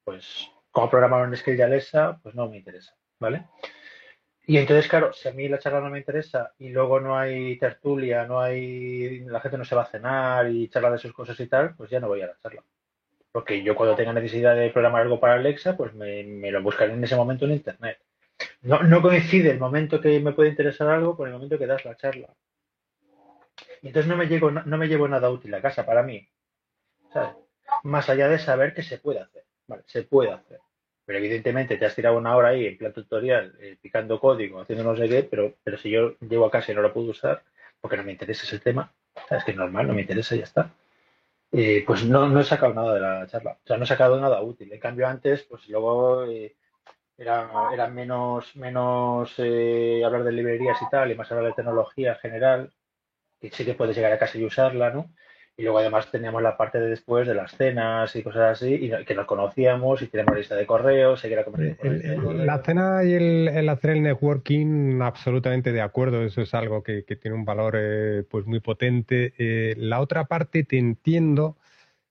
pues 0.04 0.48
como 0.70 0.88
programador 0.88 1.26
en 1.26 1.36
skill 1.36 1.56
de 1.56 1.64
Alexa, 1.64 2.20
pues 2.22 2.36
no 2.36 2.48
me 2.48 2.58
interesa, 2.58 2.94
¿vale? 3.18 3.44
Y 4.48 4.58
entonces, 4.58 4.88
claro, 4.88 5.12
si 5.12 5.28
a 5.28 5.32
mí 5.32 5.48
la 5.48 5.58
charla 5.58 5.80
no 5.80 5.90
me 5.90 5.98
interesa 5.98 6.52
y 6.58 6.68
luego 6.68 7.00
no 7.00 7.18
hay 7.18 7.58
tertulia, 7.58 8.26
no 8.26 8.40
hay, 8.40 9.20
la 9.20 9.40
gente 9.40 9.58
no 9.58 9.64
se 9.64 9.74
va 9.74 9.82
a 9.82 9.90
cenar 9.90 10.48
y 10.48 10.68
charla 10.68 10.92
de 10.92 10.98
sus 10.98 11.12
cosas 11.12 11.38
y 11.40 11.48
tal, 11.48 11.74
pues 11.74 11.90
ya 11.90 11.98
no 11.98 12.06
voy 12.06 12.22
a 12.22 12.28
la 12.28 12.38
charla. 12.40 12.62
Porque 13.32 13.62
yo 13.64 13.74
cuando 13.74 13.96
tenga 13.96 14.12
necesidad 14.12 14.54
de 14.54 14.70
programar 14.70 15.02
algo 15.02 15.18
para 15.18 15.34
Alexa, 15.34 15.76
pues 15.76 15.94
me, 15.94 16.22
lo 16.52 16.62
buscaré 16.62 16.92
en 16.92 17.02
ese 17.02 17.16
momento 17.16 17.44
en 17.44 17.52
Internet. 17.52 17.98
No, 18.62 19.02
coincide 19.02 19.50
el 19.50 19.58
momento 19.58 20.00
que 20.00 20.20
me 20.20 20.32
puede 20.32 20.50
interesar 20.50 20.88
algo 20.88 21.16
con 21.16 21.26
el 21.26 21.34
momento 21.34 21.58
que 21.58 21.66
das 21.66 21.84
la 21.84 21.96
charla. 21.96 22.32
Y 23.82 23.88
entonces 23.88 24.08
no 24.08 24.16
me, 24.16 24.26
llevo, 24.26 24.50
no 24.52 24.78
me 24.78 24.86
llevo 24.86 25.08
nada 25.08 25.28
útil 25.28 25.52
a 25.54 25.60
casa 25.60 25.84
para 25.84 26.04
mí. 26.04 26.28
Más 27.82 28.08
allá 28.08 28.28
de 28.28 28.38
saber 28.38 28.74
que 28.74 28.82
se 28.82 28.98
puede 28.98 29.20
hacer. 29.20 29.44
Vale, 29.66 29.82
se 29.86 30.04
puede 30.04 30.30
hacer. 30.30 30.60
Pero 31.06 31.18
evidentemente 31.18 31.78
te 31.78 31.86
has 31.86 31.94
tirado 31.94 32.18
una 32.18 32.36
hora 32.36 32.48
ahí 32.48 32.66
en 32.66 32.76
plan 32.76 32.92
tutorial, 32.92 33.54
eh, 33.60 33.78
picando 33.80 34.20
código, 34.20 34.60
haciendo 34.60 34.84
no 34.84 34.96
sé 34.96 35.08
qué, 35.08 35.22
pero, 35.22 35.54
pero 35.62 35.78
si 35.78 35.90
yo 35.90 36.16
llego 36.20 36.44
a 36.44 36.50
casa 36.50 36.72
y 36.72 36.74
no 36.74 36.82
lo 36.82 36.92
puedo 36.92 37.10
usar, 37.10 37.42
porque 37.80 37.96
no 37.96 38.02
me 38.02 38.12
interesa 38.12 38.44
ese 38.44 38.58
tema, 38.58 38.92
es 39.30 39.44
que 39.44 39.52
es 39.52 39.56
normal, 39.56 39.86
no 39.86 39.94
me 39.94 40.02
interesa 40.02 40.34
y 40.34 40.38
ya 40.38 40.44
está. 40.44 40.70
Eh, 41.52 41.84
pues 41.86 42.04
no, 42.04 42.28
no 42.28 42.40
he 42.40 42.44
sacado 42.44 42.74
nada 42.74 42.94
de 42.94 43.00
la 43.00 43.26
charla. 43.28 43.58
O 43.64 43.66
sea, 43.66 43.76
no 43.76 43.84
he 43.84 43.86
sacado 43.86 44.20
nada 44.20 44.42
útil. 44.42 44.72
En 44.72 44.80
cambio, 44.80 45.06
antes, 45.06 45.44
pues 45.44 45.68
luego 45.68 46.24
eh, 46.26 46.56
era, 47.16 47.88
menos, 47.88 48.56
menos 48.56 49.38
hablar 49.38 50.24
de 50.24 50.32
librerías 50.32 50.82
y 50.82 50.90
tal, 50.90 51.10
y 51.10 51.14
más 51.14 51.30
hablar 51.30 51.46
de 51.46 51.54
tecnología 51.54 52.14
en 52.14 52.18
general, 52.18 52.72
que 53.40 53.50
sí 53.50 53.64
que 53.64 53.74
puedes 53.74 53.96
llegar 53.96 54.12
a 54.12 54.18
casa 54.18 54.38
y 54.38 54.44
usarla, 54.44 54.90
¿no? 54.90 55.10
Y 55.58 55.62
luego 55.62 55.78
además 55.78 56.10
teníamos 56.10 56.42
la 56.42 56.56
parte 56.56 56.78
de 56.78 56.88
después 56.88 57.26
de 57.26 57.34
las 57.34 57.52
cenas 57.56 58.14
y 58.14 58.22
cosas 58.22 58.60
así, 58.60 58.74
y 58.74 59.04
que 59.06 59.14
nos 59.14 59.24
conocíamos 59.24 60.02
y 60.02 60.06
teníamos 60.06 60.36
lista 60.36 60.54
de 60.54 60.66
correos, 60.66 61.20
seguir 61.20 61.42
La 62.44 62.62
cena 62.62 63.02
y 63.04 63.14
el, 63.14 63.68
hacer 63.70 63.92
el 63.92 64.02
networking, 64.02 65.00
absolutamente 65.00 65.72
de 65.72 65.80
acuerdo, 65.80 66.22
eso 66.22 66.42
es 66.42 66.52
algo 66.52 66.82
que, 66.82 67.02
tiene 67.02 67.34
un 67.36 67.46
valor 67.46 67.74
eh, 67.78 68.22
pues 68.30 68.44
muy 68.44 68.60
potente. 68.60 69.32
Eh, 69.38 69.74
la 69.78 70.00
otra 70.00 70.26
parte 70.26 70.62
te 70.62 70.76
entiendo, 70.76 71.56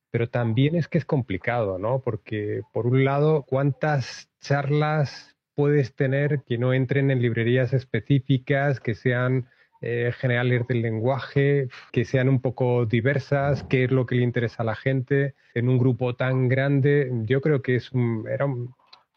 pero 0.09 0.27
también 0.27 0.75
es 0.75 0.87
que 0.87 0.97
es 0.97 1.05
complicado, 1.05 1.77
¿no? 1.77 2.01
Porque 2.01 2.61
por 2.73 2.87
un 2.87 3.05
lado, 3.05 3.43
¿cuántas 3.43 4.31
charlas 4.39 5.35
puedes 5.53 5.95
tener 5.95 6.41
que 6.43 6.57
no 6.57 6.73
entren 6.73 7.11
en 7.11 7.21
librerías 7.21 7.73
específicas, 7.73 8.79
que 8.79 8.95
sean 8.95 9.47
eh, 9.85 10.11
generales 10.17 10.67
del 10.67 10.81
lenguaje, 10.81 11.69
que 11.91 12.05
sean 12.05 12.27
un 12.27 12.41
poco 12.41 12.87
diversas, 12.87 13.63
qué 13.63 13.83
es 13.83 13.91
lo 13.91 14.07
que 14.07 14.15
le 14.15 14.23
interesa 14.23 14.63
a 14.63 14.65
la 14.65 14.75
gente 14.75 15.35
en 15.53 15.69
un 15.69 15.77
grupo 15.77 16.15
tan 16.15 16.49
grande. 16.49 17.11
Yo 17.25 17.39
creo 17.39 17.61
que 17.61 17.75
es 17.75 17.91
un, 17.91 18.25
era 18.27 18.47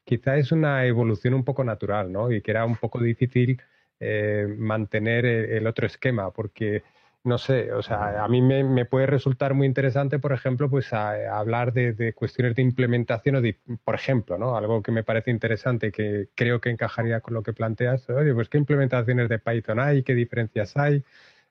quizá 0.04 0.36
es 0.36 0.52
una 0.52 0.84
evolución 0.84 1.32
un 1.32 1.44
poco 1.44 1.64
natural, 1.64 2.12
¿no? 2.12 2.30
Y 2.30 2.42
que 2.42 2.50
era 2.50 2.66
un 2.66 2.76
poco 2.76 3.00
difícil 3.00 3.62
eh, 3.98 4.46
mantener 4.58 5.24
el, 5.24 5.66
otro 5.66 5.86
esquema, 5.86 6.30
porque 6.32 6.82
no 7.28 7.38
sé, 7.38 7.72
o 7.72 7.82
sea, 7.82 8.24
a 8.24 8.28
mí 8.28 8.42
me, 8.42 8.84
puede 8.86 9.06
resultar 9.06 9.54
muy 9.54 9.66
interesante, 9.66 10.18
por 10.18 10.32
ejemplo, 10.32 10.68
pues 10.68 10.92
hablar 10.92 11.72
de, 11.72 12.12
cuestiones 12.14 12.56
de 12.56 12.62
implementación 12.62 13.36
o 13.36 13.40
de, 13.40 13.60
por 13.84 13.94
ejemplo, 13.94 14.38
¿no? 14.38 14.56
Algo 14.56 14.82
que 14.82 14.90
me 14.90 15.04
parece 15.04 15.30
interesante 15.30 15.88
y 15.88 15.92
que 15.92 16.28
creo 16.34 16.60
que 16.60 16.70
encajaría 16.70 17.20
con 17.20 17.34
lo 17.34 17.42
que 17.42 17.52
planteas, 17.52 18.08
oye, 18.10 18.34
pues 18.34 18.48
qué 18.48 18.58
implementaciones 18.58 19.28
de 19.28 19.38
Python 19.38 19.78
hay, 19.78 20.02
qué 20.02 20.14
diferencias 20.14 20.76
hay, 20.76 21.04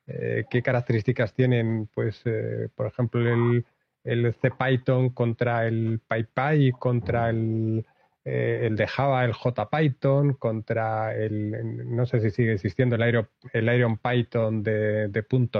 eh, 0.07 0.45
qué 0.49 0.61
características 0.61 1.33
tienen, 1.33 1.87
pues, 1.93 2.21
eh, 2.25 2.69
por 2.75 2.87
ejemplo, 2.87 3.21
el, 3.21 3.65
el 4.03 4.35
CPython 4.35 5.11
contra 5.11 5.67
el 5.67 6.01
PyPy, 6.07 6.71
contra 6.71 7.29
el, 7.29 7.85
eh, 8.29 8.67
el 8.67 8.75
de 8.75 8.87
Java, 8.87 9.23
el 9.23 9.31
JPython, 9.31 10.33
contra 10.33 11.15
el, 11.15 11.95
no 11.95 12.05
sé 12.05 12.19
si 12.19 12.29
sigue 12.29 12.51
existiendo 12.53 12.97
el 12.97 13.07
Iron, 13.07 13.29
el 13.53 13.73
Iron 13.73 13.97
Python 13.97 14.63
de, 14.63 15.09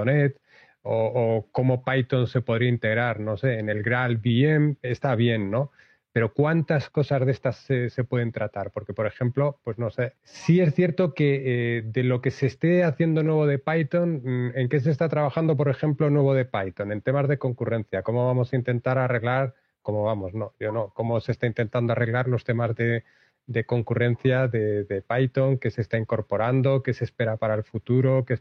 .NET, 0.04 0.38
o, 0.82 1.48
cómo 1.50 1.82
Python 1.82 2.26
se 2.26 2.42
podría 2.42 2.68
integrar, 2.68 3.20
no 3.20 3.38
sé, 3.38 3.58
en 3.58 3.70
el 3.70 3.82
Graal 3.82 4.18
VM, 4.18 4.76
está 4.82 5.14
bien, 5.14 5.50
¿no? 5.50 5.70
Pero 6.12 6.34
¿cuántas 6.34 6.90
cosas 6.90 7.24
de 7.24 7.32
estas 7.32 7.56
se, 7.56 8.04
pueden 8.04 8.32
tratar? 8.32 8.70
Porque, 8.70 8.92
por 8.92 9.06
ejemplo, 9.06 9.60
pues 9.64 9.78
no 9.78 9.88
sé, 9.90 10.12
sí 10.22 10.60
es 10.60 10.74
cierto 10.74 11.14
que 11.14 11.78
eh, 11.78 11.82
de 11.86 12.02
lo 12.02 12.20
que 12.20 12.30
se 12.30 12.46
esté 12.46 12.84
haciendo 12.84 13.22
nuevo 13.22 13.46
de 13.46 13.58
Python, 13.58 14.20
mm, 14.24 14.58
¿en 14.58 14.68
qué 14.68 14.80
se 14.80 14.90
está 14.90 15.08
trabajando, 15.08 15.56
por 15.56 15.70
ejemplo, 15.70 16.10
nuevo 16.10 16.34
de 16.34 16.44
Python? 16.44 16.92
En 16.92 17.00
temas 17.00 17.28
de 17.28 17.38
concurrencia, 17.38 18.02
¿cómo 18.02 18.26
vamos 18.26 18.52
a 18.52 18.56
intentar 18.56 18.98
arreglar 18.98 19.54
cómo 19.88 20.02
vamos, 20.02 20.34
no, 20.34 20.52
yo 20.60 20.70
no, 20.70 20.92
cómo 20.92 21.18
se 21.18 21.32
está 21.32 21.46
intentando 21.46 21.94
arreglar 21.94 22.28
los 22.28 22.44
temas 22.44 22.76
de, 22.76 23.04
concurrencia 23.64 24.46
de, 24.46 25.02
Python, 25.08 25.56
que 25.56 25.70
se 25.70 25.80
está 25.80 25.96
incorporando, 25.96 26.82
qué 26.82 26.92
se 26.92 27.04
espera 27.04 27.38
para 27.38 27.54
el 27.54 27.64
futuro, 27.64 28.26
qué 28.26 28.38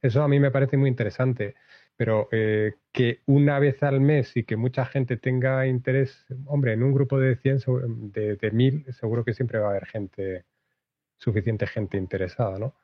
eso 0.00 0.22
a 0.22 0.28
mí 0.28 0.38
me 0.38 0.52
parece 0.52 0.76
muy 0.76 0.88
interesante, 0.88 1.56
pero 1.96 2.28
eh, 2.30 2.74
que 2.92 3.20
una 3.26 3.58
vez 3.58 3.82
al 3.82 4.00
mes 4.00 4.36
y 4.36 4.44
que 4.44 4.54
mucha 4.54 4.86
gente 4.86 5.16
tenga 5.16 5.66
interés, 5.66 6.24
hombre, 6.44 6.74
en 6.74 6.84
un 6.84 6.92
grupo 6.94 7.18
de 7.18 7.34
100, 7.34 8.12
de, 8.12 8.36
de 8.36 8.50
1000, 8.52 8.92
seguro 8.92 9.24
que 9.24 9.34
siempre 9.34 9.58
va 9.58 9.66
a 9.66 9.70
haber 9.70 9.86
gente, 9.86 10.44
suficiente 11.16 11.66
gente 11.66 11.96
interesada, 11.98 12.60
¿no? 12.60 12.76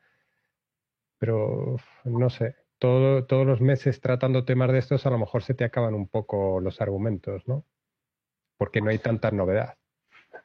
Pero 1.18 1.76
no 2.04 2.30
sé, 2.30 2.56
todos 2.78 3.46
los 3.46 3.60
meses 3.60 4.00
tratando 4.00 4.44
temas 4.44 4.72
de 4.72 4.78
estos, 4.78 5.06
a 5.06 5.10
lo 5.10 5.18
mejor 5.18 5.44
se 5.44 5.54
te 5.54 5.62
acaban 5.62 5.94
un 5.94 6.08
poco 6.08 6.58
los 6.60 6.80
argumentos, 6.80 7.46
¿no? 7.46 7.64
Porque 8.56 8.80
no 8.80 8.90
hay 8.90 8.98
tanta 8.98 9.30
novedad. 9.30 9.74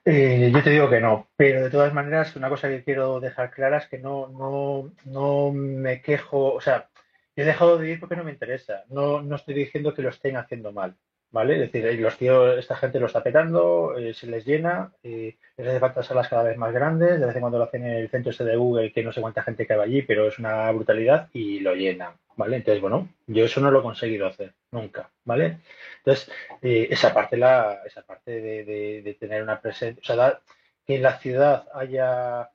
Eh, 0.06 0.52
yo 0.54 0.64
te 0.64 0.70
digo 0.70 0.90
que 0.90 1.02
no, 1.02 1.28
pero 1.36 1.64
de 1.64 1.70
todas 1.70 1.94
maneras, 1.94 2.36
una 2.36 2.50
cosa 2.50 2.70
que 2.70 2.84
quiero 2.84 3.20
dejar 3.20 3.52
clara 3.52 3.78
es 3.78 3.88
que 3.88 4.00
no, 4.00 4.30
no, 4.30 4.94
no 5.06 5.52
me 5.52 6.02
quejo, 6.02 6.54
o 6.54 6.62
sea, 6.62 6.90
he 7.36 7.44
dejado 7.44 7.78
de 7.78 7.92
ir 7.92 8.00
porque 8.00 8.16
no 8.16 8.24
me 8.24 8.32
interesa. 8.32 8.84
No, 8.90 9.22
no 9.22 9.36
estoy 9.36 9.54
diciendo 9.54 9.94
que 9.94 10.02
lo 10.02 10.10
estén 10.10 10.38
haciendo 10.38 10.72
mal, 10.72 10.96
¿vale? 11.32 11.56
Es 11.56 11.60
decir, 11.72 11.86
eh, 11.86 11.98
los 11.98 12.18
tíos, 12.18 12.58
esta 12.58 12.76
gente 12.76 13.00
lo 13.00 13.08
está 13.08 13.24
petando, 13.24 13.98
eh, 13.98 14.14
se 14.14 14.28
les 14.28 14.46
llena, 14.46 14.92
les 15.04 15.36
hace 15.58 15.80
falta 15.80 16.04
salas 16.04 16.30
cada 16.30 16.44
vez 16.44 16.58
más 16.58 16.74
grandes, 16.74 17.20
de 17.20 17.26
vez 17.26 17.36
en 17.36 17.42
cuando 17.42 17.58
lo 17.58 17.66
hacen 17.66 17.84
en 17.86 17.96
el 17.96 18.10
centro 18.10 18.32
ese 18.32 18.44
de 18.44 18.56
Google, 18.56 18.92
que 18.92 19.04
no 19.04 19.12
sé 19.12 19.22
cuánta 19.22 19.44
gente 19.44 19.68
cabe 19.68 19.84
allí, 19.84 20.02
pero 20.02 20.28
es 20.28 20.40
una 20.40 20.72
brutalidad 20.72 21.30
y 21.34 21.60
lo 21.60 21.76
llenan, 21.76 22.14
¿vale? 22.36 22.58
Entonces, 22.58 22.82
bueno, 22.82 23.10
yo 23.28 23.46
eso 23.46 23.62
no 23.62 23.72
lo 23.72 23.80
he 23.80 23.84
conseguido 23.84 24.28
hacer, 24.28 24.54
nunca, 24.72 25.12
¿vale? 25.26 25.60
Entonces, 26.00 26.32
eh, 26.62 26.88
esa 26.90 27.14
parte, 27.14 27.38
la, 27.38 27.82
esa 27.86 28.04
parte 28.04 28.32
de, 28.32 29.18
tener 29.20 29.44
una 29.44 29.62
presencia, 29.62 30.02
o 30.02 30.06
sea, 30.06 30.40
que 30.86 30.96
en 30.96 31.04
la 31.04 31.18
ciudad 31.20 31.68
haya, 31.74 32.50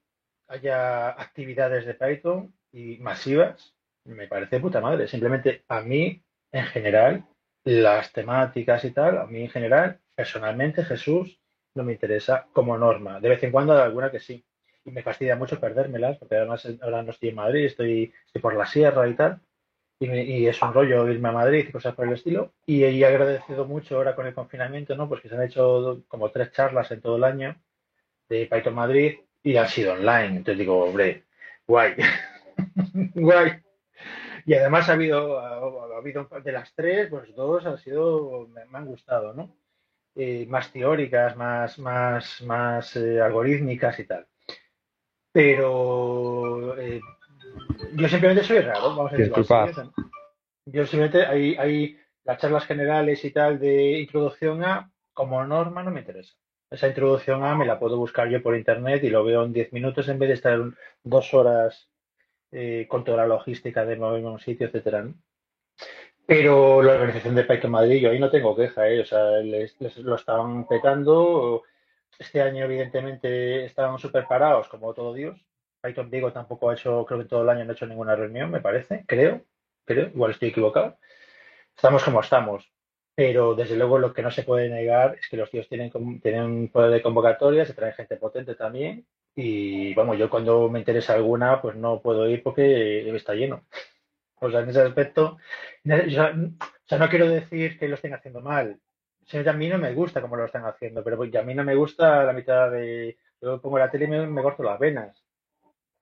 haya 0.48 1.08
actividades 1.10 1.84
de 1.86 1.94
Python 1.94 2.54
y 2.72 2.98
masivas, 2.98 3.74
me 4.04 4.26
parece 4.26 4.60
puta 4.60 4.80
madre. 4.80 5.06
Simplemente 5.06 5.64
a 5.68 5.82
mí, 5.82 6.22
en 6.50 6.64
general, 6.66 7.24
las 7.64 8.12
temáticas 8.12 8.84
y 8.84 8.90
tal, 8.90 9.18
a 9.18 9.26
mí 9.26 9.42
en 9.42 9.50
general, 9.50 9.98
personalmente, 10.14 10.84
Jesús, 10.84 11.38
no 11.74 11.84
me 11.84 11.92
interesa 11.92 12.46
como 12.52 12.76
norma. 12.76 13.20
De 13.20 13.28
vez 13.28 13.42
en 13.42 13.52
cuando 13.52 13.74
hay 13.74 13.82
alguna 13.82 14.10
que 14.10 14.20
sí. 14.20 14.44
Y 14.84 14.90
me 14.90 15.02
fastidia 15.02 15.36
mucho 15.36 15.60
perdérmelas, 15.60 16.18
porque 16.18 16.36
además 16.36 16.66
ahora 16.82 17.02
no 17.02 17.12
estoy 17.12 17.30
en 17.30 17.36
Madrid, 17.36 17.66
estoy, 17.66 18.12
por 18.40 18.54
la 18.54 18.66
sierra 18.66 19.08
y 19.08 19.14
tal 19.14 19.40
y, 20.06 20.46
es 20.46 20.60
un 20.62 20.74
rollo 20.74 21.08
irme 21.08 21.28
a 21.28 21.32
Madrid 21.32 21.66
y 21.68 21.72
cosas 21.72 21.94
por 21.94 22.06
el 22.06 22.14
estilo. 22.14 22.52
Y 22.66 22.84
he 22.84 23.06
agradecido 23.06 23.66
mucho 23.66 23.96
ahora 23.96 24.14
con 24.14 24.26
el 24.26 24.34
confinamiento, 24.34 24.96
¿no? 24.96 25.08
Pues 25.08 25.20
que 25.20 25.28
se 25.28 25.34
han 25.34 25.42
hecho 25.42 26.02
como 26.08 26.30
tres 26.30 26.52
charlas 26.52 26.90
en 26.90 27.00
todo 27.00 27.16
el 27.16 27.24
año 27.24 27.56
de 28.28 28.46
Python 28.46 28.74
Madrid 28.74 29.18
y 29.42 29.56
han 29.56 29.68
sido 29.68 29.92
online. 29.92 30.38
Entonces 30.38 30.58
digo, 30.58 30.84
hombre, 30.84 31.24
guay, 31.66 31.94
guay. 33.14 33.62
Y 34.44 34.54
además 34.54 34.88
ha 34.88 34.94
habido, 34.94 35.38
ha, 35.38 35.96
habido 35.96 36.28
de 36.42 36.52
las 36.52 36.74
tres, 36.74 37.08
pues 37.08 37.34
dos 37.34 37.64
han 37.66 37.78
sido, 37.78 38.48
me, 38.48 38.62
han 38.76 38.86
gustado, 38.86 39.32
¿no? 39.34 39.56
Eh, 40.14 40.46
más 40.48 40.72
teóricas, 40.72 41.36
más, 41.36 41.78
más, 41.78 42.42
más 42.42 42.96
eh, 42.96 43.20
algorítmicas 43.20 43.98
y 43.98 44.04
tal. 44.04 44.26
Pero 45.32 46.78
eh, 46.78 47.00
yo 47.94 48.08
simplemente 48.08 48.44
soy 48.44 48.60
raro, 48.60 48.94
vamos 48.96 49.12
a 49.12 49.16
decir. 49.16 49.32
Yo 50.66 50.86
simplemente 50.86 51.26
hay, 51.26 51.56
hay 51.56 51.98
las 52.24 52.38
charlas 52.38 52.66
generales 52.66 53.24
y 53.24 53.30
tal 53.30 53.58
de 53.58 54.00
introducción 54.00 54.62
a, 54.64 54.92
como 55.12 55.44
norma 55.44 55.82
no 55.82 55.90
me 55.90 56.00
interesa. 56.00 56.34
Esa 56.70 56.88
introducción 56.88 57.44
a 57.44 57.54
me 57.54 57.66
la 57.66 57.78
puedo 57.78 57.98
buscar 57.98 58.28
yo 58.28 58.42
por 58.42 58.56
internet 58.56 59.02
y 59.04 59.10
lo 59.10 59.24
veo 59.24 59.44
en 59.44 59.52
10 59.52 59.72
minutos 59.72 60.08
en 60.08 60.18
vez 60.18 60.28
de 60.28 60.34
estar 60.34 60.58
dos 61.02 61.34
horas 61.34 61.90
eh, 62.52 62.86
con 62.88 63.02
toda 63.02 63.18
la 63.18 63.26
logística 63.26 63.84
de 63.86 63.96
moverme 63.96 64.28
a 64.28 64.32
un 64.32 64.38
sitio, 64.38 64.66
etcétera. 64.66 65.06
Pero 66.26 66.82
la 66.82 66.92
organización 66.92 67.34
de 67.34 67.44
Python 67.44 67.70
Madrid, 67.70 68.00
yo 68.00 68.10
ahí 68.10 68.18
no 68.18 68.30
tengo 68.30 68.54
queja, 68.54 68.88
¿eh? 68.88 69.00
o 69.00 69.04
sea, 69.04 69.38
les, 69.38 69.76
lo 69.98 70.14
estaban 70.14 70.66
petando. 70.68 71.62
Este 72.18 72.42
año, 72.42 72.64
evidentemente, 72.66 73.64
estaban 73.64 73.98
súper 73.98 74.26
parados, 74.28 74.68
como 74.68 74.92
todo 74.94 75.14
Dios, 75.14 75.40
Python 75.80 76.10
Vigo 76.10 76.32
tampoco 76.32 76.70
ha 76.70 76.74
hecho, 76.74 77.04
creo 77.06 77.20
que 77.20 77.28
todo 77.28 77.42
el 77.42 77.48
año 77.48 77.64
no 77.64 77.70
ha 77.70 77.74
hecho 77.74 77.86
ninguna 77.86 78.14
reunión, 78.14 78.50
me 78.50 78.60
parece, 78.60 79.04
creo, 79.06 79.44
creo, 79.84 80.08
igual 80.08 80.30
estoy 80.32 80.50
equivocado. 80.50 80.98
Estamos 81.74 82.04
como 82.04 82.20
estamos, 82.20 82.70
pero 83.14 83.54
desde 83.54 83.76
luego 83.76 83.98
lo 83.98 84.12
que 84.12 84.22
no 84.22 84.30
se 84.30 84.42
puede 84.42 84.68
negar 84.68 85.16
es 85.18 85.28
que 85.28 85.38
los 85.38 85.50
tíos 85.50 85.68
tienen, 85.68 85.90
tienen 86.20 86.68
poder 86.68 86.90
de 86.90 87.02
convocatoria, 87.02 87.64
se 87.64 87.74
traen 87.74 87.94
gente 87.94 88.16
potente 88.16 88.54
también 88.54 89.06
y 89.34 89.94
vamos, 89.94 90.18
yo 90.18 90.28
cuando 90.30 90.68
me 90.68 90.78
interesa 90.78 91.14
alguna 91.14 91.60
pues 91.62 91.76
no 91.76 92.00
puedo 92.00 92.28
ir 92.28 92.42
porque 92.42 93.14
está 93.16 93.34
lleno. 93.34 93.64
O 94.40 94.50
sea, 94.50 94.60
en 94.60 94.70
ese 94.70 94.82
aspecto, 94.82 95.38
o 95.84 96.10
sea, 96.10 96.98
no 96.98 97.08
quiero 97.08 97.28
decir 97.28 97.78
que 97.78 97.88
lo 97.88 97.94
estén 97.94 98.14
haciendo 98.14 98.40
mal, 98.40 98.80
a 99.32 99.52
mí 99.52 99.68
no 99.68 99.78
me 99.78 99.94
gusta 99.94 100.20
como 100.20 100.36
lo 100.36 100.44
están 100.44 100.66
haciendo, 100.66 101.04
pero 101.04 101.22
a 101.22 101.42
mí 101.42 101.54
no 101.54 101.64
me 101.64 101.74
gusta 101.74 102.24
la 102.24 102.32
mitad 102.32 102.70
de... 102.70 103.16
Yo 103.40 103.60
pongo 103.60 103.78
la 103.78 103.90
tele 103.90 104.04
y 104.04 104.08
me 104.08 104.42
corto 104.42 104.62
las 104.62 104.78
venas 104.78 105.22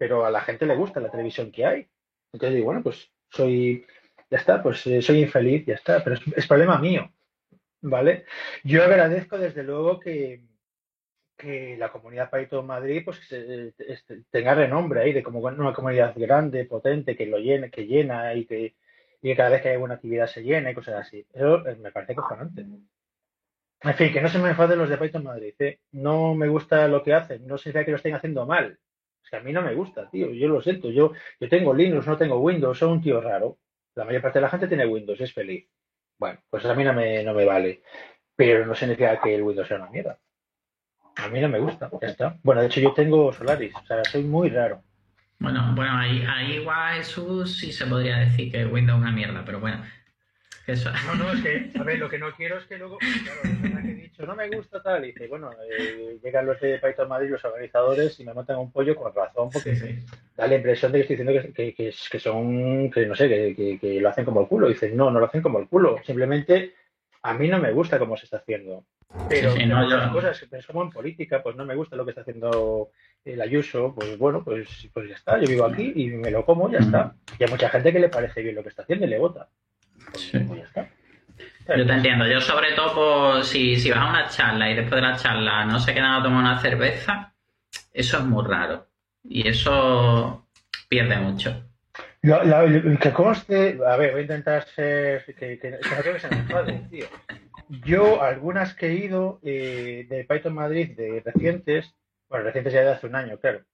pero 0.01 0.25
a 0.25 0.31
la 0.31 0.41
gente 0.41 0.65
le 0.65 0.77
gusta 0.77 0.99
la 0.99 1.11
televisión 1.11 1.53
que 1.53 1.67
hay. 1.67 1.87
Entonces 2.33 2.55
digo, 2.55 2.69
bueno, 2.69 2.83
pues 2.83 3.13
soy, 3.29 3.85
ya 4.31 4.39
está, 4.39 4.63
pues 4.63 4.87
eh, 4.87 5.03
soy 5.03 5.21
infeliz, 5.21 5.67
ya 5.67 5.75
está, 5.75 6.03
pero 6.03 6.17
es, 6.35 6.47
problema 6.47 6.79
mío, 6.79 7.13
¿vale? 7.83 8.25
Yo 8.65 8.83
agradezco 8.83 9.37
desde 9.37 9.63
luego 9.63 10.01
que, 10.01 10.41
que 11.41 11.77
la 11.79 11.91
comunidad 11.91 12.31
Python 12.31 12.67
Madrid 12.67 13.03
pues 13.05 13.21
tenga 14.31 14.55
renombre 14.55 15.01
ahí 15.01 15.13
de 15.13 15.23
como 15.23 15.41
una 15.41 15.73
comunidad 15.73 16.15
grande, 16.17 16.65
potente, 16.65 17.17
que 17.17 17.27
lo 17.27 17.39
llene, 17.39 17.71
que 17.71 17.87
llena 17.87 18.35
y 18.35 18.45
que, 18.47 18.77
y 19.23 19.35
cada 19.35 19.51
vez 19.51 19.63
que 19.63 19.69
hay 19.69 19.75
alguna 19.75 19.95
actividad 19.95 20.27
se 20.27 20.43
llena 20.43 20.71
y 20.71 20.75
cosas 20.75 21.07
así. 21.07 21.27
Eso 21.33 21.67
eh, 21.67 21.77
me 21.77 21.93
parece 21.93 22.15
cojonante. 22.15 22.67
En 23.83 23.95
fin, 23.95 24.13
que 24.13 24.21
no 24.21 24.29
se 24.29 24.39
me 24.39 24.51
enfaden 24.51 24.79
los 24.79 24.91
de 24.91 24.99
Python 24.99 25.25
Madrid. 25.25 25.55
¿eh? 25.59 25.81
No 25.93 26.35
me 26.35 26.49
gusta 26.49 26.87
lo 26.89 27.03
que 27.03 27.15
hacen. 27.15 27.47
No 27.47 27.57
significa 27.57 27.85
que 27.85 27.91
lo 27.93 27.97
estén 27.97 28.15
haciendo 28.15 28.47
mal 28.47 28.79
que 29.31 29.37
a 29.37 29.41
mí 29.41 29.53
no 29.53 29.63
me 29.63 29.75
gusta, 29.75 30.11
tío. 30.11 30.31
Yo 30.33 30.49
lo 30.49 30.61
siento. 30.61 30.91
Yo, 30.91 31.13
yo 31.39 31.49
tengo 31.49 31.73
Linux, 31.73 32.07
no 32.07 32.17
tengo 32.17 32.41
Windows, 32.41 32.79
soy 32.79 32.91
un 32.91 33.01
tío 33.01 33.21
raro. 33.21 33.59
La 33.95 34.05
mayor 34.05 34.23
parte 34.23 34.39
de 34.39 34.43
la 34.43 34.51
gente 34.51 34.69
tiene 34.69 34.87
Windows, 34.87 35.21
es 35.21 35.33
feliz. 35.33 35.69
Bueno, 36.19 36.41
pues 36.51 36.65
a 36.65 36.75
mí 36.75 36.85
no 36.85 36.93
me, 36.93 37.23
no 37.23 37.33
me 37.33 37.45
vale. 37.45 37.83
Pero 38.35 38.67
no 38.67 38.75
significa 38.75 39.21
que 39.21 39.35
el 39.35 39.43
Windows 39.43 39.69
sea 39.69 39.77
una 39.79 39.91
mierda. 39.91 40.19
A 41.17 41.29
mí 41.29 41.41
no 41.41 41.49
me 41.49 41.59
gusta, 41.59 41.91
ya 42.01 42.09
está. 42.09 42.37
Bueno, 42.43 42.61
de 42.61 42.69
hecho 42.69 42.81
yo 42.81 42.93
tengo 42.93 43.33
Solaris, 43.33 43.75
o 43.75 43.87
sea, 43.87 44.05
soy 44.05 44.25
muy 44.25 44.49
raro. 44.49 44.83
Bueno, 45.39 45.73
bueno, 45.75 45.97
ahí, 45.97 46.25
ahí 46.29 46.57
igual 46.57 46.97
Jesús 46.97 47.59
sí 47.59 47.73
se 47.73 47.87
podría 47.87 48.19
decir 48.19 48.53
que 48.53 48.67
Windows 48.67 48.99
es 48.99 49.03
una 49.03 49.13
mierda, 49.13 49.43
pero 49.45 49.59
bueno, 49.61 49.83
no, 51.07 51.15
no, 51.15 51.33
es 51.33 51.43
que, 51.43 51.79
a 51.79 51.83
ver, 51.83 51.99
lo 51.99 52.09
que 52.09 52.19
no 52.19 52.33
quiero 52.33 52.59
es 52.59 52.67
que 52.67 52.79
luego, 52.79 52.99
claro, 52.99 53.83
que 53.83 53.91
he 53.91 53.95
dicho, 53.95 54.27
no 54.27 54.37
me 54.37 54.49
gusta 54.49 54.83
tal, 54.83 55.05
y 55.05 55.09
dice, 55.09 55.27
bueno, 55.27 55.51
eh, 55.69 56.19
llegan 56.23 56.47
los 56.47 56.61
de 56.61 56.79
Python 56.79 57.09
Madrid, 57.09 57.31
los 57.31 57.45
organizadores, 57.45 58.21
y 58.21 58.25
me 58.25 58.35
montan 58.35 58.59
un 58.59 58.71
pollo 58.71 58.95
con 58.95 59.13
razón, 59.15 59.51
porque 59.51 60.03
da 60.37 60.47
la 60.47 60.55
impresión 60.55 60.93
de 60.93 60.99
que 60.99 61.03
estoy 61.03 61.17
diciendo 61.17 61.53
que, 61.55 61.75
que, 61.75 61.95
que 62.11 62.21
son, 62.21 62.91
que 62.91 63.07
no 63.07 63.15
sé, 63.15 63.29
que, 63.29 63.79
que, 63.81 64.01
lo 64.01 64.09
hacen 64.09 64.25
como 64.25 64.43
el 64.43 64.49
culo. 64.49 64.69
Y 64.69 64.75
dicen, 64.75 64.97
no, 64.97 65.11
no 65.11 65.19
lo 65.19 65.27
hacen 65.27 65.43
como 65.43 65.59
el 65.59 65.69
culo, 65.69 65.97
simplemente 66.05 66.75
a 67.23 67.35
mí 67.35 67.49
no 67.49 67.59
me 67.59 67.73
gusta 67.73 67.99
cómo 67.99 68.17
se 68.17 68.25
está 68.25 68.39
haciendo. 68.39 68.85
Pero 69.29 69.53
sí, 69.53 69.67
no, 69.67 70.13
cosas, 70.13 70.47
es 70.51 70.67
como 70.67 70.83
en 70.83 70.91
política, 70.91 71.43
pues 71.43 71.57
no 71.57 71.65
me 71.65 71.75
gusta 71.75 71.97
lo 71.97 72.05
que 72.05 72.11
está 72.11 72.21
haciendo 72.21 72.91
el 73.25 73.41
Ayuso, 73.41 73.93
pues 73.95 74.17
bueno, 74.17 74.45
pues, 74.45 74.89
pues 74.93 75.09
ya 75.09 75.17
está, 75.17 75.39
yo 75.41 75.49
vivo 75.49 75.65
aquí 75.65 75.93
y 75.97 76.09
me 76.09 76.31
lo 76.31 76.45
como, 76.45 76.71
ya 76.71 76.79
está. 76.79 77.15
Y 77.39 77.45
hay 77.45 77.51
mucha 77.51 77.69
gente 77.69 77.93
que 77.93 77.99
le 77.99 78.09
parece 78.09 78.43
bien 78.43 78.55
lo 78.55 78.63
que 78.63 78.69
está 78.69 78.83
haciendo 78.83 79.07
y 79.07 79.09
le 79.09 79.19
vota. 79.19 79.49
Yo 81.77 81.87
te 81.87 81.93
entiendo. 81.93 82.27
Yo 82.27 82.41
sobre 82.41 82.73
todo, 82.73 83.35
pues, 83.35 83.49
si, 83.49 83.77
si 83.77 83.91
vas 83.91 84.01
a 84.01 84.11
una 84.11 84.29
charla 84.29 84.71
y 84.71 84.75
después 84.75 85.03
de 85.03 85.09
la 85.09 85.17
charla 85.17 85.65
no 85.65 85.79
se 85.79 85.93
quedan 85.93 86.15
a 86.15 86.23
tomar 86.23 86.41
una 86.41 86.61
cerveza, 86.61 87.35
eso 87.93 88.19
es 88.19 88.25
muy 88.25 88.45
raro. 88.45 88.87
Y 89.25 89.49
eso 89.49 90.47
pierde 90.89 91.17
mucho. 91.17 91.70
Que 92.23 93.13
conste, 93.13 93.79
a 93.87 93.97
ver, 93.97 94.13
voy 94.13 94.21
a 94.21 94.23
intentar 94.23 94.65
ser, 94.67 95.25
que, 95.25 95.59
que, 95.59 95.59
que 95.59 96.13
no 96.13 96.19
se 96.19 96.29
me 96.29 96.89
tío. 96.91 97.07
Yo, 97.85 98.23
algunas 98.23 98.75
que 98.75 98.89
he 98.89 98.95
ido 98.95 99.41
eh, 99.43 100.07
de 100.09 100.25
Python 100.25 100.55
Madrid, 100.55 100.97
de 100.97 101.23
recientes, 101.25 101.95
bueno, 102.29 102.45
recientes 102.45 102.73
ya 102.73 102.83
de 102.83 102.91
hace 102.91 103.07
un 103.07 103.15
año, 103.15 103.39
claro, 103.39 103.65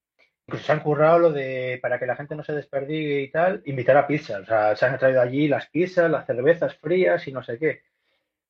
Incluso 0.49 0.65
se 0.65 0.73
han 0.73 0.81
currado 0.81 1.19
lo 1.19 1.33
de, 1.33 1.81
para 1.83 1.99
que 1.99 2.07
la 2.07 2.15
gente 2.15 2.37
no 2.37 2.45
se 2.45 2.53
desperdigue 2.53 3.21
y 3.21 3.31
tal, 3.33 3.63
invitar 3.67 3.97
a 3.97 4.07
pizza. 4.07 4.39
O 4.39 4.45
sea, 4.45 4.77
se 4.77 4.87
han 4.87 4.97
traído 4.97 5.21
allí 5.21 5.49
las 5.49 5.67
pizzas, 5.67 6.09
las 6.09 6.25
cervezas 6.25 6.77
frías 6.77 7.27
y 7.27 7.33
no 7.33 7.43
sé 7.43 7.59
qué. 7.59 7.83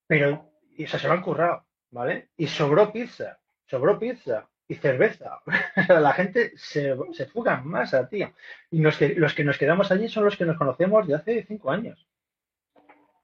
Pero, 0.06 0.52
o 0.78 0.86
sea, 0.86 1.00
se 1.00 1.08
lo 1.08 1.14
han 1.14 1.22
currado, 1.22 1.64
¿vale? 1.90 2.28
Y 2.36 2.48
sobró 2.48 2.92
pizza, 2.92 3.38
sobró 3.64 3.98
pizza 3.98 4.46
y 4.68 4.74
cerveza. 4.74 5.40
la 5.88 6.12
gente 6.12 6.52
se, 6.56 6.96
se 7.12 7.26
fuga 7.26 7.60
más 7.62 7.94
a 7.94 8.08
ti. 8.08 8.24
Y 8.70 8.80
los 8.80 8.96
que, 8.96 9.14
los 9.14 9.34
que 9.34 9.44
nos 9.44 9.58
quedamos 9.58 9.90
allí 9.90 10.08
son 10.08 10.24
los 10.24 10.36
que 10.36 10.44
nos 10.44 10.56
conocemos 10.56 11.06
de 11.06 11.14
hace 11.14 11.44
cinco 11.46 11.70
años. 11.70 12.06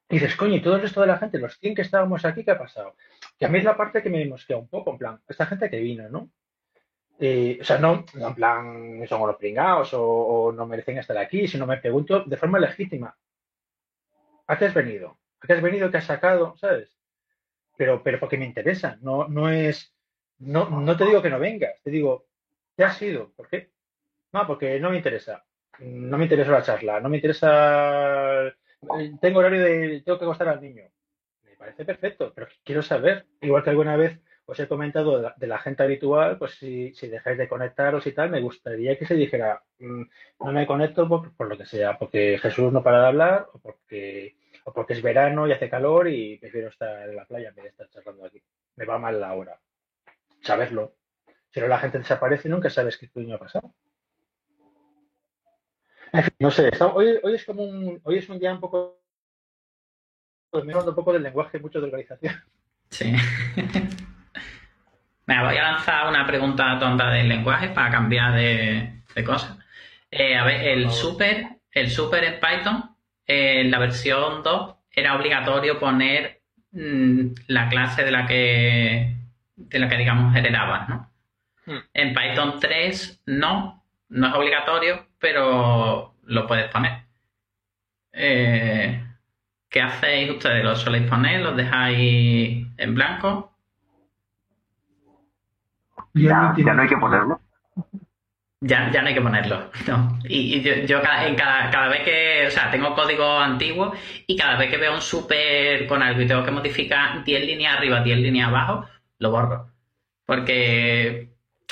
Y 0.09 0.17
dices, 0.17 0.37
coño, 0.37 0.57
y 0.57 0.61
todo 0.61 0.77
el 0.77 0.83
resto 0.83 1.01
de 1.01 1.07
la 1.07 1.17
gente, 1.17 1.39
los 1.39 1.59
100 1.59 1.75
que 1.75 1.81
estábamos 1.83 2.25
aquí, 2.27 2.45
¿qué 2.45 2.51
ha 2.51 2.59
pasado? 2.59 2.97
Que 3.39 3.47
a 3.47 3.49
mí 3.49 3.59
es 3.59 3.65
la 3.65 3.79
parte 3.79 4.03
que 4.03 4.11
me 4.11 4.27
mosquea 4.27 4.59
un 4.59 4.69
poco, 4.69 4.91
en 4.91 4.99
plan, 4.99 5.21
esta 5.27 5.47
gente 5.47 5.71
que 5.71 5.81
vino, 5.81 6.07
¿no? 6.11 6.31
Eh, 7.19 7.59
o 7.61 7.65
sea, 7.65 7.79
no, 7.79 8.05
en 8.15 8.35
plan, 8.35 9.07
son 9.09 9.23
unos 9.23 9.37
pringados 9.37 9.91
o, 9.95 10.53
no 10.55 10.67
merecen 10.67 10.99
estar 10.99 11.17
aquí, 11.17 11.49
sino 11.49 11.67
me 11.67 11.79
pregunto 11.79 12.25
de 12.25 12.37
forma 12.37 12.59
legítima, 12.59 13.17
¿a 14.47 14.59
qué 14.59 14.67
has 14.67 14.75
venido? 14.75 15.19
¿A 15.41 15.47
qué 15.47 15.55
has 15.55 15.63
venido? 15.63 15.91
¿Qué 15.91 15.97
has 15.97 16.05
sacado? 16.05 16.57
¿Sabes? 16.59 16.91
Pero, 17.79 18.03
pero 18.03 18.21
porque 18.21 18.37
me 18.37 18.45
interesa, 18.45 18.99
no, 19.01 19.29
no 19.29 19.49
es, 19.49 19.92
no, 20.43 20.69
no 20.69 20.97
te 20.97 21.05
digo 21.05 21.23
que 21.23 21.31
no 21.31 21.39
vengas, 21.39 21.81
te 21.83 21.91
digo, 21.91 22.27
¿qué 22.77 22.85
has 22.85 22.97
sido? 22.97 23.31
¿Por 23.33 23.49
qué? 23.49 23.71
No, 24.33 24.47
porque 24.47 24.81
no 24.81 24.91
me 24.91 24.97
interesa, 24.97 25.45
no 25.81 26.19
me 26.19 26.25
interesa 26.25 26.51
la 26.51 26.63
charla, 26.63 27.01
no 27.01 27.09
me 27.09 27.19
interesa, 27.19 28.53
tengo 29.21 29.39
horario 29.39 29.63
de, 29.63 30.03
tengo 30.05 30.19
que 30.19 30.25
acostar 30.25 30.49
al 30.49 30.61
niño. 30.61 30.85
Me 31.45 31.57
parece 31.57 31.85
perfecto, 31.85 32.33
pero 32.35 32.49
quiero 32.65 32.83
saber, 32.83 33.27
igual 33.41 33.63
que 33.63 33.71
alguna 33.71 33.97
vez 33.97 34.19
os 34.45 34.59
he 34.59 34.67
comentado 34.67 35.33
de 35.37 35.47
la, 35.47 35.59
gente 35.59 35.85
habitual, 35.85 36.39
pues 36.39 36.53
si, 36.57 36.93
si, 36.95 37.09
dejáis 37.09 37.39
de 37.39 37.49
conectaros 37.49 38.07
y 38.07 38.13
tal, 38.13 38.31
me 38.31 38.41
gustaría 38.41 38.99
que 38.99 39.07
se 39.07 39.15
dijera, 39.15 39.63
mm, 39.79 40.03
no 40.41 40.53
me 40.53 40.67
conecto 40.67 41.09
por, 41.09 41.35
por, 41.37 41.49
lo 41.49 41.57
que 41.57 41.67
sea, 41.67 41.99
porque 41.99 42.39
Jesús 42.39 42.73
no 42.73 42.83
para 42.83 43.03
de 43.03 43.07
hablar 43.07 43.49
o 43.53 43.61
porque, 43.61 44.37
o 44.65 44.73
porque 44.73 44.95
es 44.95 45.03
verano 45.03 45.47
y 45.47 45.53
hace 45.53 45.71
calor 45.71 46.09
y 46.09 46.39
prefiero 46.39 46.69
estar 46.69 47.09
en 47.09 47.17
la 47.17 47.27
playa 47.27 47.51
en 47.51 47.55
vez 47.55 47.65
de 47.65 47.71
estar 47.71 47.89
charlando 47.91 48.27
aquí. 48.27 48.43
Me 48.77 48.85
va 48.85 48.99
mal 48.99 49.21
la 49.21 49.35
hora. 49.35 49.61
Saberlo. 50.43 50.97
Si 51.51 51.61
no, 51.61 51.69
la 51.69 51.79
gente 51.79 51.99
desaparece 51.99 52.49
y 52.49 52.51
nunca 52.51 52.71
sabes 52.71 52.97
qué 52.97 53.09
coño 53.09 53.37
ha 53.37 53.39
pasado. 53.39 53.75
no 56.39 56.51
sé, 56.51 56.71
hoy, 56.95 57.19
hoy, 57.23 57.35
es 57.35 57.45
como 57.45 57.63
un, 57.63 58.01
hoy 58.05 58.19
es 58.19 58.29
un 58.29 58.39
día 58.39 58.53
un 58.53 58.61
poco, 58.61 59.01
pues 60.51 60.65
me 60.65 60.75
un 60.75 60.95
poco 60.95 61.13
del 61.13 61.23
lenguaje 61.23 61.59
mucho 61.59 61.81
de 61.81 61.87
organización. 61.87 62.35
Sí. 62.91 63.13
Me 65.25 65.41
voy 65.41 65.57
a 65.57 65.63
lanzar 65.63 66.09
una 66.09 66.27
pregunta 66.27 66.79
tonta 66.81 67.09
del 67.11 67.29
lenguaje 67.29 67.69
para 67.69 67.91
cambiar 67.91 68.35
de, 68.35 69.25
cosas. 69.25 69.57
Eh, 70.11 70.37
a 70.37 70.45
ver, 70.45 70.67
el 70.69 70.91
super, 70.91 71.61
el 71.71 71.91
super 71.91 72.25
en 72.25 72.41
Python, 72.41 72.97
en 73.25 73.71
la 73.71 73.79
versión 73.79 74.43
2, 74.43 74.75
era 74.91 75.17
obligatorio 75.17 75.79
poner 75.79 76.43
mm, 76.73 77.27
la 77.47 77.69
clase 77.69 78.05
de 78.05 78.11
la 78.11 78.27
que 78.27 79.22
de 79.69 79.79
la 79.79 79.89
que 79.89 79.97
digamos 79.97 80.35
heredabas, 80.35 80.89
¿no? 80.89 81.11
Hmm. 81.67 81.79
En 81.95 82.15
Python 82.15 82.59
3 82.61 83.23
no, 83.27 83.85
no 84.09 84.27
es 84.27 84.35
obligatorio, 84.35 85.07
pero 85.19 86.15
lo 86.25 86.47
puedes 86.47 86.71
poner. 86.71 87.03
Eh, 88.13 89.05
¿Qué 89.69 89.81
hacéis 89.81 90.31
ustedes? 90.31 90.63
¿Lo 90.63 90.77
soléis 90.77 91.09
poner? 91.09 91.41
¿Los 91.41 91.57
dejáis 91.57 92.67
en 92.77 92.95
blanco? 92.95 93.53
Ya, 96.15 96.53
no 96.53 96.83
hay 96.83 96.89
que 96.89 96.97
ponerlo. 96.97 97.41
Ya, 98.61 98.91
ya 98.93 99.03
no 99.03 99.09
hay 99.09 99.15
que 99.15 99.21
ponerlo. 99.21 99.71
Y, 100.25 100.87
yo, 100.87 101.03
cada, 101.03 101.27
en 101.27 101.35
cada, 101.35 101.89
vez 101.89 102.03
que, 102.05 102.47
o 102.47 102.51
sea, 102.51 102.71
tengo 102.71 102.95
código 102.95 103.39
antiguo 103.39 103.93
y 104.27 104.37
cada 104.37 104.57
vez 104.57 104.71
que 104.71 104.77
veo 104.77 104.95
un 104.95 105.01
super 105.01 105.87
con 105.87 106.03
algo 106.03 106.21
y 106.21 106.27
tengo 106.27 106.45
que 106.45 106.51
modificar 106.51 107.25
10 107.25 107.47
líneas 107.47 107.77
arriba, 107.77 108.03
10 108.03 108.19
líneas 108.19 108.49
abajo, 108.49 108.87
lo 109.23 109.31
borro. 109.31 109.71
Porque 110.27 111.31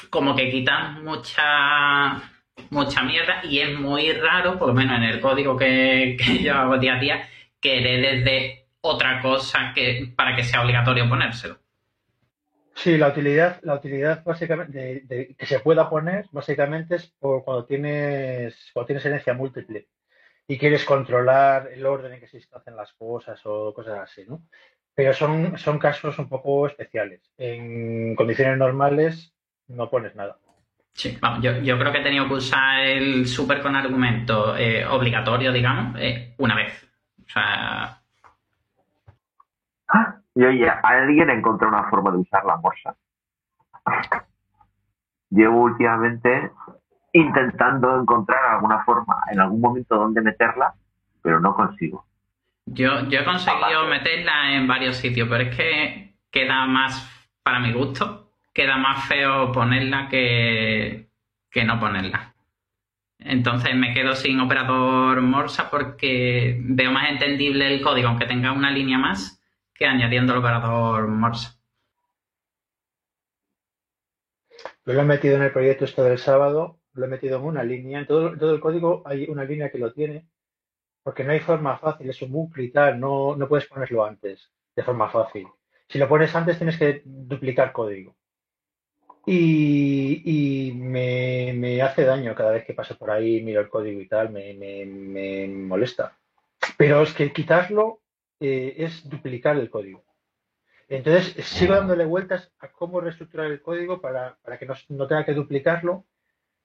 como 0.08 0.34
que 0.34 0.50
quitan 0.50 1.04
mucha 1.04 2.22
mucha 2.70 3.02
mierda 3.02 3.40
y 3.44 3.60
es 3.60 3.78
muy 3.78 4.12
raro, 4.12 4.58
por 4.58 4.68
lo 4.68 4.74
menos 4.74 4.96
en 4.98 5.04
el 5.04 5.20
código 5.20 5.56
que, 5.56 6.16
que 6.18 6.38
yo 6.42 6.54
hago 6.54 6.78
día 6.78 6.96
a 6.96 7.00
día, 7.00 7.28
que 7.60 7.78
heredes 7.78 8.24
de 8.24 8.66
otra 8.80 9.20
cosa 9.20 9.72
que, 9.74 10.12
para 10.16 10.36
que 10.36 10.44
sea 10.44 10.62
obligatorio 10.62 11.08
ponérselo. 11.08 11.58
Sí, 12.74 12.96
la 12.96 13.08
utilidad, 13.08 13.60
la 13.62 13.74
utilidad 13.74 14.24
básicamente 14.24 15.02
de, 15.04 15.34
que 15.36 15.46
se 15.46 15.60
pueda 15.60 15.90
poner 15.90 16.26
básicamente 16.30 16.96
es 16.96 17.06
por 17.18 17.44
cuando 17.44 17.66
tienes, 17.66 18.70
cuando 18.72 18.86
tienes 18.86 19.04
herencia 19.04 19.34
múltiple 19.34 19.88
y 20.46 20.56
quieres 20.56 20.84
controlar 20.84 21.70
el 21.72 21.84
orden 21.84 22.14
en 22.14 22.20
que 22.20 22.26
se 22.26 22.42
hacen 22.52 22.76
las 22.76 22.92
cosas 22.94 23.40
o 23.44 23.74
cosas 23.74 23.98
así, 23.98 24.24
¿no? 24.26 24.42
Pero 24.94 25.14
son, 25.14 25.56
son 25.56 25.78
casos 25.78 26.18
un 26.18 26.28
poco 26.28 26.66
especiales. 26.66 27.20
En 27.38 28.14
condiciones 28.14 28.58
normales 28.58 29.32
no 29.68 29.88
pones 29.88 30.14
nada. 30.14 30.36
Sí, 30.92 31.16
vamos, 31.20 31.42
yo, 31.42 31.56
yo 31.58 31.78
creo 31.78 31.92
que 31.92 31.98
he 31.98 32.02
tenido 32.02 32.26
que 32.26 32.34
usar 32.34 32.80
el 32.80 33.26
super 33.26 33.62
con 33.62 33.76
argumento 33.76 34.56
eh, 34.56 34.84
obligatorio, 34.86 35.52
digamos, 35.52 35.96
eh, 35.98 36.34
una 36.38 36.56
vez. 36.56 36.86
O 37.24 37.28
sea, 37.28 38.00
y 40.34 40.44
oye, 40.44 40.68
alguien 40.68 41.30
encontró 41.30 41.68
una 41.68 41.88
forma 41.90 42.10
de 42.12 42.18
usar 42.18 42.44
la 42.44 42.56
morsa. 42.56 42.96
Llevo 45.30 45.62
últimamente 45.62 46.52
intentando 47.12 48.00
encontrar 48.00 48.38
alguna 48.54 48.84
forma, 48.84 49.22
en 49.30 49.40
algún 49.40 49.60
momento 49.60 49.96
donde 49.96 50.22
meterla, 50.22 50.74
pero 51.22 51.40
no 51.40 51.54
consigo. 51.54 52.04
Yo, 52.72 53.08
yo 53.08 53.20
he 53.20 53.24
conseguido 53.24 53.84
meterla 53.86 54.54
en 54.54 54.68
varios 54.68 54.96
sitios, 54.96 55.28
pero 55.28 55.42
es 55.42 55.56
que 55.56 56.14
queda 56.30 56.66
más, 56.66 57.10
para 57.42 57.58
mi 57.58 57.72
gusto, 57.72 58.32
queda 58.54 58.76
más 58.76 59.08
feo 59.08 59.50
ponerla 59.50 60.08
que, 60.08 61.08
que 61.50 61.64
no 61.64 61.80
ponerla. 61.80 62.32
Entonces 63.18 63.74
me 63.74 63.92
quedo 63.92 64.14
sin 64.14 64.38
operador 64.38 65.20
Morsa 65.20 65.68
porque 65.68 66.58
veo 66.60 66.92
más 66.92 67.10
entendible 67.10 67.66
el 67.74 67.82
código, 67.82 68.08
aunque 68.08 68.26
tenga 68.26 68.52
una 68.52 68.70
línea 68.70 68.98
más, 68.98 69.42
que 69.74 69.86
añadiendo 69.86 70.32
el 70.32 70.38
operador 70.38 71.08
Morse. 71.08 71.50
Yo 74.86 74.92
lo 74.92 75.00
he 75.00 75.04
metido 75.04 75.34
en 75.36 75.42
el 75.42 75.52
proyecto 75.52 75.84
esto 75.84 76.04
del 76.04 76.18
sábado, 76.18 76.78
lo 76.94 77.04
he 77.04 77.08
metido 77.08 77.38
en 77.38 77.44
una 77.46 77.64
línea, 77.64 77.98
en 77.98 78.06
todo, 78.06 78.36
todo 78.38 78.54
el 78.54 78.60
código 78.60 79.02
hay 79.06 79.24
una 79.24 79.44
línea 79.44 79.70
que 79.70 79.78
lo 79.78 79.92
tiene, 79.92 80.26
porque 81.02 81.24
no 81.24 81.32
hay 81.32 81.40
forma 81.40 81.78
fácil, 81.78 82.10
es 82.10 82.20
un 82.22 82.32
bucle 82.32 82.64
y 82.64 82.70
tal, 82.70 83.00
no, 83.00 83.36
no 83.36 83.48
puedes 83.48 83.66
ponerlo 83.66 84.04
antes, 84.04 84.50
de 84.74 84.82
forma 84.82 85.08
fácil. 85.08 85.46
Si 85.88 85.98
lo 85.98 86.08
pones 86.08 86.34
antes 86.34 86.58
tienes 86.58 86.78
que 86.78 87.02
duplicar 87.04 87.72
código. 87.72 88.16
Y, 89.26 90.72
me, 90.74 91.82
hace 91.82 92.04
daño 92.04 92.34
cada 92.34 92.52
vez 92.52 92.64
que 92.64 92.74
paso 92.74 92.96
por 92.96 93.10
ahí, 93.10 93.42
miro 93.42 93.60
el 93.60 93.68
código 93.68 94.00
y 94.00 94.08
tal, 94.08 94.30
me, 94.30 94.54
me 94.54 95.46
molesta. 95.48 96.16
Pero 96.76 97.02
es 97.02 97.12
que 97.12 97.32
quitarlo 97.32 98.00
eh, 98.40 98.74
es 98.78 99.06
duplicar 99.08 99.58
el 99.58 99.68
código. 99.68 100.02
Entonces, 100.88 101.44
sigo 101.46 101.74
dándole 101.74 102.06
vueltas 102.06 102.50
a 102.58 102.72
cómo 102.72 103.00
reestructurar 103.00 103.50
el 103.50 103.60
código 103.60 104.00
para, 104.00 104.38
que 104.58 104.66
no, 104.88 105.06
tenga 105.06 105.24
que 105.24 105.34
duplicarlo, 105.34 106.06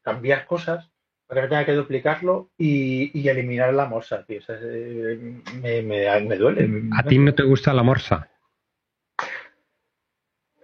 cambiar 0.02 0.48
cosas, 0.48 0.90
para 1.28 1.42
que 1.42 1.46
no 1.46 1.50
tenga 1.50 1.66
que 1.66 1.74
duplicarlo 1.74 2.52
y, 2.58 3.28
eliminar 3.28 3.74
la 3.74 3.88
morsa, 3.88 4.26
eh, 4.28 5.42
me, 5.62 5.82
me, 5.82 6.36
duele. 6.38 6.84
¿A 6.98 7.04
ti 7.04 7.18
no 7.18 7.34
te 7.34 7.44
gusta 7.44 7.74
la 7.74 7.84
morsa? 7.84 8.30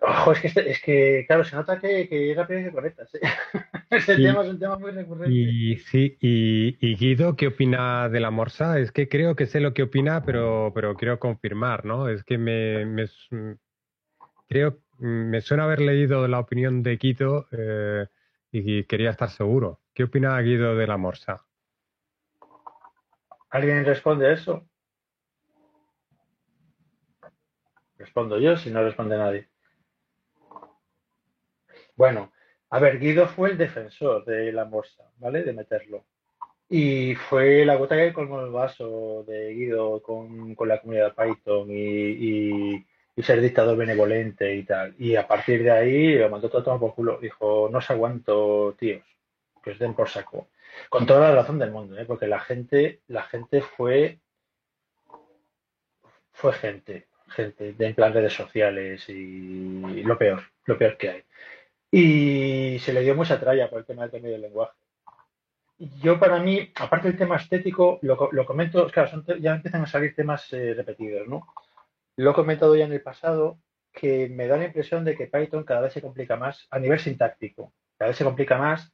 Ojo, 0.03 0.31
es 0.31 0.39
que, 0.41 0.47
este, 0.47 0.69
es 0.71 0.81
que 0.81 1.25
claro, 1.27 1.43
se 1.43 1.55
nota 1.55 1.79
que, 1.79 2.09
que 2.09 2.25
llega 2.25 2.47
primero 2.47 2.69
que 2.69 2.75
conectas. 2.75 3.13
¿eh? 3.15 3.19
Ese 3.89 4.15
tema 4.15 4.41
es 4.43 4.49
un 4.49 4.59
tema 4.59 4.77
muy 4.77 4.91
recurrente. 4.91 5.31
Y 5.31 5.77
sí, 5.77 6.17
y, 6.19 6.95
Guido, 6.95 7.35
¿qué 7.35 7.47
opina 7.47 8.09
de 8.09 8.19
la 8.19 8.31
morsa? 8.31 8.79
Es 8.79 8.91
que 8.91 9.07
creo 9.07 9.35
que 9.35 9.45
sé 9.45 9.59
lo 9.59 9.73
que 9.73 9.83
opina, 9.83 10.23
pero, 10.23 10.71
pero 10.73 10.95
quiero 10.95 11.19
confirmar, 11.19 11.85
¿no? 11.85 12.07
Es 12.09 12.23
que 12.23 12.39
me, 12.39 12.85
me 12.85 13.05
creo, 14.47 14.79
me 14.97 15.41
suena 15.41 15.65
haber 15.65 15.81
leído 15.81 16.27
la 16.27 16.39
opinión 16.39 16.81
de 16.81 16.97
Guido 16.97 17.47
eh, 17.51 18.07
y 18.51 18.83
quería 18.85 19.11
estar 19.11 19.29
seguro. 19.29 19.79
¿Qué 19.93 20.03
opina 20.03 20.39
Guido 20.41 20.75
de 20.75 20.87
la 20.87 20.97
morsa? 20.97 21.45
¿Alguien 23.49 23.85
responde 23.85 24.31
eso? 24.31 24.65
Respondo 27.97 28.39
yo, 28.39 28.57
si 28.57 28.71
no 28.71 28.83
responde 28.83 29.17
nadie. 29.17 29.49
Bueno, 31.95 32.31
a 32.69 32.79
ver, 32.79 32.99
Guido 32.99 33.27
fue 33.27 33.51
el 33.51 33.57
defensor 33.57 34.25
de 34.25 34.51
la 34.51 34.65
morsa, 34.65 35.11
¿vale? 35.17 35.43
De 35.43 35.53
meterlo. 35.53 36.05
Y 36.69 37.15
fue 37.15 37.65
la 37.65 37.75
gota 37.75 37.97
que 37.97 38.13
colmó 38.13 38.41
el 38.41 38.49
vaso 38.49 39.25
de 39.27 39.53
Guido 39.53 40.01
con, 40.01 40.55
la 40.65 40.79
comunidad 40.79 41.13
Python 41.13 41.67
y, 41.69 42.85
ser 43.17 43.41
dictador 43.41 43.77
benevolente 43.77 44.55
y 44.55 44.63
tal. 44.63 44.95
Y 44.97 45.15
a 45.15 45.27
partir 45.27 45.63
de 45.63 45.71
ahí 45.71 46.15
lo 46.15 46.29
mandó 46.29 46.49
todo 46.49 46.79
por 46.79 46.95
culo. 46.95 47.19
Dijo, 47.21 47.69
no 47.71 47.81
se 47.81 47.93
aguanto, 47.93 48.75
tíos, 48.79 49.03
que 49.63 49.71
os 49.71 49.79
den 49.79 49.93
por 49.93 50.09
saco. 50.09 50.47
Con 50.89 51.05
toda 51.05 51.29
la 51.29 51.35
razón 51.35 51.59
del 51.59 51.71
mundo, 51.71 51.97
¿eh? 51.97 52.05
porque 52.05 52.27
la 52.27 52.39
gente, 52.39 53.01
la 53.07 53.23
gente 53.23 53.61
fue, 53.61 54.19
fue 56.31 56.53
gente, 56.53 57.07
gente 57.27 57.73
de 57.73 57.87
en 57.87 57.95
plan 57.95 58.13
redes 58.13 58.33
sociales 58.33 59.07
y 59.09 60.03
lo 60.03 60.17
peor, 60.17 60.43
lo 60.65 60.77
peor 60.77 60.97
que 60.97 61.09
hay. 61.09 61.23
Y 61.91 62.79
se 62.79 62.93
le 62.93 63.01
dio 63.01 63.15
mucha 63.15 63.39
tralla 63.39 63.69
por 63.69 63.79
el 63.79 63.85
tema 63.85 64.03
del 64.03 64.11
cambio 64.11 64.31
del 64.31 64.41
lenguaje. 64.41 64.77
Yo 66.01 66.19
para 66.19 66.39
mí, 66.39 66.71
aparte 66.75 67.09
del 67.09 67.17
tema 67.17 67.37
estético, 67.37 67.99
lo, 68.03 68.29
lo 68.31 68.45
comento, 68.45 68.87
claro, 68.89 69.23
ya 69.39 69.55
empiezan 69.55 69.81
a 69.81 69.87
salir 69.87 70.15
temas 70.15 70.53
eh, 70.53 70.73
repetidos, 70.75 71.27
¿no? 71.27 71.47
Lo 72.21 72.31
he 72.31 72.33
comentado 72.33 72.75
ya 72.75 72.85
en 72.85 72.93
el 72.93 73.01
pasado, 73.01 73.59
que 73.91 74.29
me 74.29 74.47
da 74.47 74.57
la 74.57 74.65
impresión 74.65 75.03
de 75.03 75.15
que 75.15 75.27
Python 75.27 75.63
cada 75.63 75.81
vez 75.81 75.93
se 75.93 76.01
complica 76.01 76.35
más 76.37 76.67
a 76.69 76.79
nivel 76.79 76.99
sintáctico, 76.99 77.73
cada 77.97 78.09
vez 78.09 78.17
se 78.17 78.23
complica 78.23 78.57
más 78.57 78.93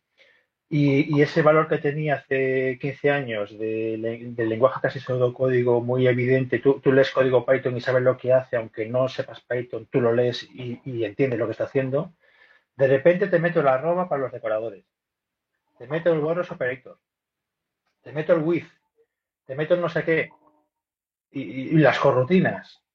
y, 0.70 1.22
ese 1.22 1.42
valor 1.42 1.68
que 1.68 1.78
tenía 1.78 2.16
hace 2.16 2.78
15 2.80 3.12
años 3.12 3.58
de, 3.58 4.32
del 4.36 4.50
lenguaje 4.50 4.80
casi 4.82 5.00
código 5.02 5.82
muy 5.82 6.08
evidente, 6.08 6.60
tú, 6.60 6.82
lees 6.86 7.12
código 7.12 7.46
Python 7.46 7.78
y 7.78 7.82
sabes 7.82 8.04
lo 8.04 8.18
que 8.18 8.34
hace, 8.34 8.56
aunque 8.58 8.86
no 8.88 9.08
sepas 9.10 9.42
Python, 9.42 9.88
tú 9.92 10.02
lo 10.02 10.14
lees 10.14 10.44
y, 10.44 10.82
y 10.86 11.04
entiendes 11.04 11.40
lo 11.40 11.46
que 11.46 11.52
está 11.52 11.66
haciendo, 11.66 12.14
de 12.78 12.88
repente 12.88 13.28
te 13.28 13.40
meto 13.40 13.62
la 13.62 13.74
arroba 13.74 14.08
para 14.08 14.22
los 14.22 14.32
decoradores. 14.32 14.86
Te 15.78 15.88
meto 15.88 16.14
el 16.14 16.20
borros 16.20 16.52
operator. 16.52 16.98
Te 18.02 18.12
meto 18.12 18.34
el 18.34 18.44
with. 18.44 18.68
Te 19.46 19.56
meto 19.56 19.74
el 19.74 19.82
no 19.82 19.90
sé 19.90 20.04
qué. 20.04 20.30
Y, 21.32 21.78
las 21.78 22.00
corrutinas. 22.00 22.87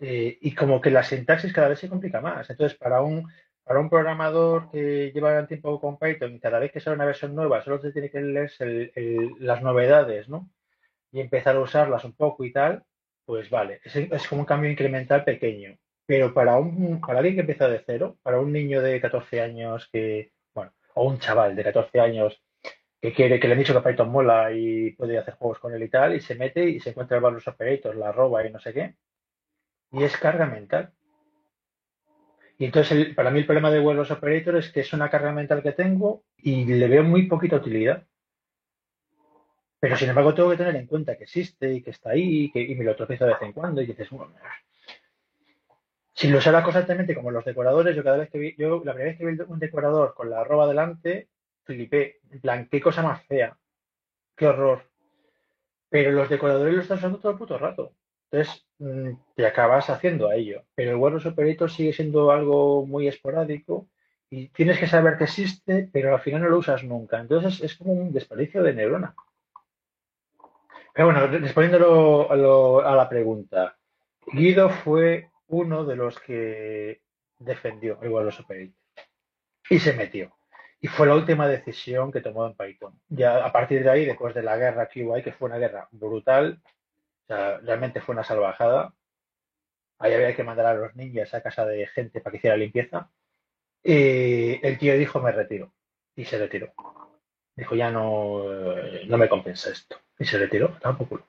Eh, 0.00 0.38
y 0.40 0.54
como 0.54 0.80
que 0.80 0.90
la 0.90 1.02
sintaxis 1.02 1.52
cada 1.52 1.68
vez 1.68 1.78
se 1.78 1.88
complica 1.88 2.20
más. 2.20 2.48
Entonces, 2.50 2.76
para 2.78 3.02
un, 3.02 3.30
para 3.64 3.80
un 3.80 3.90
programador 3.90 4.70
que 4.70 5.10
lleva 5.12 5.38
el 5.38 5.48
tiempo 5.48 5.80
con 5.80 5.98
Python 5.98 6.34
y 6.34 6.40
cada 6.40 6.58
vez 6.58 6.72
que 6.72 6.80
sale 6.80 6.96
una 6.96 7.06
versión 7.06 7.34
nueva, 7.34 7.62
solo 7.62 7.80
se 7.80 7.92
tiene 7.92 8.10
que 8.10 8.20
leer 8.20 8.52
las 9.40 9.62
novedades, 9.62 10.28
¿no? 10.28 10.50
Y 11.12 11.20
empezar 11.20 11.56
a 11.56 11.60
usarlas 11.60 12.04
un 12.04 12.14
poco 12.14 12.44
y 12.44 12.52
tal, 12.52 12.84
pues 13.24 13.50
vale, 13.50 13.80
es, 13.84 14.28
como 14.28 14.42
un 14.42 14.46
cambio 14.46 14.70
incremental 14.70 15.24
pequeño. 15.24 15.76
Pero 16.06 16.32
para, 16.32 16.56
un, 16.58 17.00
para 17.00 17.18
alguien 17.18 17.34
que 17.34 17.40
empieza 17.40 17.68
de 17.68 17.82
cero, 17.84 18.16
para 18.22 18.38
un 18.38 18.52
niño 18.52 18.80
de 18.82 19.00
14 19.00 19.40
años 19.40 19.88
que, 19.92 20.32
bueno, 20.54 20.72
o 20.94 21.08
un 21.08 21.18
chaval 21.18 21.56
de 21.56 21.64
14 21.64 22.00
años 22.00 22.40
que 23.00 23.12
quiere, 23.12 23.40
que 23.40 23.48
le 23.48 23.54
han 23.54 23.58
dicho 23.58 23.74
que 23.74 23.88
Python 23.88 24.10
mola 24.10 24.52
y 24.52 24.92
puede 24.92 25.18
hacer 25.18 25.34
juegos 25.34 25.58
con 25.58 25.74
él 25.74 25.82
y 25.82 25.88
tal, 25.88 26.14
y 26.14 26.20
se 26.20 26.36
mete 26.36 26.68
y 26.68 26.80
se 26.80 26.90
encuentra 26.90 27.18
los 27.18 27.48
operators, 27.48 27.96
la 27.96 28.12
roba 28.12 28.46
y 28.46 28.52
no 28.52 28.60
sé 28.60 28.72
qué, 28.72 28.94
y 29.92 30.02
es 30.04 30.16
carga 30.16 30.46
mental. 30.46 30.92
Y 32.58 32.64
entonces, 32.64 33.14
para 33.14 33.30
mí 33.30 33.40
el 33.40 33.46
problema 33.46 33.70
de 33.70 33.80
Web 33.80 34.00
Operator 34.10 34.56
es 34.56 34.72
que 34.72 34.80
es 34.80 34.92
una 34.92 35.10
carga 35.10 35.32
mental 35.32 35.62
que 35.62 35.72
tengo 35.72 36.24
y 36.38 36.64
le 36.64 36.88
veo 36.88 37.04
muy 37.04 37.26
poquita 37.26 37.56
utilidad. 37.56 38.06
Pero 39.78 39.96
sin 39.96 40.08
embargo 40.08 40.34
tengo 40.34 40.50
que 40.50 40.56
tener 40.56 40.74
en 40.76 40.86
cuenta 40.86 41.16
que 41.16 41.24
existe 41.24 41.72
y 41.72 41.82
que 41.82 41.90
está 41.90 42.10
ahí 42.10 42.44
y, 42.44 42.50
que, 42.50 42.74
me 42.74 42.84
lo 42.84 42.96
tropiezo 42.96 43.26
de 43.26 43.32
vez 43.32 43.42
en 43.42 43.52
cuando 43.52 43.82
y 43.82 43.86
dices, 43.86 44.08
bueno, 44.10 44.34
si 46.14 46.28
lo 46.28 46.38
usara 46.38 46.62
constantemente 46.62 47.14
como 47.14 47.30
los 47.30 47.44
decoradores, 47.44 47.94
yo 47.94 48.02
cada 48.02 48.16
vez 48.16 48.30
que 48.30 48.38
vi, 48.38 48.54
yo 48.56 48.82
la 48.84 48.94
primera 48.94 49.10
vez 49.10 49.18
que 49.18 49.26
vi 49.26 49.38
un 49.46 49.58
decorador 49.58 50.14
con 50.14 50.30
la 50.30 50.40
arroba 50.40 50.66
delante, 50.66 51.28
flipé. 51.64 52.20
En 52.30 52.40
plan, 52.40 52.68
qué 52.70 52.80
cosa 52.80 53.02
más 53.02 53.22
fea. 53.26 53.56
Qué 54.34 54.46
horror. 54.46 54.88
Pero 55.90 56.12
los 56.12 56.28
decoradores 56.30 56.74
lo 56.74 56.80
están 56.80 56.98
usando 56.98 57.18
todo 57.18 57.32
el 57.32 57.38
puto 57.38 57.58
rato. 57.58 57.92
Entonces, 58.30 58.66
mm, 58.78 59.10
te 59.34 59.46
acabas 59.46 59.90
haciendo 59.90 60.28
a 60.28 60.34
ello. 60.34 60.64
Pero 60.74 60.92
el 60.92 60.96
Windows 60.96 61.26
Operator 61.26 61.70
sigue 61.70 61.92
siendo 61.92 62.30
algo 62.30 62.86
muy 62.86 63.08
esporádico 63.08 63.88
y 64.30 64.48
tienes 64.48 64.78
que 64.78 64.88
saber 64.88 65.16
que 65.16 65.24
existe, 65.24 65.88
pero 65.92 66.14
al 66.14 66.20
final 66.20 66.42
no 66.42 66.48
lo 66.48 66.58
usas 66.58 66.82
nunca. 66.84 67.20
Entonces, 67.20 67.60
es 67.62 67.76
como 67.76 67.92
un 67.92 68.12
desperdicio 68.12 68.62
de 68.62 68.74
neurona. 68.74 69.14
Pero 70.92 71.06
bueno, 71.06 71.26
respondiéndolo 71.26 72.82
a, 72.82 72.96
la 72.96 73.08
pregunta, 73.08 73.76
Guido 74.32 74.70
fue 74.70 75.30
uno 75.48 75.84
de 75.84 75.94
los 75.94 76.18
que 76.20 77.02
defendió 77.38 77.98
el 78.00 78.08
Windows 78.08 78.40
Operator 78.40 78.74
y 79.68 79.78
se 79.78 79.92
metió. 79.92 80.34
Y 80.80 80.88
fue 80.88 81.06
la 81.06 81.14
última 81.14 81.48
decisión 81.48 82.10
que 82.10 82.22
tomó 82.22 82.46
en 82.46 82.54
Python. 82.54 82.98
Ya 83.08 83.44
a 83.44 83.52
partir 83.52 83.82
de 83.82 83.90
ahí, 83.90 84.06
después 84.06 84.34
de 84.34 84.42
la 84.42 84.56
guerra 84.56 84.88
QI, 84.88 85.22
que 85.22 85.32
fue 85.32 85.48
una 85.48 85.58
guerra 85.58 85.86
brutal, 85.90 86.62
realmente 87.28 88.00
fue 88.00 88.14
una 88.14 88.24
salvajada. 88.24 88.94
Ahí 89.98 90.12
había 90.12 90.36
que 90.36 90.44
mandar 90.44 90.66
a 90.66 90.74
los 90.74 90.94
niños 90.94 91.32
a 91.34 91.42
casa 91.42 91.64
de 91.64 91.86
gente 91.86 92.20
para 92.20 92.32
que 92.32 92.38
hiciera 92.38 92.56
limpieza. 92.56 93.10
El 93.82 94.78
tío 94.78 94.96
dijo, 94.98 95.20
me 95.20 95.32
retiro. 95.32 95.72
Y 96.14 96.24
se 96.24 96.38
retiró. 96.38 96.72
Dijo, 97.54 97.74
ya 97.74 97.90
no, 97.90 98.44
no 99.06 99.18
me 99.18 99.28
compensa 99.28 99.70
esto. 99.70 99.98
Y 100.18 100.24
se 100.24 100.38
retiró, 100.38 100.76
tampoco. 100.80 101.26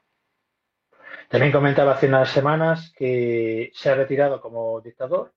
También 1.29 1.51
comentaba 1.51 1.93
hace 1.93 2.07
unas 2.07 2.29
semanas 2.29 2.93
que 2.97 3.71
se 3.73 3.89
ha 3.89 3.95
retirado 3.95 4.39
como 4.39 4.79
dictador 4.81 5.33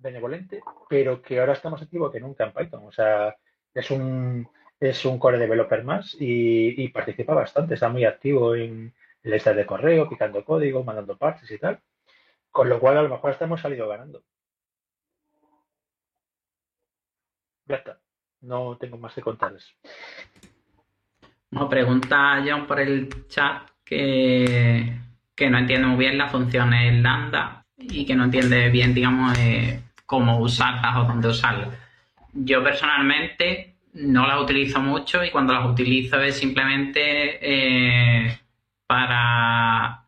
benevolente, 0.00 0.62
pero 0.88 1.20
que 1.22 1.40
ahora 1.40 1.54
está 1.54 1.70
más 1.70 1.82
activo 1.82 2.10
que 2.10 2.20
nunca 2.20 2.44
en 2.44 2.52
Python. 2.52 2.84
O 2.86 2.92
sea, 2.92 3.36
es 3.72 3.90
un, 3.90 4.48
es 4.78 5.04
un 5.04 5.18
core 5.18 5.38
developer 5.38 5.84
más 5.84 6.14
y, 6.18 6.82
y 6.82 6.88
participa 6.88 7.34
bastante, 7.34 7.74
está 7.74 7.88
muy 7.88 8.04
activo 8.04 8.54
en, 8.54 8.94
listas 9.22 9.56
de 9.56 9.66
correo, 9.66 10.08
picando 10.08 10.44
código, 10.44 10.84
mandando 10.84 11.16
partes 11.16 11.50
y 11.50 11.58
tal. 11.58 11.80
Con 12.50 12.68
lo 12.68 12.80
cual, 12.80 12.98
a 12.98 13.02
lo 13.02 13.08
mejor 13.08 13.30
hasta 13.30 13.44
hemos 13.44 13.60
salido 13.60 13.88
ganando. 13.88 14.22
Ya 17.66 17.76
está. 17.76 18.00
No 18.40 18.76
tengo 18.78 18.96
más 18.98 19.14
que 19.14 19.22
contarles. 19.22 19.66
Nos 21.50 21.68
pregunta 21.68 22.42
John 22.46 22.66
por 22.66 22.80
el 22.80 23.26
chat 23.28 23.68
que, 23.84 24.98
no 25.50 25.58
entiende 25.58 25.86
muy 25.86 25.98
bien 25.98 26.18
las 26.18 26.30
funciones 26.30 27.00
lambda 27.02 27.64
y 27.76 28.06
que 28.06 28.14
no 28.14 28.24
entiende 28.24 28.68
bien, 28.70 28.94
digamos, 28.94 29.36
eh, 29.38 29.82
cómo 30.06 30.38
usarlas 30.40 30.96
o 30.96 31.04
dónde 31.04 31.28
usarlas. 31.28 31.68
Yo 32.32 32.62
personalmente 32.62 33.76
no 33.92 34.26
las 34.26 34.40
utilizo 34.40 34.80
mucho 34.80 35.24
y 35.24 35.30
cuando 35.30 35.52
las 35.52 35.66
utilizo 35.66 36.20
es 36.20 36.36
simplemente 36.36 37.38
eh, 37.42 38.38
para, 38.90 40.06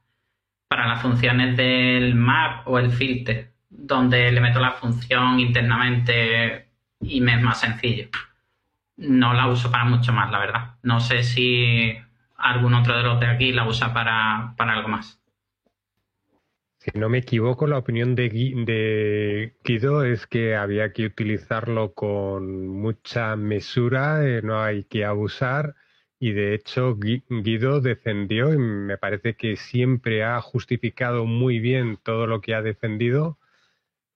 para 0.66 0.88
las 0.88 1.00
funciones 1.00 1.56
del 1.56 2.16
map 2.16 2.66
o 2.66 2.80
el 2.80 2.90
filter, 2.90 3.52
donde 3.70 4.32
le 4.32 4.40
meto 4.40 4.58
la 4.58 4.72
función 4.72 5.38
internamente 5.38 6.66
y 7.00 7.20
me 7.20 7.36
es 7.36 7.42
más 7.42 7.60
sencillo. 7.60 8.08
No 8.96 9.34
la 9.34 9.46
uso 9.46 9.70
para 9.70 9.84
mucho 9.84 10.12
más, 10.12 10.32
la 10.32 10.40
verdad. 10.40 10.74
No 10.82 10.98
sé 10.98 11.22
si 11.22 11.96
algún 12.36 12.74
otro 12.74 12.96
de 12.96 13.04
los 13.04 13.20
de 13.20 13.26
aquí 13.26 13.52
la 13.52 13.68
usa 13.68 13.94
para, 13.94 14.52
algo 14.58 14.88
más. 14.88 15.22
Si 16.78 16.90
no 16.98 17.08
me 17.08 17.18
equivoco, 17.18 17.68
la 17.68 17.78
opinión 17.78 18.16
de, 18.16 18.30
de 18.30 19.54
Guido 19.62 20.02
es 20.02 20.26
que 20.26 20.56
había 20.56 20.92
que 20.92 21.06
utilizarlo 21.06 21.94
con 21.94 22.66
mucha 22.66 23.36
mesura, 23.36 24.26
eh, 24.26 24.42
no 24.42 24.60
hay 24.60 24.82
que 24.82 25.04
abusar 25.04 25.76
y 26.22 26.32
de 26.34 26.54
hecho 26.54 26.96
Guido 26.96 27.80
defendió 27.80 28.54
y 28.54 28.56
me 28.56 28.96
parece 28.96 29.34
que 29.34 29.56
siempre 29.56 30.22
ha 30.22 30.40
justificado 30.40 31.24
muy 31.26 31.58
bien 31.58 31.98
todo 32.00 32.28
lo 32.28 32.40
que 32.40 32.54
ha 32.54 32.62
defendido, 32.62 33.40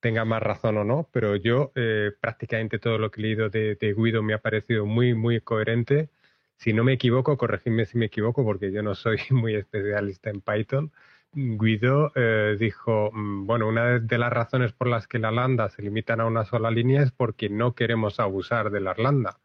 tenga 0.01 0.24
más 0.24 0.41
razón 0.41 0.77
o 0.78 0.85
no, 0.85 1.09
pero 1.12 1.35
yo 1.35 1.73
eh, 1.74 2.12
prácticamente 2.20 2.78
todo 2.78 2.99
lo 2.99 3.11
que 3.11 3.20
he 3.20 3.24
leído 3.24 3.51
de, 3.51 3.95
Guido 3.97 4.23
me 4.23 4.35
ha 4.35 4.39
parecido 4.39 4.87
muy, 4.87 5.15
muy 5.15 5.41
coherente. 5.41 6.09
Si 6.57 6.73
no 6.73 6.85
me 6.85 6.93
equivoco, 6.93 7.37
corregidme 7.37 7.87
si 7.87 7.99
me 7.99 8.07
equivoco, 8.07 8.45
porque 8.45 8.70
yo 8.73 8.83
no 8.85 8.95
soy 8.95 9.19
muy 9.31 9.57
especialista 9.57 10.31
en 10.31 10.43
Python. 10.43 10.93
Guido 11.33 12.12
eh, 12.15 12.57
dijo, 12.59 13.11
mm, 13.12 13.47
bueno, 13.47 13.69
una 13.69 13.99
de 13.99 14.19
las 14.19 14.33
razones 14.33 14.73
por 14.73 14.87
las 14.89 15.09
que 15.09 15.19
la 15.19 15.33
lambda 15.33 15.70
se 15.70 15.83
limitan 15.83 16.20
a 16.20 16.27
una 16.27 16.45
sola 16.45 16.70
línea 16.70 17.03
es 17.03 17.11
porque 17.12 17.49
no 17.49 17.74
queremos 17.74 18.20
abusar 18.20 18.70
de 18.70 18.81
la 18.81 18.95
lambda 18.97 19.41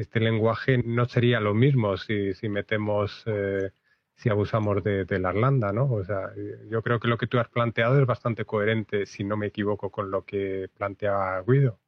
este 0.00 0.20
lenguaje 0.20 0.78
no 0.78 1.06
sería 1.06 1.40
lo 1.40 1.54
mismo 1.54 1.96
si, 1.96 2.32
si 2.34 2.48
metemos, 2.48 3.24
eh, 3.26 3.72
si 4.14 4.30
abusamos 4.30 4.82
de, 4.84 5.06
la 5.18 5.30
Irlanda, 5.30 5.72
¿no? 5.72 5.90
O 5.90 6.04
sea, 6.04 6.30
yo 6.70 6.82
creo 6.82 7.00
que 7.00 7.08
lo 7.08 7.18
que 7.18 7.26
tú 7.26 7.38
has 7.38 7.48
planteado 7.48 8.00
es 8.00 8.06
bastante 8.06 8.44
coherente, 8.44 9.06
si 9.06 9.24
no 9.24 9.36
me 9.36 9.46
equivoco, 9.48 9.90
con 9.90 10.10
lo 10.10 10.24
que 10.24 10.70
planteaba 10.76 11.42
Guido. 11.42 11.80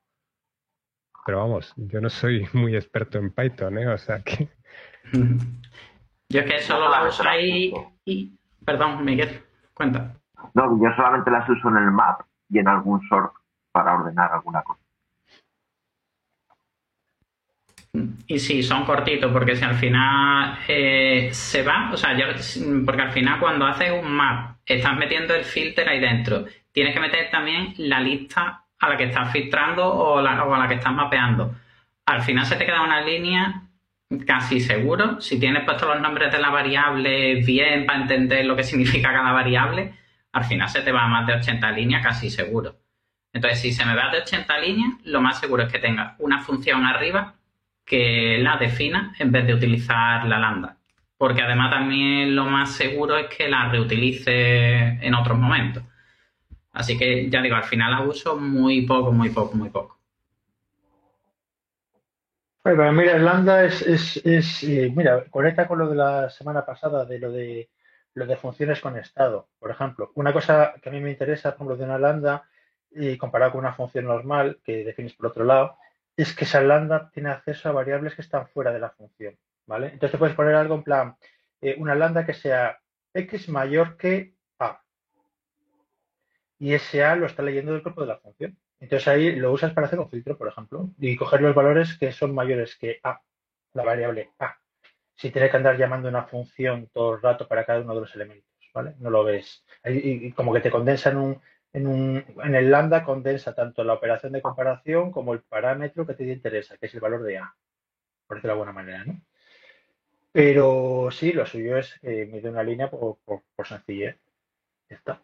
Pero 1.24 1.38
vamos, 1.38 1.72
yo 1.76 2.00
no 2.00 2.10
soy 2.10 2.48
muy 2.52 2.74
experto 2.74 3.18
en 3.18 3.30
Python, 3.30 3.78
¿eh? 3.78 3.88
O 3.88 3.98
sea 3.98 4.22
que... 4.22 4.48
Yo 6.32 6.42
es 6.42 6.46
que 6.46 6.60
solo 6.60 6.88
la 6.88 7.08
uso 7.08 7.28
ahí 7.28 7.74
y... 8.04 8.38
Perdón, 8.64 9.04
Miguel, 9.04 9.42
cuenta. 9.74 10.14
No, 10.54 10.78
yo 10.80 10.94
solamente 10.94 11.28
las 11.28 11.48
uso 11.48 11.70
en 11.70 11.78
el 11.78 11.90
map 11.90 12.20
y 12.48 12.60
en 12.60 12.68
algún 12.68 13.00
sort 13.08 13.32
para 13.72 13.94
ordenar 13.94 14.30
alguna 14.32 14.62
cosa. 14.62 14.79
Y 18.26 18.38
sí, 18.38 18.62
son 18.62 18.84
cortitos, 18.84 19.32
porque 19.32 19.56
si 19.56 19.64
al 19.64 19.74
final 19.74 20.58
eh, 20.68 21.30
se 21.32 21.64
va, 21.64 21.90
o 21.92 21.96
sea, 21.96 22.16
porque 22.86 23.02
al 23.02 23.10
final 23.10 23.40
cuando 23.40 23.66
haces 23.66 23.90
un 23.90 24.12
map, 24.12 24.58
estás 24.64 24.96
metiendo 24.96 25.34
el 25.34 25.44
filter 25.44 25.88
ahí 25.88 25.98
dentro, 25.98 26.44
tienes 26.70 26.94
que 26.94 27.00
meter 27.00 27.28
también 27.30 27.74
la 27.78 28.00
lista 28.00 28.64
a 28.78 28.88
la 28.88 28.96
que 28.96 29.04
estás 29.04 29.32
filtrando 29.32 29.84
o, 29.84 30.18
a 30.18 30.22
la 30.58 30.68
que 30.68 30.74
estás 30.74 30.92
mapeando. 30.92 31.56
Al 32.06 32.22
final 32.22 32.46
se 32.46 32.54
te 32.54 32.64
queda 32.64 32.82
una 32.82 33.00
línea 33.00 33.62
casi 34.26 34.60
seguro. 34.60 35.20
Si 35.20 35.40
tienes 35.40 35.64
puestos 35.64 35.88
los 35.88 36.00
nombres 36.00 36.30
de 36.30 36.38
la 36.38 36.50
variable 36.50 37.42
bien 37.42 37.84
para 37.84 38.02
entender 38.02 38.46
lo 38.46 38.54
que 38.54 38.62
significa 38.62 39.12
cada 39.12 39.32
variable, 39.32 39.94
al 40.32 40.44
final 40.44 40.68
se 40.68 40.82
te 40.82 40.92
va 40.92 41.04
a 41.04 41.08
más 41.08 41.26
de 41.26 41.34
80 41.34 41.70
líneas 41.72 42.02
casi 42.02 42.30
seguro. 42.30 42.76
Entonces, 43.32 43.60
si 43.60 43.72
se 43.72 43.84
me 43.84 43.96
va 43.96 44.10
de 44.10 44.18
80 44.18 44.58
líneas, 44.58 44.90
lo 45.04 45.20
más 45.20 45.40
seguro 45.40 45.64
es 45.64 45.72
que 45.72 45.78
tenga 45.80 46.14
una 46.18 46.40
función 46.40 46.84
arriba 46.84 47.34
que 47.90 48.38
la 48.38 48.56
defina 48.56 49.12
en 49.18 49.32
vez 49.32 49.44
de 49.48 49.54
utilizar 49.54 50.24
la 50.24 50.38
lambda. 50.38 50.76
Porque 51.18 51.42
además 51.42 51.72
también 51.72 52.36
lo 52.36 52.44
más 52.44 52.70
seguro 52.76 53.18
es 53.18 53.26
que 53.26 53.48
la 53.48 53.68
reutilice 53.68 55.04
en 55.04 55.12
otros 55.12 55.36
momentos. 55.36 55.82
Así 56.72 56.96
que 56.96 57.28
ya 57.28 57.42
digo, 57.42 57.56
al 57.56 57.64
final 57.64 57.90
la 57.90 58.02
uso 58.02 58.36
muy 58.36 58.82
poco, 58.82 59.10
muy 59.10 59.30
poco, 59.30 59.56
muy 59.56 59.70
poco. 59.70 59.98
Bueno, 62.62 62.92
mira, 62.92 63.18
lambda 63.18 63.64
es, 63.64 63.82
es, 63.82 64.62
eh, 64.62 64.92
mira, 64.94 65.24
conecta 65.28 65.66
con 65.66 65.80
lo 65.80 65.88
de 65.88 65.96
la 65.96 66.30
semana 66.30 66.64
pasada 66.64 67.04
de 67.04 67.18
lo 67.18 67.32
de 67.32 67.70
lo 68.14 68.26
de 68.26 68.36
funciones 68.36 68.80
con 68.80 68.96
estado. 68.96 69.48
Por 69.58 69.72
ejemplo, 69.72 70.12
una 70.14 70.32
cosa 70.32 70.74
que 70.80 70.90
a 70.90 70.92
mí 70.92 71.00
me 71.00 71.10
interesa, 71.10 71.50
por 71.50 71.66
ejemplo, 71.66 71.76
de 71.76 71.84
una 71.84 71.98
lambda 71.98 72.44
y 72.92 73.16
comparado 73.16 73.52
con 73.52 73.60
una 73.60 73.72
función 73.72 74.04
normal 74.04 74.60
que 74.64 74.84
defines 74.84 75.14
por 75.14 75.26
otro 75.26 75.44
lado, 75.44 75.76
es 76.22 76.34
que 76.34 76.44
esa 76.44 76.60
lambda 76.60 77.10
tiene 77.12 77.30
acceso 77.30 77.68
a 77.68 77.72
variables 77.72 78.14
que 78.14 78.22
están 78.22 78.48
fuera 78.48 78.72
de 78.72 78.80
la 78.80 78.90
función, 78.90 79.38
¿vale? 79.66 79.86
Entonces 79.86 80.12
te 80.12 80.18
puedes 80.18 80.34
poner 80.34 80.54
algo 80.54 80.74
en 80.74 80.82
plan, 80.82 81.16
eh, 81.60 81.76
una 81.78 81.94
lambda 81.94 82.26
que 82.26 82.34
sea 82.34 82.78
x 83.14 83.48
mayor 83.48 83.96
que 83.96 84.34
a. 84.58 84.82
y 86.58 86.74
ese 86.74 87.04
A 87.04 87.16
lo 87.16 87.26
está 87.26 87.42
leyendo 87.42 87.72
del 87.72 87.82
cuerpo 87.82 88.02
de 88.02 88.08
la 88.08 88.18
función. 88.18 88.56
Entonces 88.80 89.08
ahí 89.08 89.36
lo 89.36 89.52
usas 89.52 89.72
para 89.72 89.86
hacer 89.86 89.98
un 89.98 90.08
filtro, 90.08 90.38
por 90.38 90.48
ejemplo, 90.48 90.90
y 90.98 91.16
coger 91.16 91.42
los 91.42 91.54
valores 91.54 91.96
que 91.98 92.12
son 92.12 92.34
mayores 92.34 92.76
que 92.76 92.98
A, 93.02 93.20
la 93.74 93.84
variable 93.84 94.30
A. 94.38 94.56
Si 95.14 95.30
tiene 95.30 95.50
que 95.50 95.56
andar 95.56 95.76
llamando 95.76 96.08
una 96.08 96.24
función 96.24 96.88
todo 96.92 97.14
el 97.14 97.22
rato 97.22 97.46
para 97.46 97.64
cada 97.66 97.80
uno 97.80 97.94
de 97.94 98.00
los 98.00 98.14
elementos, 98.14 98.70
¿vale? 98.72 98.94
No 98.98 99.10
lo 99.10 99.24
ves. 99.24 99.64
y 99.84 100.32
como 100.32 100.52
que 100.52 100.60
te 100.60 100.70
condensa 100.70 101.10
en 101.10 101.18
un, 101.18 101.42
en, 101.72 101.86
un, 101.86 102.24
en 102.42 102.54
el 102.54 102.70
lambda 102.70 103.04
condensa 103.04 103.54
tanto 103.54 103.84
la 103.84 103.94
operación 103.94 104.32
de 104.32 104.42
comparación 104.42 105.10
como 105.12 105.32
el 105.34 105.40
parámetro 105.42 106.06
que 106.06 106.14
te 106.14 106.24
interesa, 106.24 106.76
que 106.76 106.86
es 106.86 106.94
el 106.94 107.00
valor 107.00 107.22
de 107.22 107.38
A, 107.38 107.54
por 108.26 108.36
decirlo 108.36 108.54
de 108.54 108.60
alguna 108.60 108.72
manera, 108.72 109.04
¿no? 109.04 109.20
Pero 110.32 111.08
sí, 111.10 111.32
lo 111.32 111.44
suyo 111.46 111.76
es 111.76 111.98
que 112.00 112.26
mide 112.26 112.50
una 112.50 112.62
línea 112.62 112.88
por, 112.90 113.18
por, 113.24 113.66
sencillez. 113.66 114.16
Ya 114.88 114.96
está. 114.96 115.22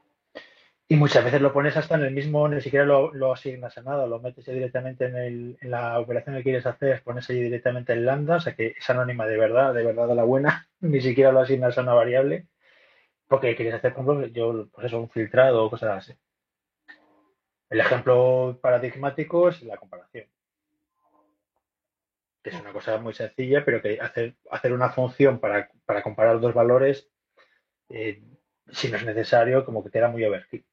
Y 0.88 0.96
muchas 0.96 1.24
veces 1.24 1.40
lo 1.40 1.52
pones 1.52 1.76
hasta 1.76 1.96
en 1.96 2.04
el 2.04 2.12
mismo, 2.12 2.48
ni 2.48 2.60
siquiera 2.60 2.84
lo, 2.84 3.32
asignas 3.32 3.76
a 3.78 3.82
nada, 3.82 4.06
lo 4.06 4.20
metes 4.20 4.46
directamente 4.46 5.06
en, 5.06 5.16
el, 5.16 5.58
en, 5.60 5.70
la 5.70 5.98
operación 5.98 6.36
que 6.36 6.42
quieres 6.44 6.66
hacer, 6.66 7.02
pones 7.02 7.28
ahí 7.30 7.40
directamente 7.40 7.92
el 7.92 8.06
lambda, 8.06 8.36
o 8.36 8.40
sea 8.40 8.54
que 8.54 8.74
es 8.78 8.90
anónima 8.90 9.26
de 9.26 9.36
verdad, 9.36 9.74
de 9.74 9.84
verdad 9.84 10.08
de 10.08 10.14
la 10.14 10.24
buena, 10.24 10.68
ni 10.80 11.00
siquiera 11.00 11.32
lo 11.32 11.40
asignas 11.40 11.76
a 11.78 11.82
una 11.82 11.94
variable, 11.94 12.46
porque 13.28 13.56
quieres 13.56 13.74
hacer, 13.74 13.94
por 13.94 14.04
ejemplo, 14.04 14.26
yo, 14.28 14.68
pues 14.72 14.86
eso, 14.86 15.00
un 15.00 15.10
filtrado 15.10 15.64
o 15.64 15.70
cosas 15.70 16.08
así. 16.08 16.18
El 17.68 17.80
ejemplo 17.80 18.58
paradigmático 18.60 19.48
es 19.48 19.62
la 19.62 19.76
comparación. 19.76 20.26
Que 22.42 22.50
es 22.50 22.60
una 22.60 22.72
cosa 22.72 22.98
muy 22.98 23.12
sencilla, 23.12 23.64
pero 23.64 23.82
que 23.82 24.00
hacer, 24.00 24.36
hacer 24.50 24.72
una 24.72 24.90
función 24.90 25.40
para, 25.40 25.68
comparar 26.02 26.40
dos 26.40 26.54
valores, 26.54 27.08
eh, 27.88 28.22
si 28.68 28.88
no 28.88 28.96
es 28.96 29.04
necesario, 29.04 29.64
como 29.64 29.82
que 29.82 29.90
queda 29.90 30.08
muy 30.08 30.24
overkill. 30.24 30.64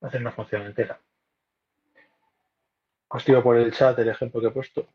Hacer 0.00 0.20
una 0.20 0.32
función 0.32 0.62
entera. 0.62 1.00
Os 3.08 3.24
digo 3.24 3.42
por 3.42 3.56
el 3.56 3.72
chat 3.72 3.98
el 3.98 4.08
ejemplo 4.08 4.40
que 4.40 4.48
he 4.48 4.52
puesto. 4.52 4.88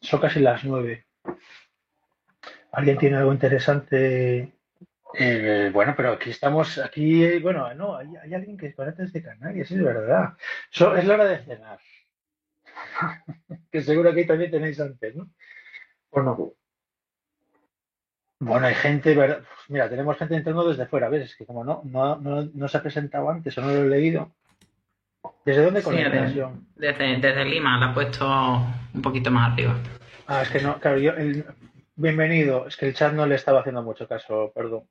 Son 0.00 0.20
casi 0.20 0.40
las 0.40 0.64
nueve. 0.64 1.06
¿Alguien 2.72 2.98
tiene 2.98 3.16
algo 3.16 3.32
interesante 3.32 4.55
eh, 5.14 5.70
bueno, 5.72 5.94
pero 5.96 6.12
aquí 6.12 6.30
estamos, 6.30 6.78
aquí, 6.78 7.38
bueno, 7.38 7.72
no, 7.74 7.96
hay, 7.96 8.34
alguien 8.34 8.56
que 8.56 8.74
conecta 8.74 9.02
desde 9.02 9.22
Canarias, 9.22 9.70
es 9.70 9.82
verdad. 9.82 10.34
es 10.70 11.04
la 11.04 11.14
hora 11.14 11.24
de 11.24 11.38
cenar. 11.38 11.78
que 13.70 13.82
seguro 13.82 14.12
que 14.12 14.20
ahí 14.20 14.26
también 14.26 14.50
tenéis 14.50 14.80
antes, 14.80 15.14
¿no? 15.14 15.28
Bueno, 16.10 16.54
bueno, 18.38 18.66
hay 18.66 18.74
gente, 18.74 19.16
mira, 19.68 19.88
tenemos 19.88 20.18
gente 20.18 20.36
entrando 20.36 20.68
desde 20.68 20.86
fuera, 20.86 21.08
¿ves? 21.08 21.30
Es 21.30 21.36
que 21.36 21.46
como 21.46 21.64
no, 21.64 21.82
no, 21.84 22.16
no, 22.16 22.68
se 22.68 22.76
ha 22.76 22.82
presentado 22.82 23.30
antes 23.30 23.56
o 23.56 23.62
no 23.62 23.68
lo 23.68 23.84
he 23.84 23.88
leído. 23.88 24.32
¿Desde 25.44 25.64
dónde 25.64 25.80
sí, 25.80 25.90
desde, 26.76 27.16
desde, 27.16 27.44
Lima, 27.44 27.78
la 27.78 27.86
ha 27.86 27.94
puesto 27.94 28.26
un 28.94 29.02
poquito 29.02 29.30
más 29.30 29.52
arriba. 29.52 29.74
Ah, 30.26 30.42
es 30.42 30.50
que 30.50 30.60
no, 30.60 30.78
claro, 30.78 30.98
yo, 30.98 31.12
bienvenido, 31.94 32.66
es 32.66 32.76
que 32.76 32.86
el 32.86 32.94
chat 32.94 33.12
no 33.12 33.26
le 33.26 33.36
estaba 33.36 33.60
haciendo 33.60 33.82
mucho 33.82 34.06
caso, 34.06 34.52
perdón 34.54 34.84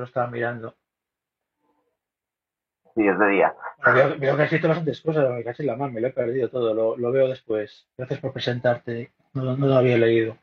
lo 0.00 0.06
estaba 0.06 0.28
mirando. 0.28 0.74
Sí, 2.96 3.06
es 3.06 3.18
de 3.18 3.28
día. 3.28 3.54
veo, 4.18 4.36
que 4.36 4.42
has 4.42 4.52
hecho 4.54 4.68
bastantes 4.68 5.02
cosas, 5.02 5.30
me 5.30 5.44
casi 5.44 5.62
la 5.64 5.76
mano, 5.76 5.92
me 5.92 6.00
lo 6.00 6.08
he 6.08 6.12
perdido 6.12 6.48
todo, 6.48 6.96
lo, 6.96 7.12
veo 7.12 7.28
después. 7.28 7.86
Gracias 7.96 8.20
por 8.20 8.32
presentarte, 8.32 9.12
no, 9.34 9.54
lo 9.54 9.74
había 9.74 9.98
leído. 9.98 10.38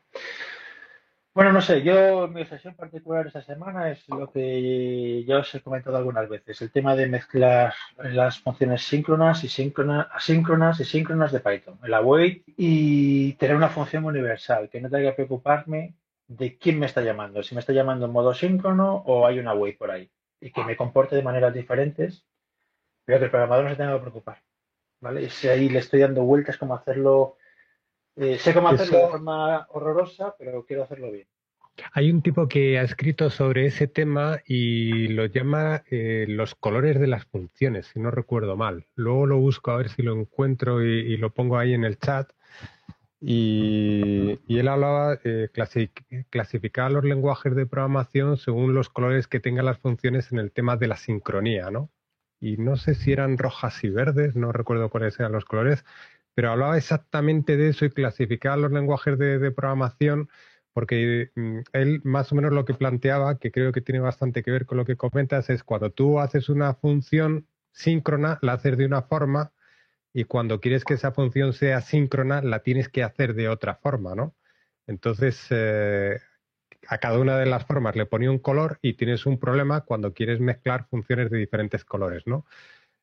Bueno, 1.34 1.52
no 1.52 1.60
sé, 1.60 1.82
yo 1.82 2.28
mi 2.28 2.42
obsesión 2.42 2.76
particular 2.76 3.26
esta 3.26 3.42
semana 3.42 3.90
es 3.90 4.08
lo 4.08 4.30
que 4.30 5.24
ya 5.26 5.38
os 5.38 5.52
he 5.52 5.60
comentado 5.60 5.96
algunas 5.96 6.28
veces, 6.28 6.62
el 6.62 6.70
tema 6.70 6.94
de 6.94 7.08
mezclar 7.08 7.74
las 7.98 8.38
funciones 8.38 8.82
síncronas 8.82 9.42
y 9.42 9.48
síncronas, 9.48 10.06
asíncronas 10.12 10.78
y 10.78 10.84
síncronas 10.84 11.32
de 11.32 11.40
Python, 11.40 11.80
el 11.82 11.92
await 11.92 12.44
y 12.56 13.32
tener 13.32 13.56
una 13.56 13.68
función 13.68 14.04
universal, 14.04 14.68
que 14.70 14.80
no 14.80 14.88
tenga 14.88 15.10
que 15.10 15.16
preocuparme 15.16 15.94
de 16.26 16.56
quién 16.58 16.78
me 16.78 16.86
está 16.86 17.02
llamando, 17.02 17.42
si 17.42 17.54
me 17.54 17.60
está 17.60 17.72
llamando 17.72 18.06
en 18.06 18.12
modo 18.12 18.34
síncrono 18.34 18.96
o 19.06 19.26
hay 19.26 19.38
una 19.38 19.54
wait 19.54 19.76
por 19.76 19.90
ahí 19.90 20.10
y 20.40 20.50
que 20.50 20.64
me 20.64 20.76
comporte 20.76 21.16
de 21.16 21.22
maneras 21.22 21.54
diferentes, 21.54 22.24
pero 23.04 23.18
que 23.18 23.26
el 23.26 23.30
programador 23.30 23.64
no 23.64 23.70
se 23.70 23.76
tenga 23.76 23.94
que 23.94 24.00
preocupar. 24.00 24.42
¿vale? 25.00 25.22
Y 25.22 25.30
si 25.30 25.48
ahí 25.48 25.68
le 25.68 25.78
estoy 25.78 26.00
dando 26.00 26.22
vueltas 26.24 26.56
cómo 26.56 26.74
hacerlo, 26.74 27.36
eh, 28.16 28.38
sé 28.38 28.52
cómo 28.54 28.68
hacerlo 28.68 28.98
de 28.98 29.08
forma 29.08 29.66
horrorosa, 29.70 30.34
pero 30.38 30.64
quiero 30.64 30.82
hacerlo 30.82 31.10
bien. 31.12 31.26
Hay 31.92 32.10
un 32.10 32.22
tipo 32.22 32.46
que 32.46 32.78
ha 32.78 32.82
escrito 32.82 33.30
sobre 33.30 33.66
ese 33.66 33.88
tema 33.88 34.38
y 34.46 35.08
lo 35.08 35.26
llama 35.26 35.82
eh, 35.90 36.24
los 36.28 36.54
colores 36.54 37.00
de 37.00 37.08
las 37.08 37.24
funciones, 37.26 37.86
si 37.86 38.00
no 38.00 38.10
recuerdo 38.12 38.56
mal. 38.56 38.86
Luego 38.94 39.26
lo 39.26 39.38
busco 39.38 39.72
a 39.72 39.76
ver 39.76 39.88
si 39.88 40.02
lo 40.02 40.12
encuentro 40.12 40.82
y 40.82 41.16
lo 41.16 41.30
pongo 41.30 41.58
ahí 41.58 41.74
en 41.74 41.84
el 41.84 41.98
chat. 41.98 42.30
Y, 43.20 44.38
él 44.48 44.68
hablaba 44.68 45.16
de 45.16 45.50
clasificar 46.30 46.90
los 46.90 47.04
lenguajes 47.04 47.54
de 47.54 47.66
programación 47.66 48.36
según 48.36 48.74
los 48.74 48.90
colores 48.90 49.28
que 49.28 49.40
tengan 49.40 49.64
las 49.64 49.78
funciones 49.78 50.30
en 50.32 50.38
el 50.38 50.52
tema 50.52 50.76
de 50.76 50.88
la 50.88 50.96
sincronía, 50.96 51.70
¿no? 51.70 51.90
Y 52.40 52.58
no 52.58 52.76
sé 52.76 52.94
si 52.94 53.12
eran 53.12 53.38
rojas 53.38 53.82
y 53.84 53.88
verdes, 53.88 54.36
no 54.36 54.52
recuerdo 54.52 54.90
cuáles 54.90 55.18
eran 55.18 55.32
los 55.32 55.46
colores, 55.46 55.84
pero 56.34 56.50
hablaba 56.50 56.76
exactamente 56.76 57.56
de 57.56 57.70
eso 57.70 57.86
y 57.86 57.90
clasificaba 57.90 58.56
los 58.58 58.72
lenguajes 58.72 59.18
de, 59.18 59.50
programación 59.52 60.28
porque 60.74 61.30
mm, 61.34 61.60
él 61.72 62.00
más 62.04 62.32
o 62.32 62.34
menos 62.34 62.52
lo 62.52 62.66
que 62.66 62.74
planteaba, 62.74 63.38
que 63.38 63.52
creo 63.52 63.72
que 63.72 63.80
tiene 63.80 64.00
bastante 64.00 64.42
que 64.42 64.50
ver 64.50 64.66
con 64.66 64.76
lo 64.76 64.84
que 64.84 64.96
comentas, 64.96 65.48
es 65.48 65.64
cuando 65.64 65.90
tú 65.90 66.20
haces 66.20 66.50
una 66.50 66.74
función 66.74 67.48
síncrona, 67.72 68.38
la 68.42 68.54
haces 68.54 68.76
de 68.76 68.86
una 68.86 69.02
forma 69.02 69.53
y 70.14 70.24
cuando 70.24 70.60
quieres 70.60 70.84
que 70.84 70.94
esa 70.94 71.12
función 71.12 71.52
sea 71.52 71.80
síncrona, 71.80 72.40
la 72.40 72.60
tienes 72.60 72.88
que 72.88 73.02
hacer 73.02 73.34
de 73.34 73.48
otra 73.48 73.74
forma, 73.74 74.14
¿no? 74.14 74.34
Entonces, 74.86 75.46
eh, 75.50 76.20
a 76.86 76.98
cada 76.98 77.18
una 77.18 77.36
de 77.36 77.46
las 77.46 77.66
formas 77.66 77.96
le 77.96 78.06
ponía 78.06 78.30
un 78.30 78.38
color 78.38 78.78
y 78.80 78.94
tienes 78.94 79.26
un 79.26 79.38
problema 79.38 79.80
cuando 79.82 80.14
quieres 80.14 80.38
mezclar 80.40 80.86
funciones 80.88 81.30
de 81.30 81.38
diferentes 81.38 81.84
colores, 81.84 82.22
¿no? 82.26 82.46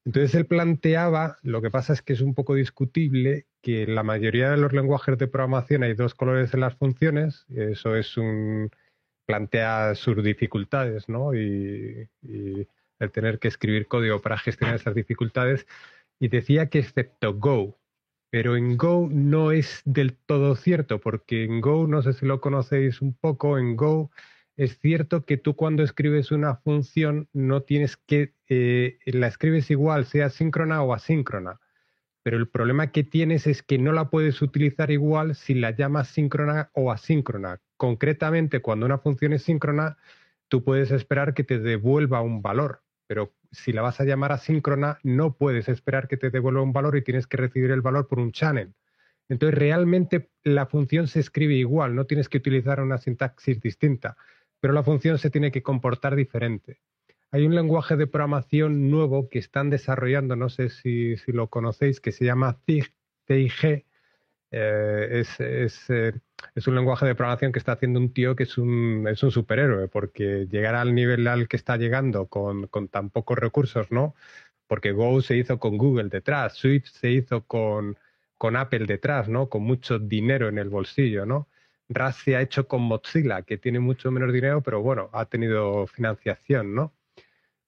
Entonces 0.06 0.34
él 0.36 0.46
planteaba, 0.46 1.38
lo 1.44 1.62
que 1.62 1.70
pasa 1.70 1.94
es 1.94 2.02
que 2.02 2.14
es 2.14 2.22
un 2.22 2.34
poco 2.34 2.56
discutible, 2.56 3.46
que 3.62 3.84
en 3.84 3.94
la 3.94 4.04
mayoría 4.04 4.50
de 4.50 4.58
los 4.58 4.74
lenguajes 4.74 5.18
de 5.18 5.28
programación 5.28 5.84
hay 5.84 5.94
dos 5.94 6.16
colores 6.16 6.54
en 6.54 6.62
las 6.62 6.76
funciones, 6.76 7.46
eso 7.50 7.96
es 7.96 8.18
un 8.18 8.72
plantea 9.28 9.96
sus 9.96 10.24
dificultades, 10.24 11.08
¿no? 11.08 11.36
y 11.36 12.10
el 13.02 13.12
tener 13.12 13.40
que 13.40 13.48
escribir 13.48 13.88
código 13.88 14.22
para 14.22 14.38
gestionar 14.38 14.76
esas 14.76 14.96
dificultades, 14.96 15.68
y 16.22 16.27
decía 16.27 16.69
que 16.69 16.77
excepto 16.77 17.34
Go, 17.34 17.80
pero 18.30 18.56
en 18.56 18.77
Go 18.77 19.10
no 19.11 19.52
es 19.52 19.81
del 19.85 20.15
todo 20.15 20.56
cierto, 20.56 21.02
porque 21.02 21.43
en 21.43 21.61
Go, 21.61 21.88
no 21.88 22.03
sé 22.03 22.14
si 22.14 22.27
lo 22.27 22.39
conocéis 22.39 23.02
un 23.02 23.15
poco, 23.15 23.57
en 23.57 23.76
Go 23.76 24.11
es 24.56 24.77
cierto 24.77 25.26
que 25.26 25.38
tú 25.38 25.56
cuando 25.56 25.81
escribes 25.81 26.31
una 26.31 26.57
función 26.57 27.27
no 27.34 27.64
tienes 27.64 27.98
que, 27.98 28.35
eh, 28.49 28.99
la 29.06 29.26
escribes 29.26 29.72
igual, 29.72 30.06
sea 30.06 30.30
síncrona 30.30 30.84
o 30.84 30.93
asíncrona, 30.93 31.60
pero 32.22 32.38
el 32.38 32.48
problema 32.48 32.91
que 32.91 33.03
tienes 33.03 33.48
es 33.48 33.64
que 33.64 33.80
no 33.80 33.91
la 33.91 34.11
puedes 34.11 34.43
utilizar 34.43 34.91
igual 34.91 35.34
si 35.34 35.56
la 35.56 35.72
llamas 35.72 36.10
síncrona 36.10 36.69
o 36.73 36.91
asíncrona. 36.91 37.60
Concretamente, 37.77 38.61
cuando 38.61 38.85
una 38.85 38.99
función 38.99 39.34
es 39.34 39.41
síncrona, 39.41 39.98
tú 40.49 40.64
puedes 40.64 40.91
esperar 40.91 41.34
que 41.34 41.43
te 41.43 41.57
devuelva 41.57 42.22
un 42.22 42.43
valor, 42.43 42.84
pero 43.07 43.34
si 43.52 43.72
la 43.73 43.82
vas 43.82 43.99
a 43.99 44.06
llamar 44.06 44.32
asíncrona, 44.32 44.99
no 45.03 45.34
puedes 45.34 45.68
esperar 45.69 46.07
que 46.07 46.18
te 46.18 46.30
devuelva 46.30 46.61
un 46.61 46.73
valor 46.73 46.95
y 46.98 47.03
tienes 47.03 47.28
que 47.28 47.38
recibir 47.38 47.72
el 47.72 47.82
valor 47.82 48.07
por 48.07 48.19
un 48.19 48.32
channel. 48.32 48.73
Entonces, 49.30 49.57
realmente 49.57 50.30
la 50.44 50.65
función 50.65 51.07
se 51.07 51.19
escribe 51.19 51.53
igual, 51.56 51.95
no 51.95 52.06
tienes 52.06 52.30
que 52.30 52.38
utilizar 52.38 52.82
una 52.82 52.98
sintaxis 52.98 53.61
distinta, 53.61 54.18
pero 54.60 54.73
la 54.73 54.84
función 54.84 55.18
se 55.18 55.30
tiene 55.30 55.52
que 55.52 55.64
comportar 55.64 56.15
diferente. 56.15 56.82
Hay 57.32 57.45
un 57.45 57.56
lenguaje 57.56 57.95
de 57.95 58.07
programación 58.07 58.91
nuevo 58.91 59.30
que 59.30 59.40
están 59.40 59.69
desarrollando, 59.69 60.36
no 60.36 60.49
sé 60.49 60.69
si, 60.69 61.15
lo 61.28 61.49
conocéis, 61.49 62.02
que 62.02 62.11
se 62.11 62.26
llama 62.26 62.60
TIG, 62.65 63.86
eh, 64.53 65.23
es, 65.23 65.90
eh, 65.90 66.19
es, 66.55 66.68
un 66.68 66.76
lenguaje 66.76 67.05
de 67.05 67.15
programación 67.15 67.51
que 67.51 67.59
está 67.59 67.73
haciendo 67.73 67.99
un 67.99 68.13
tío 68.13 68.35
que 68.35 68.43
es 68.43 68.57
un, 68.57 69.07
es 69.09 69.22
un 69.23 69.31
superhéroe, 69.31 69.88
porque 69.88 70.47
llegar 70.49 70.76
al 70.76 70.95
nivel 70.95 71.27
al 71.27 71.47
que 71.47 71.57
está 71.57 71.77
llegando 71.77 72.27
con, 72.27 72.68
con, 72.68 72.88
tan 72.88 73.09
pocos 73.09 73.38
recursos, 73.38 73.91
¿no? 73.91 74.15
Porque 74.68 74.91
Go 74.91 75.22
se 75.22 75.38
hizo 75.38 75.59
con 75.59 75.77
Google 75.77 76.09
detrás, 76.09 76.55
Swift 76.55 76.88
se 76.88 77.11
hizo 77.11 77.41
con, 77.45 77.97
con 78.38 78.55
Apple 78.55 78.85
detrás, 78.85 79.30
¿no? 79.30 79.49
Con 79.49 79.63
mucho 79.63 79.99
dinero 79.99 80.47
en 80.49 80.57
el 80.57 80.69
bolsillo, 80.69 81.26
¿no? 81.26 81.47
Rust 81.89 82.22
se 82.23 82.35
ha 82.35 82.41
hecho 82.41 82.68
con 82.68 82.81
Mozilla, 82.81 83.41
que 83.43 83.57
tiene 83.57 83.80
mucho 83.80 84.11
menos 84.11 84.34
dinero, 84.34 84.61
pero 84.61 84.81
bueno, 84.81 85.09
ha 85.13 85.26
tenido 85.26 85.88
financiación, 85.88 86.73
¿no? 86.73 86.93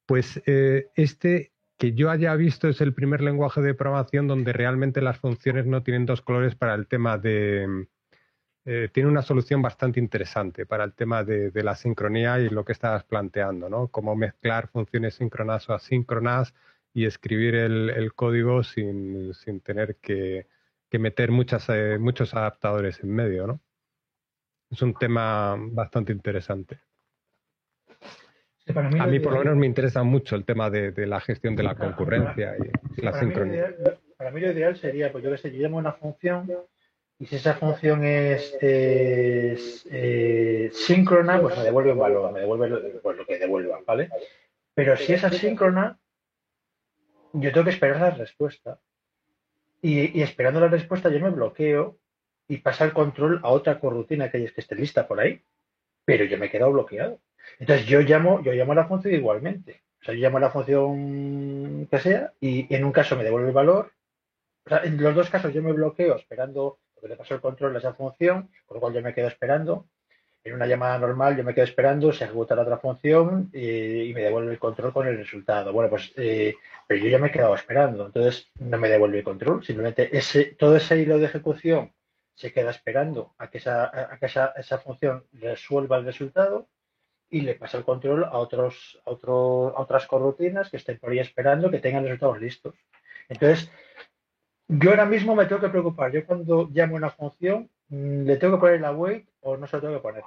Pues 0.05 0.41
eh, 0.45 0.89
este 0.95 1.51
que 1.77 1.93
yo 1.93 2.09
haya 2.09 2.35
visto 2.35 2.69
es 2.69 2.81
el 2.81 2.93
primer 2.93 3.21
lenguaje 3.21 3.61
de 3.61 3.73
programación 3.73 4.27
donde 4.27 4.53
realmente 4.53 5.01
las 5.01 5.17
funciones 5.17 5.65
no 5.65 5.83
tienen 5.83 6.05
dos 6.05 6.21
colores 6.21 6.55
para 6.55 6.75
el 6.75 6.87
tema 6.87 7.17
de, 7.17 7.87
eh, 8.65 8.90
tiene 8.94 9.10
una 9.10 9.22
solución 9.22 9.61
bastante 9.61 9.99
interesante 9.99 10.65
para 10.65 10.85
el 10.85 10.94
tema 10.94 11.26
de, 11.26 11.52
la 11.64 11.76
sincronía 11.76 12.40
y 12.40 12.48
lo 12.48 12.64
que 12.64 12.72
estabas 12.72 13.03
planteando, 13.03 13.69
¿no? 13.69 13.90
Cómo 13.90 14.15
mezclar 14.15 14.69
funciones 14.69 15.15
síncronas 15.15 15.69
o 15.69 15.73
asíncronas 15.73 16.53
y 16.94 17.06
escribir 17.06 17.56
el, 17.56 18.14
código 18.14 18.64
sin, 18.64 19.34
tener 19.64 19.98
que, 19.98 20.48
meter 20.91 21.31
muchas, 21.31 21.68
eh, 21.69 21.98
muchos 21.99 22.34
adaptadores 22.35 23.03
en 23.03 23.14
medio, 23.14 23.48
¿no? 23.48 23.60
Es 24.72 24.81
un 24.81 24.94
tema 24.94 25.57
bastante 25.60 26.14
interesante. 26.14 26.80
a 28.73 29.07
mí, 29.07 29.19
por 29.19 29.34
lo 29.34 29.40
menos, 29.40 29.57
me 29.57 29.65
interesa 29.68 30.03
mucho 30.03 30.38
el 30.38 30.45
tema 30.45 30.69
de, 30.69 31.06
la 31.06 31.19
gestión 31.19 31.57
de 31.57 31.64
la 31.64 31.76
concurrencia 31.76 32.56
y, 32.95 33.02
la 33.02 33.19
sincronía. 33.19 33.76
para 34.15 34.31
mí 34.31 34.40
lo 34.40 34.52
ideal 34.53 34.77
sería, 34.77 35.11
pues 35.11 35.22
yo 35.22 35.31
que 35.31 35.38
sé, 35.38 35.52
yo 35.52 35.61
llamo 35.61 35.80
una 35.80 35.91
función 35.91 36.48
y 37.23 37.25
si 37.25 37.37
esa 37.37 37.53
función 37.53 38.03
es, 38.03 38.57
eh, 38.59 40.69
síncrona, 40.73 41.39
pues 41.39 41.57
me 41.57 41.63
devuelve 41.63 41.93
un 41.93 41.99
valor, 41.99 42.33
me 42.33 42.41
devuelve 42.41 42.67
lo, 42.67 43.01
pues 43.01 43.17
lo 43.17 43.25
que 43.25 43.39
devuelva, 43.39 43.79
¿vale? 43.87 44.09
Pero 44.73 44.97
si 44.97 45.13
es 45.13 45.23
asíncrona, 45.23 45.97
yo 47.31 47.53
tengo 47.53 47.63
que 47.63 47.69
esperar 47.69 48.01
la 48.01 48.09
respuesta. 48.09 48.81
Y, 49.81 50.21
esperando 50.21 50.59
la 50.59 50.67
respuesta 50.67 51.09
yo 51.09 51.21
me 51.21 51.29
bloqueo 51.29 51.97
y 52.49 52.57
pasa 52.57 52.83
el 52.83 52.91
control 52.91 53.39
a 53.41 53.51
otra 53.51 53.79
corrutina 53.79 54.29
que, 54.29 54.51
que 54.51 54.59
esté 54.59 54.75
lista 54.75 55.07
por 55.07 55.21
ahí. 55.21 55.41
Pero 56.03 56.25
yo 56.25 56.37
me 56.37 56.47
he 56.47 56.51
quedado 56.51 56.73
bloqueado. 56.73 57.21
Entonces 57.57 57.85
yo 57.85 58.01
llamo, 58.01 58.43
yo 58.43 58.51
llamo 58.51 58.73
a 58.73 58.75
la 58.75 58.87
función 58.87 59.13
igualmente. 59.13 59.81
O 60.01 60.03
sea, 60.03 60.13
yo 60.13 60.19
llamo 60.19 60.39
a 60.39 60.41
la 60.41 60.51
función 60.51 61.87
que 61.89 61.99
sea 61.99 62.33
y 62.41 62.67
en 62.75 62.83
un 62.83 62.91
caso 62.91 63.15
me 63.15 63.23
devuelve 63.23 63.47
el 63.47 63.53
valor. 63.53 63.93
O 64.65 64.69
sea, 64.69 64.83
en 64.83 65.01
los 65.01 65.15
dos 65.15 65.29
casos 65.29 65.53
yo 65.53 65.63
me 65.63 65.71
bloqueo 65.71 66.17
esperando 66.17 66.79
le 67.07 67.15
paso 67.15 67.35
el 67.35 67.41
control 67.41 67.75
a 67.75 67.80
esa 67.80 67.93
función, 67.93 68.49
con 68.65 68.75
lo 68.75 68.81
cual 68.81 68.93
yo 68.93 69.01
me 69.01 69.13
quedo 69.13 69.27
esperando. 69.27 69.88
En 70.43 70.53
una 70.53 70.67
llamada 70.67 70.97
normal 70.99 71.38
yo 71.38 71.43
me 71.43 71.53
quedo 71.53 71.63
esperando, 71.63 72.11
se 72.11 72.25
ejecuta 72.25 72.55
la 72.55 72.63
otra 72.63 72.77
función 72.77 73.49
y, 73.53 74.11
me 74.13 74.21
devuelve 74.21 74.51
el 74.51 74.59
control 74.59 74.91
con 74.91 75.07
el 75.07 75.17
resultado. 75.17 75.71
Bueno, 75.71 75.89
pues, 75.89 76.11
eh, 76.17 76.55
pero 76.85 77.01
yo 77.01 77.09
ya 77.09 77.17
me 77.17 77.27
he 77.27 77.31
quedado 77.31 77.55
esperando, 77.55 78.05
entonces 78.07 78.51
no 78.59 78.77
me 78.77 78.89
devuelve 78.89 79.19
el 79.19 79.23
control, 79.23 79.63
simplemente 79.63 80.15
ese, 80.15 80.55
todo 80.59 80.75
ese 80.75 80.97
hilo 80.97 81.17
de 81.17 81.25
ejecución 81.25 81.93
se 82.35 82.51
queda 82.51 82.71
esperando 82.71 83.34
a 83.38 83.49
que 83.49 83.59
esa, 83.59 84.17
que 84.19 84.25
esa, 84.25 84.77
función 84.80 85.25
resuelva 85.34 85.97
el 85.97 86.05
resultado 86.05 86.67
y 87.30 87.41
le 87.41 87.55
pasa 87.55 87.77
el 87.77 87.85
control 87.85 88.23
a 88.25 88.38
otros, 88.38 88.99
a 89.05 89.11
otros, 89.11 89.73
a 89.75 89.81
otras 89.81 90.07
corrutinas 90.07 90.69
que 90.69 90.77
estén 90.77 90.99
por 90.99 91.11
ahí 91.11 91.19
esperando 91.19 91.71
que 91.71 91.80
tengan 91.80 92.03
resultados 92.03 92.41
listos. 92.41 92.75
Entonces, 93.30 93.71
yo 94.79 94.89
ahora 94.89 95.05
mismo 95.05 95.35
me 95.35 95.45
tengo 95.45 95.61
que 95.61 95.69
preocupar. 95.69 96.11
Yo 96.11 96.25
cuando 96.25 96.69
llamo 96.73 96.95
una 96.95 97.09
función, 97.09 97.69
mm, 97.89 98.23
le 98.23 98.37
tengo 98.37 98.57
que 98.57 98.61
poner 98.61 98.81
la 98.81 98.91
wait 98.91 99.27
o 99.41 99.57
no 99.57 99.67
se 99.67 99.77
lo 99.77 99.81
tengo 99.81 99.95
que 99.95 100.01
poner. 100.01 100.23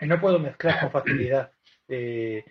Y 0.00 0.06
no 0.06 0.20
puedo 0.20 0.38
mezclar 0.38 0.80
con 0.80 0.90
facilidad 0.90 1.52
eh, 1.88 2.44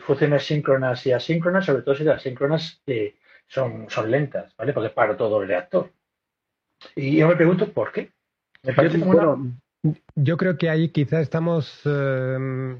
funciones 0.00 0.44
síncronas 0.44 1.06
y 1.06 1.12
asíncronas, 1.12 1.64
sobre 1.64 1.82
todo 1.82 1.94
si 1.94 2.04
las 2.04 2.22
síncronas 2.22 2.82
eh, 2.86 3.14
son, 3.46 3.88
son 3.88 4.10
lentas, 4.10 4.54
¿vale? 4.56 4.72
Porque 4.72 4.90
paro 4.90 5.16
todo 5.16 5.40
el 5.40 5.48
reactor. 5.48 5.92
Y 6.96 7.18
yo 7.18 7.28
me 7.28 7.36
pregunto 7.36 7.72
por 7.72 7.92
qué. 7.92 8.10
Yo 10.14 10.36
creo 10.36 10.58
que 10.58 10.68
ahí 10.68 10.88
quizá 10.90 11.20
estamos 11.20 11.80
em, 11.86 12.78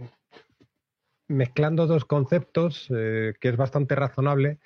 mezclando 1.29 1.87
dos 1.87 2.05
conceptos 2.05 2.89
eh, 2.95 3.35
que 3.41 3.49
es 3.49 3.57
bastante 3.57 3.95
razonable. 3.95 4.59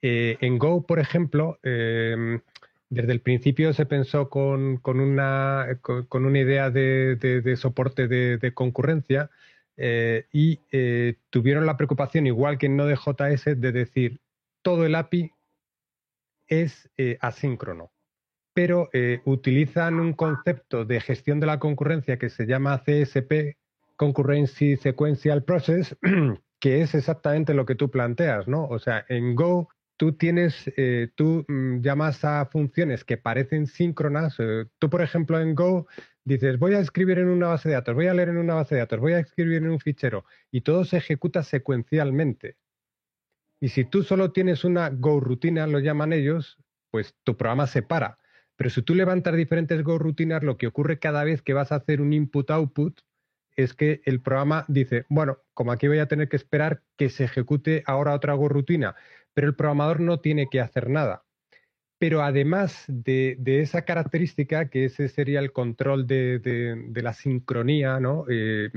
en 0.00 0.58
Go, 0.58 0.86
por 0.86 0.98
ejemplo, 0.98 1.58
em, 1.62 2.40
desde 2.88 3.12
el 3.12 3.20
principio 3.20 3.72
se 3.72 3.86
pensó 3.86 4.28
con, 4.28 4.80
una, 4.84 5.78
con, 5.82 6.24
una, 6.24 6.38
idea 6.38 6.70
de, 6.70 7.56
soporte 7.56 8.06
de, 8.08 8.54
concurrencia 8.54 9.30
eh, 9.76 10.26
y 10.32 10.60
eh, 10.70 11.16
tuvieron 11.30 11.66
la 11.66 11.76
preocupación, 11.76 12.26
igual 12.26 12.58
que 12.58 12.66
en 12.66 12.76
Node.js, 12.76 13.60
de 13.60 13.72
decir 13.72 14.20
todo 14.62 14.86
el 14.86 14.94
API 14.94 15.32
es 16.46 16.88
eh, 16.96 17.18
asíncrono, 17.20 17.90
pero 18.54 18.88
utilizan 19.24 20.00
un 20.00 20.12
concepto 20.12 20.84
de 20.84 21.00
gestión 21.00 21.40
de 21.40 21.46
la 21.46 21.58
concurrencia 21.58 22.18
que 22.18 22.30
se 22.30 22.46
llama 22.46 22.82
CSP, 22.84 23.56
Concurrency 23.96 24.76
Sequential 24.76 25.42
Process, 25.42 25.96
que 26.60 26.82
es 26.82 26.94
exactamente 26.94 27.52
lo 27.52 27.66
que 27.66 27.74
tú 27.74 27.90
planteas, 27.90 28.46
¿no? 28.48 28.66
O 28.66 28.78
sea, 28.78 29.04
en 29.08 29.34
Go 29.34 29.68
tú 29.96 30.12
tienes, 30.12 30.70
eh, 30.76 31.10
tú 31.14 31.44
mm, 31.48 31.80
llamas 31.80 32.24
a 32.24 32.46
funciones 32.46 33.04
que 33.04 33.16
parecen 33.16 33.66
síncronas. 33.66 34.36
Eh, 34.38 34.66
tú, 34.78 34.90
por 34.90 35.02
ejemplo, 35.02 35.40
en 35.40 35.54
Go 35.54 35.86
dices, 36.24 36.58
voy 36.58 36.74
a 36.74 36.80
escribir 36.80 37.18
en 37.18 37.28
una 37.28 37.48
base 37.48 37.68
de 37.68 37.74
datos, 37.74 37.94
voy 37.94 38.08
a 38.08 38.14
leer 38.14 38.30
en 38.30 38.38
una 38.38 38.54
base 38.54 38.74
de 38.74 38.80
datos, 38.80 39.00
voy 39.00 39.14
a 39.14 39.20
escribir 39.20 39.58
en 39.58 39.70
un 39.70 39.80
fichero, 39.80 40.24
y 40.50 40.62
todo 40.62 40.84
se 40.84 40.96
ejecuta 40.96 41.42
secuencialmente. 41.42 42.56
Y 43.60 43.68
si 43.68 43.84
tú 43.84 44.02
solo 44.02 44.32
tienes 44.32 44.64
una 44.64 44.90
Go 44.90 45.20
rutina, 45.20 45.66
lo 45.66 45.78
llaman 45.78 46.12
ellos, 46.12 46.58
pues 46.90 47.14
tu 47.24 47.36
programa 47.36 47.66
se 47.66 47.82
para. 47.82 48.18
Pero 48.56 48.70
si 48.70 48.82
tú 48.82 48.94
levantas 48.94 49.36
diferentes 49.36 49.82
Go 49.82 49.98
rutinas, 49.98 50.42
lo 50.42 50.56
que 50.56 50.66
ocurre 50.66 50.98
cada 50.98 51.24
vez 51.24 51.42
que 51.42 51.54
vas 51.54 51.72
a 51.72 51.76
hacer 51.76 52.00
un 52.00 52.12
input-output 52.12 53.00
es 53.54 53.72
que 53.72 54.02
el 54.04 54.20
programa 54.20 54.64
dice, 54.68 55.06
bueno, 55.08 55.38
como 55.54 55.72
aquí 55.72 55.88
voy 55.88 55.98
a 55.98 56.08
tener 56.08 56.28
que 56.28 56.36
esperar 56.36 56.82
que 56.96 57.08
se 57.08 57.24
ejecute 57.24 57.82
ahora 57.86 58.14
otra 58.14 58.34
Go 58.34 58.48
rutina, 58.48 58.94
pero 59.36 59.48
el 59.48 59.54
programador 59.54 60.00
no 60.00 60.18
tiene 60.18 60.48
que 60.48 60.62
hacer 60.62 60.88
nada. 60.88 61.22
Pero 61.98 62.22
además 62.22 62.84
de, 62.88 63.36
esa 63.44 63.82
característica, 63.82 64.70
que 64.70 64.86
ese 64.86 65.08
sería 65.08 65.40
el 65.40 65.52
control 65.52 66.06
de, 66.06 66.90
la 66.94 67.12
sincronía, 67.12 68.00
¿no? 68.00 68.24
Eh, 68.30 68.70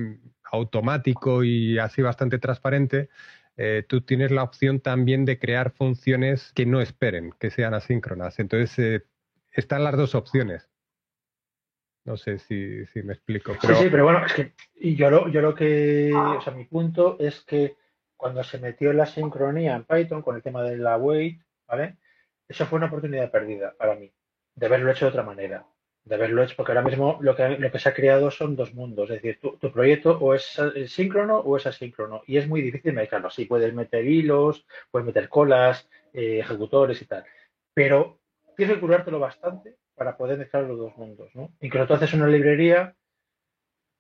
automático 0.52 1.46
y 1.46 1.80
así 1.80 2.02
bastante 2.02 2.40
transparente, 2.40 3.08
eh, 3.56 3.86
tú 3.88 4.02
tienes 4.02 4.32
la 4.32 4.44
opción 4.44 4.82
también 4.82 5.24
de 5.24 5.40
crear 5.40 5.72
funciones 5.72 6.52
que 6.54 6.66
no 6.66 6.82
esperen, 6.82 7.34
que 7.40 7.52
sean 7.52 7.74
asíncronas. 7.74 8.38
Entonces, 8.40 8.78
eh, 8.80 9.06
están 9.54 9.86
las 9.86 9.96
dos 9.96 10.14
opciones. 10.14 10.70
No 12.04 12.18
sé 12.18 12.38
si, 12.38 12.84
me 13.04 13.14
explico. 13.14 13.54
Sí, 13.62 13.68
sí, 13.76 13.88
pero 13.90 14.04
bueno, 14.04 14.26
es 14.26 14.34
que 14.34 14.54
yo 14.94 15.10
lo, 15.10 15.30
yo 15.30 15.40
lo 15.40 15.56
que, 15.56 16.12
o 16.14 16.42
sea, 16.42 16.52
mi 16.52 16.66
punto 16.66 17.16
es 17.18 17.40
que 17.46 17.78
cuando 18.20 18.44
se 18.44 18.60
metió 18.60 18.92
la 18.92 19.06
sincronía 19.06 19.78
en 19.78 19.86
Python 19.86 20.22
con 20.22 20.36
el 20.36 20.44
tema 20.44 20.62
de 20.62 20.76
la 20.76 20.98
wait, 20.98 21.42
¿vale? 21.66 21.96
Eso 22.50 22.66
fue 22.66 22.76
una 22.76 22.88
oportunidad 22.88 23.32
perdida 23.32 23.74
para 23.78 23.96
mí, 23.96 24.12
de 24.56 24.66
haberlo 24.66 24.92
hecho 24.92 25.06
de 25.06 25.10
otra 25.10 25.24
manera. 25.24 25.66
De 26.04 26.16
haberlo 26.16 26.44
hecho, 26.44 26.56
porque 26.58 26.74
ahora 26.74 26.82
mismo 26.82 27.18
lo 27.22 27.34
que, 27.34 27.48
lo 27.48 27.72
que 27.72 27.80
se 27.80 27.88
ha 27.88 27.94
creado 27.94 28.30
son 28.30 28.58
dos 28.58 28.74
mundos. 28.74 29.10
Es 29.10 29.22
decir, 29.22 29.40
tu, 29.40 29.72
proyecto 29.72 30.18
o 30.20 30.34
es 30.34 30.60
síncrono 30.88 31.38
o 31.38 31.56
es 31.56 31.66
asíncrono. 31.66 32.22
Y 32.28 32.36
es 32.36 32.48
muy 32.48 32.62
difícil 32.62 32.92
mezclarlo 32.92 33.30
así. 33.30 33.46
Puedes 33.46 33.74
meter 33.74 34.06
hilos, 34.06 34.66
puedes 34.92 35.06
meter 35.06 35.30
colas, 35.30 35.88
eh, 36.12 36.40
ejecutores 36.40 37.02
y 37.02 37.06
tal. 37.06 37.24
Pero 37.74 38.20
tienes 38.58 38.76
que 38.76 38.82
curártelo 38.82 39.20
bastante 39.20 39.78
para 39.96 40.18
poder 40.18 40.38
mezclar 40.38 40.64
los 40.64 40.78
dos 40.78 40.98
mundos, 40.98 41.34
¿no? 41.36 41.54
Incluso 41.62 41.88
tú 41.88 41.94
haces 41.94 42.14
una 42.14 42.28
librería 42.28 42.96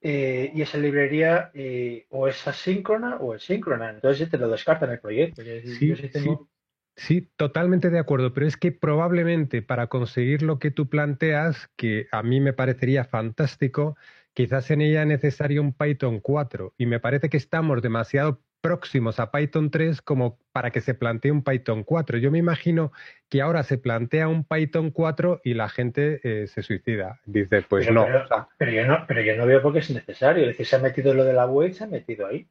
eh, 0.02 0.52
y 0.54 0.62
esa 0.62 0.78
librería 0.78 1.52
eh, 1.54 2.06
o 2.10 2.28
es 2.28 2.48
asíncrona 2.48 3.18
o 3.18 3.36
es 3.36 3.44
síncrona. 3.44 3.90
Entonces 3.90 4.30
te 4.30 4.38
lo 4.38 4.50
descartan 4.50 4.92
el 4.92 5.00
proyecto. 5.00 5.42
Sí, 6.96 7.30
totalmente 7.38 7.90
de 7.90 8.00
acuerdo, 8.00 8.34
pero 8.34 8.46
es 8.46 8.58
que 8.58 8.74
probablemente 8.74 9.62
para 9.62 9.88
conseguir 9.88 10.42
lo 10.42 10.60
que 10.60 10.70
tú 10.70 10.90
planteas, 10.90 11.70
que 11.78 12.08
a 12.12 12.24
mí 12.24 12.42
me 12.42 12.52
parecería 12.52 13.06
fantástico, 13.06 13.96
quizás 14.34 14.70
en 14.70 14.82
ella 14.82 15.06
necesario 15.06 15.62
un 15.62 15.74
Python 15.74 16.20
4 16.20 16.74
y 16.78 16.88
me 16.88 17.00
parece 17.00 17.30
que 17.30 17.38
estamos 17.38 17.82
demasiado 17.82 18.42
próximos 18.62 19.20
a 19.20 19.32
Python 19.32 19.72
3 19.72 20.02
como 20.02 20.40
para 20.52 20.72
que 20.72 20.82
se 20.82 20.94
plantee 20.94 21.32
un 21.32 21.44
Python 21.44 21.84
4. 21.84 22.18
Yo 22.18 22.32
me 22.32 22.38
imagino 22.38 22.92
que 23.30 23.42
ahora 23.42 23.64
se 23.64 23.78
plantea 23.78 24.28
un 24.28 24.44
Python 24.44 24.92
4 24.92 25.42
y 25.44 25.54
la 25.54 25.70
gente 25.70 26.20
eh, 26.24 26.48
se 26.48 26.62
suicida. 26.62 27.20
Dice, 27.26 27.62
pues 27.62 27.92
no, 27.92 28.06
pero, 28.58 28.72
yo 28.72 28.86
no. 28.86 29.06
Pero 29.08 29.22
yo 29.22 29.36
no 29.36 29.46
veo 29.46 29.62
por 29.62 29.74
qué 29.74 29.80
es 29.80 29.90
necesario. 29.90 30.44
Es 30.44 30.50
decir, 30.50 30.66
se 30.66 30.76
ha 30.76 30.80
metido 30.80 31.14
lo 31.14 31.24
de 31.24 31.34
la 31.34 31.46
web, 31.46 31.74
se 31.74 31.84
ha 31.84 31.88
metido 31.88 32.28
ahí. 32.28 32.48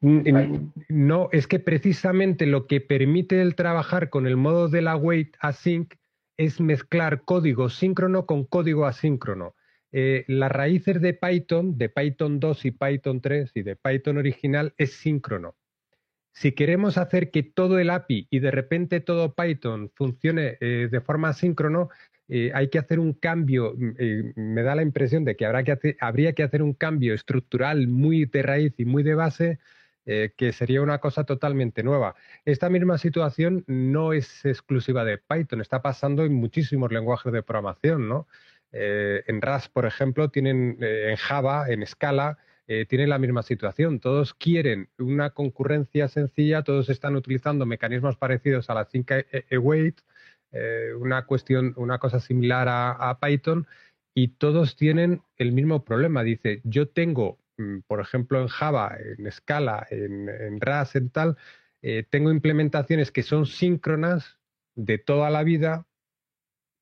No, 0.00 1.28
es 1.32 1.48
que 1.48 1.58
precisamente 1.58 2.46
lo 2.46 2.66
que 2.66 2.80
permite 2.80 3.42
el 3.42 3.56
trabajar 3.56 4.10
con 4.10 4.26
el 4.26 4.36
modo 4.36 4.68
de 4.68 4.80
la 4.80 4.96
wait 4.96 5.36
async 5.40 5.94
es 6.36 6.60
mezclar 6.60 7.22
código 7.22 7.68
síncrono 7.68 8.24
con 8.24 8.44
código 8.44 8.86
asíncrono. 8.86 9.54
Eh, 9.92 10.24
las 10.28 10.52
raíces 10.52 11.00
de 11.00 11.14
Python, 11.14 11.78
de 11.78 11.88
Python 11.88 12.40
2 12.40 12.64
y 12.66 12.70
Python 12.72 13.20
3 13.20 13.52
y 13.54 13.62
de 13.62 13.76
Python 13.76 14.18
original, 14.18 14.74
es 14.76 14.92
síncrono. 14.92 15.56
Si 16.32 16.52
queremos 16.52 16.98
hacer 16.98 17.30
que 17.30 17.42
todo 17.42 17.78
el 17.78 17.90
API 17.90 18.28
y 18.30 18.38
de 18.40 18.50
repente 18.50 19.00
todo 19.00 19.34
Python 19.34 19.90
funcione 19.94 20.58
eh, 20.60 20.88
de 20.90 21.00
forma 21.00 21.32
síncrono, 21.32 21.88
eh, 22.28 22.52
hay 22.54 22.68
que 22.68 22.78
hacer 22.78 23.00
un 23.00 23.14
cambio, 23.14 23.74
mm, 23.76 24.32
me 24.36 24.62
da 24.62 24.74
la 24.74 24.82
impresión 24.82 25.24
de 25.24 25.36
que, 25.36 25.46
habrá 25.46 25.64
que 25.64 25.96
habría 26.00 26.34
que 26.34 26.42
hacer 26.42 26.62
un 26.62 26.74
cambio 26.74 27.14
estructural 27.14 27.88
muy 27.88 28.26
de 28.26 28.42
raíz 28.42 28.74
y 28.78 28.84
muy 28.84 29.02
de 29.02 29.14
base, 29.14 29.58
que 30.38 30.52
sería 30.52 30.80
una 30.80 31.00
cosa 31.00 31.24
totalmente 31.24 31.82
nueva. 31.82 32.14
Esta 32.46 32.70
misma 32.70 32.96
situación 32.96 33.62
no 33.66 34.14
es 34.14 34.42
exclusiva 34.46 35.04
de 35.04 35.18
Python, 35.18 35.60
está 35.60 35.82
pasando 35.82 36.24
en 36.24 36.32
muchísimos 36.32 36.90
lenguajes 36.90 37.30
de 37.30 37.42
programación, 37.42 38.08
¿no? 38.08 38.26
Eh, 38.72 39.22
en 39.26 39.40
Rust, 39.40 39.72
por 39.72 39.86
ejemplo, 39.86 40.30
tienen 40.30 40.78
en 40.80 41.16
Java, 41.16 41.68
en 41.68 41.86
Scala, 41.86 42.38
tienen 42.88 43.08
la 43.08 43.18
misma 43.18 43.42
situación. 43.42 43.98
Todos 43.98 44.34
quieren 44.34 44.90
una 44.98 45.30
concurrencia 45.30 46.06
sencilla, 46.06 46.62
todos 46.62 46.90
están 46.90 47.16
utilizando 47.16 47.64
mecanismos 47.64 48.18
parecidos 48.18 48.68
a 48.68 48.74
la 48.74 48.84
Think 48.84 49.10
Await, 49.50 50.02
una 51.00 51.24
cuestión, 51.24 51.72
una 51.76 51.96
cosa 51.96 52.20
similar 52.20 52.68
a 52.68 53.18
Python, 53.22 53.66
y 54.18 54.28
todos 54.28 54.74
tienen 54.74 55.22
el 55.36 55.52
mismo 55.52 55.84
problema. 55.84 56.24
Dice, 56.24 56.60
yo 56.64 56.88
tengo, 56.88 57.38
mm, 57.56 57.78
por 57.86 58.00
ejemplo, 58.00 58.40
en 58.42 58.48
Java, 58.48 58.96
en 58.98 59.30
Scala, 59.30 59.86
en, 59.90 60.28
en 60.28 60.60
Rust, 60.60 60.96
en 60.96 61.10
tal, 61.10 61.36
eh, 61.82 62.04
tengo 62.10 62.32
implementaciones 62.32 63.12
que 63.12 63.22
son 63.22 63.46
síncronas 63.46 64.38
de 64.74 64.98
toda 64.98 65.30
la 65.30 65.44
vida 65.44 65.86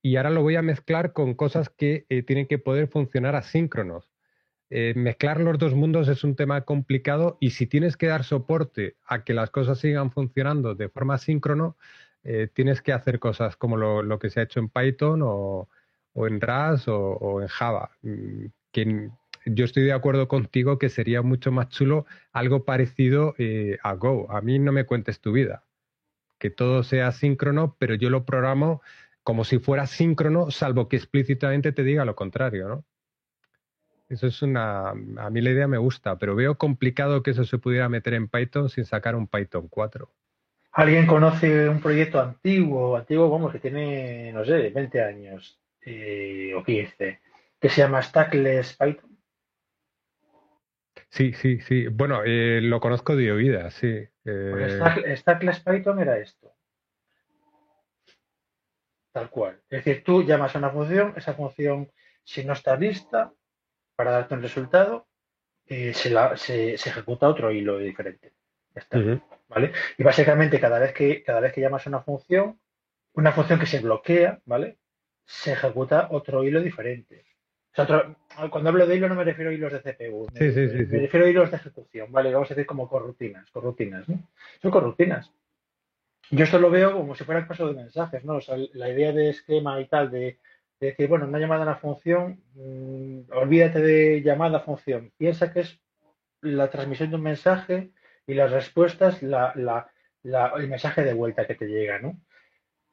y 0.07 0.17
ahora 0.17 0.31
lo 0.31 0.43
voy 0.43 0.57
a 0.57 0.63
mezclar 0.63 1.13
con 1.13 1.35
cosas 1.35 1.69
que 1.69 2.07
eh, 2.09 2.23
tienen 2.23 2.47
que 2.47 2.59
poder 2.59 2.89
funcionar 2.89 3.35
asíncronos. 3.35 4.13
Eh, 4.71 4.95
mezclar 4.97 5.41
los 5.41 5.59
dos 5.59 5.75
mundos 5.75 6.09
es 6.09 6.25
un 6.25 6.37
tema 6.37 6.63
complicado 6.63 7.37
y 7.41 7.51
si 7.51 7.67
tienes 7.67 7.97
que 7.97 8.07
dar 8.07 8.25
soporte 8.25 8.97
a 9.07 9.25
que 9.25 9.35
las 9.35 9.51
cosas 9.51 9.79
sigan 9.79 10.11
funcionando 10.11 10.75
de 10.75 10.89
forma 10.89 11.19
síncrono, 11.19 11.77
tienes 12.55 12.83
que 12.83 12.93
hacer 12.93 13.21
cosas 13.21 13.57
como 13.57 13.77
lo, 13.77 14.19
que 14.19 14.31
se 14.31 14.41
ha 14.41 14.43
hecho 14.43 14.59
en 14.59 14.69
Python 14.69 15.21
o, 15.23 15.69
en 16.15 16.41
RAS 16.41 16.89
o, 16.89 17.41
en 17.41 17.47
Java. 17.47 17.91
Mm, 18.03 18.47
que 18.73 19.11
yo 19.47 19.65
estoy 19.65 19.85
de 19.85 19.93
acuerdo 19.93 20.27
contigo 20.29 20.79
que 20.79 20.89
sería 20.89 21.23
mucho 21.23 21.53
más 21.53 21.69
chulo 21.69 22.05
algo 22.33 22.65
parecido 22.65 23.35
eh, 23.39 23.79
a 23.83 23.95
Go. 23.95 24.31
A 24.31 24.41
mí 24.41 24.59
no 24.59 24.73
me 24.73 24.85
cuentes 24.85 25.21
tu 25.21 25.33
vida. 25.33 25.63
Que 26.39 26.51
todo 26.51 26.83
sea 26.83 27.13
síncrono, 27.13 27.77
pero 27.79 27.95
yo 27.95 28.11
lo 28.11 28.25
programo 28.25 28.83
como 29.27 29.43
si 29.43 29.59
fuera 29.59 29.89
síncrono, 29.89 30.53
salvo 30.53 30.89
que 30.89 30.95
explícitamente 30.95 31.73
te 31.73 31.83
diga 31.83 32.05
lo 32.05 32.15
contrario, 32.15 32.69
¿no? 32.69 32.85
Eso 34.09 34.29
es 34.29 34.41
una. 34.41 34.91
A 34.91 35.31
mí 35.31 35.41
la 35.41 35.51
idea 35.51 35.67
me 35.67 35.79
gusta, 35.79 36.17
pero 36.17 36.37
veo 36.37 36.57
complicado 36.57 37.25
que 37.25 37.33
eso 37.33 37.43
se 37.43 37.59
pudiera 37.59 37.89
meter 37.89 38.15
en 38.15 38.29
Python 38.29 38.69
sin 38.69 38.85
sacar 38.85 39.17
un 39.17 39.27
Python 39.27 39.67
4. 39.67 40.09
¿Alguien 40.71 41.09
conoce 41.09 41.69
un 41.69 41.81
proyecto 41.81 42.21
antiguo, 42.21 42.97
antiguo, 42.97 43.29
vamos, 43.29 43.51
que 43.51 43.59
tiene, 43.59 44.33
no 44.33 44.45
sé, 44.45 44.71
20 44.71 45.03
años, 45.03 45.61
eh, 45.81 46.53
o 46.55 46.63
15, 46.63 47.21
que 47.61 47.69
se 47.69 47.81
llama 47.81 48.03
Stackless 48.03 48.77
Python. 48.77 49.19
Sí, 51.09 51.33
sí, 51.33 51.59
sí. 51.63 51.89
Bueno, 51.89 52.23
eh, 52.25 52.61
lo 52.63 52.79
conozco 52.79 53.17
de 53.17 53.33
oída, 53.33 53.73
sí. 53.73 53.89
Eh... 54.25 54.51
Pues 54.53 55.19
Stackless 55.19 55.59
Python 55.59 55.99
era 55.99 56.17
esto. 56.17 56.56
Tal 59.17 59.31
cual. 59.31 59.63
Es 59.71 59.83
decir, 59.83 60.05
tú 60.05 60.25
llamas 60.25 60.55
a 60.55 60.59
una 60.59 60.69
función, 60.69 61.15
esa 61.17 61.33
función, 61.33 61.91
si 62.23 62.45
no 62.45 62.53
está 62.53 62.77
lista 62.77 63.33
para 63.95 64.11
darte 64.11 64.35
un 64.35 64.43
resultado, 64.43 65.07
eh, 65.65 65.95
se, 65.95 66.75
ejecuta 66.75 67.27
otro 67.27 67.51
hilo 67.51 67.79
diferente. 67.79 68.35
¿Vale? 69.49 69.73
Y 69.97 70.03
básicamente 70.03 70.61
cada 70.61 70.79
vez 70.79 70.93
que 70.93 71.23
cada 71.23 71.41
vez 71.41 71.55
que 71.55 71.63
llamas 71.63 71.87
a 71.87 71.89
una 71.89 72.03
función, 72.03 72.61
una 73.15 73.33
función 73.33 73.59
que 73.59 73.65
se 73.65 73.81
bloquea, 73.81 74.39
¿vale? 74.45 74.77
se 75.25 75.53
ejecuta 75.53 76.09
otro 76.11 76.45
hilo 76.45 76.61
diferente. 76.61 77.25
cuando 78.51 78.69
hablo 78.69 78.87
de 78.87 78.97
hilo 78.97 79.09
no 79.09 79.15
me 79.15 79.25
refiero 79.25 79.51
a 79.51 79.55
hilos 79.55 79.73
de 79.73 79.81
CPU, 79.81 80.27
me, 80.35 80.99
refiero 81.01 81.25
a 81.25 81.31
hilos 81.31 81.51
de 81.51 81.57
ejecución, 81.57 82.13
¿vale? 82.13 82.35
Vamos 82.35 82.51
a 82.51 82.55
decir 82.55 82.67
como 82.67 82.87
corrutinas, 82.87 83.51
corrutinas, 83.51 84.07
¿no? 84.11 84.29
Son 84.61 84.71
corrutinas. 84.71 85.33
Yo 86.31 86.45
esto 86.45 86.59
lo 86.59 86.71
veo 86.71 86.93
como 86.93 87.15
si 87.15 87.25
fuera 87.25 87.41
el 87.41 87.47
paso 87.47 87.69
de 87.69 87.75
mensajes, 87.75 88.25
¿no? 88.25 88.37
O 88.37 88.41
sea, 88.41 88.57
la 88.75 88.91
idea 88.91 89.13
de 89.13 89.31
esquema 89.31 89.81
y 89.81 89.87
tal, 89.87 90.11
de, 90.11 90.39
decir, 90.81 91.09
bueno, 91.09 91.27
una 91.27 91.39
llamada 91.39 91.63
a 91.63 91.67
una 91.67 91.77
función, 91.77 92.43
mm, 92.55 93.33
olvídate 93.33 93.81
de 93.81 94.23
llamada 94.23 94.59
a 94.59 94.63
función, 94.63 95.13
piensa 95.17 95.53
que 95.53 95.61
es 95.61 95.81
la 96.43 96.69
transmisión 96.69 97.11
de 97.11 97.17
un 97.17 97.23
mensaje 97.23 97.91
y 98.27 98.35
las 98.35 98.51
respuestas, 98.51 99.23
la, 99.23 99.55
el 100.23 100.69
mensaje 100.69 101.03
de 101.05 101.15
vuelta 101.15 101.47
que 101.47 101.55
te 101.55 101.67
llega, 101.67 101.99
¿no? 101.99 102.21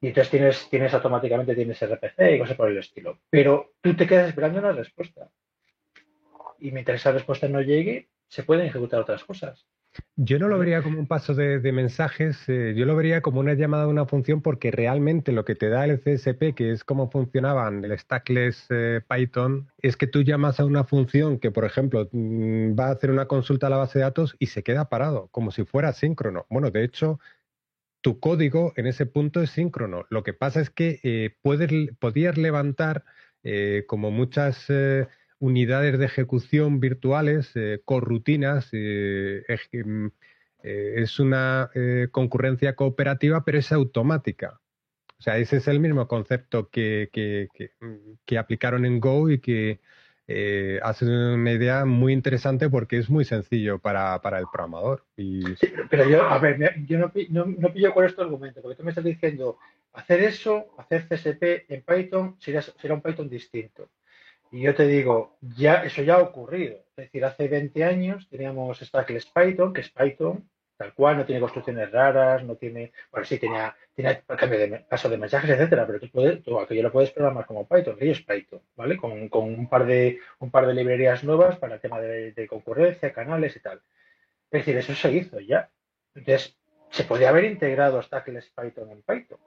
y 0.04 0.08
entonces 0.08 0.32
tienes, 0.32 0.70
tienes 0.70 0.94
automáticamente 0.94 1.56
tienes 1.56 1.82
RPC 1.82 2.36
y 2.36 2.40
cosas 2.40 2.58
por 2.58 2.70
el 2.70 2.78
estilo. 2.78 3.22
Pero 3.30 3.72
tú 3.80 3.96
te 3.96 4.06
quedas 4.06 4.28
esperando 4.28 4.60
una 4.60 4.74
respuesta. 4.74 5.30
Y 6.60 6.72
mientras 6.72 7.00
esa 7.00 7.14
respuesta 7.14 7.48
no 7.48 7.62
llegue, 7.62 8.10
se 8.28 8.44
pueden 8.44 8.66
ejecutar 8.66 9.00
otras 9.00 9.24
cosas. 9.24 9.66
Yo 10.16 10.40
no 10.40 10.48
lo 10.48 10.58
vería 10.58 10.82
como 10.82 11.00
un 11.00 11.08
paso 11.08 11.34
de, 11.34 11.60
mensajes, 11.72 12.38
eh, 12.48 12.74
yo 12.76 12.86
lo 12.86 12.96
vería 12.96 13.22
como 13.22 13.40
una 13.40 13.54
llamada 13.54 13.84
a 13.84 13.88
una 13.88 14.06
función 14.06 14.42
porque 14.42 14.72
realmente 14.72 15.32
lo 15.32 15.46
que 15.46 15.56
te 15.56 15.70
da 15.70 15.86
el 15.86 16.00
CSP, 16.00 16.54
que 16.56 16.72
es 16.72 16.84
cómo 16.84 17.10
funcionaban 17.10 17.84
el 17.84 17.98
stackless 17.98 18.68
eh, 18.70 19.02
Python, 19.08 19.68
es 19.80 19.98
que 19.98 20.08
tú 20.08 20.22
llamas 20.22 20.60
a 20.60 20.66
una 20.66 20.84
función 20.84 21.40
que, 21.40 21.52
por 21.52 21.66
ejemplo, 21.66 22.10
mm, 22.12 22.74
va 22.80 22.88
a 22.88 22.92
hacer 22.92 23.12
una 23.12 23.28
consulta 23.28 23.68
a 23.68 23.70
la 23.70 23.78
base 23.78 24.00
de 24.00 24.04
datos 24.04 24.36
y 24.40 24.48
se 24.48 24.64
queda 24.64 24.90
parado, 24.90 25.30
como 25.32 25.52
si 25.52 25.64
fuera 25.66 25.94
síncrono. 25.94 26.46
Bueno, 26.50 26.72
de 26.72 26.84
hecho, 26.84 27.20
tu 28.02 28.20
código 28.20 28.74
en 28.76 28.88
ese 28.88 29.06
punto 29.06 29.42
es 29.42 29.52
síncrono. 29.52 30.06
Lo 30.10 30.24
que 30.24 30.34
pasa 30.34 30.62
es 30.62 30.70
que 30.70 31.00
eh, 31.04 31.36
puedes, 31.42 31.72
podías 32.00 32.38
levantar 32.38 33.04
como 33.88 34.10
muchas 34.10 34.70
eh, 34.70 35.06
unidades 35.44 35.98
de 36.00 36.06
ejecución 36.06 36.80
virtuales, 36.80 37.54
corrutinas, 37.86 38.70
mm, 38.72 40.08
es 40.64 41.20
una 41.20 41.70
concurrencia 42.12 42.76
cooperativa, 42.76 43.44
pero 43.44 43.60
es 43.60 43.72
automática. 43.72 44.62
O 45.20 45.22
sea, 45.22 45.38
ese 45.38 45.58
es 45.58 45.68
el 45.68 45.80
mismo 45.80 46.08
concepto 46.08 46.70
que, 46.70 47.10
que, 47.12 47.48
que 48.26 48.38
aplicaron 48.38 48.86
en 48.86 49.00
Go 49.00 49.30
y 49.30 49.40
que 49.40 49.80
eh, 50.26 50.80
hace 50.82 51.06
una 51.06 51.52
idea 51.52 51.84
muy 51.84 52.14
interesante 52.14 52.70
porque 52.70 52.98
es 52.98 53.10
muy 53.10 53.26
sencillo 53.26 53.80
para, 53.80 54.22
para 54.22 54.40
el 54.40 54.46
programador. 54.52 55.06
Pero 55.90 56.10
yo, 56.10 56.24
a 56.24 56.40
ver, 56.40 56.76
yo 56.86 56.98
no, 56.98 57.12
no, 57.46 57.74
pillo 57.74 57.94
con 57.94 58.06
esto 58.06 58.22
argumento, 58.22 58.62
porque 58.62 58.78
tú 58.78 58.84
me 58.84 58.92
estás 58.92 59.04
diciendo, 59.04 59.58
hacer 59.92 60.22
eso, 60.22 60.68
hacer 60.78 61.08
CSP 61.08 61.66
en 61.68 61.82
Python, 61.82 62.36
será, 62.40 62.62
será 62.62 62.94
un 62.94 63.02
Python 63.02 63.30
distinto. 63.30 63.90
Y 64.54 64.62
yo 64.62 64.76
te 64.76 64.86
digo, 64.86 65.36
ya 65.42 65.84
eso 65.84 66.04
ya 66.04 66.14
ha 66.14 66.22
ocurrido. 66.22 66.78
Es 66.96 67.08
decir, 67.08 67.26
hace 67.26 67.48
20 67.48 67.84
años 67.84 68.30
teníamos 68.30 68.80
Stackless 68.80 69.26
Python, 69.26 69.74
que 69.74 69.82
es 69.82 69.90
Python, 69.90 70.48
tal 70.78 70.94
cual, 70.94 71.18
no 71.18 71.26
tiene 71.26 71.42
construcciones 71.42 71.92
raras, 71.92 72.44
no 72.44 72.56
tiene, 72.56 72.92
bueno, 73.12 73.26
sí, 73.26 73.40
tenía, 73.40 73.76
tiene 73.96 74.22
cambio 74.28 74.60
de 74.60 74.86
paso 74.88 75.10
de 75.10 75.18
mensajes, 75.18 75.50
etcétera, 75.50 75.88
pero 75.88 76.00
tú 76.00 76.08
puedes, 76.12 76.44
tú 76.44 76.60
aquello 76.60 76.84
lo 76.84 76.92
puedes 76.92 77.10
programar 77.10 77.48
como 77.48 77.68
Python, 77.68 77.96
aquello 77.96 78.12
es 78.12 78.22
Python, 78.22 78.62
¿vale? 78.76 78.96
Con, 78.96 79.28
con, 79.28 79.46
un 79.46 79.68
par 79.68 79.88
de, 79.88 80.20
un 80.38 80.52
par 80.52 80.68
de 80.68 80.76
librerías 80.76 81.24
nuevas 81.24 81.58
para 81.58 81.76
el 81.76 81.82
tema 81.82 82.00
de, 82.00 82.34
de 82.34 82.48
concurrencia, 82.48 83.12
canales 83.12 83.56
y 83.56 83.60
tal. 83.60 83.82
Es 84.52 84.60
decir, 84.60 84.78
eso 84.78 84.94
se 84.94 85.12
hizo 85.14 85.40
ya. 85.40 85.72
Entonces, 86.14 86.56
se 86.92 87.06
podría 87.06 87.30
haber 87.30 87.46
integrado 87.46 88.04
Stackless 88.04 88.52
Python 88.52 88.92
en 88.92 89.02
Python. 89.02 89.40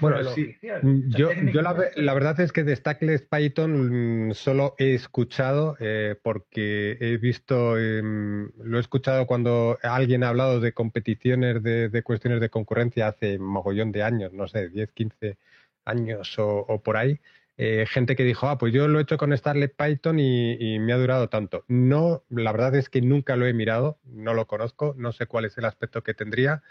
Bueno, 0.00 0.24
sí. 0.30 0.56
Mm, 0.82 1.10
yo, 1.10 1.30
yo 1.32 1.62
la, 1.62 1.76
la, 1.96 2.14
verdad 2.14 2.40
es 2.40 2.52
que 2.52 2.64
de 2.64 2.74
Stackless 2.74 3.22
Python 3.22 4.28
mm, 4.28 4.32
solo 4.32 4.74
he 4.78 4.94
escuchado 4.94 5.76
eh, 5.78 6.16
porque 6.22 6.96
he 7.00 7.18
visto, 7.18 7.78
em, 7.78 8.50
lo 8.62 8.78
he 8.78 8.80
escuchado 8.80 9.26
cuando 9.26 9.78
alguien 9.82 10.24
ha 10.24 10.28
hablado 10.28 10.60
de 10.60 10.72
competiciones 10.72 11.62
de, 11.62 11.90
de, 11.90 12.02
cuestiones 12.02 12.40
de 12.40 12.48
concurrencia 12.48 13.08
hace 13.08 13.38
mogollón 13.38 13.92
de 13.92 14.02
años, 14.02 14.32
no 14.32 14.48
sé, 14.48 14.70
10, 14.70 14.92
15 14.92 15.36
años 15.84 16.38
o, 16.38 16.60
o 16.60 16.82
por 16.82 16.96
ahí. 16.96 17.20
Eh, 17.56 17.86
gente 17.88 18.16
que 18.16 18.24
dijo, 18.24 18.48
ah, 18.48 18.58
pues 18.58 18.72
yo 18.72 18.88
lo 18.88 18.98
he 18.98 19.02
hecho 19.02 19.16
con 19.16 19.36
Starlet 19.36 19.76
Python 19.76 20.18
y, 20.18 20.54
y, 20.58 20.80
me 20.80 20.92
ha 20.92 20.96
durado 20.96 21.28
tanto. 21.28 21.64
No, 21.68 22.24
la 22.28 22.50
verdad 22.50 22.74
es 22.74 22.88
que 22.88 23.00
nunca 23.00 23.36
lo 23.36 23.46
he 23.46 23.52
mirado, 23.52 24.00
no 24.04 24.34
lo 24.34 24.46
conozco, 24.48 24.94
no 24.98 25.12
sé 25.12 25.26
cuál 25.26 25.44
es 25.44 25.56
el 25.56 25.64
aspecto 25.66 26.02
que 26.02 26.14
tendría. 26.14 26.62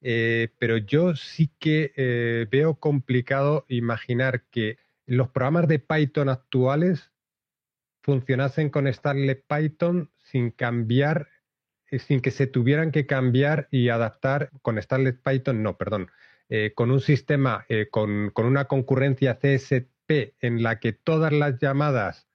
Eh, 0.00 0.48
pero 0.58 0.76
yo 0.76 1.16
sí 1.16 1.50
que 1.58 1.92
eh, 1.96 2.46
veo 2.50 2.76
complicado 2.76 3.64
imaginar 3.68 4.44
que 4.50 4.78
los 5.06 5.28
programas 5.30 5.66
de 5.68 5.80
Python 5.80 6.28
actuales 6.28 7.10
funcionasen 8.02 8.70
con 8.70 8.92
Starlet 8.92 9.44
Python 9.46 10.10
sin 10.22 10.50
cambiar, 10.50 11.28
eh, 11.90 11.98
sin 11.98 12.20
que 12.20 12.30
se 12.30 12.46
tuvieran 12.46 12.92
que 12.92 13.06
cambiar 13.06 13.68
y 13.70 13.88
adaptar 13.88 14.50
con 14.62 14.80
Starlet 14.80 15.20
Python, 15.22 15.62
no, 15.62 15.76
perdón, 15.76 16.10
con 16.74 16.90
un 16.90 17.00
sistema, 17.00 17.66
con, 17.90 18.30
con 18.30 18.46
una 18.46 18.64
concurrencia 18.64 19.38
CSP 19.38 20.34
en 20.40 20.62
la 20.62 20.80
que 20.80 20.94
todas 20.94 21.30
las 21.30 21.58
llamadas 21.58 22.26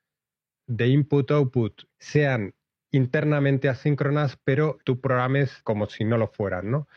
de 0.68 0.88
input-output 0.88 1.82
sean 1.98 2.54
internamente 2.92 3.70
asíncronas, 3.70 4.38
pero 4.44 4.78
tú 4.84 5.02
programes 5.02 5.64
como 5.64 5.88
si 5.88 6.04
no 6.04 6.18
lo 6.18 6.28
fueran, 6.28 6.70
¿no? 6.70 6.88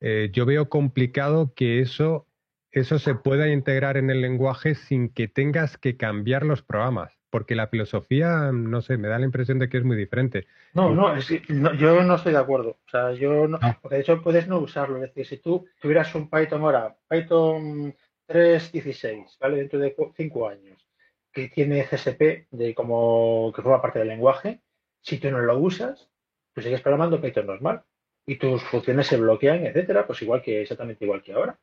Eh, 0.00 0.30
yo 0.32 0.46
veo 0.46 0.68
complicado 0.68 1.52
que 1.54 1.80
eso, 1.80 2.26
eso 2.70 2.98
se 2.98 3.14
pueda 3.14 3.48
integrar 3.48 3.96
en 3.96 4.10
el 4.10 4.20
lenguaje 4.20 4.74
sin 4.74 5.08
que 5.08 5.28
tengas 5.28 5.76
que 5.76 5.96
cambiar 5.96 6.44
los 6.44 6.62
programas, 6.62 7.18
porque 7.30 7.56
la 7.56 7.66
filosofía, 7.66 8.52
no 8.52 8.80
sé, 8.80 8.96
me 8.96 9.08
da 9.08 9.18
la 9.18 9.24
impresión 9.24 9.58
de 9.58 9.68
que 9.68 9.78
es 9.78 9.84
muy 9.84 9.96
diferente. 9.96 10.46
No, 10.74 10.94
no, 10.94 11.18
yo 11.18 12.02
no 12.04 12.14
estoy 12.14 12.32
de 12.32 12.38
acuerdo. 12.38 12.78
O 12.86 12.90
sea, 12.90 13.12
yo 13.12 13.48
no, 13.48 13.58
ah. 13.60 13.78
porque 13.80 13.96
de 13.96 14.02
hecho 14.02 14.22
puedes 14.22 14.46
no 14.46 14.58
usarlo. 14.58 14.96
Es 14.96 15.14
decir, 15.14 15.26
si 15.26 15.38
tú 15.38 15.66
tuvieras 15.80 16.14
un 16.14 16.30
Python 16.30 16.62
ahora, 16.62 16.96
Python 17.08 17.94
3.16, 18.28 19.38
¿vale? 19.40 19.56
Dentro 19.56 19.78
de 19.80 19.96
cinco 20.16 20.48
años, 20.48 20.86
que 21.32 21.48
tiene 21.48 21.84
CSP 21.84 22.46
de 22.50 22.74
como 22.74 23.52
que 23.54 23.62
forma 23.62 23.82
parte 23.82 23.98
del 23.98 24.08
lenguaje, 24.08 24.60
si 25.00 25.18
tú 25.18 25.30
no 25.30 25.40
lo 25.40 25.58
usas, 25.58 26.08
tú 26.54 26.60
sigues 26.60 26.82
programando 26.82 27.20
Python 27.20 27.46
normal 27.46 27.84
y 28.28 28.36
tus 28.36 28.62
funciones 28.64 29.06
se 29.06 29.16
bloquean, 29.16 29.64
etcétera, 29.64 30.06
pues 30.06 30.20
igual 30.20 30.42
que 30.42 30.60
exactamente 30.60 31.06
igual 31.06 31.22
que 31.22 31.32
ahora. 31.32 31.58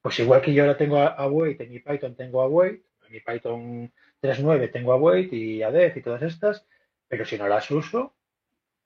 Pues 0.00 0.18
igual 0.18 0.40
que 0.40 0.54
yo 0.54 0.62
ahora 0.62 0.78
tengo 0.78 0.98
await, 0.98 1.60
en 1.60 1.70
mi 1.70 1.78
Python 1.78 2.16
tengo 2.16 2.40
await, 2.40 2.82
en 3.06 3.12
mi 3.12 3.20
Python 3.20 3.92
3.9 4.22 4.72
tengo 4.72 4.94
await 4.94 5.30
y 5.30 5.62
adef 5.62 5.98
y 5.98 6.00
todas 6.00 6.22
estas, 6.22 6.66
pero 7.06 7.26
si 7.26 7.36
no 7.36 7.46
las 7.48 7.70
uso, 7.70 8.14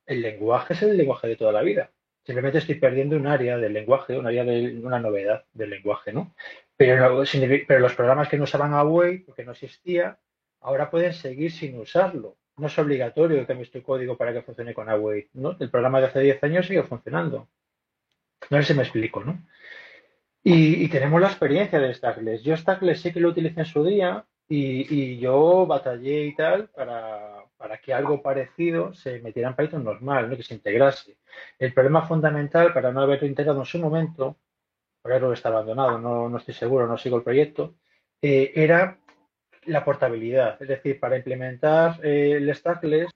el 0.07 0.23
lenguaje 0.23 0.75
es 0.75 0.83
el 0.83 0.97
lenguaje 0.97 1.29
de 1.29 1.37
toda 1.37 1.53
la 1.53 1.63
vida. 1.63 1.93
Simplemente 2.25 2.59
estoy 2.59 2.75
perdiendo 2.75 3.15
un 3.15 3.29
área 3.29 3.59
del 3.59 3.75
lenguaje, 3.75 4.19
un 4.19 4.27
área 4.27 4.43
de 4.43 4.81
una 4.83 4.99
novedad 4.99 5.45
del 5.53 5.71
lenguaje, 5.71 6.13
¿no? 6.13 6.35
Pero, 6.77 7.23
pero 7.69 7.79
los 7.79 7.95
programas 7.95 8.29
que 8.29 8.39
no 8.39 8.43
usaban 8.43 8.75
await, 8.75 9.25
porque 9.25 9.45
no 9.45 9.53
existía, 9.53 10.19
ahora 10.61 10.91
pueden 10.91 11.13
seguir 11.13 11.53
sin 11.53 11.79
usarlo. 11.79 12.38
No 12.59 12.67
es 12.67 12.79
obligatorio 12.79 13.39
que 13.39 13.47
cambies 13.47 13.71
tu 13.71 13.83
código 13.83 14.17
para 14.17 14.33
que 14.33 14.43
funcione 14.43 14.75
con 14.75 14.89
await, 14.89 15.29
¿no? 15.35 15.57
El 15.59 15.71
programa 15.71 16.01
de 16.01 16.07
hace 16.07 16.21
10 16.21 16.45
años 16.45 16.67
sigue 16.67 16.83
funcionando. 16.83 17.49
No 18.51 18.59
sé 18.59 18.65
si 18.65 18.75
me 18.75 18.83
explico, 18.83 19.25
¿no? 19.25 19.41
Y, 20.43 20.89
tenemos 20.89 21.21
la 21.21 21.29
experiencia 21.29 21.79
de 21.79 21.93
Stackless. 21.93 22.43
Yo 22.43 22.57
Stackless 22.57 23.03
sí 23.03 23.13
que 23.13 23.21
lo 23.21 23.29
utilicé 23.29 23.61
en 23.61 23.67
su 23.67 23.85
día 23.85 24.25
y, 24.49 25.19
yo 25.19 25.67
batallé 25.67 26.27
y 26.27 26.35
tal 26.35 26.69
para, 26.69 27.45
que 27.83 27.93
algo 27.93 28.23
parecido 28.23 28.95
se 28.95 29.21
metiera 29.21 29.51
en 29.51 29.57
Python 29.57 29.85
normal, 29.85 30.31
¿no? 30.31 30.37
que 30.37 30.43
se 30.43 30.55
integrase. 30.55 31.19
El 31.59 31.75
problema 31.75 32.07
fundamental 32.07 32.73
para 32.73 32.93
no 32.93 33.03
haberlo 33.03 33.27
integrado 33.27 33.61
en 33.61 33.67
su 33.67 33.79
momento, 33.79 34.37
ahora 35.05 35.35
está 35.35 35.51
abandonado, 35.51 35.99
no, 35.99 36.29
no 36.29 36.39
estoy 36.39 36.55
seguro, 36.55 36.87
no 36.87 36.97
sigo 36.97 37.19
el 37.19 37.25
proyecto, 37.25 37.75
eh, 38.23 38.53
era 38.55 38.99
la 39.69 39.85
portabilidad. 39.85 40.61
Es 40.61 40.69
decir, 40.69 40.99
para 41.01 41.17
implementar 41.17 42.01
eh, 42.03 42.33
el 42.37 42.55
Stackless 42.55 43.11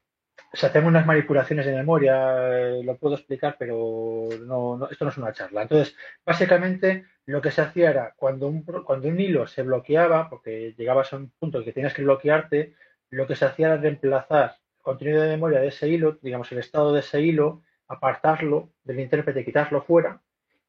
se 0.52 0.66
hacen 0.66 0.84
unas 0.84 1.06
manipulaciones 1.06 1.66
de 1.66 1.74
memoria, 1.74 2.58
eh, 2.58 2.82
lo 2.84 2.96
puedo 2.98 3.14
explicar, 3.14 3.56
pero 3.58 4.28
no, 4.46 4.88
esto 4.90 5.04
no 5.04 5.10
es 5.10 5.16
una 5.16 5.32
charla. 5.32 5.62
Entonces, 5.62 5.96
básicamente 6.24 7.06
lo 7.26 7.40
que 7.40 7.50
se 7.50 7.62
hacía 7.62 7.90
era 7.90 8.14
cuando 8.16 8.48
un, 8.48 8.62
cuando 8.62 9.08
un 9.08 9.18
hilo 9.20 9.46
se 9.46 9.62
bloqueaba, 9.62 10.28
porque 10.28 10.74
llegabas 10.76 11.12
a 11.12 11.16
un 11.16 11.30
punto 11.30 11.64
que 11.64 11.72
tienes 11.72 11.94
que 11.94 12.02
bloquearte, 12.02 12.74
lo 13.10 13.26
que 13.26 13.36
se 13.36 13.46
hacía 13.46 13.68
era 13.68 13.76
reemplazar 13.78 14.56
el 14.78 14.82
contenido 14.82 15.22
de 15.22 15.30
memoria 15.30 15.60
de 15.60 15.68
ese 15.68 15.88
hilo, 15.88 16.18
digamos 16.22 16.50
el 16.52 16.58
estado 16.58 16.92
de 16.92 17.00
ese 17.00 17.20
hilo, 17.22 17.62
apartarlo 17.88 18.72
del 18.84 19.00
intérprete, 19.00 19.44
quitarlo 19.44 19.82
fuera 19.82 20.20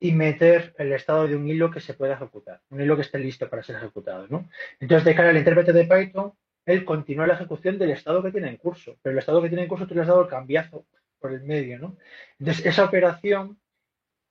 y 0.03 0.11
meter 0.11 0.75
el 0.79 0.91
estado 0.91 1.29
de 1.29 1.37
un 1.37 1.47
hilo 1.47 1.71
que 1.71 1.79
se 1.79 1.93
pueda 1.93 2.15
ejecutar, 2.15 2.59
un 2.71 2.81
hilo 2.81 2.97
que 2.97 3.03
esté 3.03 3.19
listo 3.19 3.49
para 3.49 3.63
ser 3.63 3.77
ejecutado. 3.77 4.27
¿no? 4.27 4.49
Entonces, 4.81 5.05
de 5.05 5.15
cara 5.15 5.29
al 5.29 5.37
intérprete 5.37 5.71
de 5.71 5.85
Python, 5.85 6.33
él 6.65 6.83
continúa 6.83 7.25
la 7.25 7.35
ejecución 7.35 7.79
del 7.79 7.91
estado 7.91 8.21
que 8.21 8.33
tiene 8.33 8.49
en 8.49 8.57
curso, 8.57 8.97
pero 9.01 9.13
el 9.13 9.19
estado 9.19 9.41
que 9.41 9.47
tiene 9.47 9.63
en 9.63 9.69
curso 9.69 9.87
tú 9.87 9.95
le 9.95 10.01
has 10.01 10.07
dado 10.07 10.23
el 10.23 10.27
cambiazo 10.27 10.85
por 11.19 11.31
el 11.31 11.43
medio. 11.43 11.79
¿no? 11.79 11.95
Entonces, 12.37 12.65
esa 12.65 12.83
operación 12.83 13.57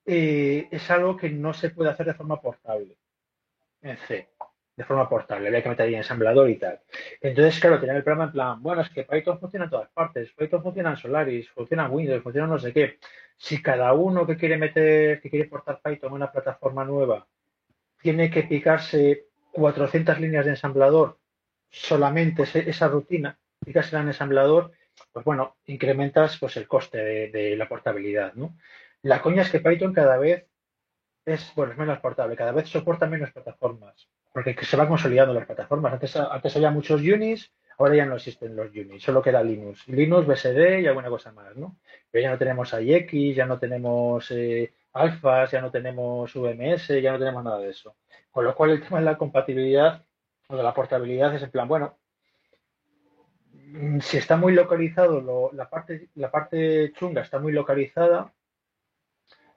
eh, 0.05 0.69
es 0.71 0.91
algo 0.91 1.17
que 1.17 1.31
no 1.31 1.55
se 1.55 1.71
puede 1.71 1.89
hacer 1.89 2.05
de 2.05 2.15
forma 2.15 2.39
portable 2.39 2.99
en 3.81 3.97
C, 3.97 4.29
de 4.77 4.85
forma 4.85 5.09
portable, 5.09 5.49
había 5.49 5.63
que 5.63 5.69
meter 5.69 5.87
ahí 5.87 5.95
ensamblador 5.95 6.49
y 6.49 6.57
tal. 6.57 6.81
Entonces, 7.21 7.61
claro, 7.61 7.79
tener 7.79 7.97
el 7.97 8.03
programa 8.03 8.25
en 8.27 8.33
plan, 8.33 8.63
bueno, 8.63 8.83
es 8.83 8.91
que 8.91 9.05
Python 9.05 9.39
funciona 9.39 9.67
en 9.67 9.71
todas 9.71 9.91
partes, 9.91 10.33
Python 10.33 10.63
funciona 10.63 10.91
en 10.91 10.97
Solaris, 10.97 11.51
funciona 11.51 11.87
en 11.87 11.93
Windows, 11.93 12.23
funciona 12.23 12.47
no 12.47 12.59
sé 12.59 12.73
qué. 12.73 12.99
Si 13.37 13.61
cada 13.61 13.93
uno 13.93 14.27
que 14.27 14.37
quiere 14.37 14.57
meter, 14.57 15.21
que 15.21 15.29
quiere 15.31 15.49
portar 15.49 15.81
Python 15.83 16.13
a 16.13 16.15
una 16.15 16.33
plataforma 16.33 16.85
nueva, 16.85 17.27
tiene 18.01 18.31
que 18.31 18.45
picarse 18.45 19.27
400 19.53 20.19
líneas 20.21 20.45
de 20.45 20.53
ensamblador, 20.53 21.19
solamente 21.71 22.45
esa 22.55 22.89
rutina, 22.89 23.39
picarse 23.65 23.97
en 23.97 24.09
ensamblador, 24.09 24.73
pues 25.13 25.25
bueno, 25.25 25.57
incrementas 25.67 26.39
pues 26.39 26.57
el 26.57 26.67
coste 26.67 26.99
de, 26.99 27.31
de 27.31 27.57
la 27.57 27.69
portabilidad, 27.69 28.35
¿no? 28.35 28.57
La 29.03 29.21
coña 29.21 29.43
es 29.43 29.51
que 29.51 29.61
Python 29.61 29.93
cada 29.93 30.17
vez 30.17 30.47
es, 31.25 31.53
bueno, 31.55 31.73
es 31.73 31.79
menos 31.79 31.99
portable, 32.01 32.37
cada 32.37 32.53
vez 32.53 32.69
soporta 32.69 33.07
menos 33.07 33.33
plataformas, 33.33 34.09
porque 34.33 34.57
se 34.65 34.77
van 34.77 34.89
consolidando 34.89 35.35
las 35.35 35.47
plataformas. 35.47 35.93
Antes, 35.93 36.17
antes 36.17 36.57
había 36.57 36.71
muchos 36.71 37.01
unis, 37.03 37.53
ahora 37.79 37.97
ya 37.97 38.07
no 38.07 38.17
existen 38.17 38.57
los 38.57 38.71
unis, 38.71 39.03
solo 39.03 39.23
queda 39.23 39.43
Linux. 39.43 39.87
Linux, 39.89 40.27
BSD 40.27 40.81
y 40.81 40.87
alguna 40.87 41.09
cosa 41.09 41.33
más, 41.33 41.55
¿no? 41.57 41.77
Pero 42.11 42.23
ya 42.23 42.31
no 42.31 42.39
tenemos 42.39 42.73
IX, 42.73 43.37
ya 43.37 43.47
no 43.47 43.59
tenemos 43.59 44.31
eh, 44.31 44.73
alfas, 44.93 45.51
ya 45.51 45.61
no 45.61 45.71
tenemos 45.71 46.33
VMS, 46.35 47.01
ya 47.01 47.13
no 47.13 47.19
tenemos 47.19 47.45
nada 47.45 47.59
de 47.59 47.71
eso. 47.71 47.97
Con 48.31 48.45
lo 48.45 48.55
cual 48.55 48.71
el 48.71 48.83
tema 48.83 48.99
de 48.99 49.05
la 49.05 49.19
compatibilidad 49.19 50.05
o 50.49 50.57
de 50.57 50.63
la 50.63 50.75
portabilidad 50.75 51.35
es 51.35 51.43
en 51.43 51.51
plan, 51.51 51.69
bueno, 51.69 51.99
si 54.01 54.17
está 54.19 54.37
muy 54.37 54.53
localizado, 54.53 55.51
la, 55.53 55.69
parte, 55.69 56.09
la 56.15 56.31
parte 56.31 56.93
chunga 56.93 57.23
está 57.23 57.39
muy 57.39 57.53
localizada, 57.53 58.33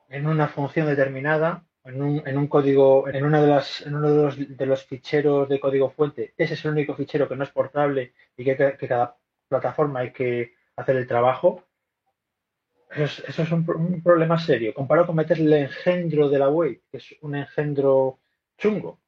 en 0.07 0.27
una 0.27 0.47
función 0.47 0.88
determinada, 0.88 1.65
en 1.86 2.02
un, 2.02 2.28
en 2.28 2.38
un 2.38 2.48
código, 2.48 3.07
en, 3.07 3.24
una 3.24 3.41
de 3.41 3.48
las, 3.48 3.82
en 3.86 3.95
uno 3.95 4.12
de 4.12 4.24
los, 4.24 4.57
de 4.57 4.66
los, 4.66 4.84
ficheros 4.86 5.48
de 5.48 5.60
código 5.60 5.91
fuente, 5.91 6.34
ese 6.36 6.56
es 6.56 6.66
el 6.66 6.72
único 6.72 6.95
fichero 6.95 7.30
que 7.30 7.36
no 7.36 7.44
es 7.44 7.52
portable 7.52 8.14
y 8.36 8.44
que, 8.44 8.57
cada 8.88 9.18
plataforma 9.48 9.99
hay 9.99 10.12
que 10.12 10.56
hacer 10.76 10.95
el 10.98 11.07
trabajo, 11.07 11.64
eso 12.90 13.24
es, 13.28 13.52
un, 13.52 14.02
problema 14.02 14.40
serio. 14.40 14.74
Comparado 14.74 15.07
con 15.07 15.18
meter 15.18 15.40
el 15.40 15.52
engendro 15.52 16.30
de 16.30 16.40
la 16.40 16.49
web, 16.49 16.82
que 16.90 16.98
es 16.98 17.16
un 17.22 17.36
engendro 17.36 18.20
chungo. 18.57 18.99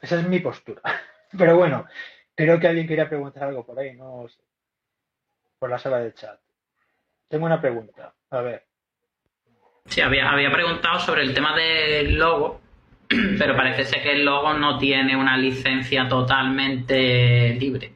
Esa 0.00 0.20
es 0.20 0.28
mi 0.28 0.38
postura. 0.38 0.80
Pero 1.36 1.56
bueno, 1.56 1.86
creo 2.34 2.60
que 2.60 2.68
alguien 2.68 2.86
quería 2.86 3.08
preguntar 3.08 3.44
algo 3.44 3.66
por 3.66 3.78
ahí, 3.78 3.96
no 3.96 4.28
sé. 4.28 4.40
Por 5.58 5.70
la 5.70 5.78
sala 5.78 5.98
de 5.98 6.14
chat. 6.14 6.40
Tengo 7.26 7.46
una 7.46 7.60
pregunta. 7.60 8.14
A 8.30 8.40
ver. 8.42 8.67
Sí, 9.88 10.00
había, 10.00 10.30
había 10.30 10.52
preguntado 10.52 11.00
sobre 11.00 11.22
el 11.22 11.34
tema 11.34 11.56
del 11.56 12.14
logo, 12.14 12.60
pero 13.38 13.56
parece 13.56 13.84
ser 13.84 14.02
que 14.02 14.12
el 14.12 14.24
logo 14.24 14.54
no 14.54 14.78
tiene 14.78 15.16
una 15.16 15.36
licencia 15.36 16.08
totalmente 16.08 17.54
libre. 17.54 17.92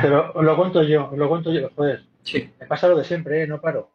pero 0.00 0.42
lo 0.42 0.56
cuento 0.56 0.82
yo, 0.82 1.10
lo 1.14 1.28
cuento 1.28 1.52
yo, 1.52 1.70
joder. 1.74 2.02
Sí. 2.22 2.50
Me 2.58 2.66
pasa 2.66 2.88
lo 2.88 2.96
de 2.96 3.04
siempre, 3.04 3.42
¿eh? 3.42 3.46
no 3.46 3.60
paro. 3.60 3.92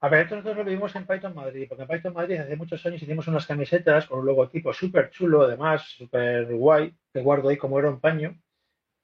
A 0.00 0.08
ver, 0.08 0.28
nosotros 0.30 0.56
lo 0.56 0.64
vivimos 0.64 0.96
en 0.96 1.06
Python 1.06 1.34
Madrid, 1.34 1.66
porque 1.68 1.84
en 1.84 1.88
Python 1.88 2.12
Madrid 2.12 2.38
hace 2.38 2.56
muchos 2.56 2.84
años 2.84 3.00
hicimos 3.00 3.28
unas 3.28 3.46
camisetas 3.46 4.06
con 4.06 4.18
un 4.18 4.26
logotipo 4.26 4.72
súper 4.72 5.10
chulo, 5.10 5.42
además, 5.42 5.82
súper 5.96 6.46
guay, 6.46 6.92
que 7.12 7.20
guardo 7.20 7.48
ahí 7.48 7.56
como 7.56 7.78
era 7.78 7.88
un 7.88 8.00
paño, 8.00 8.36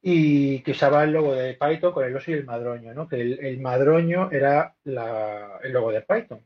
y 0.03 0.61
que 0.63 0.73
usaba 0.73 1.05
el 1.05 1.13
logo 1.13 1.35
de 1.35 1.55
Python 1.55 1.93
con 1.93 2.05
el 2.05 2.17
oso 2.17 2.33
y 2.33 2.35
el 2.35 2.45
madroño, 2.45 2.95
¿no? 2.95 3.09
Que 3.09 3.21
el, 3.21 3.61
madroño 3.61 4.31
era 4.33 4.75
el 4.85 5.73
logo 5.73 5.93
de 5.93 6.03
Python. 6.03 6.43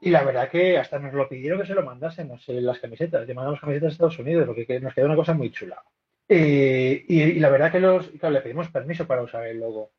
Y 0.00 0.10
la 0.10 0.24
verdad 0.24 0.48
que 0.48 0.78
hasta 0.78 0.98
nos 0.98 1.12
lo 1.12 1.28
pidieron 1.28 1.60
que 1.60 1.66
se 1.66 1.74
lo 1.74 1.84
mandásemos 1.84 2.48
en 2.48 2.64
las 2.64 2.78
camisetas. 2.78 3.26
Le 3.26 3.34
mandamos 3.34 3.60
camisetas 3.60 3.90
a 3.90 3.92
Estados 3.92 4.18
Unidos 4.18 4.46
porque 4.46 4.80
nos 4.80 4.94
quedó 4.94 5.06
una 5.06 5.16
cosa 5.16 5.34
muy 5.34 5.50
chula. 5.50 5.82
Eh, 6.26 7.04
y, 7.08 7.40
la 7.40 7.50
verdad 7.50 7.70
que 7.72 7.80
los, 7.80 8.08
claro, 8.08 8.34
le 8.34 8.40
pedimos 8.40 8.68
permiso 8.68 9.06
para 9.06 9.22
usar 9.22 9.46
el 9.46 9.60
logo. 9.60 9.90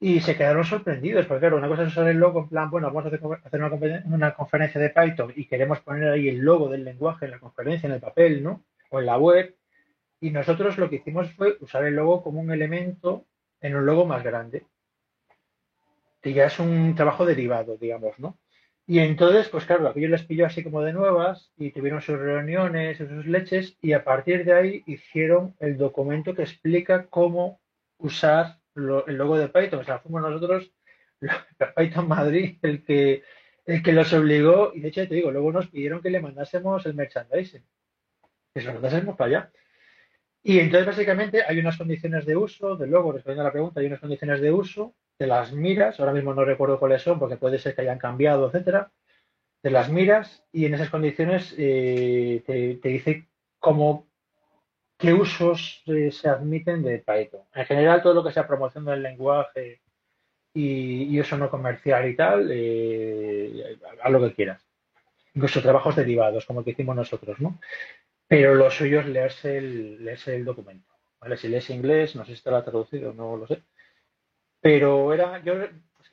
Y 0.00 0.20
se 0.20 0.36
quedaron 0.36 0.64
sorprendidos, 0.64 1.24
porque 1.26 1.40
claro, 1.40 1.56
una 1.56 1.68
cosa 1.68 1.84
es 1.84 1.88
usar 1.88 2.08
el 2.08 2.18
logo 2.18 2.40
en 2.40 2.48
plan, 2.48 2.70
bueno, 2.70 2.88
vamos 2.88 3.06
a 3.06 3.08
hacer, 3.46 3.62
una, 4.04 4.34
conferencia 4.34 4.80
de 4.80 4.90
Python 4.90 5.32
y 5.34 5.46
queremos 5.46 5.80
poner 5.80 6.10
ahí 6.10 6.28
el 6.28 6.40
logo 6.40 6.68
del 6.68 6.84
lenguaje 6.84 7.24
en 7.24 7.30
la 7.30 7.38
conferencia, 7.38 7.86
en 7.86 7.94
el 7.94 8.00
papel, 8.00 8.42
¿no? 8.42 8.62
O 8.90 9.00
en 9.00 9.06
la 9.06 9.16
web. 9.16 9.54
Y 10.20 10.30
nosotros 10.30 10.76
lo 10.76 10.90
que 10.90 10.96
hicimos 10.96 11.32
fue 11.32 11.56
usar 11.60 11.84
el 11.84 11.94
logo 11.94 12.22
como 12.22 12.40
un 12.40 12.50
elemento 12.50 13.24
en 13.60 13.76
un 13.76 13.86
logo 13.86 14.04
más 14.04 14.22
grande. 14.22 14.66
Que 16.20 16.32
ya 16.32 16.46
es 16.46 16.58
un 16.58 16.94
trabajo 16.94 17.24
derivado, 17.24 17.76
digamos, 17.76 18.18
¿no? 18.18 18.36
Y 18.86 18.98
entonces, 18.98 19.48
pues 19.48 19.64
claro, 19.64 19.88
aquello 19.88 20.08
les 20.08 20.24
pilló 20.24 20.44
así 20.44 20.62
como 20.62 20.82
de 20.82 20.92
nuevas 20.92 21.50
y 21.56 21.70
tuvieron 21.70 22.02
sus 22.02 22.18
reuniones, 22.18 22.98
sus 22.98 23.26
leches 23.26 23.78
y 23.80 23.94
a 23.94 24.04
partir 24.04 24.44
de 24.44 24.52
ahí 24.52 24.82
hicieron 24.86 25.54
el 25.58 25.78
documento 25.78 26.34
que 26.34 26.42
explica 26.42 27.06
cómo 27.06 27.60
usar 27.96 28.58
el 28.76 29.16
logo 29.16 29.38
de 29.38 29.48
Python. 29.48 29.80
O 29.80 29.84
sea, 29.84 30.00
fuimos 30.00 30.20
nosotros, 30.20 30.70
Python 31.76 32.08
Madrid, 32.08 32.58
el 32.60 32.84
que, 32.84 33.22
el 33.64 33.82
que 33.82 33.92
los 33.92 34.12
obligó 34.12 34.72
y 34.74 34.80
de 34.80 34.88
hecho 34.88 35.08
te 35.08 35.14
digo, 35.14 35.30
luego 35.30 35.50
nos 35.50 35.68
pidieron 35.68 36.02
que 36.02 36.10
le 36.10 36.20
mandásemos 36.20 36.84
el 36.84 36.94
merchandising, 36.94 37.64
que 38.52 38.60
se 38.60 38.66
lo 38.66 38.74
mandásemos 38.74 39.16
para 39.16 39.28
allá. 39.28 39.52
Y 40.42 40.58
entonces 40.58 40.86
básicamente 40.86 41.42
hay 41.42 41.58
unas 41.58 41.78
condiciones 41.78 42.26
de 42.26 42.36
uso 42.36 42.76
del 42.76 42.90
logo, 42.90 43.12
respondiendo 43.12 43.42
a 43.42 43.46
la 43.46 43.52
pregunta, 43.52 43.80
hay 43.80 43.86
unas 43.86 44.00
condiciones 44.00 44.42
de 44.42 44.52
uso 44.52 44.94
de 45.18 45.26
las 45.26 45.52
miras, 45.52 46.00
ahora 46.00 46.12
mismo 46.12 46.34
no 46.34 46.44
recuerdo 46.44 46.78
cuáles 46.78 47.02
son 47.02 47.18
porque 47.18 47.36
puede 47.36 47.58
ser 47.58 47.74
que 47.74 47.82
hayan 47.82 47.98
cambiado, 47.98 48.46
etcétera, 48.46 48.90
de 49.62 49.70
las 49.70 49.88
miras 49.90 50.44
y 50.52 50.66
en 50.66 50.74
esas 50.74 50.90
condiciones 50.90 51.54
eh, 51.56 52.42
te, 52.46 52.88
dice 52.88 53.28
cómo, 53.58 54.06
qué 54.98 55.14
usos 55.14 55.82
eh, 55.86 56.10
se 56.10 56.28
admiten 56.28 56.82
de 56.82 56.98
Python. 56.98 57.42
En 57.54 57.64
general, 57.64 58.02
todo 58.02 58.14
lo 58.14 58.24
que 58.24 58.32
sea 58.32 58.46
promoción 58.46 58.84
del 58.84 59.02
lenguaje 59.02 59.80
y, 60.52 61.18
uso 61.18 61.36
no 61.36 61.50
comercial 61.50 62.08
y 62.08 62.16
tal, 62.16 62.48
eh, 62.52 63.78
lo 64.08 64.20
que 64.20 64.34
quieras. 64.34 64.62
Incluso 65.34 65.62
trabajos 65.62 65.96
derivados, 65.96 66.46
como 66.46 66.60
el 66.60 66.64
que 66.64 66.72
hicimos 66.72 66.94
nosotros, 66.94 67.40
¿no? 67.40 67.58
Pero 68.28 68.54
lo 68.54 68.70
suyo 68.70 69.00
es 69.00 69.06
leerse 69.06 69.58
el, 69.58 70.04
leerse 70.04 70.36
el 70.36 70.44
documento. 70.44 70.92
¿vale? 71.20 71.36
Si 71.36 71.48
lees 71.48 71.70
inglés, 71.70 72.14
no 72.16 72.24
sé 72.24 72.32
si 72.32 72.34
estará 72.34 72.62
traducido, 72.64 73.12
no 73.12 73.36
lo 73.36 73.46
sé. 73.46 73.62
Pero 74.64 75.12
era, 75.12 75.44
yo, 75.44 75.56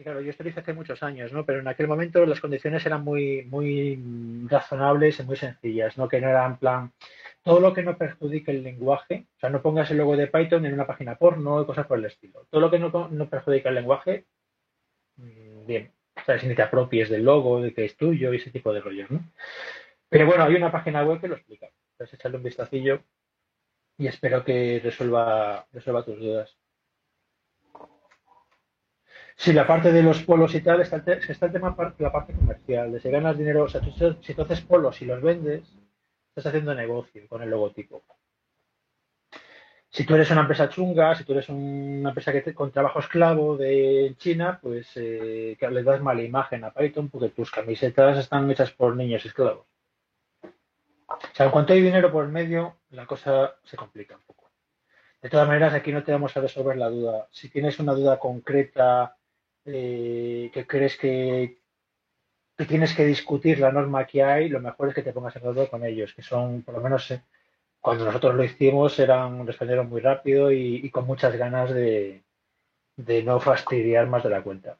claro, 0.03 0.19
yo 0.19 0.30
esto 0.30 0.44
lo 0.44 0.49
hice 0.49 0.60
hace 0.60 0.73
muchos 0.73 1.02
años, 1.03 1.32
¿no? 1.32 1.45
Pero 1.45 1.61
en 1.61 1.69
aquel 1.69 1.88
momento 1.88 2.26
las 2.26 2.41
condiciones 2.41 2.86
eran 2.86 3.02
muy, 3.02 3.44
muy 3.44 3.98
razonables 4.49 5.18
y 5.18 5.23
muy 5.23 5.38
sencillas, 5.38 5.98
¿no? 5.98 6.10
Que 6.10 6.19
no 6.19 6.28
eran 6.28 6.52
en 6.52 6.57
plan, 6.57 6.91
todo 7.44 7.61
lo 7.61 7.73
que 7.73 7.82
no 7.82 7.98
perjudique 7.98 8.52
el 8.52 8.61
lenguaje, 8.61 9.28
o 9.38 9.40
sea, 9.40 9.49
no 9.49 9.61
pongas 9.61 9.90
el 9.91 9.99
logo 9.99 10.18
de 10.18 10.28
Python 10.28 10.65
en 10.65 10.73
una 10.73 10.86
página 10.86 11.15
porno 11.15 11.61
y 11.61 11.65
cosas 11.65 11.88
por 11.88 11.98
el 11.98 12.03
estilo. 12.03 12.45
Todo 12.49 12.60
lo 12.60 12.69
que 12.69 12.78
no, 12.78 12.90
no 13.10 13.30
perjudica 13.30 13.69
el 13.69 13.76
lenguaje, 13.76 14.26
mm, 15.15 15.65
bien. 15.65 15.94
O 16.18 16.26
sea, 16.26 16.38
si 16.38 16.53
te 16.53 16.61
apropies 16.61 17.10
del 17.10 17.23
logo, 17.23 17.61
de 17.61 17.73
que 17.73 17.86
es 17.86 17.95
tuyo 17.95 18.34
y 18.34 18.36
ese 18.36 18.52
tipo 18.52 18.73
de 18.73 18.82
rollos, 18.82 19.10
¿no? 19.11 19.32
Pero 20.10 20.26
bueno, 20.26 20.44
hay 20.44 20.56
una 20.56 20.73
página 20.73 21.06
web 21.06 21.22
que 21.22 21.30
lo 21.30 21.36
explica. 21.36 21.69
Entonces, 21.94 22.19
echarle 22.19 22.36
un 22.36 22.44
vistacillo 22.44 23.02
y 23.98 24.07
espero 24.07 24.44
que 24.44 24.82
resuelva, 24.84 25.65
resuelva 25.72 26.03
tus 26.03 26.19
dudas. 26.19 26.57
Sí, 29.41 29.53
la 29.53 29.65
parte 29.65 29.91
de 29.91 30.03
los 30.03 30.22
polos 30.22 30.53
y 30.53 30.61
tal, 30.61 30.81
está 30.81 30.97
el, 30.97 31.03
te- 31.03 31.31
está 31.31 31.47
el 31.47 31.51
tema 31.51 31.76
la 31.97 32.11
parte 32.11 32.31
comercial, 32.34 32.91
de 32.91 32.99
si 32.99 33.09
ganas 33.09 33.35
dinero, 33.38 33.63
o 33.63 33.68
sea, 33.68 33.81
tú, 33.81 33.89
si 34.22 34.34
tú 34.35 34.41
haces 34.43 34.61
polos 34.61 35.01
y 35.01 35.05
los 35.05 35.19
vendes, 35.19 35.63
estás 36.30 36.45
haciendo 36.45 36.76
negocio 36.76 37.27
con 37.27 37.41
el 37.41 37.49
logotipo. 37.49 38.03
Si 39.89 40.05
tú 40.05 40.13
eres 40.13 40.30
una 40.30 40.41
empresa 40.41 40.69
chunga, 40.69 41.15
si 41.15 41.23
tú 41.23 41.34
eres 41.34 41.49
una 41.49 42.09
empresa 42.09 42.31
que 42.31 42.41
te- 42.41 42.53
con 42.53 42.72
trabajo 42.72 42.99
esclavo 42.99 43.57
de 43.57 44.13
China, 44.19 44.59
pues 44.61 44.91
eh, 44.95 45.57
le 45.59 45.84
das 45.84 46.01
mala 46.01 46.22
imagen 46.22 46.63
a 46.63 46.72
Python 46.72 47.09
porque 47.09 47.30
tus 47.30 47.49
camisetas 47.49 48.19
están 48.19 48.49
hechas 48.51 48.72
por 48.72 48.95
niños 48.95 49.26
esclavos. 49.26 49.65
O 51.09 51.18
sea, 51.34 51.47
en 51.47 51.51
cuanto 51.51 51.73
hay 51.73 51.81
dinero 51.81 52.11
por 52.11 52.27
medio, 52.27 52.77
la 52.91 53.07
cosa 53.07 53.55
se 53.63 53.76
complica 53.76 54.15
un 54.15 54.22
poco. 54.22 54.51
De 55.19 55.30
todas 55.30 55.47
maneras, 55.47 55.73
aquí 55.73 55.91
no 55.91 56.03
te 56.03 56.11
vamos 56.11 56.38
a 56.38 56.41
resolver 56.41 56.77
la 56.77 56.89
duda. 56.89 57.27
Si 57.31 57.49
tienes 57.49 57.80
una 57.80 57.93
duda 57.93 58.19
concreta 58.19 59.18
eh, 59.65 60.49
que 60.53 60.67
crees 60.67 60.97
que, 60.97 61.59
tienes 62.67 62.93
que 62.95 63.05
discutir 63.05 63.59
la 63.59 63.71
norma 63.71 64.05
que 64.05 64.23
hay, 64.23 64.49
lo 64.49 64.59
mejor 64.59 64.89
es 64.89 64.95
que 64.95 65.01
te 65.01 65.13
pongas 65.13 65.35
en 65.35 65.41
contacto 65.41 65.71
con 65.71 65.83
ellos, 65.83 66.13
que 66.13 66.21
son, 66.21 66.61
por 66.63 66.75
lo 66.75 66.81
menos, 66.81 67.09
eh, 67.11 67.23
cuando 67.79 68.05
nosotros 68.05 68.35
lo 68.35 68.43
hicimos, 68.43 68.99
eran 68.99 69.47
respondieron 69.47 69.89
muy 69.89 70.01
rápido 70.01 70.51
y, 70.51 70.89
con 70.91 71.07
muchas 71.07 71.35
ganas 71.35 71.73
de, 71.73 72.23
de 72.97 73.23
no 73.23 73.39
fastidiar 73.39 74.07
más 74.07 74.23
de 74.23 74.29
la 74.29 74.43
cuenta. 74.43 74.77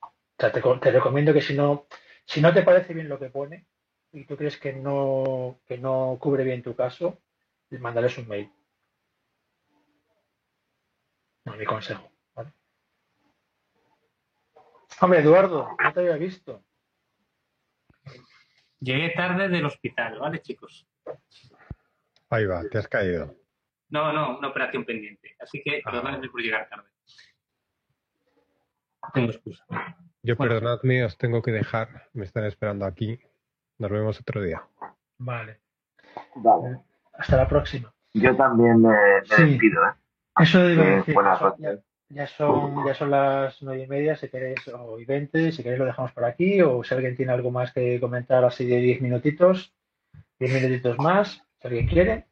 O 0.00 0.12
sea, 0.38 0.52
te, 0.52 0.60
te 0.60 0.90
recomiendo 0.92 1.32
que 1.32 1.42
si 1.42 1.54
no, 1.54 1.86
si 2.24 2.40
no 2.40 2.52
te 2.52 2.62
parece 2.62 2.94
bien 2.94 3.08
lo 3.08 3.18
que 3.18 3.30
pone 3.30 3.66
y 4.12 4.24
tú 4.24 4.36
crees 4.36 4.56
que 4.58 4.72
no, 4.72 5.58
que 5.66 5.78
no 5.78 6.18
cubre 6.20 6.44
bien 6.44 6.62
tu 6.62 6.76
caso, 6.76 7.18
mándales 7.70 8.16
un 8.18 8.28
mail. 8.28 8.50
No, 11.44 11.56
mi 11.56 11.64
consejo. 11.64 12.15
Hombre, 15.00 15.20
Eduardo, 15.20 15.68
no 15.82 15.92
te 15.92 16.00
había 16.00 16.16
visto. 16.16 16.62
Llegué 18.80 19.10
tarde 19.10 19.48
del 19.48 19.64
hospital, 19.66 20.18
¿vale, 20.18 20.40
chicos? 20.40 20.86
Ahí 22.30 22.46
va, 22.46 22.62
te 22.70 22.78
has 22.78 22.88
caído. 22.88 23.34
No, 23.90 24.12
no, 24.12 24.38
una 24.38 24.48
operación 24.48 24.84
pendiente. 24.84 25.36
Así 25.40 25.62
que 25.62 25.78
Ah. 25.84 25.90
perdónenme 25.90 26.28
por 26.28 26.40
llegar 26.40 26.68
tarde. 26.68 26.88
No 29.02 29.10
Tengo 29.14 29.30
excusa. 29.30 29.64
Yo, 30.22 30.34
Bueno. 30.36 30.54
perdonadme, 30.54 31.04
os 31.04 31.16
tengo 31.16 31.40
que 31.42 31.52
dejar. 31.52 32.08
Me 32.12 32.24
están 32.24 32.44
esperando 32.44 32.84
aquí. 32.84 33.20
Nos 33.78 33.90
vemos 33.90 34.20
otro 34.20 34.42
día. 34.42 34.62
Vale. 35.18 35.60
Vale. 36.36 36.80
Hasta 37.12 37.36
la 37.36 37.48
próxima. 37.48 37.94
Yo 38.14 38.34
también 38.36 38.80
me, 38.80 38.88
me 38.88 39.24
Sí. 39.36 39.42
despido, 39.50 39.82
¿eh? 39.86 39.92
Eso 40.40 40.58
a 40.58 40.62
Eh, 40.64 40.74
decir. 40.96 41.14
buenas 41.14 41.40
noches. 41.40 41.80
Ya 42.08 42.26
son, 42.26 42.86
ya 42.86 42.94
son 42.94 43.10
las 43.10 43.60
nueve 43.62 43.82
y 43.84 43.86
media, 43.86 44.16
si 44.16 44.28
queréis, 44.28 44.66
o 44.68 44.98
y 44.98 45.04
veinte, 45.04 45.52
si 45.52 45.62
queréis 45.62 45.80
lo 45.80 45.86
dejamos 45.86 46.12
por 46.12 46.24
aquí, 46.24 46.60
o 46.62 46.82
si 46.84 46.94
alguien 46.94 47.16
tiene 47.16 47.32
algo 47.32 47.50
más 47.50 47.72
que 47.72 47.98
comentar 48.00 48.44
así 48.44 48.64
de 48.66 48.78
diez 48.80 49.00
minutitos, 49.00 49.74
diez 50.38 50.52
minutitos 50.52 50.98
más, 50.98 51.42
si 51.60 51.66
alguien 51.68 51.86
quiere. 51.88 52.26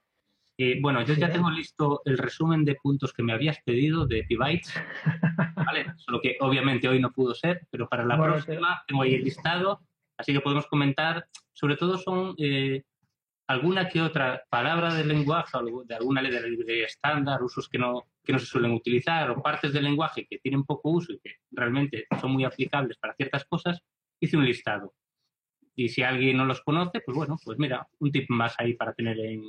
Eh, 0.56 0.78
bueno, 0.80 1.02
yo 1.02 1.14
ya 1.14 1.26
Sí. 1.26 1.32
tengo 1.32 1.50
listo 1.50 2.02
el 2.04 2.16
resumen 2.16 2.64
de 2.64 2.76
puntos 2.76 3.12
que 3.12 3.24
me 3.24 3.32
habías 3.32 3.60
pedido 3.64 4.06
de 4.06 4.22
Pibytes, 4.22 4.72
¿vale? 5.56 5.86
Solo 5.96 6.20
que 6.20 6.36
obviamente 6.40 6.86
hoy 6.88 7.00
no 7.00 7.10
pudo 7.10 7.34
ser, 7.34 7.66
pero 7.70 7.88
para 7.88 8.04
la 8.04 8.16
Bueno, 8.16 8.34
próxima 8.34 8.82
tengo 8.86 9.02
ahí 9.02 9.14
el 9.14 9.24
listado, 9.24 9.80
así 10.16 10.32
que 10.32 10.40
podemos 10.40 10.66
comentar. 10.68 11.26
Sobre 11.52 11.76
todo 11.76 11.98
son 11.98 12.34
eh, 12.38 12.84
alguna 13.46 13.88
que 13.88 14.00
otra 14.00 14.42
palabra 14.48 14.94
del 14.94 15.08
lenguaje, 15.08 15.56
o 15.56 15.84
de 15.84 15.94
alguna 15.94 16.22
ley 16.22 16.32
de 16.32 16.40
la 16.40 16.46
librería 16.46 16.86
estándar, 16.86 17.42
usos 17.42 17.68
que 17.68 17.78
no, 17.78 18.04
que 18.22 18.32
no 18.32 18.38
se 18.38 18.46
suelen 18.46 18.72
utilizar, 18.72 19.30
o 19.30 19.42
partes 19.42 19.72
del 19.72 19.84
lenguaje 19.84 20.26
que 20.28 20.38
tienen 20.38 20.64
poco 20.64 20.90
uso 20.90 21.12
y 21.12 21.18
que 21.18 21.36
realmente 21.50 22.06
son 22.20 22.32
muy 22.32 22.44
aplicables 22.44 22.96
para 22.98 23.14
ciertas 23.14 23.44
cosas, 23.44 23.82
hice 24.20 24.36
un 24.36 24.44
listado. 24.44 24.94
Y 25.76 25.88
si 25.88 26.02
alguien 26.02 26.36
no 26.36 26.44
los 26.44 26.62
conoce, 26.62 27.00
pues 27.00 27.16
bueno, 27.16 27.36
pues 27.44 27.58
mira, 27.58 27.86
un 27.98 28.12
tip 28.12 28.30
más 28.30 28.54
ahí 28.58 28.74
para 28.74 28.94
tener 28.94 29.18
en, 29.18 29.42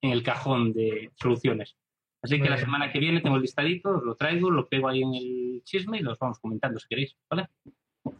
en 0.00 0.10
el 0.10 0.22
cajón 0.22 0.72
de 0.72 1.12
soluciones. 1.14 1.76
Así 2.22 2.40
que 2.40 2.48
la 2.48 2.56
semana 2.56 2.90
que 2.90 2.98
viene 2.98 3.20
tengo 3.20 3.36
el 3.36 3.42
listadito, 3.42 3.90
os 3.90 4.02
lo 4.02 4.16
traigo, 4.16 4.50
lo 4.50 4.68
pego 4.68 4.88
ahí 4.88 5.02
en 5.02 5.14
el 5.14 5.62
chisme 5.64 5.98
y 5.98 6.02
los 6.02 6.18
vamos 6.18 6.40
comentando 6.40 6.80
si 6.80 6.88
queréis, 6.88 7.16
¿vale? 7.30 7.48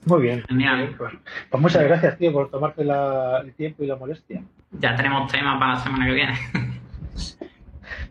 Muy 0.07 0.23
bien. 0.23 0.43
Genial. 0.49 0.95
Pues, 0.97 1.13
pues 1.51 1.61
muchas 1.63 1.85
gracias, 1.85 2.19
tío, 2.19 2.33
por 2.33 2.51
tomarte 2.51 2.85
la- 2.85 3.41
el 3.45 3.55
tiempo 3.55 3.83
y 3.85 3.87
la 3.87 3.97
molestia. 3.97 4.43
Ya 4.73 4.95
tenemos 4.97 5.31
temas 5.31 5.59
para 5.59 5.75
la 5.75 5.81
semana 5.81 6.07
que 6.07 6.13
viene. 6.13 6.39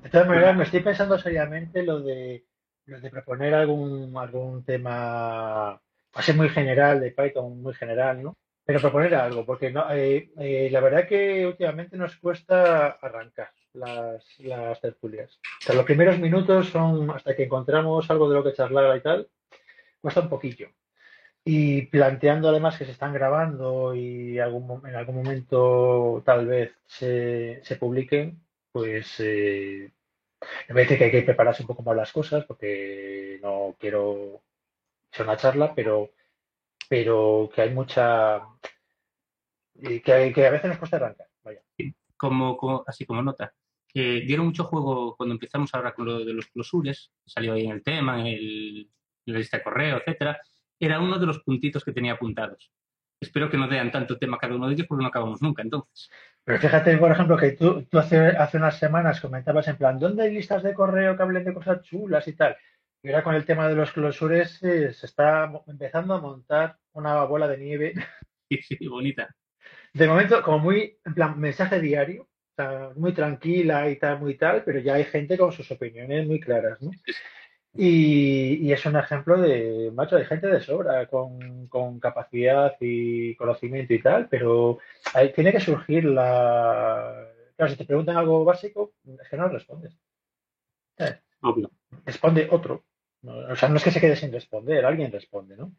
De 0.04 0.10
todas 0.10 0.28
maneras, 0.28 0.56
me 0.56 0.64
estoy 0.64 0.80
pensando 0.82 1.18
seriamente 1.18 1.84
lo 1.84 2.00
de, 2.00 2.46
lo 2.86 3.00
de 3.02 3.10
proponer 3.10 3.54
algún, 3.54 4.14
algún 4.18 4.64
tema, 4.64 4.92
va 5.74 5.80
a 6.14 6.22
ser 6.22 6.36
muy 6.36 6.50
general, 6.50 7.00
de 7.02 7.12
Python 7.12 7.62
muy 7.62 7.74
general, 7.74 8.22
¿no? 8.24 8.36
Pero 8.66 8.80
proponer 8.80 9.14
algo, 9.16 9.46
porque 9.46 9.72
no, 9.72 9.86
eh, 9.92 10.32
eh, 10.38 10.70
la 10.72 10.80
verdad 10.80 11.08
que 11.08 11.46
últimamente 11.46 11.98
nos 11.98 12.16
cuesta 12.18 12.88
arrancar 13.02 13.50
las, 13.74 14.24
las 14.40 14.80
tertulias. 14.82 15.40
O 15.62 15.64
sea, 15.64 15.76
los 15.76 15.86
primeros 15.86 16.18
minutos 16.20 16.70
son 16.70 17.12
hasta 17.12 17.36
que 17.36 17.44
encontramos 17.44 18.10
algo 18.10 18.30
de 18.30 18.36
lo 18.36 18.44
que 18.44 18.54
charlar 18.54 18.96
y 18.98 19.02
tal, 19.02 19.28
cuesta 20.02 20.22
un 20.22 20.30
poquillo. 20.30 20.70
Y 21.48 21.84
planteando 21.88 22.50
además 22.50 22.78
que 22.78 22.86
se 22.86 22.92
están 22.92 23.14
grabando 23.14 23.94
y 23.94 24.40
algún, 24.40 24.86
en 24.88 24.96
algún 24.96 25.18
momento 25.18 26.24
tal 26.26 26.48
vez 26.48 26.72
se, 26.88 27.62
se 27.64 27.76
publiquen, 27.76 28.42
pues 28.72 29.20
eh, 29.20 29.92
me 30.70 30.74
parece 30.76 30.98
que 30.98 31.04
hay 31.06 31.12
que 31.12 31.22
prepararse 31.22 31.62
un 31.64 31.68
poco 31.68 31.84
más 31.84 31.96
las 31.96 32.12
cosas 32.12 32.46
porque 32.46 33.40
no 33.44 33.76
quiero 33.80 34.42
ser 35.12 35.26
una 35.28 35.38
charla, 35.38 35.74
pero, 35.76 36.12
pero 36.90 37.50
que 37.54 37.62
hay 37.62 37.70
mucha. 37.72 38.42
que, 39.82 40.02
que 40.34 40.46
a 40.48 40.50
veces 40.52 40.70
nos 40.70 40.78
cuesta 40.80 40.98
arrancar. 40.98 41.28
Vaya. 41.44 41.62
Como, 42.18 42.58
como- 42.58 42.84
así 42.88 43.06
como 43.06 43.22
nota. 43.22 43.54
que 43.88 44.22
dieron 44.22 44.48
mucho 44.48 44.66
juego 44.66 45.16
cuando 45.16 45.34
empezamos 45.36 45.74
ahora 45.74 45.94
con 45.94 46.06
lo 46.06 46.26
de 46.26 46.34
los 46.34 46.48
closures, 46.48 47.12
salió 47.26 47.54
ahí 47.54 47.66
en 47.66 47.72
el 47.72 47.84
tema, 47.84 48.20
en, 48.20 48.28
el, 48.28 48.90
la 49.26 49.38
lista 49.40 49.58
de 49.58 49.64
correo, 49.64 49.98
etcétera. 49.98 50.40
Era 50.80 51.00
uno 51.00 51.20
de 51.20 51.26
los 51.26 51.40
puntitos 51.40 51.84
que 51.84 51.92
tenía 51.92 52.14
apuntados. 52.14 52.72
Espero 53.20 53.50
que 53.50 53.58
no 53.58 53.68
den 53.68 53.92
tanto 53.92 54.18
tema 54.18 54.38
cada 54.38 54.56
uno 54.56 54.68
de 54.68 54.74
ellos 54.74 54.88
porque 54.88 55.04
no 55.04 55.08
acabamos 55.08 55.42
nunca, 55.42 55.62
entonces. 55.62 56.10
Pero 56.44 56.60
fíjate, 56.60 56.98
por 56.98 57.12
ejemplo, 57.12 57.38
que 57.38 57.54
tú, 57.54 57.84
tú 57.84 57.98
hace, 57.98 58.18
hace 58.18 58.58
unas 58.58 58.78
semanas 58.78 59.22
comentabas 59.22 59.68
en 59.68 59.78
plan, 59.78 59.98
¿dónde 59.98 60.24
hay 60.24 60.34
listas 60.34 60.64
de 60.64 60.74
correo 60.74 61.16
que 61.16 61.24
hablen 61.24 61.44
de 61.44 61.54
cosas 61.54 61.82
chulas 61.82 62.28
y 62.28 62.34
tal? 62.34 62.56
Y 63.02 63.10
ahora 63.10 63.24
con 63.24 63.36
el 63.36 63.46
tema 63.46 63.68
de 63.68 63.76
los 63.76 63.92
closures 63.92 64.62
eh, 64.64 64.94
se 64.94 65.06
está 65.06 65.52
empezando 65.68 66.16
a 66.16 66.22
montar 66.22 66.78
una 66.94 67.24
bola 67.24 67.48
de 67.48 67.58
nieve. 67.58 67.94
Sí, 68.48 68.62
sí, 68.62 68.88
bonita. 68.88 69.36
De 69.92 70.08
momento, 70.08 70.44
como 70.44 70.60
muy, 70.60 71.00
en 71.04 71.16
plan, 71.16 71.40
mensaje 71.40 71.80
diario, 71.80 72.22
o 72.24 72.56
sea, 72.56 72.92
muy 72.96 73.12
tranquila 73.12 73.90
y 73.90 73.98
tal, 73.98 74.20
muy 74.20 74.38
tal, 74.38 74.64
pero 74.64 74.78
ya 74.78 74.94
hay 74.94 75.06
gente 75.06 75.36
con 75.36 75.52
sus 75.52 75.72
opiniones 75.72 76.28
muy 76.28 76.40
claras, 76.40 76.80
¿no? 76.80 76.92
Y, 77.78 78.68
y 78.68 78.72
es 78.72 78.86
un 78.86 78.96
ejemplo 78.96 79.38
de, 79.38 79.92
macho, 79.94 80.16
hay 80.16 80.26
gente 80.26 80.48
de 80.48 80.62
sobra 80.62 81.08
con, 81.08 81.68
con 81.68 82.00
capacidad 82.00 82.76
y 82.80 83.36
conocimiento 83.36 83.94
y 83.94 84.02
tal, 84.02 84.30
pero 84.30 84.80
ahí 85.14 85.34
tiene 85.34 85.52
que 85.52 85.60
surgir 85.60 86.06
la... 86.06 87.28
Claro, 87.58 87.72
si 87.72 87.78
te 87.78 87.86
preguntan 87.86 88.18
algo 88.18 88.46
básico, 88.46 88.94
es 89.22 89.28
que 89.30 89.38
no 89.38 89.50
respondes. 89.50 89.98
Eh, 90.98 91.20
Obvio. 91.42 91.70
Responde 92.06 92.48
otro. 92.50 92.84
No, 93.22 93.38
o 93.38 93.56
sea, 93.56 93.70
no 93.70 93.78
es 93.78 93.84
que 93.84 93.92
se 93.92 94.00
quede 94.00 94.16
sin 94.16 94.32
responder, 94.32 94.86
alguien 94.86 95.12
responde, 95.12 95.58
¿no? 95.58 95.72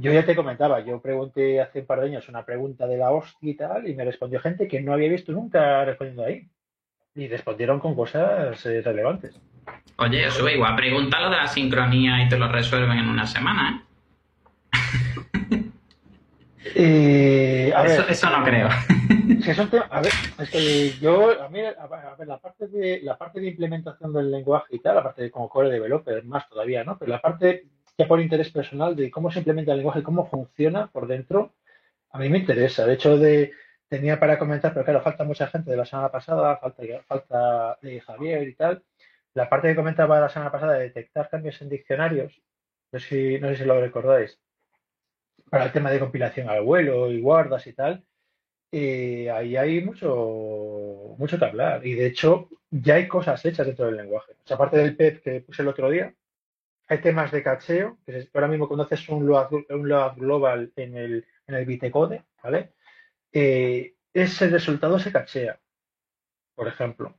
Yo 0.00 0.12
ya 0.12 0.24
te 0.24 0.36
comentaba, 0.36 0.80
yo 0.80 1.02
pregunté 1.02 1.60
hace 1.60 1.80
un 1.80 1.86
par 1.86 2.00
de 2.00 2.06
años 2.06 2.28
una 2.28 2.46
pregunta 2.46 2.86
de 2.86 2.96
la 2.96 3.10
hostia 3.10 3.50
y 3.50 3.54
tal, 3.54 3.88
y 3.88 3.96
me 3.96 4.04
respondió 4.04 4.38
gente 4.38 4.68
que 4.68 4.80
no 4.80 4.92
había 4.92 5.08
visto 5.08 5.32
nunca 5.32 5.84
respondiendo 5.84 6.24
ahí. 6.24 6.48
Y 7.16 7.26
respondieron 7.26 7.80
con 7.80 7.96
cosas 7.96 8.64
eh, 8.64 8.80
relevantes. 8.80 9.40
Oye, 9.96 10.26
eso 10.26 10.48
igual, 10.48 10.76
pregúntalo 10.76 11.30
de 11.30 11.36
la 11.36 11.46
sincronía 11.48 12.22
y 12.22 12.28
te 12.28 12.38
lo 12.38 12.48
resuelven 12.48 12.98
en 12.98 13.08
una 13.08 13.26
semana, 13.26 13.70
¿eh? 13.70 13.84
Eh, 16.74 17.72
a 17.74 17.84
Eso, 17.84 18.02
ver, 18.02 18.12
eso 18.12 18.30
no 18.30 18.44
creo. 18.44 18.68
a 19.90 20.00
ver, 20.00 20.12
es 20.38 20.50
que 20.50 20.90
yo, 21.00 21.42
a 21.42 21.48
mí, 21.48 21.60
a 21.60 22.14
ver, 22.16 22.28
la 22.28 22.38
parte 22.38 22.68
de 22.68 23.00
la 23.02 23.16
parte 23.16 23.40
de 23.40 23.48
implementación 23.48 24.12
del 24.12 24.30
lenguaje 24.30 24.76
y 24.76 24.78
tal, 24.80 24.96
la 24.96 25.02
parte 25.02 25.22
de 25.22 25.30
como 25.30 25.48
core 25.48 25.70
developer, 25.70 26.22
más 26.24 26.48
todavía, 26.48 26.84
¿no? 26.84 26.98
Pero 26.98 27.10
la 27.10 27.20
parte 27.20 27.64
ya 27.96 28.06
por 28.06 28.20
interés 28.20 28.50
personal 28.50 28.94
de 28.94 29.10
cómo 29.10 29.30
se 29.30 29.38
implementa 29.38 29.72
el 29.72 29.78
lenguaje, 29.78 30.02
cómo 30.02 30.28
funciona 30.28 30.88
por 30.88 31.06
dentro, 31.06 31.54
a 32.12 32.18
mí 32.18 32.28
me 32.28 32.38
interesa. 32.38 32.86
De 32.86 32.94
hecho, 32.94 33.18
de, 33.18 33.52
tenía 33.88 34.20
para 34.20 34.38
comentar, 34.38 34.72
pero 34.72 34.84
claro, 34.84 35.00
falta 35.02 35.24
mucha 35.24 35.46
gente 35.48 35.70
de 35.70 35.76
la 35.76 35.84
semana 35.86 36.10
pasada, 36.10 36.58
falta, 36.58 36.82
falta 37.06 37.78
eh, 37.82 38.00
Javier 38.00 38.46
y 38.46 38.54
tal. 38.54 38.82
La 39.38 39.48
parte 39.48 39.68
que 39.68 39.76
comentaba 39.76 40.18
la 40.18 40.28
semana 40.28 40.50
pasada 40.50 40.72
de 40.72 40.88
detectar 40.88 41.30
cambios 41.30 41.62
en 41.62 41.68
diccionarios, 41.68 42.42
no 42.90 42.98
sé 42.98 43.06
si, 43.06 43.38
no 43.38 43.46
sé 43.48 43.58
si 43.58 43.64
lo 43.64 43.80
recordáis, 43.80 44.36
para 45.48 45.66
el 45.66 45.70
tema 45.70 45.92
de 45.92 46.00
compilación 46.00 46.48
al 46.48 46.62
vuelo 46.62 47.08
y 47.08 47.20
guardas 47.20 47.64
y 47.68 47.72
tal, 47.72 48.04
ahí 48.72 49.56
hay 49.56 49.80
mucho, 49.80 51.14
mucho 51.18 51.38
que 51.38 51.44
hablar. 51.44 51.86
Y 51.86 51.94
de 51.94 52.06
hecho, 52.06 52.48
ya 52.68 52.96
hay 52.96 53.06
cosas 53.06 53.44
hechas 53.44 53.64
dentro 53.64 53.86
del 53.86 53.98
lenguaje. 53.98 54.32
Aparte 54.50 54.78
del 54.78 54.96
PEP 54.96 55.22
que 55.22 55.40
puse 55.42 55.62
el 55.62 55.68
otro 55.68 55.88
día, 55.88 56.12
hay 56.88 56.98
temas 57.00 57.30
de 57.30 57.44
cacheo, 57.44 57.96
que 58.04 58.28
ahora 58.34 58.48
mismo 58.48 58.66
conoces 58.66 59.08
un 59.08 59.24
load, 59.24 59.52
un 59.70 59.88
load 59.88 60.16
global 60.16 60.72
en 60.74 60.96
el, 60.96 61.26
en 61.46 61.54
el 61.54 61.64
bitecode, 61.64 62.24
¿vale? 62.42 62.72
Eh, 63.30 63.94
ese 64.12 64.48
resultado 64.48 64.98
se 64.98 65.12
cachea, 65.12 65.60
por 66.56 66.66
ejemplo. 66.66 67.14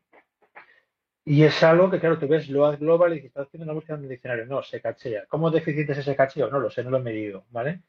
Y 1.26 1.44
es 1.44 1.62
algo 1.64 1.92
que, 1.92 2.00
claro, 2.00 2.18
tú 2.18 2.28
ves 2.28 2.50
load 2.50 2.80
global 2.80 3.14
y 3.16 3.26
estás 3.26 3.48
haciendo 3.48 3.66
una 3.66 3.74
búsqueda 3.74 3.98
en 3.98 4.04
el 4.04 4.10
diccionario. 4.10 4.46
No, 4.46 4.64
se 4.64 4.82
cachea. 4.82 5.26
¿Cómo 5.28 5.52
deficiente 5.52 5.92
es 5.92 6.00
ese 6.00 6.16
cacheo? 6.16 6.50
No 6.50 6.60
lo 6.60 6.70
sé, 6.70 6.84
no 6.84 6.90
lo 6.90 6.98
he 6.98 7.02
medido, 7.02 7.46
¿vale? 7.52 7.82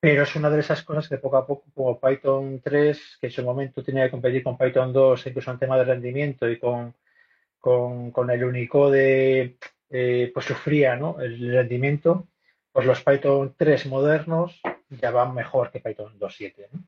Pero 0.00 0.24
es 0.24 0.34
una 0.34 0.50
de 0.50 0.60
esas 0.60 0.82
cosas 0.82 1.08
que 1.08 1.18
poco 1.18 1.36
a 1.36 1.46
poco, 1.46 1.64
como 1.74 2.00
Python 2.00 2.60
3, 2.62 3.18
que 3.20 3.28
en 3.28 3.32
su 3.32 3.44
momento 3.44 3.82
tenía 3.82 4.04
que 4.04 4.10
competir 4.10 4.42
con 4.42 4.58
Python 4.58 4.92
2, 4.92 5.26
incluso 5.28 5.50
en 5.52 5.58
tema 5.58 5.78
de 5.78 5.84
rendimiento 5.84 6.50
y 6.50 6.58
con, 6.58 6.94
con, 7.60 8.10
con 8.10 8.30
el 8.30 8.44
Unicode, 8.44 9.56
eh, 9.90 10.30
pues 10.34 10.46
sufría, 10.46 10.96
¿no? 10.96 11.20
El 11.20 11.52
rendimiento, 11.52 12.26
pues 12.72 12.84
los 12.86 13.02
Python 13.04 13.54
3 13.56 13.86
modernos 13.86 14.60
ya 14.90 15.10
van 15.10 15.34
mejor 15.34 15.70
que 15.70 15.80
Python 15.80 16.18
2.7, 16.18 16.68
¿no? 16.72 16.84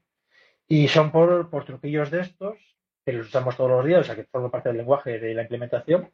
Y 0.66 0.88
son 0.88 1.12
por, 1.12 1.50
por 1.50 1.64
truquillos 1.64 2.10
de 2.10 2.22
estos, 2.22 2.56
que 3.04 3.12
los 3.12 3.26
usamos 3.26 3.56
todos 3.56 3.70
los 3.70 3.84
días, 3.84 4.00
o 4.00 4.04
sea, 4.04 4.14
que 4.16 4.24
forman 4.24 4.50
parte 4.50 4.68
del 4.70 4.78
lenguaje 4.78 5.18
de 5.18 5.34
la 5.34 5.42
implementación, 5.42 6.10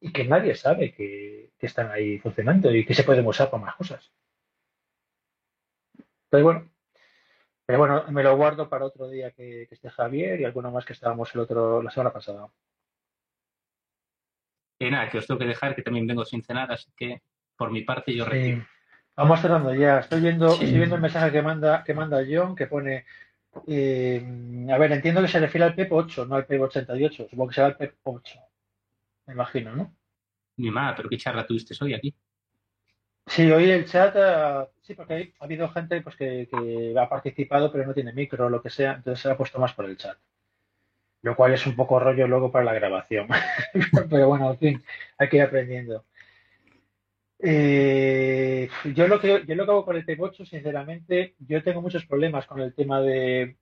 y 0.00 0.12
que 0.12 0.24
nadie 0.24 0.54
sabe 0.54 0.92
que, 0.92 1.52
que 1.58 1.66
están 1.66 1.90
ahí 1.90 2.18
funcionando 2.18 2.74
y 2.74 2.84
que 2.84 2.94
se 2.94 3.04
pueden 3.04 3.26
usar 3.26 3.50
para 3.50 3.64
más 3.64 3.76
cosas. 3.76 4.12
Pero 6.28 6.44
bueno, 6.44 6.70
pero 7.66 7.78
bueno, 7.78 8.04
me 8.08 8.22
lo 8.22 8.36
guardo 8.36 8.68
para 8.68 8.86
otro 8.86 9.08
día 9.08 9.30
que, 9.30 9.66
que 9.68 9.74
esté 9.74 9.90
Javier 9.90 10.40
y 10.40 10.44
alguno 10.44 10.70
más 10.70 10.84
que 10.84 10.92
estábamos 10.92 11.32
el 11.34 11.40
otro, 11.42 11.82
la 11.82 11.90
semana 11.90 12.12
pasada. 12.12 12.48
Y 14.78 14.90
nada, 14.90 15.08
que 15.08 15.18
os 15.18 15.26
tengo 15.26 15.38
que 15.38 15.46
dejar, 15.46 15.76
que 15.76 15.82
también 15.82 16.06
vengo 16.06 16.24
sin 16.24 16.42
cenar, 16.42 16.72
así 16.72 16.90
que 16.96 17.22
por 17.56 17.70
mi 17.70 17.82
parte 17.82 18.14
yo 18.14 18.24
Sí. 18.26 18.60
Vamos 19.14 19.40
cerrando 19.40 19.74
ya. 19.74 20.00
Estoy 20.00 20.22
viendo, 20.22 20.48
Sí. 20.48 20.64
estoy 20.64 20.78
viendo 20.78 20.96
el 20.96 21.02
mensaje 21.02 21.30
que 21.30 21.42
manda, 21.42 21.84
que 21.84 21.94
manda 21.94 22.24
John, 22.28 22.56
que 22.56 22.66
pone, 22.66 23.04
eh, 23.66 24.24
a 24.70 24.78
ver, 24.78 24.92
entiendo 24.92 25.20
que 25.22 25.28
se 25.28 25.40
refiere 25.40 25.64
al 25.64 25.74
PEP 25.74 25.92
8, 25.92 26.26
no 26.26 26.36
al 26.36 26.46
PEP 26.46 26.62
88. 26.62 27.26
Supongo 27.30 27.48
que 27.48 27.54
será 27.54 27.68
el 27.68 27.76
PEP 27.76 27.96
8. 28.02 28.38
Me 29.26 29.34
imagino, 29.34 29.74
¿no? 29.74 29.94
Ni 30.56 30.70
más, 30.70 30.94
pero 30.96 31.08
qué 31.08 31.18
charla 31.18 31.46
tuviste 31.46 31.74
hoy 31.80 31.94
aquí. 31.94 32.14
Sí, 33.26 33.50
hoy 33.50 33.70
el 33.70 33.86
chat, 33.86 34.14
sí, 34.82 34.94
porque 34.94 35.34
ha 35.38 35.44
habido 35.44 35.68
gente 35.68 36.00
pues, 36.02 36.16
que, 36.16 36.48
que 36.50 36.94
ha 36.98 37.08
participado 37.08 37.70
pero 37.70 37.86
no 37.86 37.94
tiene 37.94 38.12
micro 38.12 38.46
o 38.46 38.50
lo 38.50 38.60
que 38.60 38.68
sea, 38.68 38.94
entonces 38.94 39.22
se 39.22 39.30
ha 39.30 39.36
puesto 39.36 39.58
más 39.58 39.72
por 39.74 39.84
el 39.84 39.96
chat. 39.96 40.18
Lo 41.22 41.36
cual 41.36 41.54
es 41.54 41.64
un 41.66 41.76
poco 41.76 42.00
rollo 42.00 42.26
luego 42.26 42.50
para 42.50 42.64
la 42.64 42.74
grabación. 42.74 43.28
Pero 44.10 44.28
bueno, 44.28 44.50
en 44.50 44.58
fin, 44.58 44.84
hay 45.16 45.28
que 45.28 45.36
ir 45.36 45.42
aprendiendo. 45.42 46.04
Eh, 47.44 48.68
yo 48.94 49.08
lo 49.08 49.18
que 49.20 49.44
yo 49.46 49.54
lo 49.56 49.64
que 49.64 49.70
hago 49.72 49.84
con 49.84 49.96
el 49.96 50.04
P8, 50.04 50.44
sinceramente, 50.44 51.34
yo 51.40 51.60
tengo 51.62 51.82
muchos 51.82 52.06
problemas 52.06 52.46
con 52.46 52.60
el 52.60 52.72
tema 52.72 53.00
de, 53.00 53.56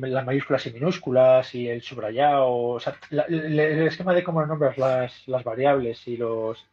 las 0.00 0.26
mayúsculas 0.26 0.66
y 0.66 0.72
minúsculas 0.72 1.54
y 1.54 1.68
el 1.68 1.80
subrayado, 1.82 2.50
o 2.52 2.80
sea, 2.80 2.96
la- 3.10 3.22
el, 3.24 3.58
el 3.60 3.86
esquema 3.86 4.14
de 4.14 4.24
cómo 4.24 4.44
nombras 4.44 4.76
las, 4.78 5.28
las 5.28 5.44
variables 5.44 6.06
y 6.08 6.16
los 6.16 6.66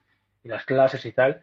y 0.44 0.48
las 0.50 0.66
clases 0.66 1.06
y 1.06 1.12
tal. 1.12 1.42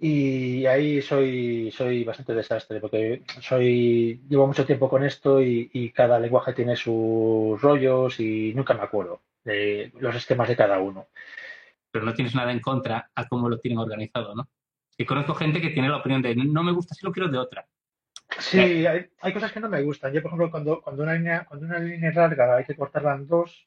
Y 0.00 0.66
ahí 0.66 1.02
soy, 1.02 1.70
soy 1.72 2.04
bastante 2.04 2.34
desastre, 2.34 2.80
porque 2.80 3.22
soy, 3.42 4.22
llevo 4.28 4.46
mucho 4.46 4.66
tiempo 4.66 4.88
con 4.90 5.04
esto 5.04 5.42
y, 5.42 5.70
y 5.72 5.90
cada 5.92 6.20
lenguaje 6.20 6.52
tiene 6.54 6.76
sus 6.76 7.60
rollos 7.62 8.20
y 8.20 8.52
nunca 8.54 8.74
me 8.74 8.82
acuerdo 8.82 9.22
de 9.44 9.92
los 10.00 10.14
esquemas 10.16 10.48
de 10.48 10.56
cada 10.56 10.78
uno. 10.80 11.08
Pero 11.98 12.06
no 12.06 12.14
tienes 12.14 12.32
nada 12.36 12.52
en 12.52 12.60
contra 12.60 13.10
a 13.12 13.26
cómo 13.26 13.48
lo 13.48 13.58
tienen 13.58 13.80
organizado, 13.80 14.32
¿no? 14.32 14.48
Y 14.96 15.04
conozco 15.04 15.34
gente 15.34 15.60
que 15.60 15.70
tiene 15.70 15.88
la 15.88 15.96
opinión 15.96 16.22
de 16.22 16.32
no 16.36 16.62
me 16.62 16.70
gusta 16.70 16.94
si 16.94 17.04
lo 17.04 17.10
quiero 17.10 17.28
de 17.28 17.38
otra. 17.38 17.66
Sí, 18.38 18.86
hay, 18.86 19.08
hay 19.20 19.32
cosas 19.32 19.50
que 19.50 19.58
no 19.58 19.68
me 19.68 19.82
gustan. 19.82 20.12
Yo, 20.12 20.22
por 20.22 20.28
ejemplo, 20.28 20.48
cuando, 20.48 20.80
cuando 20.80 21.02
una 21.02 21.14
línea, 21.14 21.44
cuando 21.44 21.66
una 21.66 21.80
línea 21.80 22.10
es 22.10 22.14
larga 22.14 22.56
hay 22.56 22.64
que 22.64 22.76
cortarla 22.76 23.16
en 23.16 23.26
dos, 23.26 23.66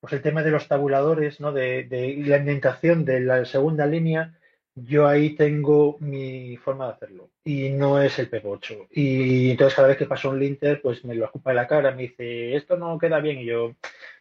pues 0.00 0.12
el 0.12 0.22
tema 0.22 0.42
de 0.42 0.50
los 0.50 0.66
tabuladores, 0.66 1.38
¿no? 1.38 1.52
De, 1.52 1.84
de 1.84 2.16
la 2.26 2.38
indentación 2.38 3.04
de 3.04 3.20
la 3.20 3.44
segunda 3.44 3.86
línea, 3.86 4.34
yo 4.74 5.06
ahí 5.06 5.36
tengo 5.36 5.98
mi 6.00 6.56
forma 6.56 6.86
de 6.86 6.92
hacerlo. 6.94 7.30
Y 7.44 7.70
no 7.70 8.02
es 8.02 8.18
el 8.18 8.28
P8. 8.28 8.88
Y 8.90 9.52
entonces 9.52 9.76
cada 9.76 9.86
vez 9.86 9.98
que 9.98 10.06
paso 10.06 10.30
un 10.30 10.40
linter, 10.40 10.82
pues 10.82 11.04
me 11.04 11.14
lo 11.14 11.26
ocupa 11.26 11.50
de 11.50 11.56
la 11.56 11.68
cara, 11.68 11.92
me 11.92 12.02
dice, 12.02 12.56
esto 12.56 12.76
no 12.76 12.98
queda 12.98 13.20
bien. 13.20 13.38
Y 13.38 13.44
yo, 13.44 13.76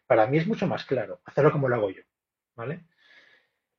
para 0.05 0.27
mí 0.27 0.37
es 0.37 0.45
mucho 0.45 0.67
más 0.67 0.85
claro 0.85 1.21
hacerlo 1.25 1.51
como 1.51 1.69
lo 1.69 1.75
hago 1.75 1.89
yo, 1.89 2.03
¿vale? 2.55 2.81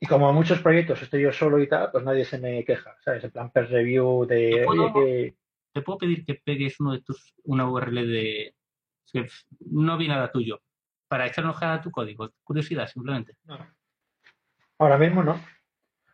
Y 0.01 0.07
como 0.07 0.29
en 0.29 0.35
muchos 0.35 0.61
proyectos 0.61 1.03
estoy 1.03 1.23
yo 1.23 1.33
solo 1.33 1.61
y 1.61 1.69
tal, 1.69 1.91
pues 1.91 2.05
nadie 2.05 2.25
se 2.25 2.39
me 2.39 2.65
queja, 2.65 2.97
¿sabes? 3.01 3.25
En 3.25 3.31
plan 3.31 3.51
per 3.51 3.69
review 3.69 4.27
de, 4.27 4.51
¿Te 4.51 4.65
puedo- 4.65 4.93
que... 4.93 5.35
¿Te 5.73 5.83
puedo 5.83 5.99
pedir 5.99 6.25
que 6.25 6.35
pegues 6.35 6.81
uno 6.81 6.93
de 6.93 7.03
tus, 7.03 7.35
una 7.45 7.69
URL 7.69 8.07
de... 8.07 8.55
no 9.70 9.97
vi 9.97 10.09
nada 10.09 10.33
tuyo. 10.33 10.61
Para 11.09 11.27
echar 11.27 11.45
una 11.45 11.53
ojeada 11.53 11.75
a 11.75 11.81
tu 11.83 11.91
código. 11.91 12.31
Curiosidad, 12.43 12.89
simplemente. 12.89 13.37
No. 13.45 13.59
Ahora 14.79 14.99
mismo 14.99 15.23
no. 15.23 15.41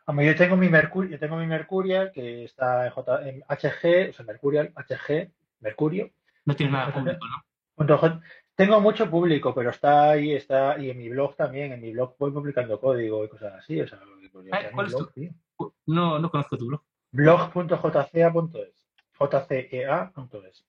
Hombre, 0.07 0.27
yo 0.27 0.35
tengo 0.35 0.55
mi 0.55 0.69
Mercurio, 0.69 1.11
yo 1.11 1.19
tengo 1.19 1.37
mi 1.37 1.47
Mercurial 1.47 2.11
que 2.11 2.43
está 2.43 2.85
en, 2.85 2.91
J, 2.91 3.29
en 3.29 3.41
HG, 3.41 4.09
o 4.09 4.13
sea, 4.13 4.25
Mercurial, 4.25 4.71
HG, 4.75 5.31
Mercurio. 5.61 6.11
No 6.45 6.55
tienes 6.55 6.73
nada 6.73 6.93
público, 6.93 7.25
¿no? 7.25 7.45
Tengo 8.55 8.79
mucho 8.79 9.09
público, 9.09 9.53
pero 9.53 9.69
está 9.69 10.11
ahí, 10.11 10.33
está, 10.33 10.79
y 10.79 10.89
en 10.89 10.97
mi 10.97 11.09
blog 11.09 11.35
también, 11.35 11.73
en 11.73 11.81
mi 11.81 11.91
blog 11.91 12.15
voy 12.17 12.31
publicando 12.31 12.79
código 12.79 13.25
y 13.25 13.29
cosas 13.29 13.55
así, 13.55 13.81
o 13.81 13.87
sea, 13.87 13.99
¿cuál 14.73 14.87
es 14.87 14.93
blog, 14.93 15.13
tío. 15.13 15.31
No, 15.85 16.19
no 16.19 16.31
conozco 16.31 16.57
tu 16.57 16.67
blog. 16.67 16.81
blog.jca.es, 17.11 18.85
jcea.es. 19.19 20.65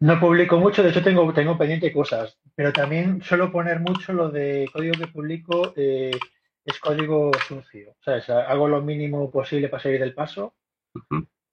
No 0.00 0.18
publico 0.18 0.56
mucho, 0.56 0.82
de 0.82 0.88
hecho 0.88 1.02
tengo, 1.02 1.30
tengo 1.34 1.58
pendiente 1.58 1.92
cosas, 1.92 2.38
pero 2.54 2.72
también 2.72 3.20
suelo 3.22 3.52
poner 3.52 3.80
mucho 3.80 4.14
lo 4.14 4.30
de 4.30 4.66
código 4.72 4.94
que 4.94 5.08
publico 5.08 5.74
eh, 5.76 6.18
es 6.64 6.78
código 6.80 7.30
sucio. 7.46 7.94
¿sabes? 8.00 8.30
Hago 8.30 8.66
lo 8.66 8.80
mínimo 8.80 9.30
posible 9.30 9.68
para 9.68 9.82
salir 9.82 10.00
del 10.00 10.14
paso 10.14 10.54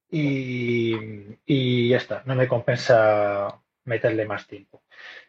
y, 0.09 0.95
y 1.45 1.89
ya 1.89 1.97
está, 1.97 2.23
no 2.25 2.35
me 2.35 2.47
compensa 2.47 3.61
meterle 3.87 4.25
más 4.25 4.45
tiempo. 4.47 4.83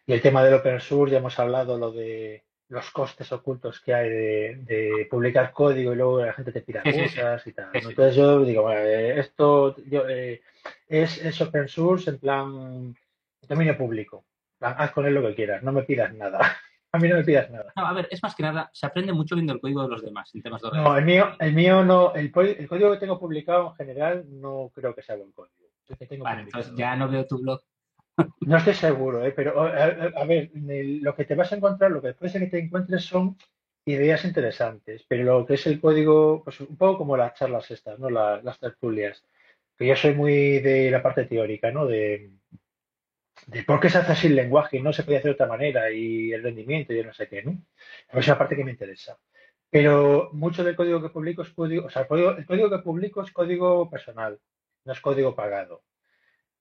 Y 0.07 0.13
el 0.13 0.21
tema 0.21 0.45
del 0.45 0.55
open 0.55 0.81
source, 0.81 1.13
ya 1.13 1.19
hemos 1.19 1.39
hablado 1.39 1.79
lo 1.79 1.93
de 1.93 2.45
los 2.69 2.91
costes 2.91 3.33
ocultos 3.33 3.81
que 3.81 3.95
hay 3.95 4.11
de, 4.11 4.59
de 4.63 5.09
publicar 5.11 5.53
código 5.53 5.93
y 5.93 5.97
luego 5.97 6.25
la 6.25 6.35
gente 6.35 6.53
te 6.53 6.61
Sí, 6.61 6.93
sí. 6.93 7.17
cosas 7.17 7.47
y 7.47 7.53
tal. 7.53 7.71
Entonces 7.73 8.17
yo 8.17 8.45
digo, 8.45 8.63
bueno, 8.63 8.81
eh, 8.83 9.19
esto 9.21 9.75
yo, 9.87 10.07
eh, 10.09 10.43
es, 10.87 11.25
es 11.25 11.41
open 11.41 11.69
source 11.69 12.11
en 12.11 12.19
plan 12.19 12.95
dominio 13.49 13.79
público. 13.79 14.25
Plan, 14.59 14.75
haz 14.77 14.91
con 14.91 15.07
él 15.07 15.15
lo 15.15 15.23
que 15.23 15.35
quieras, 15.35 15.63
no 15.63 15.73
me 15.73 15.85
pidas 15.85 16.13
nada. 16.15 16.41
A 16.91 16.99
mí 16.99 17.07
no 17.07 17.17
me 17.17 17.25
pidas 17.25 17.51
nada. 17.51 17.71
No, 17.77 17.87
a 17.87 17.93
ver, 17.93 18.09
es 18.11 18.23
más 18.23 18.35
que 18.35 18.43
nada, 18.43 18.71
se 18.73 18.87
aprende 18.87 19.13
mucho 19.13 19.35
viendo 19.35 19.53
el 19.53 19.61
código 19.61 19.83
de 19.83 19.89
los 19.89 20.03
demás 20.03 20.35
en 20.35 20.41
temas 20.41 20.63
de 20.63 20.71
No, 20.71 20.97
el 20.97 21.05
mío, 21.05 21.37
el 21.39 21.53
mío 21.53 21.85
no, 21.85 22.15
el, 22.15 22.33
el 22.35 22.67
código 22.67 22.91
que 22.93 22.97
tengo 22.97 23.21
publicado 23.21 23.69
en 23.69 23.75
general 23.77 24.25
no 24.27 24.71
creo 24.75 24.95
que 24.95 25.03
sea 25.03 25.17
buen 25.17 25.31
código. 25.33 25.69
El 25.87 25.99
que 25.99 26.07
tengo 26.07 26.25
Vale, 26.25 26.43
entonces 26.43 26.73
ya 26.75 26.97
no 26.97 27.07
veo 27.11 27.27
tu 27.27 27.39
blog. 27.43 27.61
No 28.41 28.57
estoy 28.57 28.75
seguro, 28.75 29.25
¿eh? 29.25 29.33
pero 29.33 29.61
a, 29.61 30.25
ver, 30.25 30.51
lo 30.55 31.15
que 31.15 31.25
te 31.25 31.35
vas 31.35 31.53
a 31.53 31.57
encontrar, 31.57 31.91
lo 31.91 32.03
que 32.03 32.15
puede 32.15 32.33
ser 32.33 32.43
que 32.43 32.49
te 32.49 32.59
encuentres 32.59 33.05
son 33.05 33.37
ideas 33.85 34.25
interesantes, 34.25 35.05
pero 35.09 35.25
lo 35.25 35.47
que 35.47 35.55
es 35.55 35.67
el 35.67 35.81
código, 35.81 36.43
pues 36.45 36.61
un 36.61 36.77
poco 36.77 36.99
como 36.99 37.17
las 37.17 37.35
charlas 37.35 37.71
estas, 37.71 37.99
¿no? 37.99 38.11
La- 38.11 38.41
las 38.43 38.59
tertulias, 38.59 39.25
que 39.77 39.87
yo 39.87 39.97
soy 39.97 40.15
muy 40.15 40.59
de 40.61 40.91
la 40.91 41.03
parte 41.03 41.25
teórica, 41.27 41.71
¿no? 41.71 41.87
De, 41.87 42.33
por 43.67 43.81
qué 43.81 43.91
se 43.91 43.99
hace 43.99 44.13
así 44.13 44.27
el 44.29 44.37
lenguaje 44.37 44.77
y 44.79 44.83
no 44.83 44.93
se 44.93 45.03
puede 45.05 45.19
hacer 45.19 45.31
de 45.31 45.35
otra 45.35 45.47
manera 45.47 45.91
y 45.91 46.33
el 46.33 46.43
rendimiento 46.43 46.93
y 46.93 47.03
no 47.03 47.13
sé 47.13 47.29
qué, 47.29 47.43
¿no? 47.43 47.53
Esa 48.09 48.19
es 48.21 48.29
la 48.29 48.39
parte 48.39 48.57
que 48.57 48.65
me 48.65 48.73
interesa. 48.73 49.19
Pero 49.71 50.31
mucho 50.33 50.65
del 50.65 50.77
código 50.77 51.03
que 51.03 51.11
publico 51.11 51.43
es 51.43 51.51
código, 51.51 51.87
o 51.87 51.91
sea, 51.91 52.03
el 52.03 52.09
código, 52.09 52.31
el 52.33 52.47
código 52.47 52.71
que 52.71 52.79
publico 52.79 53.23
es 53.23 53.31
código 53.33 53.89
personal, 53.91 54.41
no 54.85 54.93
es 54.93 55.01
código 55.01 55.35
pagado. 55.35 55.83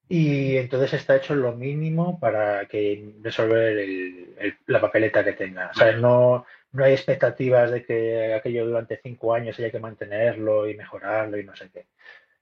Y 0.09 0.55
entonces 0.57 0.93
está 0.93 1.17
hecho 1.17 1.35
lo 1.35 1.53
mínimo 1.53 2.19
para 2.19 2.65
que 2.67 3.13
resolver 3.21 3.77
el- 3.77 4.35
el- 4.39 4.57
la 4.67 4.79
papeleta 4.81 5.23
que 5.23 5.33
tenga. 5.33 5.71
O 5.71 5.73
sea, 5.73 5.91
no, 5.97 6.45
no 6.71 6.83
hay 6.83 6.93
expectativas 6.93 7.71
de 7.71 7.83
que 7.85 8.33
aquello 8.33 8.65
durante 8.65 8.99
cinco 9.03 9.33
años 9.33 9.57
haya 9.59 9.71
que 9.71 9.79
mantenerlo 9.79 10.67
y 10.69 10.75
mejorarlo 10.77 11.37
y 11.37 11.43
no 11.43 11.55
sé 11.55 11.69
qué. 11.71 11.87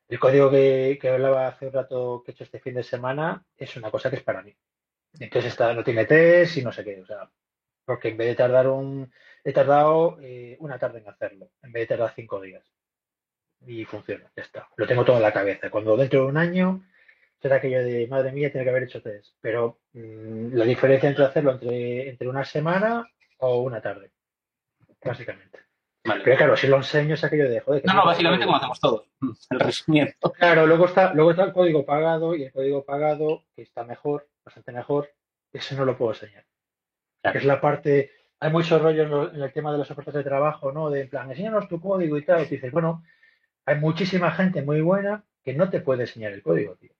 El 0.07 0.19
código 0.19 0.51
que, 0.51 0.99
que 1.01 1.09
hablaba 1.09 1.47
hace 1.47 1.67
un 1.67 1.73
rato 1.73 2.21
que 2.23 2.31
he 2.31 2.33
hecho 2.33 2.43
este 2.43 2.59
fin 2.59 2.75
de 2.75 2.83
semana 2.83 3.43
es 3.57 3.75
una 3.75 3.89
cosa 3.89 4.09
que 4.11 4.17
es 4.17 4.23
para 4.23 4.43
mí. 4.43 4.55
Entonces 5.19 5.51
está, 5.51 5.73
no 5.73 5.83
tiene 5.83 6.05
test 6.05 6.57
y 6.57 6.61
no 6.63 6.71
sé 6.71 6.83
qué. 6.83 7.01
O 7.01 7.05
sea, 7.07 7.29
porque 7.85 8.09
en 8.09 8.17
vez 8.17 8.27
de 8.27 8.35
tardar 8.35 8.67
un... 8.67 9.11
He 9.43 9.53
tardado 9.53 10.17
eh, 10.21 10.57
una 10.59 10.77
tarde 10.77 10.99
en 10.99 11.07
hacerlo, 11.09 11.49
en 11.63 11.71
vez 11.71 11.83
de 11.83 11.95
tardar 11.95 12.13
cinco 12.15 12.41
días. 12.41 12.63
Y 13.65 13.85
funciona, 13.85 14.29
ya 14.35 14.43
está. 14.43 14.67
Lo 14.75 14.85
tengo 14.85 15.03
todo 15.05 15.15
en 15.17 15.23
la 15.23 15.33
cabeza. 15.33 15.69
Cuando 15.71 15.97
dentro 15.97 16.21
de 16.21 16.25
un 16.27 16.37
año 16.37 16.83
será 17.41 17.57
aquello 17.57 17.83
de, 17.83 18.07
madre 18.07 18.31
mía, 18.31 18.51
tiene 18.51 18.63
que 18.63 18.69
haber 18.69 18.83
hecho 18.83 19.01
test. 19.01 19.35
Pero 19.41 19.79
mm, 19.93 20.53
la 20.55 20.65
diferencia 20.65 21.09
entre 21.09 21.25
hacerlo 21.25 21.51
entre, 21.51 22.09
entre 22.09 22.27
una 22.27 22.43
semana 22.45 23.05
o 23.37 23.61
una 23.61 23.81
tarde, 23.81 24.11
básicamente. 25.03 25.59
Vale. 26.03 26.21
Pero 26.23 26.37
claro, 26.37 26.55
si 26.57 26.67
lo 26.67 26.77
enseño 26.77 27.15
es 27.15 27.23
aquello 27.23 27.49
de, 27.49 27.59
joder... 27.61 27.83
No, 27.85 27.93
no, 27.95 28.05
básicamente 28.05 28.45
como 28.45 28.57
hacemos 28.57 28.79
todos. 28.79 29.07
El 29.49 29.59
resumiendo. 29.59 30.13
Claro, 30.37 30.67
luego 30.67 30.85
está, 30.85 31.13
luego 31.13 31.31
está 31.31 31.45
el 31.45 31.53
código 31.53 31.83
pagado 31.83 32.35
y 32.35 32.43
el 32.43 32.51
código 32.51 32.83
pagado, 32.85 33.43
que 33.55 33.63
está 33.63 33.83
mejor, 33.83 34.27
bastante 34.43 34.71
mejor, 34.71 35.09
eso 35.51 35.75
no 35.75 35.83
lo 35.85 35.97
puedo 35.97 36.11
enseñar. 36.11 36.45
Claro. 37.21 37.33
Que 37.33 37.37
es 37.39 37.45
la 37.45 37.59
parte, 37.59 38.11
hay 38.39 38.51
mucho 38.51 38.77
rollo 38.77 39.01
en, 39.03 39.09
lo- 39.09 39.33
en 39.33 39.41
el 39.41 39.51
tema 39.51 39.71
de 39.71 39.79
las 39.79 39.89
ofertas 39.89 40.13
de 40.13 40.23
trabajo, 40.23 40.71
¿no? 40.71 40.91
De 40.91 41.01
en 41.01 41.09
plan, 41.09 41.29
enséñanos 41.31 41.67
tu 41.67 41.81
código 41.81 42.17
y 42.19 42.23
tal. 42.23 42.43
Y 42.43 42.49
dices, 42.49 42.71
bueno, 42.71 43.03
hay 43.65 43.79
muchísima 43.79 44.29
gente 44.31 44.61
muy 44.61 44.81
buena 44.81 45.23
que 45.43 45.53
no 45.55 45.71
te 45.71 45.79
puede 45.81 46.03
enseñar 46.03 46.33
el 46.33 46.43
código, 46.43 46.75
tío. 46.75 46.91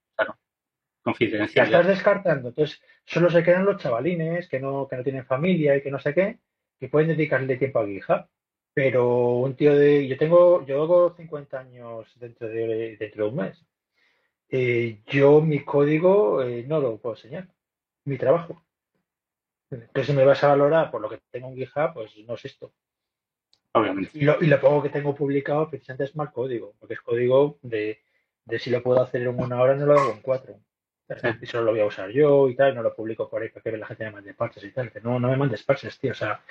La 1.05 1.11
Confidencial. 1.11 1.65
estás 1.67 1.87
descartando. 1.87 2.49
Entonces, 2.49 2.81
solo 3.05 3.29
se 3.29 3.43
quedan 3.43 3.65
los 3.65 3.77
chavalines 3.81 4.49
que 4.49 4.59
no, 4.59 4.87
que 4.87 4.95
no 4.95 5.03
tienen 5.03 5.25
familia 5.25 5.77
y 5.77 5.81
que 5.81 5.91
no 5.91 5.99
sé 5.99 6.15
qué, 6.15 6.39
que 6.79 6.89
pueden 6.89 7.09
dedicarle 7.09 7.57
tiempo 7.57 7.79
a 7.79 7.85
GitHub. 7.85 8.25
Pero 8.73 9.35
un 9.35 9.55
tío 9.55 9.75
de. 9.75 10.07
Yo 10.07 10.17
tengo. 10.17 10.65
Yo 10.65 10.81
hago 10.81 11.15
50 11.15 11.59
años 11.59 12.11
dentro 12.19 12.47
de, 12.47 12.97
dentro 12.97 13.25
de 13.25 13.29
un 13.29 13.35
mes. 13.37 13.65
Eh, 14.49 15.01
yo 15.05 15.41
mi 15.41 15.63
código 15.63 16.41
eh, 16.43 16.65
no 16.67 16.79
lo 16.79 16.97
puedo 16.97 17.15
enseñar. 17.15 17.47
Mi 18.03 18.17
trabajo. 18.17 18.63
Entonces, 19.69 20.07
si 20.07 20.13
me 20.13 20.25
vas 20.25 20.43
a 20.43 20.49
valorar 20.49 20.91
por 20.91 21.01
lo 21.01 21.09
que 21.09 21.19
tengo 21.31 21.49
en 21.49 21.55
GitHub, 21.55 21.93
pues 21.93 22.17
no 22.25 22.33
es 22.33 22.45
esto. 22.45 22.73
Obviamente. 23.73 24.11
Y 24.13 24.21
lo, 24.21 24.41
y 24.41 24.47
lo 24.47 24.59
poco 24.59 24.83
que 24.83 24.89
tengo 24.89 25.13
publicado 25.13 25.69
precisamente 25.69 26.05
es 26.05 26.15
mal 26.15 26.31
código, 26.31 26.75
porque 26.79 26.95
es 26.95 27.01
código 27.01 27.59
de, 27.61 27.99
de 28.45 28.59
si 28.59 28.69
lo 28.71 28.81
puedo 28.81 29.01
hacer 29.01 29.21
en 29.21 29.39
una 29.39 29.61
hora, 29.61 29.75
no 29.75 29.85
lo 29.85 29.99
hago 29.99 30.11
en 30.11 30.21
cuatro. 30.21 30.59
Y 31.41 31.45
solo 31.45 31.65
lo 31.65 31.71
voy 31.71 31.81
a 31.81 31.85
usar 31.85 32.09
yo 32.09 32.49
y 32.49 32.55
tal, 32.55 32.73
no 32.73 32.81
lo 32.81 32.95
publico 32.95 33.29
por 33.29 33.41
ahí 33.41 33.49
para 33.49 33.61
que 33.63 33.77
la 33.77 33.85
gente 33.85 34.05
me 34.05 34.11
mande 34.11 34.33
parches 34.33 34.63
y 34.63 34.71
tal. 34.71 34.91
No, 35.03 35.19
no 35.19 35.29
me 35.29 35.37
mandes 35.37 35.61
parches, 35.63 35.99
tío. 35.99 36.11
O 36.11 36.15
sea, 36.15 36.41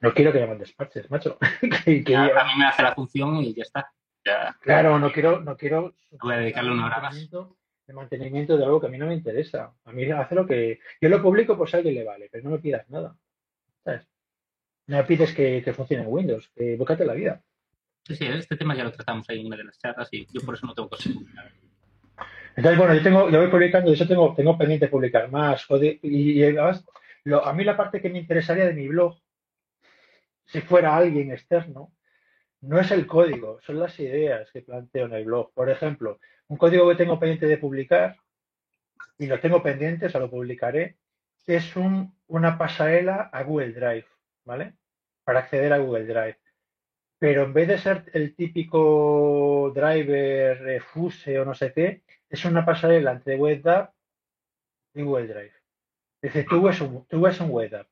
no 0.00 0.12
quiero 0.14 0.32
que 0.32 0.40
me 0.40 0.46
mandes 0.46 0.72
parches, 0.72 1.10
macho. 1.10 1.36
que, 1.84 2.04
que- 2.04 2.16
A, 2.16 2.22
a 2.40 2.44
mí 2.44 2.52
me 2.58 2.66
hace 2.66 2.82
la 2.82 2.94
función 2.94 3.36
y 3.38 3.54
ya 3.54 3.62
está. 3.62 3.92
Ya. 4.24 4.56
claro, 4.60 4.98
no 4.98 5.12
quiero, 5.12 5.40
no 5.40 5.56
quiero 5.56 5.94
Voy 6.22 6.32
a 6.34 6.38
dedicarle 6.38 6.70
una 6.72 6.86
hora 6.86 7.00
más. 7.00 7.14
de 7.86 7.92
mantenimiento 7.92 8.56
de 8.56 8.64
algo 8.64 8.80
que 8.80 8.86
a 8.86 8.90
mí 8.90 8.96
no 8.98 9.06
me 9.06 9.14
interesa. 9.14 9.74
A 9.84 9.92
mí 9.92 10.10
hace 10.10 10.34
lo 10.34 10.46
que. 10.46 10.78
Yo 11.00 11.08
lo 11.08 11.20
publico 11.20 11.58
por 11.58 11.68
si 11.68 11.76
a 11.76 11.78
alguien 11.78 11.96
le 11.96 12.04
vale, 12.04 12.28
pero 12.30 12.44
no 12.44 12.50
me 12.50 12.58
pidas 12.58 12.88
nada. 12.88 13.16
¿Sabes? 13.84 14.06
No 14.86 14.96
me 14.98 15.04
pides 15.04 15.34
que, 15.34 15.60
que 15.62 15.72
funcione 15.74 16.04
en 16.04 16.10
Windows, 16.12 16.48
que 16.54 16.76
búscate 16.76 17.04
la 17.04 17.14
vida. 17.14 17.42
Sí, 18.06 18.14
sí, 18.16 18.26
este 18.26 18.56
tema 18.56 18.74
ya 18.76 18.84
lo 18.84 18.92
tratamos 18.92 19.28
ahí 19.28 19.40
en 19.40 19.46
una 19.46 19.56
de 19.56 19.64
las 19.64 19.78
charlas 19.78 20.08
y 20.12 20.26
yo 20.32 20.40
por 20.44 20.54
eso 20.54 20.66
no 20.66 20.74
tengo 20.74 20.88
cosas. 20.90 21.12
Entonces, 22.56 22.78
bueno, 22.78 22.94
yo 22.94 23.02
tengo, 23.02 23.30
yo 23.30 23.40
voy 23.40 23.50
publicando, 23.50 23.92
hecho 23.92 24.06
tengo, 24.06 24.34
tengo 24.34 24.56
pendiente 24.56 24.88
publicar 24.88 25.30
más. 25.30 25.66
y, 26.02 26.32
y 26.32 26.42
además, 26.44 26.84
a 27.44 27.52
mí 27.52 27.64
la 27.64 27.76
parte 27.76 28.00
que 28.00 28.10
me 28.10 28.18
interesaría 28.18 28.66
de 28.66 28.74
mi 28.74 28.88
blog, 28.88 29.18
si 30.46 30.60
fuera 30.60 30.96
alguien 30.96 31.32
externo, 31.32 31.92
no 32.60 32.78
es 32.78 32.90
el 32.90 33.06
código, 33.06 33.60
son 33.62 33.78
las 33.78 33.98
ideas 33.98 34.50
que 34.52 34.62
planteo 34.62 35.06
en 35.06 35.14
el 35.14 35.24
blog. 35.24 35.52
Por 35.52 35.68
ejemplo, 35.68 36.18
un 36.48 36.56
código 36.56 36.88
que 36.88 36.96
tengo 36.96 37.18
pendiente 37.18 37.46
de 37.46 37.58
publicar, 37.58 38.16
y 39.18 39.26
lo 39.26 39.40
tengo 39.40 39.62
pendiente, 39.62 40.06
o 40.06 40.10
sea, 40.10 40.20
lo 40.20 40.30
publicaré, 40.30 40.96
es 41.46 41.76
un, 41.76 42.14
una 42.26 42.56
pasarela 42.56 43.30
a 43.32 43.42
Google 43.42 43.72
Drive, 43.72 44.06
¿vale? 44.44 44.74
Para 45.24 45.40
acceder 45.40 45.72
a 45.72 45.78
Google 45.78 46.06
Drive. 46.06 46.38
Pero 47.18 47.44
en 47.44 47.52
vez 47.52 47.68
de 47.68 47.78
ser 47.78 48.04
el 48.12 48.34
típico 48.34 49.72
driver, 49.74 50.68
eh, 50.68 50.80
Fuse 50.80 51.38
o 51.38 51.44
no 51.44 51.54
sé 51.54 51.72
qué, 51.72 52.02
es 52.34 52.44
una 52.44 52.64
pasarela 52.66 53.12
entre 53.12 53.36
WebDAV 53.36 53.90
y 54.94 55.02
Google 55.02 55.26
Drive. 55.28 55.52
Es 56.22 56.34
decir, 56.34 56.46
tú 56.48 56.62
ves 56.62 56.80
un, 56.80 57.06
tú 57.06 57.20
ves 57.22 57.40
un 57.40 57.50
WebDAV. 57.50 57.86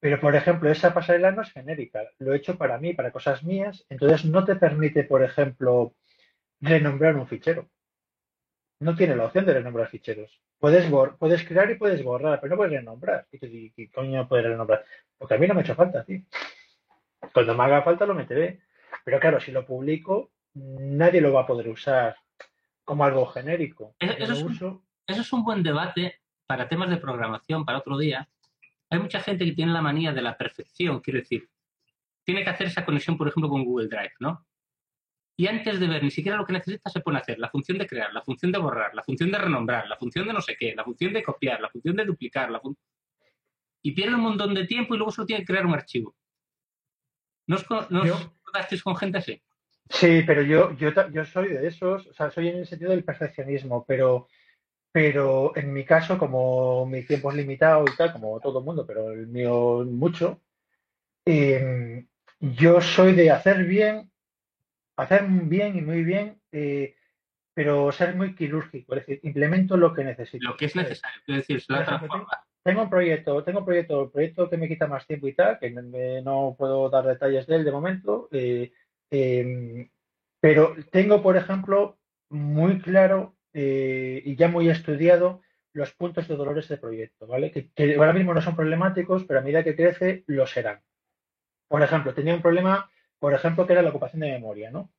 Pero, 0.00 0.20
por 0.20 0.34
ejemplo, 0.34 0.70
esa 0.70 0.92
pasarela 0.94 1.30
no 1.32 1.42
es 1.42 1.52
genérica. 1.52 2.02
Lo 2.18 2.32
he 2.32 2.36
hecho 2.38 2.58
para 2.58 2.78
mí, 2.78 2.94
para 2.94 3.12
cosas 3.12 3.42
mías. 3.44 3.84
Entonces, 3.88 4.24
no 4.24 4.44
te 4.44 4.56
permite, 4.56 5.04
por 5.04 5.22
ejemplo, 5.22 5.94
renombrar 6.60 7.16
un 7.16 7.28
fichero. 7.28 7.68
No 8.80 8.96
tiene 8.96 9.14
la 9.14 9.26
opción 9.26 9.46
de 9.46 9.54
renombrar 9.54 9.88
ficheros. 9.88 10.40
Puedes, 10.58 10.90
puedes 11.18 11.44
crear 11.46 11.70
y 11.70 11.76
puedes 11.76 12.02
borrar, 12.02 12.40
pero 12.40 12.50
no 12.50 12.56
puedes 12.56 12.72
renombrar. 12.72 13.26
¿Y 13.30 13.38
tú, 13.38 13.46
¿qué- 13.46 13.72
qué 13.74 13.90
coño 13.90 14.28
puedes 14.28 14.46
renombrar? 14.46 14.84
Porque 15.16 15.34
a 15.34 15.38
mí 15.38 15.46
no 15.46 15.54
me 15.54 15.60
ha 15.60 15.64
hecho 15.64 15.74
falta, 15.76 16.04
tío. 16.04 16.22
Cuando 17.32 17.54
me 17.54 17.64
haga 17.64 17.82
falta 17.82 18.06
lo 18.06 18.14
meteré. 18.14 18.60
Pero 19.04 19.20
claro, 19.20 19.40
si 19.40 19.52
lo 19.52 19.64
publico, 19.66 20.30
nadie 20.54 21.20
lo 21.20 21.32
va 21.32 21.42
a 21.42 21.46
poder 21.46 21.68
usar 21.68 22.16
como 22.88 23.04
algo 23.04 23.26
genérico. 23.26 23.94
Eso- 23.98 24.16
Yo 24.18 24.24
eso 24.24 24.32
es 24.32 24.42
un- 24.42 24.52
uso- 24.52 24.82
Eso 25.06 25.20
es 25.20 25.32
un 25.34 25.44
buen 25.44 25.62
debate 25.62 26.20
para 26.46 26.68
temas 26.68 26.88
de 26.90 26.96
programación, 26.96 27.64
para 27.66 27.78
otro 27.78 27.96
día. 27.98 28.26
Hay 28.90 28.98
mucha 28.98 29.20
gente 29.20 29.44
que 29.44 29.52
tiene 29.52 29.72
la 29.72 29.82
manía 29.82 30.12
de 30.12 30.22
la 30.22 30.36
perfección, 30.38 31.00
quiero 31.00 31.18
decir, 31.18 31.48
tiene 32.24 32.42
que 32.44 32.50
hacer 32.50 32.66
esa 32.68 32.84
conexión, 32.84 33.16
por 33.18 33.28
ejemplo, 33.28 33.48
con 33.50 33.64
Google 33.64 33.88
Drive, 33.88 34.12
¿no? 34.20 34.46
Y 35.36 35.46
antes 35.46 35.78
de 35.80 35.86
ver 35.86 36.02
ni 36.02 36.10
siquiera 36.10 36.36
lo 36.38 36.44
que 36.46 36.52
necesita, 36.54 36.88
se 36.90 37.00
pone 37.00 37.18
a 37.18 37.20
hacer 37.20 37.38
la 37.38 37.48
función 37.50 37.76
de 37.78 37.86
crear, 37.86 38.12
la 38.12 38.22
función 38.22 38.50
de 38.52 38.58
borrar, 38.58 38.94
la 38.94 39.02
función 39.02 39.30
de 39.30 39.38
renombrar, 39.38 39.86
la 39.86 39.96
función 39.96 40.26
de 40.26 40.32
no 40.32 40.40
sé 40.40 40.56
qué, 40.58 40.74
la 40.74 40.84
función 40.84 41.12
de 41.12 41.22
copiar, 41.22 41.60
la 41.60 41.68
función 41.70 41.94
de 41.96 42.04
duplicar, 42.06 42.50
la 42.50 42.60
fun- 42.60 42.76
y 43.82 43.92
pierde 43.92 44.14
un 44.14 44.22
montón 44.22 44.54
de 44.54 44.66
tiempo 44.66 44.94
y 44.94 44.98
luego 44.98 45.12
solo 45.12 45.26
tiene 45.26 45.42
que 45.42 45.46
crear 45.52 45.64
un 45.66 45.74
archivo. 45.74 46.14
¿No 47.46 47.56
os, 47.56 47.66
no 47.90 48.02
os 48.02 48.82
con 48.82 48.96
gente 48.96 49.18
así? 49.18 49.40
Sí, 49.90 50.22
pero 50.26 50.42
yo, 50.42 50.72
yo, 50.76 50.90
yo 51.10 51.24
soy 51.24 51.48
de 51.48 51.66
esos, 51.66 52.06
o 52.06 52.12
sea, 52.14 52.30
soy 52.30 52.48
en 52.48 52.56
el 52.58 52.66
sentido 52.66 52.90
del 52.90 53.04
perfeccionismo, 53.04 53.84
pero, 53.86 54.28
pero 54.92 55.56
en 55.56 55.72
mi 55.72 55.84
caso, 55.84 56.18
como 56.18 56.86
mi 56.86 57.04
tiempo 57.04 57.30
es 57.30 57.36
limitado 57.36 57.84
y 57.86 57.96
tal, 57.96 58.12
como 58.12 58.40
todo 58.40 58.60
el 58.60 58.64
mundo, 58.64 58.86
pero 58.86 59.12
el 59.12 59.26
mío 59.28 59.84
mucho, 59.86 60.40
eh, 61.26 62.06
yo 62.40 62.80
soy 62.80 63.14
de 63.14 63.30
hacer 63.30 63.64
bien, 63.64 64.10
hacer 64.96 65.24
bien 65.26 65.76
y 65.76 65.82
muy 65.82 66.04
bien, 66.04 66.40
eh, 66.52 66.96
pero 67.54 67.92
ser 67.92 68.14
muy 68.16 68.34
quirúrgico, 68.34 68.94
es 68.94 69.06
decir, 69.06 69.20
implemento 69.24 69.76
lo 69.76 69.94
que 69.94 70.04
necesito. 70.04 70.48
Lo 70.50 70.56
que 70.56 70.66
es 70.66 70.76
necesario, 70.76 71.22
decir, 71.26 71.58
es 71.58 71.70
ejemplo, 71.70 72.08
forma. 72.08 72.28
Tengo 72.62 72.82
un 72.82 72.90
proyecto, 72.90 73.42
tengo 73.44 73.60
un 73.60 73.64
proyecto, 73.64 74.02
el 74.04 74.10
proyecto 74.10 74.50
que 74.50 74.56
me 74.58 74.68
quita 74.68 74.86
más 74.86 75.06
tiempo 75.06 75.28
y 75.28 75.34
tal, 75.34 75.58
que 75.58 75.70
me- 75.70 76.22
no 76.22 76.54
puedo 76.58 76.90
dar 76.90 77.06
detalles 77.06 77.46
de 77.46 77.56
él 77.56 77.64
de 77.64 77.72
momento, 77.72 78.28
eh, 78.32 78.72
eh, 79.10 79.90
pero 80.40 80.74
tengo, 80.90 81.22
por 81.22 81.36
ejemplo, 81.36 81.98
muy 82.28 82.80
claro 82.80 83.36
eh, 83.52 84.22
y 84.24 84.36
ya 84.36 84.48
muy 84.48 84.68
estudiado 84.68 85.42
los 85.72 85.92
puntos 85.92 86.28
de 86.28 86.36
dolores 86.36 86.68
del 86.68 86.80
proyecto, 86.80 87.26
¿vale? 87.26 87.50
Que, 87.50 87.96
ahora 87.96 88.12
mismo 88.12 88.34
no 88.34 88.40
son 88.40 88.56
problemáticos, 88.56 89.24
pero 89.24 89.40
a 89.40 89.42
medida 89.42 89.64
que 89.64 89.76
crece 89.76 90.24
lo 90.26 90.46
serán. 90.46 90.82
Por 91.68 91.82
ejemplo, 91.82 92.14
tenía 92.14 92.34
un 92.34 92.42
problema, 92.42 92.90
por 93.18 93.34
ejemplo, 93.34 93.66
que 93.66 93.74
era 93.74 93.82
la 93.82 93.90
ocupación 93.90 94.20
de 94.20 94.32
memoria, 94.32 94.70
¿no? 94.70 94.90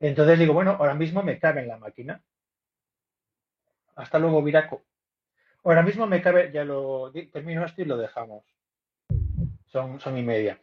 Entonces 0.00 0.38
digo, 0.38 0.52
bueno, 0.52 0.72
ahora 0.72 0.94
mismo 0.94 1.22
me 1.22 1.38
cabe 1.38 1.62
en 1.62 1.68
la 1.68 1.78
máquina. 1.78 2.22
Hasta 3.94 4.18
luego, 4.18 4.42
Viraco. 4.42 4.82
Ahora 5.64 5.82
mismo 5.82 6.06
me 6.06 6.20
cabe, 6.20 6.50
ya 6.52 6.64
lo 6.64 7.10
termino 7.32 7.64
esto 7.64 7.82
y 7.82 7.86
lo 7.86 7.96
dejamos. 7.96 8.44
Son, 9.66 10.00
son 10.00 10.18
y 10.18 10.22
media. 10.22 10.60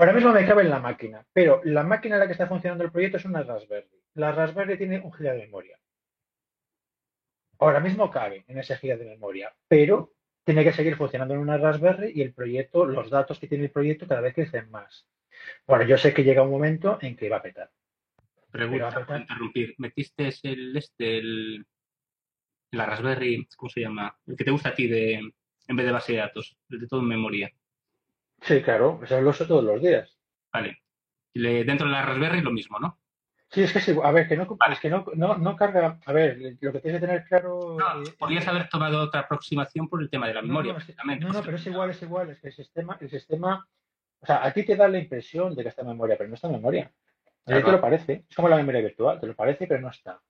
Ahora 0.00 0.14
mismo 0.14 0.32
me 0.32 0.46
cabe 0.46 0.62
en 0.62 0.70
la 0.70 0.78
máquina, 0.78 1.26
pero 1.30 1.60
la 1.62 1.82
máquina 1.82 2.14
en 2.14 2.20
la 2.20 2.26
que 2.26 2.32
está 2.32 2.46
funcionando 2.46 2.82
el 2.82 2.90
proyecto 2.90 3.18
es 3.18 3.26
una 3.26 3.42
Raspberry. 3.42 4.00
La 4.14 4.32
Raspberry 4.32 4.78
tiene 4.78 4.98
un 4.98 5.12
giga 5.12 5.34
de 5.34 5.40
memoria. 5.40 5.78
Ahora 7.58 7.80
mismo 7.80 8.10
cabe 8.10 8.46
en 8.48 8.58
ese 8.58 8.78
giga 8.78 8.96
de 8.96 9.04
memoria, 9.04 9.54
pero 9.68 10.14
tiene 10.42 10.64
que 10.64 10.72
seguir 10.72 10.96
funcionando 10.96 11.34
en 11.34 11.40
una 11.40 11.58
Raspberry 11.58 12.12
y 12.14 12.22
el 12.22 12.32
proyecto, 12.32 12.86
los 12.86 13.10
datos 13.10 13.38
que 13.38 13.46
tiene 13.46 13.64
el 13.64 13.72
proyecto 13.72 14.08
cada 14.08 14.22
vez 14.22 14.32
crecen 14.32 14.70
más. 14.70 15.06
Bueno, 15.66 15.84
yo 15.84 15.98
sé 15.98 16.14
que 16.14 16.24
llega 16.24 16.40
un 16.40 16.50
momento 16.50 16.96
en 17.02 17.14
que 17.14 17.28
va 17.28 17.36
a 17.36 17.42
petar. 17.42 17.70
Pregunta, 18.50 18.88
Pero, 18.94 19.06
por 19.06 19.20
interrumpir. 19.20 19.74
¿Metiste 19.76 20.32
el, 20.44 20.78
este, 20.78 21.18
el, 21.18 21.66
la 22.70 22.86
Raspberry, 22.86 23.46
¿cómo 23.54 23.68
se 23.68 23.82
llama? 23.82 24.16
El 24.26 24.34
que 24.34 24.44
te 24.44 24.50
gusta 24.50 24.70
a 24.70 24.74
ti 24.74 24.88
de, 24.88 25.20
en 25.68 25.76
vez 25.76 25.84
de 25.84 25.92
base 25.92 26.14
de 26.14 26.20
datos, 26.20 26.56
el 26.70 26.80
de 26.80 26.86
todo 26.86 27.00
en 27.00 27.08
memoria. 27.08 27.52
Sí, 28.42 28.62
claro, 28.62 29.00
eso 29.02 29.20
lo 29.20 29.30
uso 29.30 29.46
todos 29.46 29.64
los 29.64 29.80
días. 29.82 30.16
Vale. 30.52 30.78
Le- 31.34 31.64
dentro 31.64 31.86
de 31.86 31.92
la 31.92 32.02
Raspberry 32.02 32.40
lo 32.40 32.50
mismo, 32.50 32.78
¿no? 32.78 32.98
Sí, 33.50 33.62
es 33.64 33.72
que 33.72 33.90
igual. 33.90 34.08
A 34.08 34.12
ver, 34.12 34.28
que 34.28 34.36
no, 34.36 34.46
es 34.70 34.78
que 34.80 34.88
no, 34.90 35.04
no, 35.14 35.36
no 35.36 35.56
carga. 35.56 35.98
A 36.06 36.12
ver, 36.12 36.38
lo 36.60 36.72
que 36.72 36.78
tienes 36.80 37.00
que 37.00 37.06
tener 37.06 37.24
claro. 37.24 37.76
No, 37.78 38.02
eh, 38.02 38.14
podrías 38.18 38.46
haber 38.46 38.68
tomado 38.68 39.02
otra 39.02 39.20
aproximación 39.22 39.88
por 39.88 40.00
el 40.00 40.08
tema 40.08 40.28
de 40.28 40.34
la 40.34 40.42
memoria. 40.42 40.72
No, 40.72 40.78
no, 41.04 41.16
no, 41.16 41.32
no, 41.32 41.42
pero 41.42 41.56
es 41.56 41.66
igual, 41.66 41.90
es 41.90 42.00
igual. 42.02 42.30
Es 42.30 42.40
que 42.40 42.48
el 42.48 42.52
sistema, 42.54 42.96
el 43.00 43.10
sistema. 43.10 43.66
O 44.20 44.26
sea, 44.26 44.44
a 44.44 44.52
ti 44.52 44.64
te 44.64 44.76
da 44.76 44.86
la 44.86 44.98
impresión 44.98 45.54
de 45.56 45.62
que 45.64 45.68
está 45.70 45.82
en 45.82 45.88
memoria, 45.88 46.16
pero 46.16 46.28
no 46.28 46.34
está 46.34 46.46
en 46.46 46.54
memoria. 46.54 46.84
A 46.84 46.90
ti 46.90 47.42
Claro. 47.54 47.64
te 47.66 47.72
lo 47.72 47.80
parece. 47.80 48.24
Es 48.28 48.36
como 48.36 48.48
la 48.48 48.56
memoria 48.56 48.82
virtual, 48.82 49.18
te 49.20 49.26
lo 49.26 49.34
parece, 49.34 49.66
pero 49.66 49.80
no 49.80 49.88
está. 49.88 50.20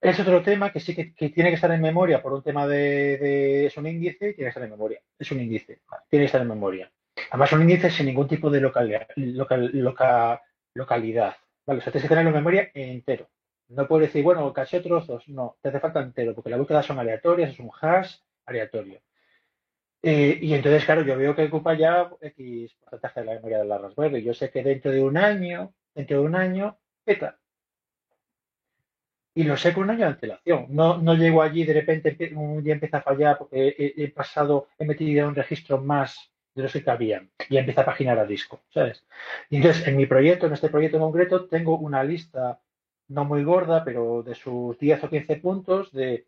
Es 0.00 0.18
otro 0.20 0.42
tema 0.42 0.70
que 0.72 0.80
sí 0.80 0.94
que, 0.94 1.06
tiene 1.30 1.50
que 1.50 1.56
estar 1.56 1.70
en 1.72 1.80
memoria 1.80 2.22
por 2.22 2.32
un 2.32 2.42
tema 2.42 2.66
de, 2.68 3.66
Es 3.66 3.76
un 3.76 3.86
índice 3.86 4.32
tiene 4.32 4.34
que 4.34 4.48
estar 4.48 4.62
en 4.62 4.70
memoria. 4.70 5.00
Es 5.18 5.30
un 5.32 5.40
índice. 5.40 5.80
Tiene 6.08 6.22
que 6.22 6.26
estar 6.26 6.40
en 6.40 6.48
memoria. 6.48 6.90
Además, 7.30 7.52
un 7.52 7.62
índice 7.62 7.90
sin 7.90 8.06
ningún 8.06 8.28
tipo 8.28 8.48
de 8.48 8.60
localidad, 8.60 9.08
local, 9.16 9.70
loca- 9.74 10.40
localidad. 10.74 11.34
¿vale? 11.66 11.78
O 11.80 11.82
sea, 11.82 11.92
tienes 11.92 12.04
que 12.04 12.08
tenerlo 12.08 12.30
en 12.30 12.36
memoria 12.36 12.70
entero. 12.74 13.28
No 13.68 13.86
puedes 13.88 14.08
decir, 14.08 14.22
bueno, 14.24 14.52
caché 14.52 14.80
trozos. 14.80 15.28
No, 15.28 15.56
te 15.60 15.68
hace 15.68 15.80
falta 15.80 16.00
entero, 16.00 16.34
porque 16.34 16.50
las 16.50 16.58
búsquedas 16.58 16.86
son 16.86 16.98
aleatorias, 16.98 17.50
es 17.50 17.58
un 17.58 17.70
hash 17.80 18.16
aleatorio. 18.46 19.00
Eh, 20.02 20.38
y 20.40 20.54
entonces, 20.54 20.84
claro, 20.84 21.02
yo 21.02 21.16
veo 21.18 21.34
que 21.34 21.44
ocupa 21.46 21.74
ya 21.74 22.08
X 22.20 22.72
porcentaje 22.80 23.20
de 23.20 23.26
la 23.26 23.34
memoria 23.34 23.58
de 23.58 23.64
la 23.64 23.78
Raspberry. 23.78 24.22
Yo 24.22 24.32
sé 24.32 24.50
que 24.50 24.62
dentro 24.62 24.92
de 24.92 25.02
un 25.02 25.16
año, 25.16 25.74
dentro 25.94 26.20
de 26.20 26.24
un 26.24 26.36
año, 26.36 26.78
peta. 27.04 27.38
Y 29.38 29.44
lo 29.44 29.56
sé 29.56 29.72
con 29.72 29.84
un 29.84 29.90
año 29.90 30.00
de 30.00 30.06
antelación. 30.06 30.66
No, 30.70 30.98
no 30.98 31.14
llego 31.14 31.42
allí 31.42 31.62
de 31.62 31.72
repente 31.72 32.32
un 32.34 32.60
día 32.60 32.72
empieza 32.74 32.96
a 32.98 33.02
fallar 33.02 33.38
porque 33.38 33.72
he, 33.96 34.08
pasado, 34.08 34.66
he 34.76 34.84
metido 34.84 35.28
un 35.28 35.36
registro 35.36 35.80
más 35.80 36.32
de 36.56 36.64
los 36.64 36.72
que 36.72 36.82
cabían 36.82 37.30
y 37.48 37.56
empieza 37.56 37.82
a 37.82 37.84
paginar 37.84 38.18
a 38.18 38.26
disco, 38.26 38.64
¿sabes? 38.68 39.06
Y 39.48 39.58
entonces, 39.58 39.86
en 39.86 39.96
mi 39.96 40.06
proyecto, 40.06 40.46
en 40.46 40.54
este 40.54 40.70
proyecto 40.70 40.98
concreto, 40.98 41.46
tengo 41.46 41.78
una 41.78 42.02
lista 42.02 42.60
no 43.06 43.24
muy 43.24 43.44
gorda, 43.44 43.84
pero 43.84 44.24
de 44.24 44.34
sus 44.34 44.76
10 44.76 45.04
o 45.04 45.08
15 45.08 45.36
puntos 45.36 45.92
de 45.92 46.26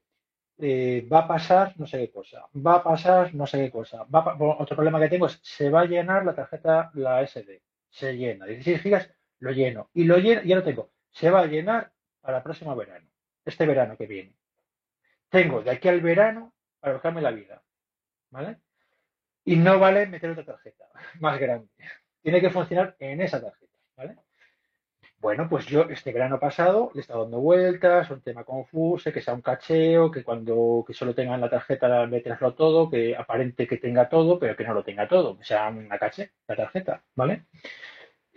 eh, 0.59 1.05
va 1.13 1.21
a 1.21 1.27
pasar 1.27 1.75
no 1.79 1.89
sé 1.89 1.99
qué 1.99 2.13
cosa, 2.13 2.47
va 2.55 2.77
a 2.77 2.85
pasar 2.85 3.35
no 3.35 3.45
sé 3.49 3.59
qué 3.59 3.73
cosa. 3.73 4.07
Otro 4.09 4.77
problema 4.77 5.01
que 5.01 5.09
tengo 5.09 5.27
es, 5.27 5.41
se 5.43 5.69
va 5.69 5.81
a 5.81 5.87
llenar 5.87 6.25
la 6.25 6.37
tarjeta, 6.37 6.93
la 6.95 7.27
SD. 7.27 7.61
Se 7.91 8.17
llena. 8.17 8.47
16 8.47 8.81
gigas, 8.81 9.11
lo 9.41 9.51
lleno. 9.51 9.91
Y 9.95 10.05
lo 10.05 10.17
lleno, 10.19 10.43
ya 10.43 10.55
lo 10.55 10.63
tengo. 10.63 10.91
Se 11.11 11.29
va 11.29 11.41
a 11.41 11.47
llenar 11.47 11.91
para 12.21 12.39
el 12.39 12.43
próximo 12.43 12.75
verano. 12.77 13.09
Este 13.45 13.67
verano 13.67 13.97
que 13.97 14.07
viene. 14.07 14.35
Tengo 15.29 15.63
de 15.63 15.71
aquí 15.71 15.89
al 15.89 16.01
verano 16.01 16.53
para 16.79 16.95
buscarme 16.95 17.21
la 17.21 17.31
vida. 17.31 17.63
¿Vale? 18.31 18.59
Y 19.45 19.57
no 19.57 19.79
vale 19.79 20.07
meter 20.07 20.31
otra 20.31 20.45
tarjeta 20.45 20.87
más 21.21 21.39
grande. 21.39 21.69
Tiene 22.23 22.41
que 22.41 22.51
funcionar 22.51 22.97
en 22.99 23.21
esa 23.21 23.41
tarjeta. 23.41 23.77
¿Vale? 23.97 24.17
Bueno, 25.21 25.49
pues 25.51 25.67
yo 25.67 25.83
este 25.83 26.13
verano 26.15 26.41
pasado 26.41 26.91
le 26.95 27.01
he 27.01 27.03
estado 27.03 27.25
dando 27.25 27.41
vueltas, 27.41 28.11
un 28.11 28.23
tema 28.23 28.43
confuso, 28.45 29.13
que 29.13 29.21
sea 29.21 29.35
un 29.35 29.43
cacheo, 29.43 30.11
que 30.11 30.25
cuando 30.25 30.83
que 30.87 30.95
solo 30.95 31.15
tenga 31.15 31.35
en 31.35 31.43
la 31.43 31.51
tarjeta 31.51 32.07
meterlo 32.07 32.55
todo, 32.55 32.89
que 32.89 33.15
aparente 33.15 33.67
que 33.67 33.77
tenga 33.77 34.09
todo, 34.09 34.39
pero 34.39 34.57
que 34.57 34.65
no 34.65 34.73
lo 34.73 34.83
tenga 34.83 35.07
todo, 35.07 35.37
que 35.37 35.45
sea 35.45 35.69
una 35.69 35.99
caché, 35.99 36.33
la 36.49 36.57
tarjeta, 36.57 37.05
¿vale? 37.15 37.45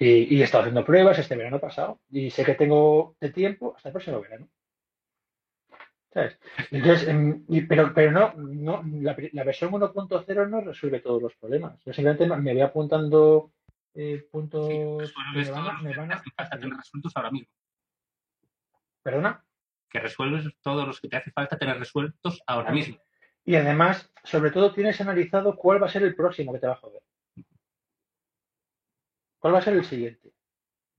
Y, 0.03 0.35
y 0.35 0.41
he 0.41 0.43
estado 0.43 0.63
haciendo 0.63 0.83
pruebas 0.85 1.17
este 1.19 1.35
verano 1.37 1.59
pasado 1.59 1.99
y 2.09 2.29
sé 2.29 2.43
que 2.43 2.55
tengo 2.55 3.15
de 3.21 3.29
tiempo 3.31 3.73
hasta 3.75 3.89
el 3.89 3.93
próximo 3.93 4.19
verano. 4.19 4.47
¿Sabes? 6.13 6.37
Entonces, 6.71 7.07
em, 7.07 7.45
pero, 7.67 7.91
pero 7.93 8.11
no, 8.11 8.33
no 8.35 8.83
la, 9.01 9.15
la 9.31 9.43
versión 9.43 9.71
1.0 9.71 10.49
no 10.49 10.61
resuelve 10.61 10.99
todos 10.99 11.21
los 11.21 11.35
problemas. 11.35 11.79
Yo 11.85 11.93
simplemente 11.93 12.27
me 12.27 12.53
voy 12.53 12.61
apuntando 12.61 13.51
eh, 13.95 14.27
puntos 14.31 14.67
que 14.67 14.97
Resuelves 14.99 15.47
me 15.49 15.51
van 15.51 15.83
me 15.83 15.95
van 15.95 16.11
a- 16.11 16.49
tener 16.49 16.69
resueltos 16.75 17.11
ahora 17.15 17.31
mismo. 17.31 17.47
¿Perdona? 19.03 19.43
Que 19.89 19.99
resuelves 19.99 20.45
todos 20.61 20.85
los 20.87 20.99
que 20.99 21.07
te 21.09 21.17
hace 21.17 21.31
falta 21.31 21.57
tener 21.57 21.77
resueltos 21.79 22.41
ahora 22.47 22.71
mismo. 22.71 22.97
Y 23.45 23.55
además, 23.55 24.11
sobre 24.23 24.51
todo, 24.51 24.73
tienes 24.73 24.99
analizado 25.01 25.55
cuál 25.55 25.81
va 25.81 25.87
a 25.87 25.89
ser 25.89 26.03
el 26.03 26.15
próximo 26.15 26.53
que 26.53 26.59
te 26.59 26.67
va 26.67 26.73
a 26.73 26.77
joder. 26.77 27.01
¿Cuál 29.43 29.55
va 29.55 29.59
a 29.59 29.61
ser 29.61 29.73
el 29.73 29.83
siguiente? 29.83 30.31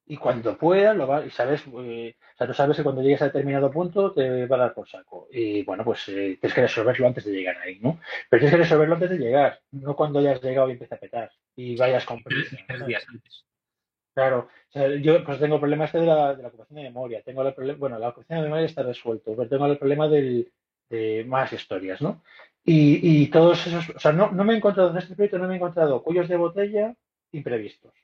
Y 0.06 0.18
cuando 0.18 0.58
puedas, 0.58 0.94
lo 0.94 1.06
va, 1.06 1.24
y 1.24 1.30
sabes, 1.30 1.64
eh, 1.66 2.14
o 2.34 2.36
sea, 2.36 2.46
tú 2.46 2.52
sabes 2.52 2.76
que 2.76 2.82
cuando 2.82 3.00
llegues 3.00 3.22
a 3.22 3.24
determinado 3.24 3.70
punto 3.70 4.12
te 4.12 4.44
va 4.44 4.56
a 4.56 4.58
dar 4.58 4.74
por 4.74 4.86
saco. 4.86 5.28
Y 5.32 5.62
bueno, 5.62 5.82
pues 5.82 6.06
eh, 6.10 6.36
tienes 6.38 6.52
que 6.54 6.60
resolverlo 6.60 7.06
antes 7.06 7.24
de 7.24 7.32
llegar 7.32 7.56
ahí, 7.56 7.78
¿no? 7.80 7.98
Pero 8.28 8.40
tienes 8.40 8.50
que 8.50 8.62
resolverlo 8.64 8.96
antes 8.96 9.08
de 9.08 9.16
llegar, 9.16 9.60
no 9.70 9.96
cuando 9.96 10.18
hayas 10.18 10.42
llegado 10.42 10.68
y 10.68 10.72
empieza 10.72 10.96
a 10.96 10.98
petar 10.98 11.32
y 11.56 11.74
vayas 11.74 12.04
con 12.04 12.22
días 12.86 13.06
antes. 13.08 13.46
Claro, 14.12 14.50
o 14.68 14.72
sea, 14.72 14.88
yo 14.88 15.24
pues 15.24 15.40
tengo 15.40 15.54
el 15.54 15.60
problema 15.60 15.86
este 15.86 16.00
de 16.00 16.06
la, 16.06 16.34
de 16.34 16.42
la 16.42 16.48
ocupación 16.48 16.76
de 16.76 16.82
memoria. 16.82 17.22
Tengo 17.22 17.48
el 17.48 17.54
problema, 17.54 17.78
bueno, 17.78 17.98
la 17.98 18.10
ocupación 18.10 18.40
de 18.40 18.44
memoria 18.44 18.66
está 18.66 18.82
resuelto, 18.82 19.34
pero 19.34 19.48
tengo 19.48 19.64
el 19.64 19.78
problema 19.78 20.06
del, 20.06 20.52
de 20.90 21.24
más 21.26 21.50
historias, 21.54 22.02
¿no? 22.02 22.22
Y, 22.62 23.22
y 23.22 23.28
todos 23.28 23.66
esos, 23.66 23.88
o 23.88 23.98
sea, 23.98 24.12
no, 24.12 24.32
no 24.32 24.44
me 24.44 24.52
he 24.52 24.56
encontrado 24.58 24.90
en 24.90 24.98
este 24.98 25.14
proyecto, 25.14 25.38
no 25.38 25.48
me 25.48 25.54
he 25.54 25.56
encontrado 25.56 26.02
cuellos 26.02 26.28
de 26.28 26.36
botella 26.36 26.94
imprevistos. 27.32 28.03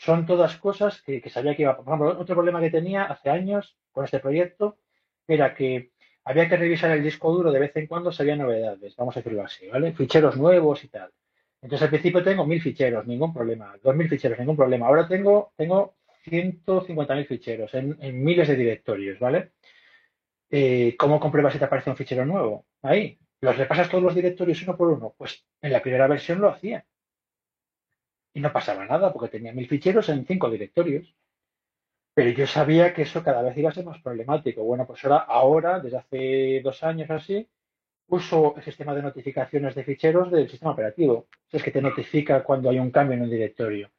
Son 0.00 0.24
todas 0.24 0.56
cosas 0.56 1.02
que, 1.02 1.22
sabía 1.28 1.54
que 1.54 1.62
iba 1.62 1.76
Por 1.76 1.86
ejemplo, 1.86 2.18
otro 2.18 2.34
problema 2.34 2.60
que 2.60 2.70
tenía 2.70 3.04
hace 3.04 3.28
años 3.28 3.76
con 3.92 4.04
este 4.06 4.18
proyecto 4.18 4.78
era 5.28 5.54
que 5.54 5.92
había 6.24 6.48
que 6.48 6.56
revisar 6.56 6.90
el 6.92 7.02
disco 7.02 7.30
duro 7.30 7.52
de 7.52 7.60
vez 7.60 7.76
en 7.76 7.86
cuando 7.86 8.10
si 8.10 8.22
había 8.22 8.36
novedades, 8.36 8.96
vamos 8.96 9.14
a 9.14 9.20
decirlo 9.20 9.44
así, 9.44 9.68
¿vale? 9.68 9.92
Ficheros 9.92 10.38
nuevos 10.38 10.82
y 10.84 10.88
tal. 10.88 11.10
Entonces 11.60 11.82
al 11.82 11.90
principio 11.90 12.24
tengo 12.24 12.46
mil 12.46 12.62
ficheros, 12.62 13.06
ningún 13.06 13.34
problema. 13.34 13.76
Dos 13.82 13.94
mil 13.94 14.08
ficheros, 14.08 14.38
ningún 14.38 14.56
problema. 14.56 14.86
Ahora 14.86 15.06
tengo, 15.06 15.52
tengo 15.54 15.96
150.000 16.24 17.26
ficheros 17.26 17.74
en, 17.74 17.98
en 18.00 18.24
miles 18.24 18.48
de 18.48 18.56
directorios, 18.56 19.18
¿vale? 19.18 19.52
Eh, 20.50 20.96
¿Cómo 20.98 21.20
compruebas 21.20 21.52
si 21.52 21.58
te 21.58 21.66
aparece 21.66 21.90
un 21.90 21.96
fichero 21.96 22.24
nuevo? 22.24 22.64
Ahí. 22.80 23.18
¿Los 23.42 23.58
repasas 23.58 23.90
todos 23.90 24.02
los 24.04 24.14
directorios 24.14 24.62
uno 24.62 24.76
por 24.78 24.88
uno? 24.88 25.14
Pues 25.16 25.44
en 25.60 25.72
la 25.72 25.82
primera 25.82 26.06
versión 26.06 26.40
lo 26.40 26.48
hacía. 26.48 26.86
Y 28.32 28.40
no 28.40 28.52
pasaba 28.52 28.86
nada 28.86 29.12
porque 29.12 29.28
tenía 29.28 29.52
mil 29.52 29.68
ficheros 29.68 30.08
en 30.08 30.26
cinco 30.26 30.50
directorios. 30.50 31.14
Pero 32.14 32.30
yo 32.30 32.46
sabía 32.46 32.92
que 32.92 33.02
eso 33.02 33.22
cada 33.22 33.42
vez 33.42 33.56
iba 33.56 33.70
a 33.70 33.74
ser 33.74 33.84
más 33.84 34.00
problemático. 34.02 34.62
Bueno, 34.64 34.86
pues 34.86 35.04
ahora, 35.04 35.18
ahora 35.18 35.80
desde 35.80 35.98
hace 35.98 36.60
dos 36.62 36.82
años 36.82 37.10
así, 37.10 37.48
uso 38.08 38.54
el 38.56 38.62
sistema 38.62 38.94
de 38.94 39.02
notificaciones 39.02 39.74
de 39.74 39.84
ficheros 39.84 40.30
del 40.30 40.48
sistema 40.48 40.72
operativo. 40.72 41.28
Es 41.50 41.62
que 41.62 41.70
te 41.70 41.80
notifica 41.80 42.42
cuando 42.44 42.70
hay 42.70 42.78
un 42.78 42.90
cambio 42.90 43.16
en 43.16 43.22
un 43.22 43.30
directorio. 43.30 43.90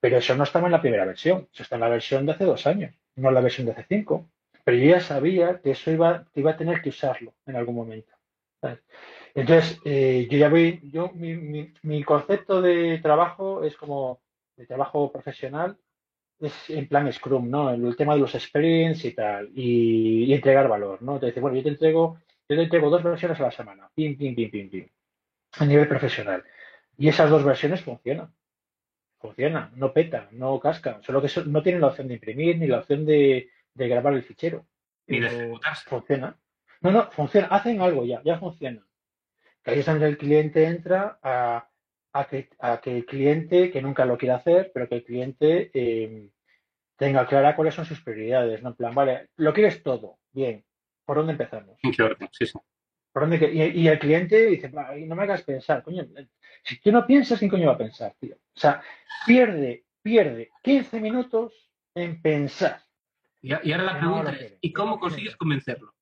Pero 0.00 0.18
eso 0.18 0.36
no 0.36 0.44
estaba 0.44 0.66
en 0.66 0.72
la 0.72 0.80
primera 0.80 1.04
versión. 1.04 1.48
Eso 1.52 1.62
está 1.62 1.76
en 1.76 1.82
la 1.82 1.88
versión 1.88 2.26
de 2.26 2.32
hace 2.32 2.44
dos 2.44 2.66
años, 2.66 2.94
no 3.16 3.28
en 3.28 3.34
la 3.34 3.40
versión 3.40 3.66
de 3.66 3.72
hace 3.72 3.86
cinco. 3.88 4.28
Pero 4.64 4.76
yo 4.76 4.90
ya 4.90 5.00
sabía 5.00 5.60
que 5.60 5.70
eso 5.72 5.90
iba, 5.90 6.26
que 6.32 6.40
iba 6.40 6.52
a 6.52 6.56
tener 6.56 6.82
que 6.82 6.90
usarlo 6.90 7.34
en 7.46 7.56
algún 7.56 7.76
momento. 7.76 8.12
Entonces, 9.34 9.80
eh, 9.84 10.28
yo 10.30 10.38
ya 10.38 10.48
voy, 10.48 10.80
yo, 10.84 11.10
mi, 11.14 11.34
mi, 11.34 11.72
mi 11.82 12.04
concepto 12.04 12.60
de 12.60 12.98
trabajo 12.98 13.64
es 13.64 13.76
como 13.76 14.20
de 14.56 14.66
trabajo 14.66 15.10
profesional, 15.10 15.78
es 16.38 16.68
en 16.70 16.86
plan 16.88 17.10
Scrum, 17.12 17.48
¿no? 17.48 17.70
El 17.70 17.96
tema 17.96 18.14
de 18.14 18.20
los 18.20 18.32
sprints 18.32 19.04
y 19.04 19.12
tal, 19.14 19.50
y, 19.54 20.24
y 20.24 20.34
entregar 20.34 20.68
valor, 20.68 21.00
¿no? 21.02 21.18
Te 21.18 21.26
dice, 21.26 21.40
bueno, 21.40 21.56
yo 21.56 21.62
te 21.62 21.70
entrego, 21.70 22.18
yo 22.48 22.56
te 22.56 22.62
entrego 22.62 22.90
dos 22.90 23.02
versiones 23.02 23.40
a 23.40 23.44
la 23.44 23.52
semana, 23.52 23.90
pim, 23.94 24.18
pim, 24.18 24.34
pim, 24.34 24.50
pim, 24.50 24.68
pim, 24.68 24.88
a 25.58 25.64
nivel 25.64 25.88
profesional. 25.88 26.44
Y 26.98 27.08
esas 27.08 27.30
dos 27.30 27.44
versiones 27.44 27.80
funcionan. 27.80 28.34
Funcionan, 29.18 29.70
no 29.76 29.92
peta, 29.92 30.28
no 30.32 30.58
casca, 30.60 31.00
solo 31.02 31.22
que 31.22 31.28
no 31.46 31.62
tienen 31.62 31.80
la 31.80 31.86
opción 31.86 32.08
de 32.08 32.14
imprimir 32.14 32.58
ni 32.58 32.66
la 32.66 32.80
opción 32.80 33.06
de, 33.06 33.48
de 33.72 33.88
grabar 33.88 34.12
el 34.14 34.24
fichero. 34.24 34.66
Ni 35.06 35.20
de 35.20 35.26
ejecutarse. 35.28 35.88
Funciona. 35.88 36.36
No, 36.80 36.90
no, 36.90 37.10
funciona, 37.12 37.46
hacen 37.46 37.80
algo 37.80 38.04
ya, 38.04 38.20
ya 38.24 38.38
funciona. 38.38 38.84
Que 39.62 39.70
ahí 39.70 39.78
es 39.80 39.86
donde 39.86 40.08
el 40.08 40.18
cliente 40.18 40.64
entra 40.66 41.18
a, 41.22 41.68
a 42.12 42.26
que, 42.26 42.48
a 42.58 42.80
que 42.80 42.96
el 42.96 43.06
cliente, 43.06 43.70
que 43.70 43.82
nunca 43.82 44.04
lo 44.04 44.18
quiere 44.18 44.34
hacer, 44.34 44.70
pero 44.74 44.88
que 44.88 44.96
el 44.96 45.04
cliente 45.04 45.70
eh, 45.72 46.28
tenga 46.96 47.26
clara 47.26 47.56
cuáles 47.56 47.74
son 47.74 47.84
sus 47.84 48.02
prioridades, 48.02 48.62
¿no? 48.62 48.70
En 48.70 48.76
plan, 48.76 48.94
vale, 48.94 49.28
lo 49.36 49.52
quieres 49.52 49.82
todo, 49.82 50.18
bien, 50.32 50.64
¿por 51.04 51.16
dónde 51.18 51.32
empezamos? 51.32 51.78
¿En 51.82 51.92
qué 51.92 52.02
orden? 52.02 52.28
Sí, 52.32 52.46
sí. 52.46 52.58
¿Por 53.12 53.22
dónde 53.28 53.50
y, 53.52 53.82
y 53.82 53.88
el 53.88 53.98
cliente 53.98 54.46
dice, 54.46 54.68
"Va, 54.68 54.96
y 54.96 55.04
no 55.04 55.14
me 55.14 55.24
hagas 55.24 55.42
pensar, 55.42 55.82
coño, 55.82 56.06
si 56.64 56.80
tú 56.80 56.90
no 56.90 57.06
piensas, 57.06 57.38
¿quién 57.38 57.50
coño 57.50 57.66
va 57.66 57.74
a 57.74 57.78
pensar, 57.78 58.14
tío? 58.18 58.36
O 58.36 58.58
sea, 58.58 58.82
pierde, 59.26 59.84
pierde 60.02 60.50
15 60.62 60.98
minutos 61.00 61.70
en 61.94 62.22
pensar. 62.22 62.82
Y, 63.40 63.48
y 63.48 63.72
ahora 63.72 63.84
la 63.84 63.98
pregunta 63.98 64.32
es. 64.32 64.58
¿y 64.60 64.72
cómo 64.72 64.98
consigues 64.98 65.36
convencerlo? 65.36 65.92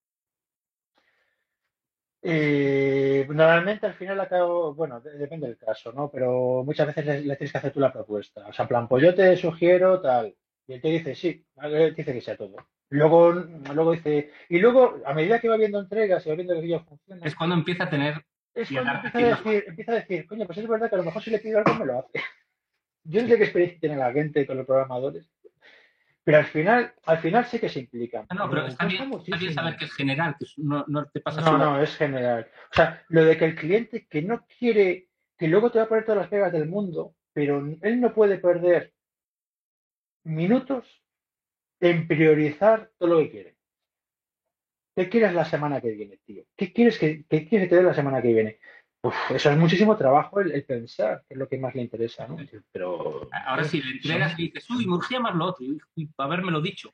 Eh, 2.23 3.27
normalmente 3.31 3.87
al 3.87 3.95
final 3.95 4.21
acabo, 4.21 4.75
bueno, 4.75 5.01
de- 5.01 5.17
depende 5.17 5.47
del 5.47 5.57
caso, 5.57 5.93
¿no? 5.93 6.11
Pero 6.11 6.63
muchas 6.65 6.87
veces 6.87 7.07
le, 7.07 7.21
le 7.23 7.37
tienes 7.37 7.53
que 7.53 7.59
hacer 7.59 7.73
tú 7.73 7.81
la 7.81 7.93
propuesta. 7.93 8.47
O 8.47 8.53
sea, 8.53 8.65
en 8.65 8.69
plan, 8.69 8.89
pues 8.89 9.03
yo 9.03 9.15
te 9.15 9.37
sugiero 9.37 10.01
tal. 10.01 10.35
Y 10.67 10.75
él 10.75 10.81
te 10.83 10.89
dice, 10.89 11.15
sí, 11.15 11.45
él 11.63 11.95
te 11.95 12.03
dice 12.03 12.13
que 12.13 12.21
sea 12.21 12.37
todo. 12.37 12.57
Luego, 12.91 13.33
luego 13.33 13.93
dice, 13.93 14.31
y 14.49 14.59
luego, 14.59 15.01
a 15.05 15.15
medida 15.15 15.39
que 15.41 15.49
va 15.49 15.57
viendo 15.57 15.79
entregas 15.81 16.27
y 16.27 16.29
va 16.29 16.35
viendo 16.35 16.55
que 16.55 16.59
aquello 16.61 16.85
funciona, 16.85 17.25
Es 17.27 17.35
cuando 17.35 17.55
empieza 17.55 17.85
a 17.85 17.91
tener... 17.91 18.15
es 18.55 18.71
y 18.71 18.75
cuando 18.75 18.93
empieza 18.95 19.19
a, 19.19 19.31
decir, 19.31 19.65
empieza 19.69 19.93
a 19.93 19.95
decir, 19.95 20.27
coño, 20.27 20.47
pues 20.47 20.59
es 20.59 20.69
verdad 20.69 20.89
que 20.89 20.95
a 20.97 20.99
lo 20.99 21.05
mejor 21.05 21.23
si 21.23 21.31
le 21.31 21.39
pido 21.39 21.59
algo 21.59 21.75
me 21.75 21.87
lo 21.87 21.99
hace. 22.01 22.11
Yo 23.05 23.23
no 23.23 23.29
sé 23.29 23.37
qué 23.39 23.45
experiencia 23.45 23.81
tiene 23.81 23.97
la 23.97 24.13
gente 24.13 24.47
con 24.47 24.59
los 24.59 24.67
programadores, 24.67 25.31
Pero 26.31 26.39
al 26.39 26.47
final, 26.47 26.95
al 27.07 27.19
final 27.19 27.45
sí 27.47 27.59
que 27.59 27.69
se 27.69 27.81
implican. 27.81 28.25
No, 28.33 28.49
pero 28.49 28.65
está 28.65 28.87
bien, 28.87 29.13
está 29.13 29.37
bien 29.37 29.53
saber 29.53 29.77
que 29.77 29.87
es 29.87 29.93
general, 29.93 30.37
que 30.39 30.47
no, 30.59 30.85
no 30.87 31.07
te 31.07 31.19
pasa 31.19 31.41
No, 31.41 31.47
solo. 31.49 31.59
no, 31.59 31.83
es 31.83 31.97
general. 31.97 32.49
O 32.71 32.75
sea, 32.77 33.05
lo 33.09 33.25
de 33.25 33.37
que 33.37 33.47
el 33.47 33.57
cliente 33.57 34.07
que 34.07 34.23
no 34.23 34.47
quiere, 34.47 35.09
que 35.37 35.49
luego 35.49 35.73
te 35.73 35.81
va 35.81 35.87
a 35.87 35.89
poner 35.89 36.05
todas 36.05 36.21
las 36.21 36.29
pegas 36.29 36.53
del 36.53 36.69
mundo, 36.69 37.17
pero 37.33 37.59
él 37.83 38.01
no 38.01 38.15
puede 38.15 38.39
perder 38.39 38.95
minutos 40.23 41.03
en 41.81 42.07
priorizar 42.07 42.93
todo 42.97 43.15
lo 43.15 43.19
que 43.19 43.31
quiere. 43.33 43.57
¿Qué 44.95 45.09
quieres 45.09 45.35
la 45.35 45.47
semana 45.47 45.81
que 45.81 45.91
viene, 45.91 46.19
tío? 46.25 46.45
¿Qué 46.57 46.73
quieres 46.73 46.97
que, 46.97 47.25
qué 47.29 47.49
quieres 47.49 47.67
que 47.67 47.71
te 47.75 47.77
dé 47.77 47.83
la 47.83 47.95
semana 47.95 48.23
que 48.23 48.33
viene? 48.33 48.61
Uf, 49.03 49.15
eso 49.31 49.51
es 49.51 49.57
muchísimo 49.57 49.97
trabajo 49.97 50.41
el, 50.41 50.53
el 50.53 50.65
pensar, 50.65 51.23
que 51.27 51.35
es 51.35 51.39
lo 51.39 51.49
que 51.49 51.57
más 51.59 51.75
le 51.75 51.81
interesa, 51.83 52.27
¿no? 52.29 52.37
Pero 52.71 53.29
Ahora 53.47 53.65
sí, 53.65 53.81
le 53.83 53.93
entregas 53.93 54.39
y 54.39 54.45
dices, 54.49 54.69
uy, 54.71 54.87
me 54.87 54.95
urgía 54.95 55.19
más 55.21 55.35
lo 55.35 55.47
otro, 55.47 55.65
y, 55.65 55.79
y 55.97 56.09
habérmelo 56.19 56.61
dicho. 56.61 56.93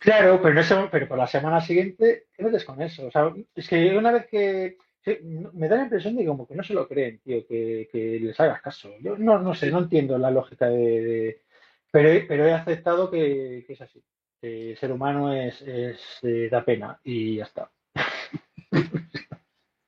Claro, 0.00 0.40
pero, 0.42 0.60
ese- 0.60 0.88
pero 0.90 1.08
por 1.08 1.18
la 1.18 1.26
semana 1.26 1.60
siguiente, 1.60 2.26
¿qué 2.34 2.42
metes 2.42 2.64
con 2.64 2.80
eso? 2.80 3.06
O 3.06 3.10
sea, 3.10 3.30
es 3.54 3.68
que 3.68 3.96
una 3.96 4.12
vez 4.12 4.26
que 4.28 4.78
sí, 5.04 5.18
no- 5.22 5.50
me 5.52 5.68
da 5.68 5.76
la 5.76 5.82
impresión 5.84 6.16
de 6.16 6.22
que 6.22 6.28
como 6.28 6.46
que 6.48 6.54
no 6.54 6.62
se 6.62 6.72
lo 6.74 6.88
creen, 6.88 7.20
tío, 7.20 7.46
que, 7.46 7.86
que 7.92 8.18
les 8.20 8.40
hagas 8.40 8.62
caso. 8.62 8.90
Yo 9.00 9.18
no, 9.18 9.38
no 9.38 9.54
sé, 9.54 9.70
no 9.70 9.80
entiendo 9.80 10.16
la 10.16 10.30
lógica 10.30 10.68
de, 10.68 10.78
de- 10.78 11.42
pero, 11.90 12.08
he- 12.08 12.22
pero 12.22 12.46
he 12.46 12.52
aceptado 12.54 13.10
que, 13.10 13.64
que 13.66 13.74
es 13.74 13.80
así. 13.82 14.02
Que 14.40 14.70
el 14.70 14.76
ser 14.78 14.90
humano 14.90 15.32
es, 15.34 15.60
es 15.62 16.00
eh, 16.22 16.48
da 16.50 16.64
pena 16.64 16.98
y 17.04 17.36
ya 17.36 17.44
está. 17.44 17.70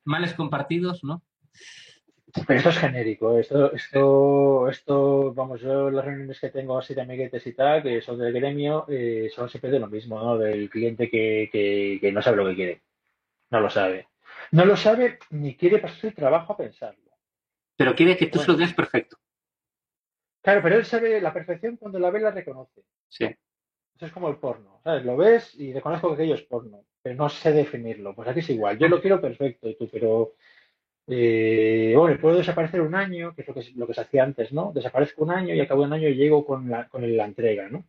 Males 0.03 0.33
compartidos, 0.35 1.03
¿no? 1.03 1.23
Pero 2.47 2.57
esto 2.57 2.69
es 2.69 2.77
genérico, 2.77 3.39
esto, 3.39 3.71
esto, 3.73 4.67
esto, 4.67 5.33
vamos, 5.33 5.61
yo 5.61 5.89
las 5.89 6.03
reuniones 6.03 6.39
que 6.39 6.49
tengo 6.49 6.77
así 6.77 6.93
de 6.93 7.01
amiguetes 7.01 7.47
y 7.47 7.53
tal, 7.53 7.81
que 7.81 8.01
son 8.01 8.19
del 8.19 8.33
gremio, 8.33 8.85
eh, 8.89 9.29
son 9.33 9.47
siempre 9.47 9.71
de 9.71 9.79
lo 9.79 9.87
mismo, 9.87 10.19
¿no? 10.19 10.37
Del 10.37 10.69
cliente 10.69 11.09
que, 11.09 11.49
que, 11.49 11.97
que 12.01 12.11
no 12.11 12.21
sabe 12.21 12.37
lo 12.37 12.47
que 12.47 12.55
quiere, 12.55 12.81
no 13.51 13.61
lo 13.61 13.69
sabe. 13.69 14.09
No 14.51 14.65
lo 14.65 14.75
sabe 14.75 15.17
ni 15.29 15.55
quiere 15.55 15.79
pasar 15.79 16.07
el 16.07 16.13
trabajo 16.13 16.53
a 16.53 16.57
pensarlo. 16.57 17.11
Pero 17.77 17.95
quiere 17.95 18.17
que 18.17 18.27
tú 18.27 18.39
se 18.39 18.51
lo 18.51 18.57
des 18.57 18.73
perfecto. 18.73 19.17
Claro, 20.41 20.61
pero 20.61 20.75
él 20.75 20.85
sabe 20.85 21.19
la 21.21 21.33
perfección 21.33 21.77
cuando 21.77 21.99
la 21.99 22.11
ve 22.11 22.19
la 22.19 22.31
reconoce. 22.31 22.83
Sí. 23.07 23.25
Eso 23.95 24.05
es 24.05 24.11
como 24.11 24.29
el 24.29 24.37
porno, 24.37 24.79
¿sabes? 24.83 25.05
Lo 25.05 25.15
ves 25.15 25.55
y 25.55 25.73
reconozco 25.73 26.09
que 26.09 26.15
aquello 26.15 26.35
es 26.35 26.43
porno, 26.43 26.83
pero 27.01 27.15
no 27.15 27.29
sé 27.29 27.53
definirlo. 27.53 28.13
Pues 28.13 28.27
aquí 28.27 28.41
es 28.41 28.49
igual, 28.49 28.77
yo 28.77 28.89
lo 28.89 29.01
quiero 29.01 29.21
perfecto, 29.21 29.69
y 29.69 29.75
tú, 29.75 29.89
pero 29.89 30.33
eh, 31.07 31.93
bueno, 31.97 32.17
puedo 32.19 32.37
desaparecer 32.37 32.81
un 32.81 32.95
año, 32.95 33.33
que 33.35 33.41
es 33.41 33.47
lo 33.47 33.53
que, 33.53 33.63
lo 33.75 33.87
que 33.87 33.93
se 33.93 34.01
hacía 34.01 34.23
antes, 34.23 34.51
¿no? 34.53 34.71
Desaparezco 34.73 35.23
un 35.23 35.31
año 35.31 35.53
y 35.53 35.59
acabo 35.61 35.83
un 35.83 35.93
año 35.93 36.07
y 36.09 36.15
llego 36.15 36.45
con 36.45 36.69
la, 36.69 36.87
con 36.87 37.01
la 37.17 37.25
entrega, 37.25 37.69
¿no? 37.69 37.85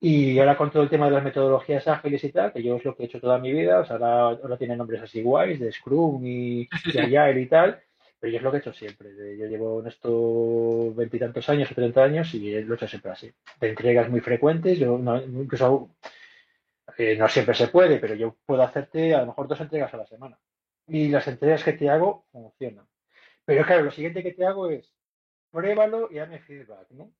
Y 0.00 0.38
ahora 0.38 0.56
con 0.56 0.70
todo 0.70 0.82
el 0.82 0.90
tema 0.90 1.06
de 1.06 1.12
las 1.12 1.24
metodologías 1.24 1.88
ágiles 1.88 2.22
y 2.24 2.30
tal, 2.30 2.52
que 2.52 2.62
yo 2.62 2.76
es 2.76 2.84
lo 2.84 2.94
que 2.94 3.04
he 3.04 3.06
hecho 3.06 3.20
toda 3.20 3.38
mi 3.38 3.52
vida, 3.52 3.80
o 3.80 3.86
sea, 3.86 3.96
ahora, 3.96 4.38
ahora 4.42 4.58
tienen 4.58 4.76
nombres 4.78 5.00
así 5.00 5.22
guays, 5.22 5.58
de 5.60 5.72
Scrum 5.72 6.24
y, 6.26 6.60
y. 6.62 6.68
Agile 7.16 7.40
y 7.40 7.46
tal, 7.46 7.80
pero 8.20 8.30
yo 8.30 8.36
es 8.36 8.42
lo 8.42 8.50
que 8.50 8.58
he 8.58 8.60
hecho 8.60 8.72
siempre. 8.74 9.12
De- 9.14 9.38
Yo 9.38 9.46
llevo 9.46 9.80
en 9.80 9.86
esto 9.86 10.92
veintitantos 10.94 11.48
años 11.48 11.70
o 11.70 11.74
treinta 11.74 12.02
años 12.04 12.34
y 12.34 12.50
lo 12.62 12.74
he 12.74 12.76
hecho 12.76 12.88
siempre 12.88 13.12
así. 13.12 13.32
De 13.60 13.68
entregas 13.70 14.10
muy 14.10 14.20
frecuentes, 14.20 14.78
yo 14.78 14.98
no, 14.98 15.16
incluso 15.22 15.96
eh, 16.98 17.16
no 17.18 17.28
siempre 17.28 17.54
se 17.54 17.68
puede, 17.68 17.98
pero 17.98 18.14
yo 18.14 18.36
puedo 18.44 18.62
hacerte 18.62 19.14
a 19.14 19.20
lo 19.20 19.26
mejor 19.28 19.48
dos 19.48 19.60
entregas 19.60 19.94
a 19.94 19.98
la 19.98 20.06
semana. 20.06 20.38
Y 20.86 21.08
las 21.08 21.26
entregas 21.28 21.64
que 21.64 21.72
te 21.72 21.88
hago 21.90 22.26
funcionan. 22.32 22.86
Pero 23.44 23.64
claro, 23.66 23.84
lo 23.84 23.90
siguiente 23.92 24.22
que 24.22 24.32
te 24.32 24.46
hago 24.46 24.70
es 24.70 24.92
pruébalo 25.50 26.08
y 26.10 26.16
dame 26.16 26.40
feedback, 26.40 26.90
¿no? 26.90 27.12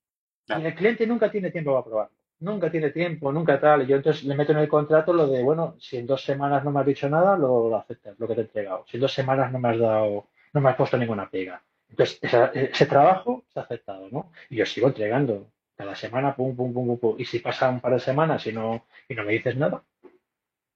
Claro. 0.47 0.63
Y 0.63 0.67
el 0.67 0.75
cliente 0.75 1.07
nunca 1.07 1.31
tiene 1.31 1.51
tiempo 1.51 1.73
para 1.73 1.85
probarlo. 1.85 2.17
Nunca 2.41 2.71
tiene 2.71 2.91
tiempo, 2.91 3.33
nunca 3.33 3.61
tal. 3.61 3.83
Y 3.83 3.87
yo 3.87 3.97
entonces 3.97 4.25
le 4.25 4.35
meto 4.37 4.53
en 4.53 4.59
el 4.59 4.69
contrato 4.69 5.13
lo 5.13 5.27
de, 5.29 5.43
bueno, 5.43 5.77
si 5.81 5.97
en 5.99 6.07
dos 6.07 6.25
semanas 6.25 6.65
no 6.65 6.71
me 6.73 6.81
has 6.81 6.87
dicho 6.87 7.09
nada, 7.09 7.37
lo, 7.39 7.71
lo 7.71 7.77
aceptas, 7.77 8.19
lo 8.19 8.29
que 8.29 8.35
te 8.35 8.41
he 8.43 8.45
entregado. 8.45 8.85
Si 8.89 8.97
en 8.99 9.03
dos 9.03 9.15
semanas 9.15 9.53
no 9.53 9.59
me 9.61 9.71
has 9.71 9.79
dado, 9.79 10.29
no 10.53 10.61
me 10.61 10.71
has 10.71 10.77
puesto 10.77 10.99
ninguna 10.99 11.31
pega. 11.31 11.63
Entonces, 11.89 12.19
esa- 12.23 12.47
ese 12.55 12.87
trabajo 12.87 13.45
se 13.53 13.61
ha 13.61 13.63
aceptado, 13.63 14.09
¿no? 14.11 14.33
Y 14.51 14.57
yo 14.57 14.67
sigo 14.67 14.89
entregando. 14.89 15.51
Cada 15.77 15.95
semana, 15.97 16.37
pum, 16.37 16.57
pum, 16.57 16.73
pum, 16.75 16.87
pum, 16.87 16.99
pum. 16.99 17.17
Y 17.19 17.25
si 17.25 17.41
pasa 17.41 17.69
un 17.71 17.81
par 17.81 17.95
de 17.95 18.01
semanas 18.01 18.47
y 18.47 18.53
no, 18.53 18.87
y 19.09 19.15
no 19.15 19.25
me 19.25 19.33
dices 19.33 19.57
nada, 19.57 19.85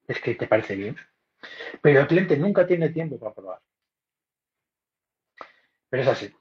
es 0.09 0.20
que 0.20 0.35
te 0.35 0.48
parece 0.48 0.74
bien. 0.74 0.97
Pero 1.81 2.01
el 2.01 2.06
cliente 2.06 2.36
nunca 2.36 2.66
tiene 2.66 2.89
tiempo 2.90 3.19
para 3.19 3.35
probar. 3.35 3.60
Pero 5.90 6.02
es 6.02 6.09
así. 6.09 6.35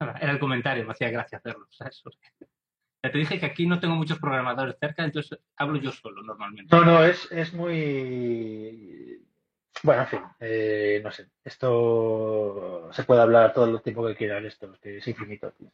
Era 0.00 0.32
el 0.32 0.38
comentario, 0.38 0.84
me 0.84 0.92
hacía 0.92 1.10
gracia 1.10 1.38
hacerlo. 1.38 1.66
¿sabes? 1.70 2.02
Ya 3.02 3.12
te 3.12 3.18
dije 3.18 3.38
que 3.38 3.46
aquí 3.46 3.66
no 3.66 3.78
tengo 3.78 3.94
muchos 3.94 4.18
programadores 4.18 4.76
cerca, 4.80 5.04
entonces 5.04 5.38
hablo 5.56 5.78
yo 5.78 5.92
solo 5.92 6.22
normalmente. 6.22 6.74
No, 6.74 6.84
no, 6.84 7.04
es, 7.04 7.30
es 7.30 7.52
muy... 7.52 9.22
Bueno, 9.82 10.02
en 10.02 10.08
fin, 10.08 10.20
eh, 10.40 11.00
no 11.04 11.10
sé. 11.10 11.28
Esto 11.44 12.88
se 12.92 13.04
puede 13.04 13.20
hablar 13.20 13.52
todo 13.52 13.66
el 13.66 13.82
tiempo 13.82 14.06
que 14.06 14.16
quieran 14.16 14.46
esto, 14.46 14.72
que 14.80 14.98
es 14.98 15.06
infinito. 15.06 15.52
tío. 15.52 15.70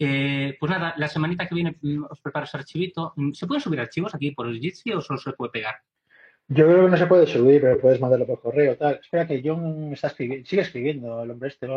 Eh, 0.00 0.56
pues 0.60 0.70
nada, 0.70 0.94
la 0.96 1.08
semanita 1.08 1.46
que 1.46 1.54
viene 1.54 1.76
mm, 1.80 2.04
os 2.10 2.20
preparo 2.20 2.44
ese 2.44 2.56
archivito. 2.56 3.14
¿Se 3.32 3.46
pueden 3.46 3.62
subir 3.62 3.80
archivos 3.80 4.14
aquí 4.14 4.32
por 4.32 4.46
el 4.48 4.60
Jitsi 4.60 4.92
o 4.92 5.00
solo 5.00 5.18
se 5.18 5.32
puede 5.32 5.50
pegar? 5.50 5.76
Yo 6.50 6.64
creo 6.64 6.84
que 6.84 6.90
no 6.90 6.96
se 6.96 7.06
puede 7.06 7.26
subir, 7.26 7.60
pero 7.60 7.78
puedes 7.78 8.00
mandarlo 8.00 8.26
por 8.26 8.40
correo, 8.40 8.76
tal. 8.76 8.94
Espera 8.94 9.26
que 9.26 9.42
John 9.44 9.92
está 9.92 10.06
escribiendo, 10.06 10.48
sigue 10.48 10.62
escribiendo 10.62 11.22
el 11.22 11.30
hombre 11.30 11.48
este, 11.50 11.68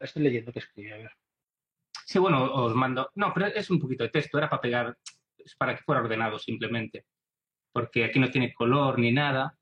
estoy 0.00 0.22
leyendo 0.22 0.52
que 0.52 0.60
escribe, 0.60 0.92
a 0.92 0.96
ver. 0.98 1.10
Sí, 2.06 2.20
bueno, 2.20 2.44
os 2.54 2.74
mando. 2.74 3.10
No, 3.16 3.32
pero 3.34 3.46
es 3.46 3.68
un 3.70 3.80
poquito 3.80 4.04
de 4.04 4.10
texto, 4.10 4.38
era 4.38 4.48
para 4.48 4.62
pegar, 4.62 4.96
es 5.38 5.56
para 5.56 5.74
que 5.74 5.82
fuera 5.82 6.02
ordenado 6.02 6.38
simplemente. 6.38 7.06
Porque 7.72 8.04
aquí 8.04 8.20
no 8.20 8.30
tiene 8.30 8.54
color 8.54 8.98
ni 8.98 9.10
nada. 9.10 9.56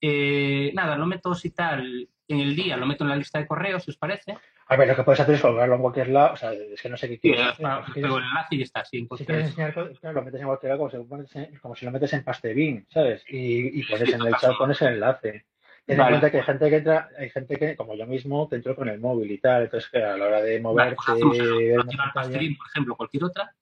Eh, 0.00 0.72
nada, 0.74 0.96
lo 0.96 1.06
meto 1.06 1.32
si 1.34 1.50
tal 1.50 2.08
en 2.26 2.40
el 2.40 2.56
día, 2.56 2.76
lo 2.76 2.86
meto 2.86 3.04
en 3.04 3.10
la 3.10 3.16
lista 3.16 3.38
de 3.38 3.46
correos, 3.46 3.84
si 3.84 3.92
os 3.92 3.98
parece. 3.98 4.36
A 4.72 4.76
ver, 4.76 4.88
lo 4.88 4.96
que 4.96 5.02
puedes 5.02 5.20
hacer 5.20 5.34
es 5.34 5.40
colgarlo 5.42 5.74
en 5.74 5.82
cualquier 5.82 6.08
lado, 6.08 6.32
o 6.32 6.36
sea, 6.36 6.52
es 6.52 6.80
que 6.80 6.88
no 6.88 6.96
sé 6.96 7.08
qué 7.08 7.18
quieres 7.18 7.56
Si 7.56 8.00
pego 8.00 8.18
el 8.18 8.24
enlace 8.24 8.54
y 8.54 8.58
ya 8.58 8.64
está. 8.64 8.84
Sí, 8.84 9.06
si 9.18 9.26
quieres 9.26 9.48
enseñar 9.48 9.72
claro, 9.74 9.92
lo 10.12 10.22
metes 10.22 10.40
en 10.40 10.46
cualquier 10.46 10.70
lado 10.70 10.88
como 10.90 11.26
si, 11.26 11.58
como 11.60 11.74
si 11.74 11.84
lo 11.84 11.90
metes 11.90 12.12
en 12.14 12.24
Pastebin, 12.24 12.86
¿sabes? 12.88 13.22
Y, 13.28 13.80
y 13.80 13.84
pones 13.84 14.12
en 14.12 14.22
el 14.22 14.34
chat, 14.36 14.56
pones 14.56 14.80
el 14.82 14.94
enlace. 14.94 15.44
Ten 15.84 15.94
en 15.94 15.98
Vale. 15.98 16.10
cuenta 16.12 16.30
que 16.30 16.36
hay 16.38 16.42
gente 16.44 16.70
que 16.70 16.76
entra, 16.76 17.08
hay 17.18 17.30
gente 17.30 17.56
que, 17.56 17.76
como 17.76 17.96
yo 17.96 18.06
mismo, 18.06 18.48
que 18.48 18.56
entró 18.56 18.76
con 18.76 18.88
el 18.88 19.00
móvil 19.00 19.30
y 19.30 19.38
tal, 19.38 19.64
entonces 19.64 19.90
que 19.90 20.02
a 20.02 20.16
la 20.16 20.26
hora 20.26 20.40
de 20.40 20.60
Vale, 20.60 20.60
moverte, 20.60 20.96
pues 21.20 21.38
ver 21.38 21.80
una 21.80 21.80
al 21.80 21.86
pantalla, 21.86 22.12
Pastebin, 22.14 22.56
por 22.56 22.66
ejemplo, 22.68 22.96
cualquier 22.96 23.24
otra, 23.24 23.54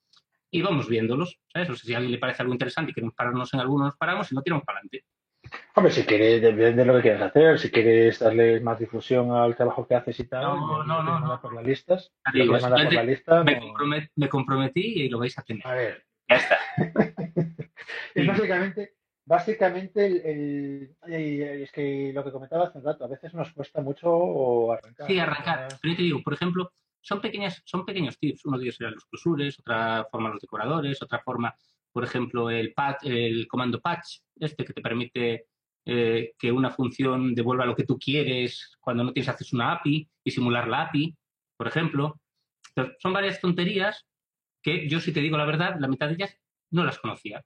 y 0.51 0.63
vamos 0.63 0.89
viéndolos. 0.89 1.41
¿sabes? 1.53 1.71
O 1.71 1.75
sea, 1.75 1.87
si 1.87 1.95
a 1.95 1.97
alguien 1.97 2.13
le 2.13 2.19
parece 2.19 2.43
algo 2.43 2.53
interesante 2.53 2.91
y 2.91 2.95
queremos 2.95 3.15
pararnos 3.15 3.53
en 3.55 3.61
algunos, 3.61 3.87
nos 3.87 3.97
paramos 3.97 4.31
y 4.31 4.35
no 4.35 4.43
tiramos 4.43 4.65
para 4.65 4.79
adelante. 4.79 5.05
Hombre, 5.75 5.93
si 5.93 6.05
quieres, 6.05 6.43
depende 6.43 6.73
de 6.73 6.85
lo 6.85 6.95
que 6.97 7.03
quieras 7.03 7.23
hacer, 7.23 7.59
si 7.59 7.71
quieres 7.71 8.19
darle 8.19 8.61
más 8.61 8.79
difusión 8.79 9.33
al 9.33 9.57
trabajo 9.57 9.87
que 9.87 9.95
haces 9.95 10.19
y 10.21 10.25
tal, 10.25 10.43
No, 10.43 10.55
lo 10.79 10.85
no, 10.85 11.03
no, 11.03 11.21
no. 11.21 11.41
por 11.41 11.55
las 11.55 11.65
listas, 11.65 12.13
digo, 12.33 12.53
mandar 12.61 12.85
por 12.85 12.93
la 12.95 13.03
lista, 13.05 13.45
Me, 13.45 13.55
no- 13.57 13.61
compromet- 13.75 14.11
me 14.17 14.29
comprometí 14.29 14.81
y 15.05 15.09
lo 15.09 15.19
vais 15.19 15.39
a 15.39 15.43
tener. 15.43 15.67
A 15.67 15.75
ver, 15.75 16.05
Ya 16.29 16.37
está. 16.37 16.59
es 18.15 18.27
básicamente, 18.27 18.95
básicamente 19.25 20.07
el, 20.07 20.97
el- 21.07 21.13
y 21.21 21.43
es 21.63 21.73
que 21.73 22.13
lo 22.15 22.25
que 22.25 22.33
comentaba 22.33 22.67
hace 22.67 22.79
un 22.79 22.85
rato, 22.85 23.05
a 23.05 23.09
veces 23.09 23.33
nos 23.35 23.53
cuesta 23.53 23.81
mucho 23.81 24.73
arrancar. 24.73 25.07
Sí, 25.07 25.19
arrancar. 25.19 25.69
Pero 25.81 25.93
yo 25.93 25.97
te 25.97 26.03
digo, 26.03 26.23
por 26.23 26.35
ejemplo, 26.35 26.73
son 27.01 27.21
pequeñas, 27.21 27.63
son 27.65 27.85
pequeños 27.87 28.19
tips. 28.19 28.45
Uno 28.45 28.59
de 28.59 28.65
ellos 28.65 28.81
eran 28.81 28.95
los 28.95 29.07
closures, 29.07 29.59
otra 29.59 30.07
forma 30.11 30.29
los 30.31 30.41
decoradores, 30.41 31.01
otra 31.03 31.19
forma, 31.21 31.55
por 31.93 32.05
ejemplo, 32.05 32.51
el 32.51 32.73
patch, 32.73 33.05
el 33.05 33.47
comando 33.49 33.81
patch, 33.81 34.19
este 34.37 34.65
que 34.65 34.73
te 34.73 34.81
permite 34.83 35.47
eh, 35.87 36.35
que 36.39 36.53
una 36.53 36.71
función 36.71 37.35
devuelva 37.35 37.67
lo 37.67 37.75
que 37.75 37.85
tú 37.85 37.99
quieres 37.99 38.77
cuando 38.81 39.05
no 39.05 39.13
tienes 39.13 39.29
acceso 39.29 39.57
a 39.57 39.59
una 39.59 39.73
API 39.73 40.09
y 40.25 40.31
simular 40.31 40.69
la 40.69 40.83
API, 40.83 41.17
por 41.57 41.67
ejemplo. 41.67 42.21
Son 42.99 43.13
varias 43.13 43.41
tonterías 43.41 44.07
que 44.63 44.89
yo, 44.89 45.01
si 45.01 45.13
te 45.13 45.21
digo 45.21 45.37
la 45.37 45.45
verdad, 45.45 45.77
la 45.81 45.89
mitad 45.89 46.09
de 46.09 46.15
ellas 46.15 46.37
no 46.71 46.85
las 46.85 46.99
conocía. 46.99 47.45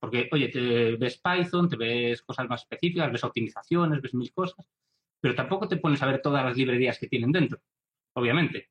Porque, 0.00 0.28
oye, 0.30 0.48
te 0.48 0.96
ves 0.96 1.20
Python, 1.20 1.68
te 1.68 1.76
ves 1.76 2.22
cosas 2.22 2.48
más 2.48 2.62
específicas, 2.62 3.10
ves 3.10 3.24
optimizaciones, 3.24 4.00
ves 4.00 4.14
mil 4.14 4.32
cosas, 4.32 4.64
pero 5.20 5.34
tampoco 5.34 5.66
te 5.66 5.78
pones 5.78 6.02
a 6.02 6.06
ver 6.06 6.22
todas 6.22 6.44
las 6.44 6.56
librerías 6.56 6.98
que 6.98 7.08
tienen 7.08 7.32
dentro, 7.32 7.60
obviamente. 8.14 8.70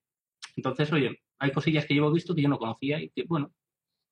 Entonces, 0.55 0.91
oye, 0.93 1.21
hay 1.39 1.51
cosillas 1.51 1.85
que 1.85 1.93
llevo 1.93 2.11
visto 2.11 2.33
que 2.33 2.41
yo 2.43 2.49
no 2.49 2.57
conocía 2.57 3.01
y 3.01 3.09
que, 3.09 3.23
bueno, 3.23 3.51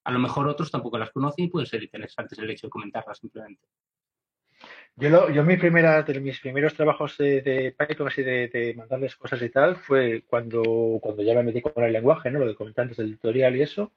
a 0.05 0.11
lo 0.11 0.19
mejor 0.19 0.47
otros 0.47 0.71
tampoco 0.71 0.97
las 0.97 1.11
conocen 1.11 1.45
y 1.45 1.49
puede 1.49 1.65
ser 1.67 1.83
interesantes 1.83 2.39
el 2.39 2.49
hecho 2.49 2.67
de 2.67 2.71
comentarlas 2.71 3.17
simplemente. 3.19 3.67
Yo, 4.97 5.09
lo, 5.09 5.29
yo 5.29 5.43
mi 5.43 5.57
primera, 5.57 6.03
de 6.03 6.19
mis 6.21 6.39
primeros 6.39 6.73
trabajos 6.73 7.17
de, 7.17 7.41
de 7.41 7.75
Python, 7.77 8.07
así 8.07 8.23
de, 8.23 8.47
de 8.47 8.73
mandarles 8.75 9.15
cosas 9.17 9.41
y 9.41 9.49
tal, 9.49 9.75
fue 9.75 10.23
cuando, 10.27 10.63
cuando 11.01 11.21
ya 11.23 11.33
me 11.35 11.43
metí 11.43 11.61
con 11.61 11.83
el 11.83 11.91
lenguaje, 11.93 12.31
¿no? 12.31 12.39
Lo 12.39 12.47
que 12.47 12.55
comenté 12.55 12.81
antes 12.81 12.97
del 12.97 13.13
tutorial 13.17 13.55
y 13.57 13.61
eso. 13.63 13.91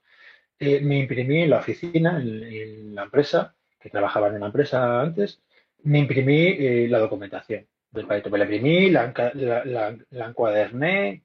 eh, 0.60 0.80
me 0.82 0.98
imprimí 0.98 1.42
en 1.42 1.50
la 1.50 1.58
oficina, 1.60 2.20
en, 2.20 2.94
la 2.94 3.04
empresa, 3.04 3.54
que 3.80 3.90
trabajaba 3.90 4.28
en 4.28 4.36
una 4.36 4.46
empresa 4.46 5.00
antes, 5.02 5.42
me 5.84 5.98
imprimí 6.00 6.48
eh, 6.58 6.88
la 6.90 6.98
documentación 7.00 7.66
del 7.92 8.06
Python. 8.08 8.32
Me 8.32 8.38
la 8.38 8.44
imprimí, 8.46 8.90
la, 8.90 9.12
la, 9.34 9.64
la- 9.64 9.98
la 10.10 10.26
encuaderné 10.26 11.24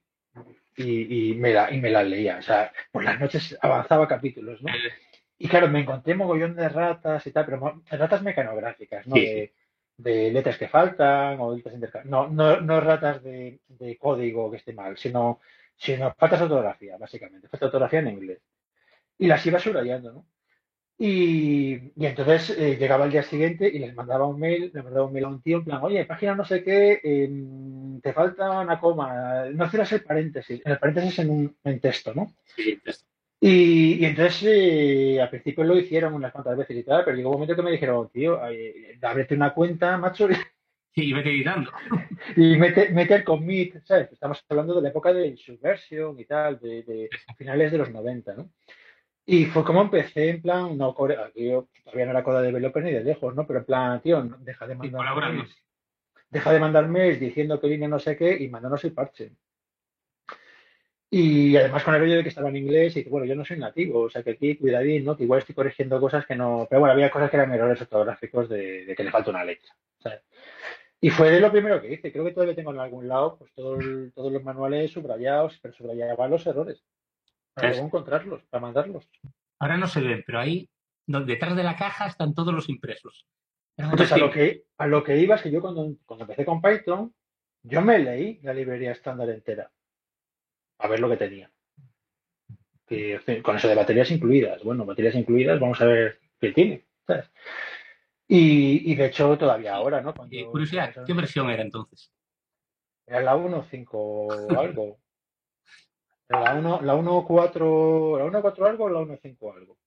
y, 0.77 1.31
y 1.31 1.35
me 1.35 1.53
la, 1.53 1.71
y 1.71 1.79
me 1.81 1.89
la 1.89 2.03
leía. 2.03 2.37
O 2.37 2.41
sea, 2.41 2.71
por 2.91 3.03
las 3.03 3.19
noches 3.19 3.57
avanzaba 3.61 4.07
capítulos, 4.07 4.61
¿no? 4.61 4.69
Eh, 4.73 4.91
Y 5.37 5.47
claro, 5.47 5.67
me 5.67 5.81
encontré 5.81 6.15
mogollón 6.15 6.55
de 6.55 6.69
ratas 6.69 7.25
y 7.27 7.31
tal, 7.31 7.45
pero 7.45 7.81
ratas 7.89 8.21
mecanográficas, 8.23 9.07
¿no? 9.07 9.15
Sí. 9.15 9.21
De, 9.25 9.53
de 9.97 10.31
letras 10.31 10.57
que 10.57 10.67
faltan 10.69 11.39
o 11.39 11.55
letras 11.55 11.75
intercambiadas. 11.75 12.09
No, 12.11 12.33
no, 12.33 12.61
no 12.61 12.79
ratas 12.81 13.21
de, 13.23 13.59
de 13.67 13.97
código 13.97 14.49
que 14.51 14.57
esté 14.57 14.73
mal, 14.73 14.97
sino, 14.97 15.39
sino 15.75 16.13
faltas 16.15 16.39
de 16.39 16.45
ortografía, 16.45 16.97
básicamente. 16.97 17.47
Falta 17.47 17.65
de 17.65 17.67
ortografía 17.67 17.99
en 17.99 18.07
inglés. 18.09 18.41
Y 19.17 19.27
las 19.27 19.45
iba 19.45 19.59
subrayando, 19.59 20.11
¿no? 20.13 20.25
Y, 20.97 21.91
y 21.95 22.05
entonces 22.05 22.51
eh, 22.51 22.77
llegaba 22.77 23.05
el 23.05 23.11
día 23.11 23.23
siguiente 23.23 23.67
y 23.67 23.79
les 23.79 23.95
mandaba 23.95 24.27
un 24.27 24.39
mail, 24.39 24.71
le 24.73 24.83
mandaba 24.83 25.07
un 25.07 25.13
mail 25.13 25.25
a 25.25 25.29
un 25.29 25.41
tío 25.41 25.57
en 25.57 25.65
plan, 25.65 25.79
oye, 25.83 26.05
página 26.05 26.35
no 26.35 26.45
sé 26.45 26.63
qué, 26.63 27.01
em, 27.03 27.99
te 27.99 28.13
falta 28.13 28.61
una 28.61 28.79
coma, 28.79 29.45
no 29.51 29.69
cierras 29.69 29.91
el 29.93 30.03
paréntesis, 30.03 30.61
el 30.63 30.77
paréntesis 30.77 31.19
en 31.19 31.29
un 31.29 31.57
en 31.63 31.79
texto, 31.79 32.13
¿no? 32.13 32.33
Sí, 32.55 32.79
esto. 32.85 33.05
Y, 33.39 33.95
y 33.95 34.05
entonces 34.05 34.43
eh, 34.45 35.21
al 35.21 35.29
principio 35.29 35.65
lo 35.65 35.77
hicieron 35.77 36.13
unas 36.13 36.31
cuantas 36.31 36.55
veces 36.55 36.77
y 36.77 36.83
tal, 36.83 37.03
pero 37.03 37.17
llegó 37.17 37.29
un 37.31 37.35
momento 37.35 37.55
que 37.55 37.61
me 37.61 37.71
dijeron, 37.71 38.09
tío, 38.09 38.39
eh, 38.47 38.97
ábrete 39.01 39.35
una 39.35 39.53
cuenta, 39.53 39.97
macho, 39.97 40.29
Y 40.95 41.11
vete 41.11 41.29
editando. 41.29 41.71
y 42.37 42.55
mete, 42.55 42.89
mete 42.91 43.15
el 43.15 43.23
commit, 43.23 43.83
¿sabes? 43.83 44.11
Estamos 44.11 44.43
hablando 44.47 44.75
de 44.75 44.83
la 44.83 44.89
época 44.89 45.11
de 45.11 45.35
Subversion 45.35 46.19
y 46.19 46.25
tal, 46.25 46.59
de, 46.59 46.83
de 46.83 47.09
finales 47.35 47.71
de 47.71 47.79
los 47.79 47.89
90, 47.89 48.35
¿no? 48.35 48.51
Y 49.25 49.45
fue 49.45 49.63
como 49.63 49.81
empecé, 49.81 50.29
en 50.29 50.41
plan, 50.41 50.77
no, 50.77 50.93
yo 51.35 51.67
todavía 51.83 52.05
no 52.05 52.11
era 52.11 52.23
coda 52.23 52.41
de 52.41 52.47
developer 52.47 52.83
ni 52.83 52.91
de 52.91 53.03
lejos, 53.03 53.33
¿no? 53.35 53.47
Pero 53.47 53.59
en 53.59 53.65
plan, 53.65 54.01
tío, 54.01 54.21
deja 54.39 54.67
de 54.67 54.75
mandar 54.75 55.01
mails, 55.31 55.55
deja 56.29 56.51
de 56.53 56.59
mandar 56.59 56.87
mails 56.89 57.19
diciendo 57.19 57.59
que 57.59 57.67
línea 57.67 57.87
no 57.87 57.99
sé 57.99 58.17
qué 58.17 58.35
y 58.43 58.49
mándanos 58.49 58.83
el 58.83 58.93
parche. 58.93 59.31
Y 61.09 61.55
además 61.55 61.83
con 61.83 61.93
el 61.93 62.01
rollo 62.01 62.15
de 62.17 62.23
que 62.23 62.29
estaba 62.29 62.49
en 62.49 62.55
inglés 62.55 62.97
y 62.97 63.03
que, 63.03 63.09
bueno, 63.09 63.25
yo 63.27 63.35
no 63.35 63.45
soy 63.45 63.57
nativo, 63.59 63.99
o 64.01 64.09
sea 64.09 64.23
que 64.23 64.31
aquí 64.31 64.55
cuidadín, 64.57 65.05
¿no? 65.05 65.15
Que 65.15 65.23
igual 65.23 65.39
estoy 65.39 65.53
corrigiendo 65.53 66.01
cosas 66.01 66.25
que 66.25 66.35
no... 66.35 66.65
Pero 66.67 66.79
bueno, 66.79 66.93
había 66.93 67.11
cosas 67.11 67.29
que 67.29 67.37
eran 67.37 67.53
errores 67.53 67.79
ortográficos 67.81 68.49
de, 68.49 68.85
de 68.85 68.95
que 68.95 69.03
le 69.03 69.11
falta 69.11 69.29
una 69.29 69.43
letra, 69.45 69.69
¿sabes? 69.99 70.21
Y 70.99 71.11
fue 71.11 71.29
de 71.29 71.39
lo 71.39 71.51
primero 71.51 71.79
que 71.79 71.93
hice. 71.93 72.11
Creo 72.11 72.25
que 72.25 72.31
todavía 72.31 72.55
tengo 72.55 72.71
en 72.73 72.79
algún 72.79 73.07
lado 73.07 73.37
pues 73.37 73.53
todo 73.53 73.75
el- 73.79 74.11
todos 74.15 74.31
los 74.33 74.43
manuales 74.43 74.89
subrayados, 74.91 75.59
pero 75.61 75.73
subrayaba 75.75 76.27
los 76.27 76.47
errores. 76.47 76.83
Para 77.53 77.75
encontrarlos, 77.75 78.43
para 78.43 78.61
mandarlos. 78.61 79.09
Ahora 79.59 79.77
no 79.77 79.87
se 79.87 80.01
ven, 80.01 80.23
pero 80.25 80.39
ahí, 80.39 80.69
detrás 81.05 81.55
de 81.55 81.63
la 81.63 81.75
caja, 81.75 82.07
están 82.07 82.33
todos 82.33 82.53
los 82.53 82.69
impresos. 82.69 83.27
Entonces, 83.77 84.11
a 84.11 84.17
lo 84.17 84.31
que, 84.31 84.65
a 84.77 84.87
lo 84.87 85.03
que 85.03 85.17
iba 85.17 85.35
es 85.35 85.41
que 85.41 85.51
yo 85.51 85.61
cuando, 85.61 85.95
cuando 86.05 86.23
empecé 86.23 86.45
con 86.45 86.61
Python, 86.61 87.13
yo 87.63 87.81
me 87.81 87.99
leí 87.99 88.39
la 88.41 88.53
librería 88.53 88.91
estándar 88.91 89.29
entera. 89.29 89.71
A 90.79 90.87
ver 90.87 90.99
lo 90.99 91.09
que 91.09 91.17
tenía. 91.17 91.51
Con 93.41 93.55
eso 93.55 93.67
de 93.67 93.75
baterías 93.75 94.11
incluidas. 94.11 94.63
Bueno, 94.63 94.85
baterías 94.85 95.15
incluidas, 95.15 95.59
vamos 95.59 95.81
a 95.81 95.85
ver 95.85 96.19
qué 96.39 96.51
tiene. 96.51 96.85
¿sabes? 97.07 97.31
Y, 98.27 98.91
y 98.91 98.95
de 98.95 99.05
hecho, 99.07 99.37
todavía 99.37 99.75
ahora, 99.75 100.01
¿no? 100.01 100.13
Cuando, 100.13 100.35
curiosidad, 100.51 100.93
¿qué 101.05 101.13
versión 101.13 101.49
era 101.49 101.63
entonces? 101.63 102.11
Era 103.05 103.21
la 103.21 103.35
1.5 103.35 104.57
algo. 104.57 104.99
La 106.29 106.55
1, 106.55 106.81
la 106.81 106.95
1.4, 106.95 108.17
la 108.17 108.25
1.4 108.25 108.65
algo 108.65 108.85
o 108.85 108.89
la 108.89 108.99
1.5 109.01 109.53
algo. 109.53 109.77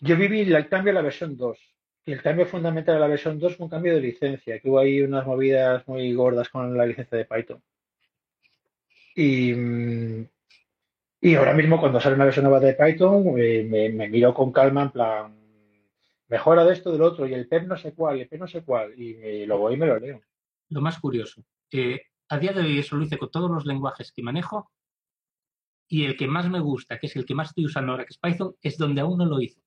Yo 0.00 0.16
viví 0.16 0.40
el 0.40 0.68
cambio 0.68 0.92
a 0.92 0.94
la 0.94 1.02
versión 1.02 1.36
2. 1.36 1.58
Y 2.06 2.12
el 2.12 2.22
cambio 2.22 2.46
fundamental 2.46 2.94
de 2.94 3.00
la 3.00 3.06
versión 3.06 3.38
2 3.38 3.56
fue 3.56 3.64
un 3.64 3.70
cambio 3.70 3.94
de 3.94 4.00
licencia, 4.00 4.58
que 4.58 4.68
hubo 4.70 4.78
ahí 4.78 5.02
unas 5.02 5.26
movidas 5.26 5.86
muy 5.86 6.12
gordas 6.14 6.48
con 6.48 6.76
la 6.76 6.86
licencia 6.86 7.18
de 7.18 7.26
Python. 7.26 7.62
Y, 9.14 9.52
mm, 9.52 10.28
y 11.20 11.34
ahora 11.34 11.52
mismo 11.54 11.78
cuando 11.78 12.00
sale 12.00 12.14
una 12.14 12.24
versión 12.24 12.44
nueva 12.44 12.60
de 12.60 12.74
Python, 12.74 13.34
me, 13.34 13.90
me 13.90 14.08
miro 14.08 14.32
con 14.32 14.50
calma 14.52 14.82
en 14.82 14.90
plan, 14.90 15.36
mejora 16.28 16.64
de 16.64 16.72
esto, 16.72 16.90
del 16.92 17.02
otro, 17.02 17.26
y 17.26 17.34
el 17.34 17.46
PEP 17.48 17.66
no 17.66 17.76
sé 17.76 17.92
cuál, 17.92 18.16
y 18.18 18.20
el 18.22 18.28
PEP 18.28 18.40
no 18.40 18.46
sé 18.48 18.62
cuál, 18.64 18.98
y 19.00 19.14
me- 19.14 19.46
lo 19.46 19.58
voy 19.58 19.74
y 19.74 19.76
me 19.76 19.86
lo 19.86 19.98
leo. 19.98 20.22
Lo 20.70 20.80
más 20.80 20.98
curioso, 20.98 21.44
eh, 21.72 22.00
a 22.28 22.38
día 22.38 22.52
de 22.52 22.62
hoy 22.62 22.78
eso 22.78 22.96
lo 22.96 23.04
hice 23.04 23.18
con 23.18 23.30
todos 23.30 23.50
los 23.50 23.66
lenguajes 23.66 24.12
que 24.12 24.22
manejo 24.22 24.70
y 25.92 26.04
el 26.04 26.16
que 26.16 26.28
más 26.28 26.48
me 26.48 26.60
gusta, 26.60 26.98
que 26.98 27.08
es 27.08 27.16
el 27.16 27.26
que 27.26 27.34
más 27.34 27.48
estoy 27.48 27.66
usando 27.66 27.90
ahora, 27.92 28.04
que 28.04 28.10
es 28.12 28.18
Python, 28.18 28.54
es 28.62 28.78
donde 28.78 29.00
aún 29.00 29.18
no 29.18 29.26
lo 29.26 29.40
hice. 29.40 29.60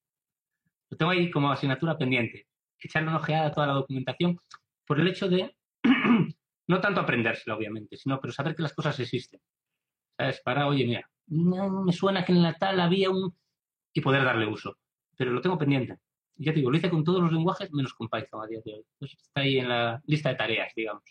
Lo 0.90 0.98
tengo 0.98 1.12
ahí 1.12 1.30
como 1.30 1.52
asignatura 1.52 1.98
pendiente. 1.98 2.48
Echarle 2.80 3.10
una 3.10 3.18
ojeada 3.18 3.48
a 3.48 3.52
toda 3.52 3.68
la 3.68 3.74
documentación 3.74 4.40
por 4.88 5.00
el 5.00 5.08
hecho 5.10 5.28
de, 5.28 5.56
no 6.68 6.80
tanto 6.82 7.02
aprendérsela, 7.02 7.56
obviamente, 7.58 7.98
sino 7.98 8.20
pero 8.22 8.32
saber 8.34 8.56
que 8.56 8.62
las 8.64 8.74
cosas 8.74 8.98
existen. 9.00 9.41
¿Sabes? 10.18 10.40
Para, 10.41 10.66
oye, 10.68 10.86
mira, 10.86 11.10
no, 11.28 11.84
me 11.84 11.91
suena 11.91 12.24
que 12.24 12.32
en 12.32 12.41
la 12.41 12.54
tal 12.54 12.80
había 12.80 13.10
un... 13.10 13.36
y 13.94 14.00
poder 14.02 14.24
darle 14.24 14.45
uso. 14.48 14.78
Pero 15.18 15.32
lo 15.32 15.41
tengo 15.41 15.58
pendiente. 15.58 15.98
Ya 16.36 16.52
te 16.54 16.60
digo, 16.60 16.72
lo 16.72 16.78
hice 16.78 16.90
con 16.90 17.04
todos 17.04 17.22
los 17.22 17.32
lenguajes 17.34 17.72
menos 17.74 17.94
con 17.94 18.08
Python 18.10 18.44
a 18.44 18.48
día 18.48 18.62
de 18.66 18.74
hoy. 18.76 18.84
Entonces 18.94 19.20
está 19.22 19.41
ahí 19.41 19.60
en 19.60 19.68
la 19.70 20.02
lista 20.06 20.30
de 20.30 20.36
tareas, 20.36 20.72
digamos. 20.76 21.04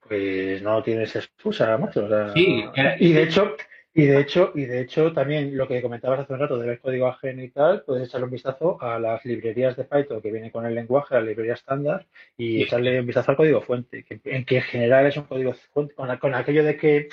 Pues 0.00 0.62
no 0.62 0.82
tienes 0.82 1.16
excusa, 1.16 1.76
macho. 1.78 2.04
o 2.04 2.08
sea, 2.08 2.32
Sí, 2.32 2.64
era- 2.74 2.96
y 3.00 3.12
de 3.12 3.22
hecho, 3.24 3.56
y 4.02 4.06
de 4.06 4.20
hecho, 4.20 4.52
y 4.54 4.66
de 4.66 4.80
hecho, 4.82 5.12
también 5.12 5.56
lo 5.56 5.66
que 5.66 5.80
comentabas 5.82 6.20
hace 6.20 6.32
un 6.34 6.38
rato 6.40 6.58
de 6.58 6.66
ver 6.66 6.80
código 6.80 7.06
ajeno 7.06 7.42
y 7.42 7.48
tal, 7.50 7.82
puedes 7.82 8.08
echarle 8.08 8.26
un 8.26 8.30
vistazo 8.32 8.76
a 8.82 8.98
las 8.98 9.24
librerías 9.24 9.76
de 9.76 9.84
Python 9.84 10.20
que 10.20 10.30
vienen 10.30 10.50
con 10.50 10.66
el 10.66 10.74
lenguaje, 10.74 11.14
la 11.14 11.22
librería 11.22 11.54
estándar, 11.54 12.06
y 12.36 12.58
Sí. 12.58 12.62
echarle 12.64 13.00
un 13.00 13.06
vistazo 13.06 13.30
al 13.30 13.36
código 13.38 13.62
fuente, 13.62 14.04
que, 14.04 14.20
en 14.24 14.44
que 14.44 14.56
en 14.56 14.62
general 14.62 15.06
es 15.06 15.16
un 15.16 15.24
código 15.24 15.54
fuente, 15.72 15.94
con, 15.94 16.14
con 16.18 16.34
aquello 16.34 16.62
de 16.62 16.76
que 16.76 17.08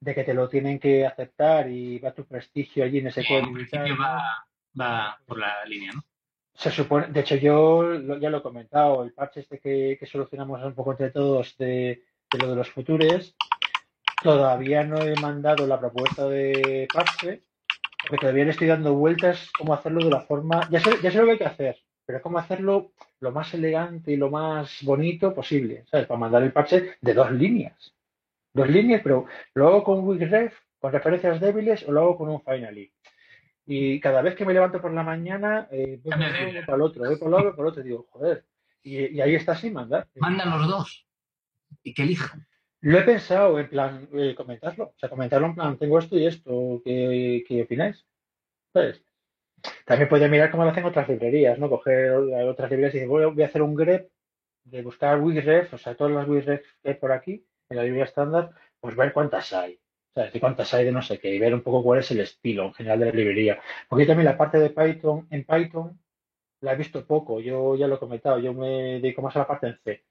de 0.00 0.14
que 0.14 0.24
te 0.24 0.34
lo 0.34 0.48
tienen 0.50 0.78
que 0.78 1.06
aceptar 1.06 1.70
y 1.70 1.98
va 1.98 2.12
tu 2.12 2.26
prestigio 2.26 2.84
allí 2.84 2.98
en 2.98 3.06
ese 3.06 3.20
en 3.20 3.26
código 3.26 3.46
tal, 3.46 3.54
principio 3.54 3.96
va, 3.98 4.22
va 4.78 5.18
por 5.24 5.38
la 5.38 5.64
línea, 5.64 5.92
¿no? 5.94 6.04
Se 6.52 6.70
supone, 6.70 7.06
de 7.08 7.20
hecho 7.20 7.36
yo 7.36 7.82
lo- 7.82 8.18
ya 8.18 8.28
lo 8.28 8.38
he 8.38 8.42
comentado, 8.42 9.02
el 9.02 9.12
parche 9.14 9.40
este 9.40 9.58
que, 9.60 9.96
que 9.98 10.04
solucionamos 10.06 10.62
un 10.62 10.74
poco 10.74 10.90
entre 10.90 11.10
todos 11.10 11.56
de, 11.56 12.02
de 12.30 12.38
lo 12.38 12.50
de 12.50 12.56
los 12.56 12.68
futures, 12.70 13.34
todavía 14.24 14.82
no 14.84 15.02
he 15.02 15.14
mandado 15.20 15.66
la 15.66 15.78
propuesta 15.78 16.26
de 16.26 16.88
parche, 16.92 17.42
porque 18.00 18.22
todavía 18.22 18.44
le 18.44 18.52
estoy 18.52 18.68
dando 18.68 18.94
vueltas 18.94 19.50
cómo 19.56 19.74
hacerlo 19.74 20.02
de 20.02 20.10
la 20.10 20.22
forma, 20.22 20.66
ya 20.70 20.80
sé, 20.80 20.92
ya 21.02 21.10
sé 21.10 21.18
lo 21.18 21.26
que 21.26 21.32
hay 21.32 21.38
que 21.38 21.44
hacer, 21.44 21.76
pero 22.06 22.22
cómo 22.22 22.38
hacerlo 22.38 22.92
lo 23.20 23.32
más 23.32 23.52
elegante 23.52 24.12
y 24.12 24.16
lo 24.16 24.30
más 24.30 24.78
bonito 24.82 25.34
posible, 25.34 25.84
¿sabes? 25.90 26.06
Para 26.06 26.18
mandar 26.18 26.42
el 26.42 26.52
parche 26.52 26.96
de 27.02 27.14
dos 27.14 27.30
líneas. 27.32 27.94
Dos 28.54 28.68
líneas, 28.68 29.02
pero 29.04 29.26
lo 29.52 29.68
hago 29.68 29.84
con 29.84 30.06
Wigref, 30.06 30.58
con 30.78 30.92
referencias 30.92 31.38
débiles, 31.38 31.86
o 31.86 31.92
lo 31.92 32.00
hago 32.00 32.16
con 32.16 32.30
un 32.30 32.40
finally. 32.40 32.90
Y 33.66 34.00
cada 34.00 34.22
vez 34.22 34.34
que 34.34 34.46
me 34.46 34.54
levanto 34.54 34.80
por 34.80 34.92
la 34.92 35.02
mañana, 35.02 35.68
eh, 35.70 36.00
voy 36.02 36.12
para 36.12 36.76
el 36.76 36.82
otro, 36.82 37.04
voy 37.04 37.18
por 37.18 37.30
lado, 37.30 37.44
voy 37.44 37.52
por 37.52 37.66
el 37.66 37.70
otro, 37.70 37.82
y 37.82 37.84
digo, 37.84 38.06
joder. 38.10 38.46
Y, 38.82 39.16
y 39.16 39.20
ahí 39.20 39.34
está 39.34 39.54
sin 39.54 39.74
mandar. 39.74 40.08
Manda 40.14 40.46
los 40.46 40.66
dos 40.66 41.06
y 41.82 41.92
que 41.92 42.02
elijan. 42.02 42.46
Lo 42.90 42.98
he 42.98 43.02
pensado 43.02 43.58
en 43.58 43.68
plan, 43.68 44.08
eh, 44.12 44.34
comentarlo. 44.36 44.84
O 44.84 44.94
sea, 44.98 45.08
comentarlo 45.08 45.48
en 45.48 45.54
plan, 45.56 45.76
tengo 45.78 45.98
esto 45.98 46.16
y 46.16 46.26
esto, 46.26 46.80
¿qué, 46.84 47.42
qué 47.48 47.62
opináis? 47.62 48.06
También 49.86 50.08
podría 50.08 50.28
mirar 50.28 50.50
cómo 50.50 50.64
lo 50.64 50.70
hacen 50.70 50.84
otras 50.84 51.08
librerías, 51.08 51.58
¿no? 51.58 51.68
Coger 51.70 52.10
otras 52.12 52.70
librerías 52.70 52.94
y 52.94 52.98
decir, 52.98 53.08
voy 53.08 53.42
a- 53.42 53.46
hacer 53.46 53.62
un 53.62 53.74
grep 53.74 54.10
de 54.64 54.82
buscar 54.82 55.20
Wigref, 55.20 55.74
o 55.74 55.78
sea, 55.78 55.96
todas 55.96 56.12
las 56.12 56.28
Wigref 56.28 56.62
que 56.82 56.90
hay 56.90 56.94
por 56.96 57.12
aquí, 57.12 57.46
en 57.70 57.76
la 57.76 57.82
librería 57.84 58.04
estándar, 58.06 58.50
pues 58.80 58.96
ver 58.96 59.12
cuántas 59.12 59.52
hay. 59.52 59.80
¿Sabes? 60.14 60.34
Y 60.34 60.40
cuántas 60.40 60.72
hay 60.74 60.84
de 60.84 60.92
no 60.92 61.02
sé 61.02 61.18
qué, 61.18 61.34
y 61.34 61.38
ver 61.40 61.54
un 61.54 61.62
poco 61.62 61.82
cuál 61.82 62.00
es 62.00 62.10
el 62.12 62.20
estilo 62.20 62.66
en 62.66 62.74
general 62.74 63.00
de 63.00 63.06
la 63.06 63.12
librería. 63.12 63.60
Porque 63.88 64.06
también 64.06 64.26
la 64.26 64.38
parte 64.38 64.58
de 64.58 64.70
Python, 64.70 65.26
en 65.30 65.44
Python, 65.44 66.00
la 66.60 66.74
he 66.74 66.76
visto 66.76 67.06
poco, 67.06 67.40
yo 67.40 67.76
ya 67.76 67.86
lo 67.88 67.96
he 67.96 67.98
comentado, 68.00 68.38
yo 68.40 68.54
me 68.54 69.00
dedico 69.00 69.22
más 69.22 69.36
a 69.36 69.40
la 69.40 69.46
parte 69.48 69.68
en 69.68 69.78
C. 69.84 70.04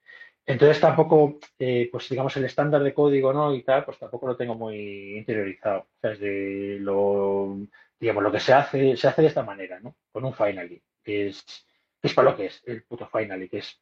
Entonces 0.46 0.78
tampoco, 0.80 1.38
eh, 1.58 1.88
pues 1.90 2.08
digamos, 2.08 2.36
el 2.36 2.44
estándar 2.44 2.82
de 2.82 2.92
código, 2.92 3.32
¿no? 3.32 3.54
Y 3.54 3.62
tal, 3.62 3.84
pues 3.84 3.98
tampoco 3.98 4.26
lo 4.26 4.36
tengo 4.36 4.54
muy 4.54 5.16
interiorizado. 5.16 5.80
O 5.80 6.00
sea, 6.00 6.12
es 6.12 6.20
de 6.20 6.78
lo, 6.80 7.56
digamos, 7.98 8.22
lo 8.22 8.30
que 8.30 8.40
se 8.40 8.52
hace, 8.52 8.96
se 8.96 9.08
hace 9.08 9.22
de 9.22 9.28
esta 9.28 9.42
manera, 9.42 9.80
¿no? 9.80 9.96
Con 10.12 10.24
un 10.24 10.34
finally, 10.34 10.82
que 11.02 11.28
es, 11.28 11.44
para 12.14 12.30
lo 12.30 12.36
que 12.36 12.46
es, 12.46 12.62
el 12.66 12.82
puto 12.84 13.08
finally, 13.08 13.48
que 13.48 13.58
es, 13.58 13.80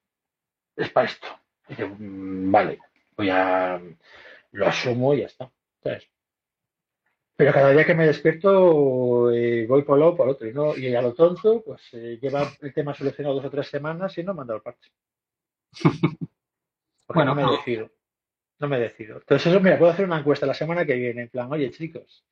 es 0.76 0.90
para 0.90 1.08
esto. 1.08 1.26
Y 1.68 1.82
mm, 1.82 2.52
vale, 2.52 2.78
voy 3.16 3.30
a, 3.30 3.80
lo 4.52 4.66
asumo 4.66 5.14
y 5.14 5.20
ya 5.20 5.26
está. 5.26 5.50
Pero 7.36 7.52
cada 7.52 7.70
día 7.72 7.84
que 7.84 7.94
me 7.94 8.06
despierto 8.06 9.32
eh, 9.32 9.66
voy 9.66 9.82
por 9.82 9.98
lado 9.98 10.16
por 10.16 10.28
otro 10.28 10.46
y 10.46 10.52
no 10.52 10.76
y 10.76 10.94
a 10.94 11.02
lo 11.02 11.12
tonto 11.14 11.62
pues 11.64 11.82
eh, 11.92 12.18
lleva 12.20 12.48
el 12.60 12.72
tema 12.72 12.94
solucionado 12.94 13.34
dos 13.34 13.46
o 13.46 13.50
tres 13.50 13.66
semanas 13.68 14.16
y 14.18 14.22
no 14.22 14.34
manda 14.34 14.54
el 14.54 14.60
parche. 14.62 14.92
Porque 17.12 17.24
Bueno, 17.26 17.34
no 17.34 17.34
me 17.36 17.42
no. 17.42 17.52
decido. 17.52 17.90
No 18.58 18.68
me 18.68 18.78
decido. 18.78 19.16
Entonces 19.18 19.46
eso, 19.52 19.60
mira, 19.60 19.78
puedo 19.78 19.90
hacer 19.92 20.04
una 20.04 20.18
encuesta 20.20 20.46
la 20.46 20.54
semana 20.54 20.86
que 20.86 20.94
viene 20.94 21.22
en 21.22 21.28
plan, 21.28 21.50
oye 21.52 21.70
chicos, 21.70 22.24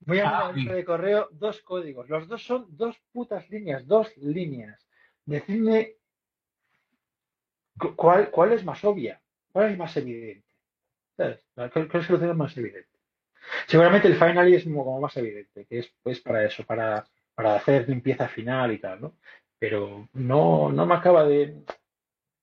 voy 0.00 0.18
a 0.20 0.26
Ah, 0.26 0.30
mandar 0.44 0.54
bien. 0.54 0.74
de 0.76 0.84
correo 0.84 1.28
dos 1.32 1.60
códigos. 1.62 2.08
Los 2.08 2.28
dos 2.28 2.44
son 2.44 2.66
dos 2.76 2.96
putas 3.12 3.48
líneas, 3.50 3.86
dos 3.86 4.14
líneas. 4.18 4.86
Decidme 5.24 5.94
cu- 7.78 7.96
cuál, 7.96 8.30
cuál 8.30 8.52
es 8.52 8.64
más 8.64 8.84
obvia, 8.84 9.20
cuál 9.50 9.70
es 9.72 9.78
más 9.78 9.96
evidente. 9.96 10.46
¿Sabes? 11.16 11.44
¿Cuál, 11.54 11.88
cuál 11.88 12.04
solución 12.04 12.30
es 12.30 12.36
más 12.36 12.56
evidente? 12.56 12.88
Seguramente 13.66 14.08
el 14.08 14.14
finally 14.16 14.54
es 14.54 14.64
como, 14.64 14.84
como 14.84 15.00
más 15.00 15.16
evidente, 15.16 15.66
que 15.66 15.78
es 15.80 15.92
pues 16.02 16.20
para 16.20 16.44
eso, 16.44 16.64
para, 16.64 17.04
para 17.34 17.56
hacer 17.56 17.88
limpieza 17.88 18.28
final 18.28 18.72
y 18.72 18.78
tal, 18.78 19.00
¿no? 19.00 19.16
Pero 19.58 20.08
no, 20.12 20.70
no 20.70 20.86
me 20.86 20.94
acaba 20.94 21.24
de... 21.24 21.62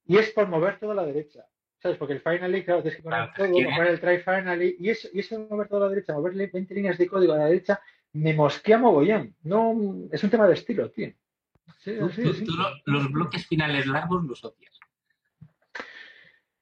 Y 0.05 0.17
es 0.17 0.31
por 0.31 0.47
mover 0.47 0.79
toda 0.79 0.95
la 0.95 1.05
derecha. 1.05 1.45
¿Sabes? 1.81 1.97
Porque 1.97 2.13
el 2.13 2.21
finally, 2.21 2.63
claro, 2.63 2.81
tienes 2.81 2.97
que 2.97 3.03
poner 3.03 3.29
Claro, 3.33 3.53
todo, 3.53 3.61
mover 3.71 3.87
el 3.87 3.99
try 4.01 4.17
finally, 4.19 4.75
y 4.79 4.89
eso, 4.89 5.07
y 5.13 5.19
eso 5.19 5.37
de 5.39 5.45
mover 5.47 5.67
toda 5.69 5.85
la 5.85 5.89
derecha, 5.89 6.13
mover 6.13 6.33
20 6.51 6.73
líneas 6.73 6.97
de 6.97 7.07
código 7.07 7.33
a 7.33 7.37
la 7.37 7.45
derecha, 7.45 7.79
me 8.13 8.33
mosquea 8.33 8.77
mogollón. 8.77 9.33
No, 9.43 9.75
es 10.11 10.23
un 10.23 10.29
tema 10.29 10.45
de 10.47 10.55
estilo, 10.55 10.89
tío. 10.91 11.13
Sí, 11.77 11.95
Tú- 11.97 12.05
así 12.07 12.21
tú- 12.21 12.27
de 12.29 12.33
simple. 12.35 12.45
tú 12.45 12.61
lo- 12.61 12.99
los 12.99 13.11
bloques 13.11 13.47
finales 13.47 13.85
largos 13.87 14.25
los 14.25 14.43
odias. 14.43 14.77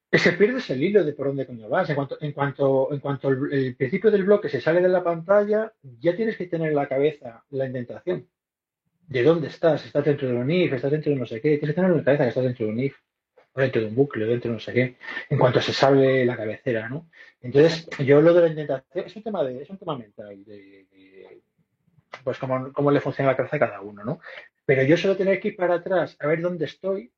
Es 0.10 0.24
que 0.24 0.32
pierdes 0.34 0.70
el 0.70 0.82
hilo 0.84 1.04
de 1.04 1.14
por 1.14 1.28
dónde 1.28 1.46
coño 1.46 1.68
vas. 1.68 1.90
En 1.90 1.96
cuanto, 1.96 2.18
en 2.22 2.32
cuanto, 2.32 2.94
en 2.94 3.00
cuanto 3.00 3.30
el, 3.30 3.52
el 3.54 3.76
principio 3.76 4.10
del 4.10 4.24
bloque 4.24 4.48
se 4.50 4.62
sale 4.62 4.82
de 4.82 4.88
la 4.88 5.04
pantalla, 5.04 5.74
ya 6.00 6.16
tienes 6.16 6.38
que 6.38 6.48
tener 6.48 6.70
en 6.70 6.76
la 6.76 6.88
cabeza 6.88 7.44
la 7.50 7.66
indentación. 7.66 8.28
¿De 9.08 9.24
dónde 9.24 9.48
estás? 9.48 9.86
¿Estás 9.86 10.06
dentro 10.06 10.28
de 10.28 10.36
un 10.36 10.50
if? 10.50 10.72
¿Estás 10.74 10.92
dentro 10.92 11.12
de 11.12 11.18
no 11.18 11.26
sé 11.26 11.42
qué? 11.42 11.58
Tienes 11.58 11.70
que 11.70 11.74
tener 11.74 11.92
en 11.92 11.98
la 11.98 12.04
cabeza 12.04 12.24
que 12.24 12.30
estás 12.30 12.44
dentro 12.44 12.66
de 12.68 12.72
un 12.72 12.80
if, 12.80 12.96
dentro 13.62 13.82
de 13.82 13.88
un 13.88 13.96
bucle, 13.96 14.26
o 14.26 14.28
dentro 14.28 14.50
de 14.50 14.56
no 14.56 14.60
sé 14.60 14.74
qué, 14.74 14.98
en 15.30 15.38
cuanto 15.38 15.62
se 15.62 15.74
sale 15.74 16.26
la 16.26 16.38
cabecera, 16.38 16.90
¿no? 16.90 17.10
Entonces, 17.42 17.88
yo 18.00 18.22
lo 18.22 18.34
de 18.34 18.42
la 18.42 18.48
indentación 18.48 19.06
es 19.06 19.16
un 19.16 19.24
tema 19.24 19.44
de, 19.44 19.62
es 19.62 19.70
un 19.70 19.78
tema 19.78 19.98
mental, 19.98 20.44
de, 20.44 20.86
de, 20.92 21.42
pues 22.24 22.38
cómo, 22.38 22.72
cómo 22.74 22.92
le 22.92 23.02
funciona 23.02 23.32
la 23.32 23.38
cabeza 23.38 23.58
a 23.58 23.60
cada 23.60 23.82
uno, 23.82 24.04
¿no? 24.04 24.20
Pero 24.66 24.84
yo 24.84 24.98
suelo 24.98 25.16
tener 25.16 25.40
que 25.40 25.50
ir 25.50 25.56
para 25.56 25.76
atrás 25.76 26.18
a 26.20 26.28
ver 26.28 26.42
dónde 26.42 26.66
estoy 26.66 27.12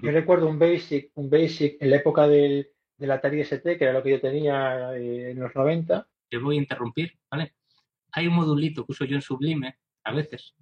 yo 0.00 0.10
recuerdo 0.10 0.48
un 0.48 0.58
Basic, 0.58 1.10
un 1.14 1.28
Basic 1.28 1.76
en 1.80 1.90
la 1.90 1.96
época 1.96 2.26
del, 2.26 2.70
del 2.96 3.10
Atari 3.10 3.40
ST, 3.40 3.76
que 3.76 3.84
era 3.84 3.92
lo 3.92 4.02
que 4.02 4.10
yo 4.12 4.20
tenía 4.20 4.96
eh, 4.96 5.32
en 5.32 5.40
los 5.40 5.54
90. 5.54 6.08
Te 6.30 6.38
voy 6.38 6.56
a 6.56 6.60
interrumpir, 6.60 7.18
¿vale? 7.30 7.54
Hay 8.12 8.26
un 8.26 8.34
modulito 8.34 8.86
que 8.86 8.92
uso 8.92 9.04
yo 9.04 9.16
en 9.16 9.22
Sublime, 9.22 9.76
a 10.04 10.14
veces, 10.14 10.54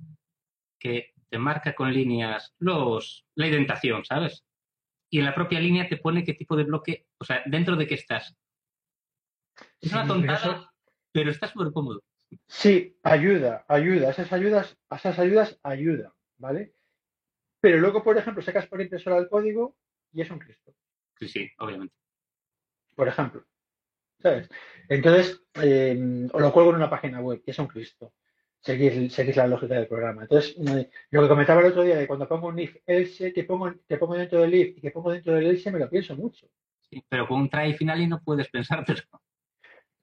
que 0.79 1.15
te 1.31 1.39
marca 1.39 1.75
con 1.75 1.93
líneas 1.93 2.55
los, 2.59 3.25
la 3.35 3.47
indentación, 3.47 4.05
¿sabes? 4.05 4.45
Y 5.09 5.19
en 5.21 5.25
la 5.25 5.35
propia 5.35 5.61
línea 5.61 5.89
te 5.89 5.97
pone 5.97 6.25
qué 6.25 6.35
tipo 6.35 6.57
de 6.57 6.65
bloque, 6.65 7.07
o 7.19 7.25
sea, 7.25 7.43
dentro 7.47 7.77
de 7.77 7.87
qué 7.87 7.95
estás. 7.95 8.37
Es 9.81 9.93
una 9.93 10.07
tontada, 10.07 10.41
pero 10.43 10.71
pero, 11.13 11.31
eso- 11.31 11.35
está 11.37 11.49
súper 11.49 11.73
cómodo. 11.73 12.03
Sí, 12.47 12.97
ayuda, 13.03 13.65
ayuda. 13.69 14.11
Esas 14.11 14.33
ayudas, 14.33 14.79
esas 14.91 15.19
ayudas 15.19 15.59
ayudan, 15.65 16.13
¿vale? 16.39 16.75
Pero 17.61 17.79
luego, 17.79 18.03
por 18.05 18.17
ejemplo, 18.17 18.43
sacas 18.43 18.67
por 18.69 18.81
impresora 18.81 19.19
el 19.19 19.29
código 19.29 19.77
y 20.13 20.21
es 20.23 20.31
un 20.31 20.39
Cristo, 20.39 20.73
Sí, 21.19 21.29
sí, 21.29 21.51
obviamente. 21.59 21.95
por 22.95 23.09
ejemplo. 23.09 23.45
¿Sabes? 24.21 24.49
Entonces, 24.89 25.43
eh, 25.63 26.29
o 26.33 26.41
lo 26.41 26.53
cuelgo 26.53 26.71
en 26.71 26.77
una 26.77 26.91
página 26.91 27.21
web 27.21 27.43
y 27.45 27.51
es 27.51 27.59
un 27.59 27.67
Cristo. 27.67 28.13
Seguir, 28.63 29.11
seguir 29.11 29.37
la 29.39 29.47
lógica 29.47 29.75
del 29.75 29.87
programa. 29.89 30.23
Entonces, 30.23 30.55
lo 31.11 31.23
que 31.23 31.29
comentaba 31.29 31.61
el 31.63 31.69
otro 31.69 31.83
día 31.83 31.97
de 31.97 32.07
cuando 32.07 32.29
pongo 32.29 32.49
un 32.49 32.59
if 32.59 32.77
else, 32.87 33.33
que 33.33 33.45
pongo, 33.45 33.73
que 33.89 33.97
pongo 33.97 34.15
dentro 34.15 34.41
del 34.43 34.55
if 34.55 34.77
y 34.77 34.81
que 34.83 34.91
pongo 34.91 35.13
dentro 35.13 35.33
del 35.35 35.47
else, 35.47 35.71
me 35.73 35.79
lo 35.79 35.89
pienso 35.89 36.15
mucho. 36.15 36.47
Sí, 36.91 37.03
pero 37.09 37.27
con 37.27 37.41
un 37.41 37.49
try 37.49 37.73
final 37.73 38.01
y 38.03 38.07
no 38.07 38.21
puedes 38.23 38.49
pensártelo. 38.49 39.01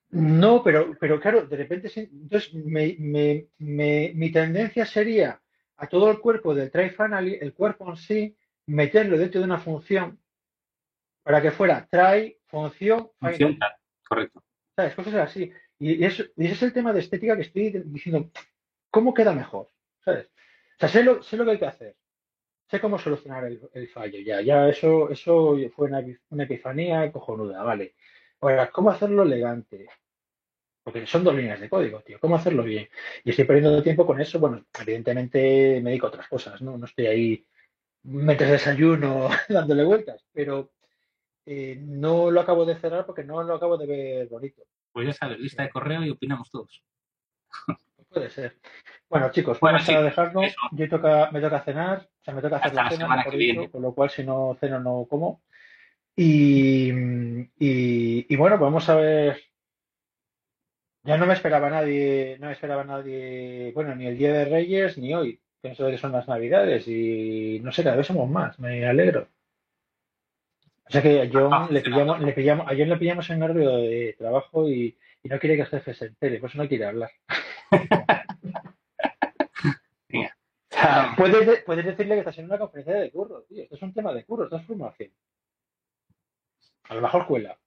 No, 0.09 0.63
pero, 0.63 0.95
pero 0.99 1.19
claro, 1.19 1.45
de 1.45 1.57
repente, 1.57 1.91
entonces 1.95 2.53
me- 2.53 2.95
me- 2.97 3.47
me- 3.59 4.11
mi 4.15 4.31
tendencia 4.31 4.85
sería 4.85 5.39
a 5.75 5.88
todo 5.88 6.09
el 6.09 6.19
cuerpo 6.19 6.55
del 6.55 6.71
try 6.71 6.89
finally, 6.89 7.38
el 7.39 7.53
cuerpo 7.53 7.88
en 7.89 7.97
sí, 7.97 8.35
meterlo 8.65 9.17
dentro 9.17 9.41
de 9.41 9.45
una 9.45 9.59
función 9.59 10.19
para 11.23 11.41
que 11.41 11.51
fuera 11.51 11.88
try, 11.91 12.38
función, 12.47 13.11
Función 13.19 13.53
final. 13.53 13.71
correcto. 14.07 14.43
¿Sabes? 14.75 14.95
Cosas 14.95 15.13
así. 15.15 15.51
Y, 15.79 16.03
eso, 16.03 16.23
y 16.35 16.45
ese 16.45 16.53
es 16.53 16.63
el 16.63 16.73
tema 16.73 16.93
de 16.93 17.01
estética 17.01 17.35
que 17.35 17.43
estoy 17.43 17.69
diciendo, 17.85 18.29
¿cómo 18.89 19.13
queda 19.13 19.33
mejor? 19.33 19.69
¿Sabes? 20.03 20.27
O 20.27 20.79
sea, 20.79 20.89
sé 20.89 21.03
lo, 21.03 21.23
sé 21.23 21.37
lo 21.37 21.45
que 21.45 21.51
hay 21.51 21.59
que 21.59 21.65
hacer. 21.65 21.95
Sé 22.69 22.79
cómo 22.81 22.99
solucionar 22.99 23.45
el, 23.45 23.87
fallo. 23.89 24.19
Ya, 24.19 24.41
ya 24.41 24.67
eso, 24.67 25.09
eso 25.09 25.57
fue 25.75 25.87
una, 25.87 26.43
epifanía 26.43 27.11
cojonuda, 27.11 27.63
vale. 27.63 27.95
Ahora, 28.41 28.69
¿cómo 28.71 28.89
hacerlo 28.89 29.23
elegante? 29.23 29.87
Porque 30.83 31.05
son 31.07 31.23
dos 31.23 31.35
líneas 31.35 31.59
de 31.59 31.69
código, 31.69 32.01
tío. 32.01 32.19
¿Cómo 32.19 32.35
hacerlo 32.35 32.63
bien? 32.63 32.89
Y 33.23 33.29
estoy 33.31 33.45
perdiendo 33.45 33.83
tiempo 33.83 34.05
con 34.05 34.19
eso. 34.19 34.39
Bueno, 34.39 34.65
evidentemente 34.79 35.81
me 35.81 35.91
dedico 35.91 36.07
otras 36.07 36.27
cosas, 36.27 36.61
¿no? 36.61 36.77
No 36.77 36.85
estoy 36.85 37.07
ahí 37.07 37.47
mientras 38.03 38.51
desayuno 38.51 39.29
dándole 39.49 39.83
vueltas, 39.83 40.25
pero 40.33 40.71
eh, 41.45 41.77
no 41.79 42.31
lo 42.31 42.41
acabo 42.41 42.65
de 42.65 42.75
cerrar 42.77 43.05
porque 43.05 43.23
no 43.23 43.43
lo 43.43 43.55
acabo 43.55 43.77
de 43.77 43.87
ver 43.87 44.27
bonito. 44.27 44.63
Pues 44.97 45.07
ya 45.07 45.13
sabes, 45.13 45.39
lista 45.39 45.61
de 45.61 45.69
correo 45.69 46.03
y 46.03 46.09
opinamos 46.09 46.49
todos. 46.49 46.83
Puede 48.09 48.29
ser. 48.31 48.57
Bueno, 49.09 49.29
chicos, 49.31 49.59
Bueno, 49.59 49.77
vamos 49.77 49.85
sí, 49.85 49.93
a 49.93 50.01
dejarnos. 50.01 50.45
eso. 50.45 50.57
Yo 50.71 50.89
toca, 50.89 51.29
me 51.31 51.39
toca 51.41 51.61
cenar, 51.61 52.09
o 52.19 52.23
sea, 52.23 52.33
me 52.33 52.41
toca 52.41 52.57
hacer 52.57 52.67
Hasta 52.67 52.75
la 52.75 52.83
la 52.83 52.89
cena, 52.89 53.01
semana 53.03 53.17
mejor 53.17 53.31
que 53.33 53.37
dicho, 53.37 53.71
con 53.71 53.81
lo 53.83 53.93
cual 53.93 54.09
si 54.09 54.23
no 54.23 54.57
ceno 54.59 54.79
no 54.79 55.05
como. 55.07 55.43
Y, 56.15 56.91
y, 56.91 58.25
y 58.29 58.35
bueno, 58.37 58.57
pues 58.57 58.67
vamos 58.67 58.89
a 58.89 58.95
ver. 58.95 59.41
Ya 61.03 61.17
no 61.17 61.25
me 61.25 61.33
esperaba 61.33 61.69
nadie, 61.69 62.37
no 62.39 62.47
me 62.47 62.53
esperaba 62.53 62.83
nadie, 62.83 63.71
bueno, 63.73 63.95
ni 63.95 64.07
el 64.07 64.17
Día 64.17 64.33
de 64.33 64.45
Reyes 64.45 64.97
ni 64.97 65.13
hoy. 65.13 65.41
Pienso 65.61 65.87
que 65.87 65.97
son 65.97 66.11
las 66.11 66.27
Navidades 66.27 66.87
y 66.87 67.59
no 67.63 67.71
sé, 67.71 67.83
cada 67.83 67.95
vez 67.95 68.07
somos 68.07 68.29
más, 68.29 68.59
me 68.59 68.85
alegro. 68.85 69.29
O 70.88 70.91
sea 70.91 71.01
que 71.01 71.22
a 71.22 71.30
John 71.31 71.68
le 71.73 71.81
pillamos, 71.81 72.19
le 72.22 72.34
pillamos, 72.34 72.65
a 72.68 72.69
John 72.72 72.89
le 72.89 72.97
pillamos 72.97 73.30
en 73.30 73.43
horario 73.43 73.69
de 73.77 74.15
trabajo 74.18 74.69
y, 74.69 74.97
y 75.23 75.30
no 75.30 75.39
quiere 75.39 75.57
que 75.57 75.65
jefe 75.65 75.93
se 75.93 76.05
entere, 76.07 76.39
por 76.39 76.49
eso 76.49 76.57
no 76.59 76.68
quiere 76.68 76.85
hablar. 76.85 77.11
Venga. 80.09 80.38
O 80.72 80.76
sea, 80.76 81.14
puedes, 81.18 81.45
de- 81.47 81.57
puedes 81.65 81.85
decirle 81.85 82.15
que 82.15 82.19
estás 82.19 82.38
en 82.38 82.45
una 82.45 82.59
conferencia 82.59 82.95
de 82.95 83.11
curro, 83.11 83.43
tío. 83.43 83.64
Esto 83.64 83.76
es 83.76 83.81
un 83.81 83.93
tema 83.93 84.14
de 84.14 84.23
curro, 84.26 84.45
esto 84.45 84.57
es 84.57 84.65
formación. 84.65 85.11
A 86.89 86.95
lo 86.95 87.01
mejor 87.01 87.27
cuela. 87.27 87.57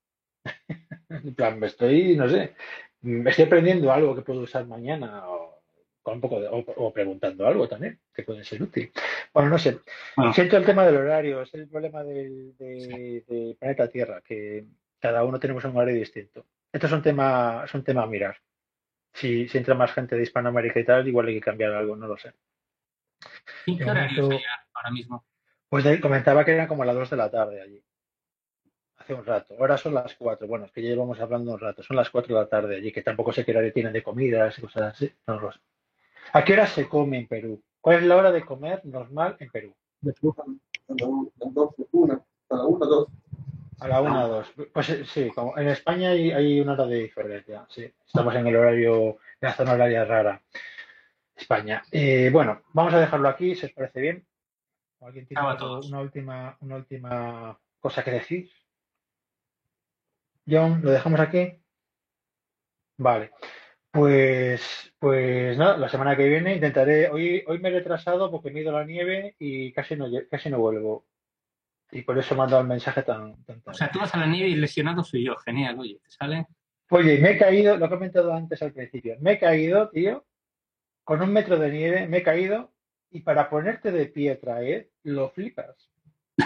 En 1.10 1.34
plan, 1.34 1.58
me 1.58 1.66
estoy, 1.66 2.14
no 2.16 2.28
sé, 2.28 2.54
me 3.02 3.30
estoy 3.30 3.44
aprendiendo 3.46 3.92
algo 3.92 4.14
que 4.14 4.22
puedo 4.22 4.40
usar 4.42 4.64
mañana 4.66 5.28
o, 5.28 5.59
con 6.02 6.14
un 6.14 6.20
poco 6.20 6.40
de- 6.40 6.48
o, 6.48 6.58
o 6.58 6.92
preguntando 6.92 7.46
algo 7.46 7.68
también, 7.68 8.00
que 8.14 8.22
puede 8.22 8.44
ser 8.44 8.62
útil. 8.62 8.90
Bueno, 9.34 9.50
no 9.50 9.58
sé. 9.58 9.78
Siento 10.32 10.56
el 10.56 10.64
tema 10.64 10.84
del 10.86 10.96
horario, 10.96 11.42
es 11.42 11.52
el 11.54 11.68
problema 11.68 12.02
del, 12.04 12.56
de, 12.56 13.24
de 13.28 13.56
planeta 13.58 13.88
Tierra, 13.88 14.20
que 14.22 14.64
cada 14.98 15.24
uno 15.24 15.38
tenemos 15.38 15.64
un 15.64 15.76
horario 15.76 15.94
distinto. 15.96 16.46
Esto 16.72 16.86
es 16.86 16.92
un 16.92 17.02
tema, 17.02 17.62
es 17.64 17.74
un 17.74 17.84
tema 17.84 18.02
a 18.02 18.06
mirar. 18.06 18.36
Si, 19.12 19.48
si 19.48 19.58
entra 19.58 19.74
más 19.74 19.92
gente 19.92 20.14
de 20.16 20.22
Hispanoamérica 20.22 20.78
y 20.80 20.84
tal, 20.84 21.06
igual 21.08 21.26
hay 21.28 21.34
que 21.34 21.40
cambiar 21.40 21.72
algo, 21.74 21.96
no 21.96 22.06
lo 22.06 22.16
sé. 22.16 22.32
¿Y 23.66 23.76
qué 23.76 23.84
horario 23.84 24.22
momento- 24.22 24.44
ahora 24.74 24.90
mismo? 24.90 25.24
Pues 25.68 25.84
de- 25.84 26.00
comentaba 26.00 26.44
que 26.44 26.52
eran 26.52 26.66
como 26.68 26.84
las 26.84 26.94
2 26.94 27.10
de 27.10 27.16
la 27.16 27.30
tarde 27.30 27.60
allí. 27.60 27.82
Hace 28.96 29.14
un 29.14 29.24
rato. 29.24 29.54
Ahora 29.58 29.76
son 29.78 29.94
las 29.94 30.14
4. 30.14 30.46
Bueno, 30.46 30.66
es 30.66 30.72
que 30.72 30.82
ya 30.82 30.90
llevamos 30.90 31.18
hablando 31.20 31.52
un 31.52 31.58
rato. 31.60 31.82
Son 31.82 31.96
las 31.96 32.10
4 32.10 32.34
de 32.36 32.40
la 32.42 32.48
tarde 32.48 32.76
allí, 32.76 32.92
que 32.92 33.02
tampoco 33.02 33.32
sé 33.32 33.44
qué 33.44 33.50
horario 33.52 33.72
tienen 33.72 33.92
de 33.92 34.02
comidas 34.02 34.56
y 34.58 34.62
cosas 34.62 34.94
así. 34.94 35.12
No 35.26 35.40
lo 35.40 35.52
sé. 35.52 35.58
¿A 36.32 36.44
qué 36.44 36.52
hora 36.52 36.66
se 36.66 36.88
come 36.88 37.18
en 37.18 37.26
Perú? 37.26 37.62
¿Cuál 37.80 37.96
es 37.98 38.02
la 38.04 38.16
hora 38.16 38.30
de 38.32 38.44
comer 38.44 38.84
normal 38.84 39.36
en 39.40 39.50
Perú? 39.50 39.74
A 40.04 40.94
la 40.98 41.06
un- 41.06 41.30
a 41.40 41.44
las 41.44 41.54
12, 41.54 41.86
una, 41.92 42.14
a 42.50 42.56
la 42.56 42.64
1, 42.66 42.86
2. 42.86 43.08
A 43.80 43.88
la 43.88 44.00
1 44.02 44.24
o 44.24 44.28
2. 44.28 44.52
Pues 44.72 44.90
eh, 44.90 45.04
sí, 45.06 45.30
como 45.34 45.56
en 45.56 45.68
España 45.68 46.10
hay, 46.10 46.30
hay 46.30 46.60
una 46.60 46.72
hora 46.74 46.86
de 46.86 46.96
diferencia. 46.96 47.66
Sí, 47.70 47.90
estamos 48.06 48.34
en 48.34 48.46
el 48.46 48.56
horario, 48.56 49.10
en 49.10 49.16
la 49.40 49.52
zona 49.54 49.72
horaria 49.72 50.04
rara. 50.04 50.42
España. 51.34 51.82
Eh, 51.90 52.28
bueno, 52.32 52.60
vamos 52.74 52.92
a 52.92 53.00
dejarlo 53.00 53.28
aquí, 53.28 53.54
si 53.54 53.66
os 53.66 53.72
parece 53.72 54.00
bien. 54.00 54.26
¿O 54.98 55.06
¿Alguien 55.06 55.26
tiene 55.26 55.42
algo- 55.42 55.80
una 55.86 56.00
última, 56.00 56.56
una 56.60 56.76
última 56.76 57.58
cosa 57.80 58.04
que 58.04 58.10
decir? 58.10 58.50
John, 60.46 60.80
¿lo 60.82 60.90
dejamos 60.90 61.20
aquí? 61.20 61.54
Vale. 62.98 63.30
Pues, 63.92 64.92
pues 64.98 65.58
nada, 65.58 65.76
la 65.76 65.88
semana 65.88 66.16
que 66.16 66.28
viene 66.28 66.54
intentaré. 66.54 67.08
Hoy, 67.08 67.42
hoy 67.46 67.58
me 67.58 67.70
he 67.70 67.72
retrasado 67.72 68.30
porque 68.30 68.50
me 68.50 68.60
he 68.60 68.62
ido 68.62 68.76
a 68.76 68.80
la 68.80 68.86
nieve 68.86 69.34
y 69.38 69.72
casi 69.72 69.96
no, 69.96 70.06
casi 70.30 70.48
no 70.48 70.58
vuelvo. 70.58 71.06
Y 71.90 72.02
por 72.02 72.16
eso 72.18 72.34
he 72.34 72.36
mandado 72.36 72.62
el 72.62 72.68
mensaje 72.68 73.02
tan, 73.02 73.44
tan 73.44 73.62
O 73.66 73.74
sea, 73.74 73.90
tú 73.90 73.98
vas 73.98 74.14
a 74.14 74.18
la 74.18 74.26
nieve 74.26 74.48
y 74.48 74.54
lesionado 74.54 75.02
soy 75.02 75.24
yo. 75.24 75.36
Genial, 75.36 75.78
oye, 75.78 75.98
te 76.02 76.10
sale. 76.10 76.46
Oye, 76.90 77.18
me 77.18 77.32
he 77.32 77.38
caído, 77.38 77.76
lo 77.76 77.86
he 77.86 77.88
comentado 77.88 78.32
antes 78.32 78.60
al 78.62 78.72
principio, 78.72 79.16
me 79.20 79.32
he 79.32 79.38
caído, 79.38 79.88
tío, 79.90 80.26
con 81.04 81.22
un 81.22 81.32
metro 81.32 81.56
de 81.56 81.70
nieve, 81.70 82.08
me 82.08 82.18
he 82.18 82.22
caído 82.22 82.72
y 83.10 83.20
para 83.20 83.48
ponerte 83.48 83.92
de 83.92 84.06
pie 84.06 84.40
vez, 84.42 84.88
lo 85.04 85.30
flipas. 85.30 85.88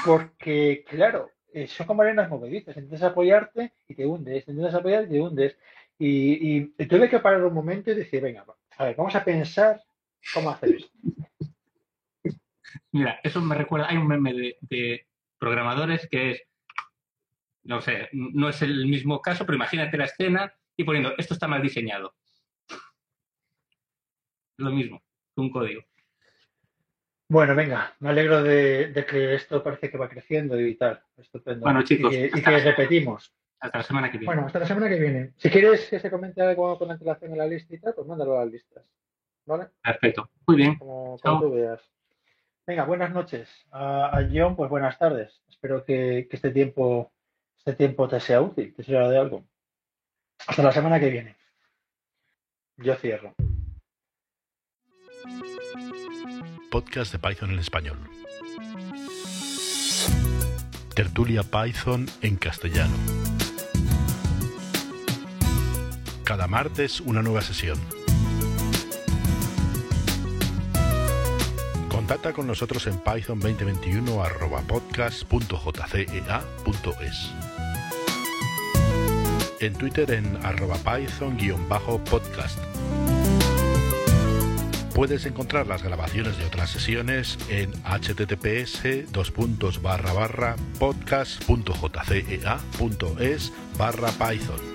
Porque, 0.04 0.84
claro, 0.86 1.30
eh, 1.52 1.66
son 1.66 1.86
como 1.86 2.02
arenas 2.02 2.28
movedizas, 2.28 2.76
intentas 2.76 3.02
apoyarte 3.02 3.72
y 3.88 3.94
te 3.94 4.06
hundes, 4.06 4.44
te 4.44 4.50
intentas 4.50 4.74
apoyar 4.74 5.04
y 5.04 5.08
te 5.08 5.20
hundes. 5.20 5.56
Y, 5.98 6.56
y- 6.58 6.74
y 6.78 6.86
tuve 6.86 7.08
que 7.08 7.20
parar 7.20 7.44
un 7.44 7.54
momento 7.54 7.90
y 7.90 7.94
decir, 7.94 8.20
venga, 8.20 8.44
a 8.78 8.84
ver, 8.84 8.96
vamos 8.96 9.14
a 9.14 9.24
pensar 9.24 9.82
cómo 10.32 10.50
hacer 10.50 10.76
esto. 10.76 10.90
Mira, 12.92 13.20
eso 13.22 13.40
me 13.40 13.54
recuerda. 13.54 13.88
Hay 13.88 13.96
un 13.96 14.06
meme 14.06 14.32
de, 14.32 14.56
de 14.62 15.06
programadores 15.38 16.08
que 16.08 16.30
es. 16.32 16.42
No 17.64 17.80
sé, 17.80 18.08
no 18.12 18.48
es 18.48 18.60
el 18.62 18.86
mismo 18.86 19.20
caso, 19.22 19.46
pero 19.46 19.56
imagínate 19.56 19.96
la 19.96 20.04
escena 20.04 20.52
y 20.76 20.84
poniendo 20.84 21.14
esto 21.16 21.34
está 21.34 21.48
mal 21.48 21.62
diseñado. 21.62 22.14
lo 24.58 24.70
mismo 24.70 25.02
un 25.36 25.50
código. 25.50 25.82
Bueno, 27.28 27.54
venga, 27.56 27.96
me 28.00 28.10
alegro 28.10 28.42
de, 28.42 28.88
de 28.92 29.06
que 29.06 29.34
esto 29.34 29.62
parece 29.64 29.90
que 29.90 29.98
va 29.98 30.08
creciendo 30.08 30.60
y 30.60 30.76
tal. 30.76 31.02
Estupendo. 31.16 31.62
Bueno, 31.62 31.82
chicos, 31.82 32.12
y 32.14 32.26
y 32.26 32.42
que 32.42 32.58
repetimos. 32.58 33.34
Hasta 33.64 33.78
la 33.78 33.84
semana 33.84 34.10
que 34.10 34.18
viene. 34.18 34.26
Bueno, 34.26 34.46
hasta 34.46 34.58
la 34.58 34.66
semana 34.66 34.88
que 34.90 35.00
viene. 35.00 35.32
Si 35.38 35.48
quieres 35.48 35.88
que 35.88 35.98
se 35.98 36.10
comente 36.10 36.42
algo 36.42 36.78
con 36.78 36.90
antelación 36.90 37.32
en 37.32 37.38
la 37.38 37.46
lista 37.46 37.74
y 37.74 37.78
tal, 37.78 37.94
pues 37.94 38.06
mándalo 38.06 38.38
a 38.38 38.44
las 38.44 38.52
listas. 38.52 38.86
¿Vale? 39.46 39.68
Perfecto. 39.82 40.28
Muy 40.46 40.56
bien. 40.56 40.76
Como, 40.76 41.18
como 41.18 41.40
tú 41.40 41.52
veas. 41.52 41.80
Venga, 42.66 42.84
buenas 42.84 43.10
noches. 43.12 43.48
A, 43.70 44.18
a 44.18 44.28
John, 44.30 44.54
pues 44.54 44.68
buenas 44.68 44.98
tardes. 44.98 45.42
Espero 45.48 45.82
que, 45.82 46.26
que 46.28 46.36
este 46.36 46.50
tiempo 46.50 47.10
este 47.56 47.72
tiempo 47.72 48.06
te 48.06 48.20
sea 48.20 48.42
útil, 48.42 48.74
te 48.74 48.84
sirva 48.84 49.08
de 49.08 49.16
algo. 49.16 49.42
Hasta 50.46 50.62
la 50.62 50.72
semana 50.72 51.00
que 51.00 51.08
viene. 51.08 51.36
Yo 52.76 52.94
cierro. 52.96 53.32
Podcast 56.70 57.12
de 57.12 57.18
Python 57.18 57.52
en 57.52 57.60
español. 57.60 57.98
Tertulia 60.94 61.42
Python 61.42 62.06
en 62.20 62.36
castellano. 62.36 63.23
Cada 66.24 66.46
martes 66.46 67.00
una 67.02 67.20
nueva 67.20 67.42
sesión. 67.42 67.78
Contacta 71.90 72.32
con 72.32 72.46
nosotros 72.46 72.86
en 72.86 72.98
python 72.98 73.38
2021 73.40 74.24
arroba 74.24 74.62
podcast.jcea.es. 74.62 77.30
En 79.60 79.74
Twitter 79.74 80.10
en 80.12 80.38
arroba 80.42 80.76
python-podcast. 80.76 82.58
Puedes 84.94 85.26
encontrar 85.26 85.66
las 85.66 85.82
grabaciones 85.82 86.38
de 86.38 86.46
otras 86.46 86.70
sesiones 86.70 87.36
en 87.50 87.70
https 87.82 88.80
podcast.jcea.es 90.78 93.52
barra 93.76 94.10
python. 94.12 94.73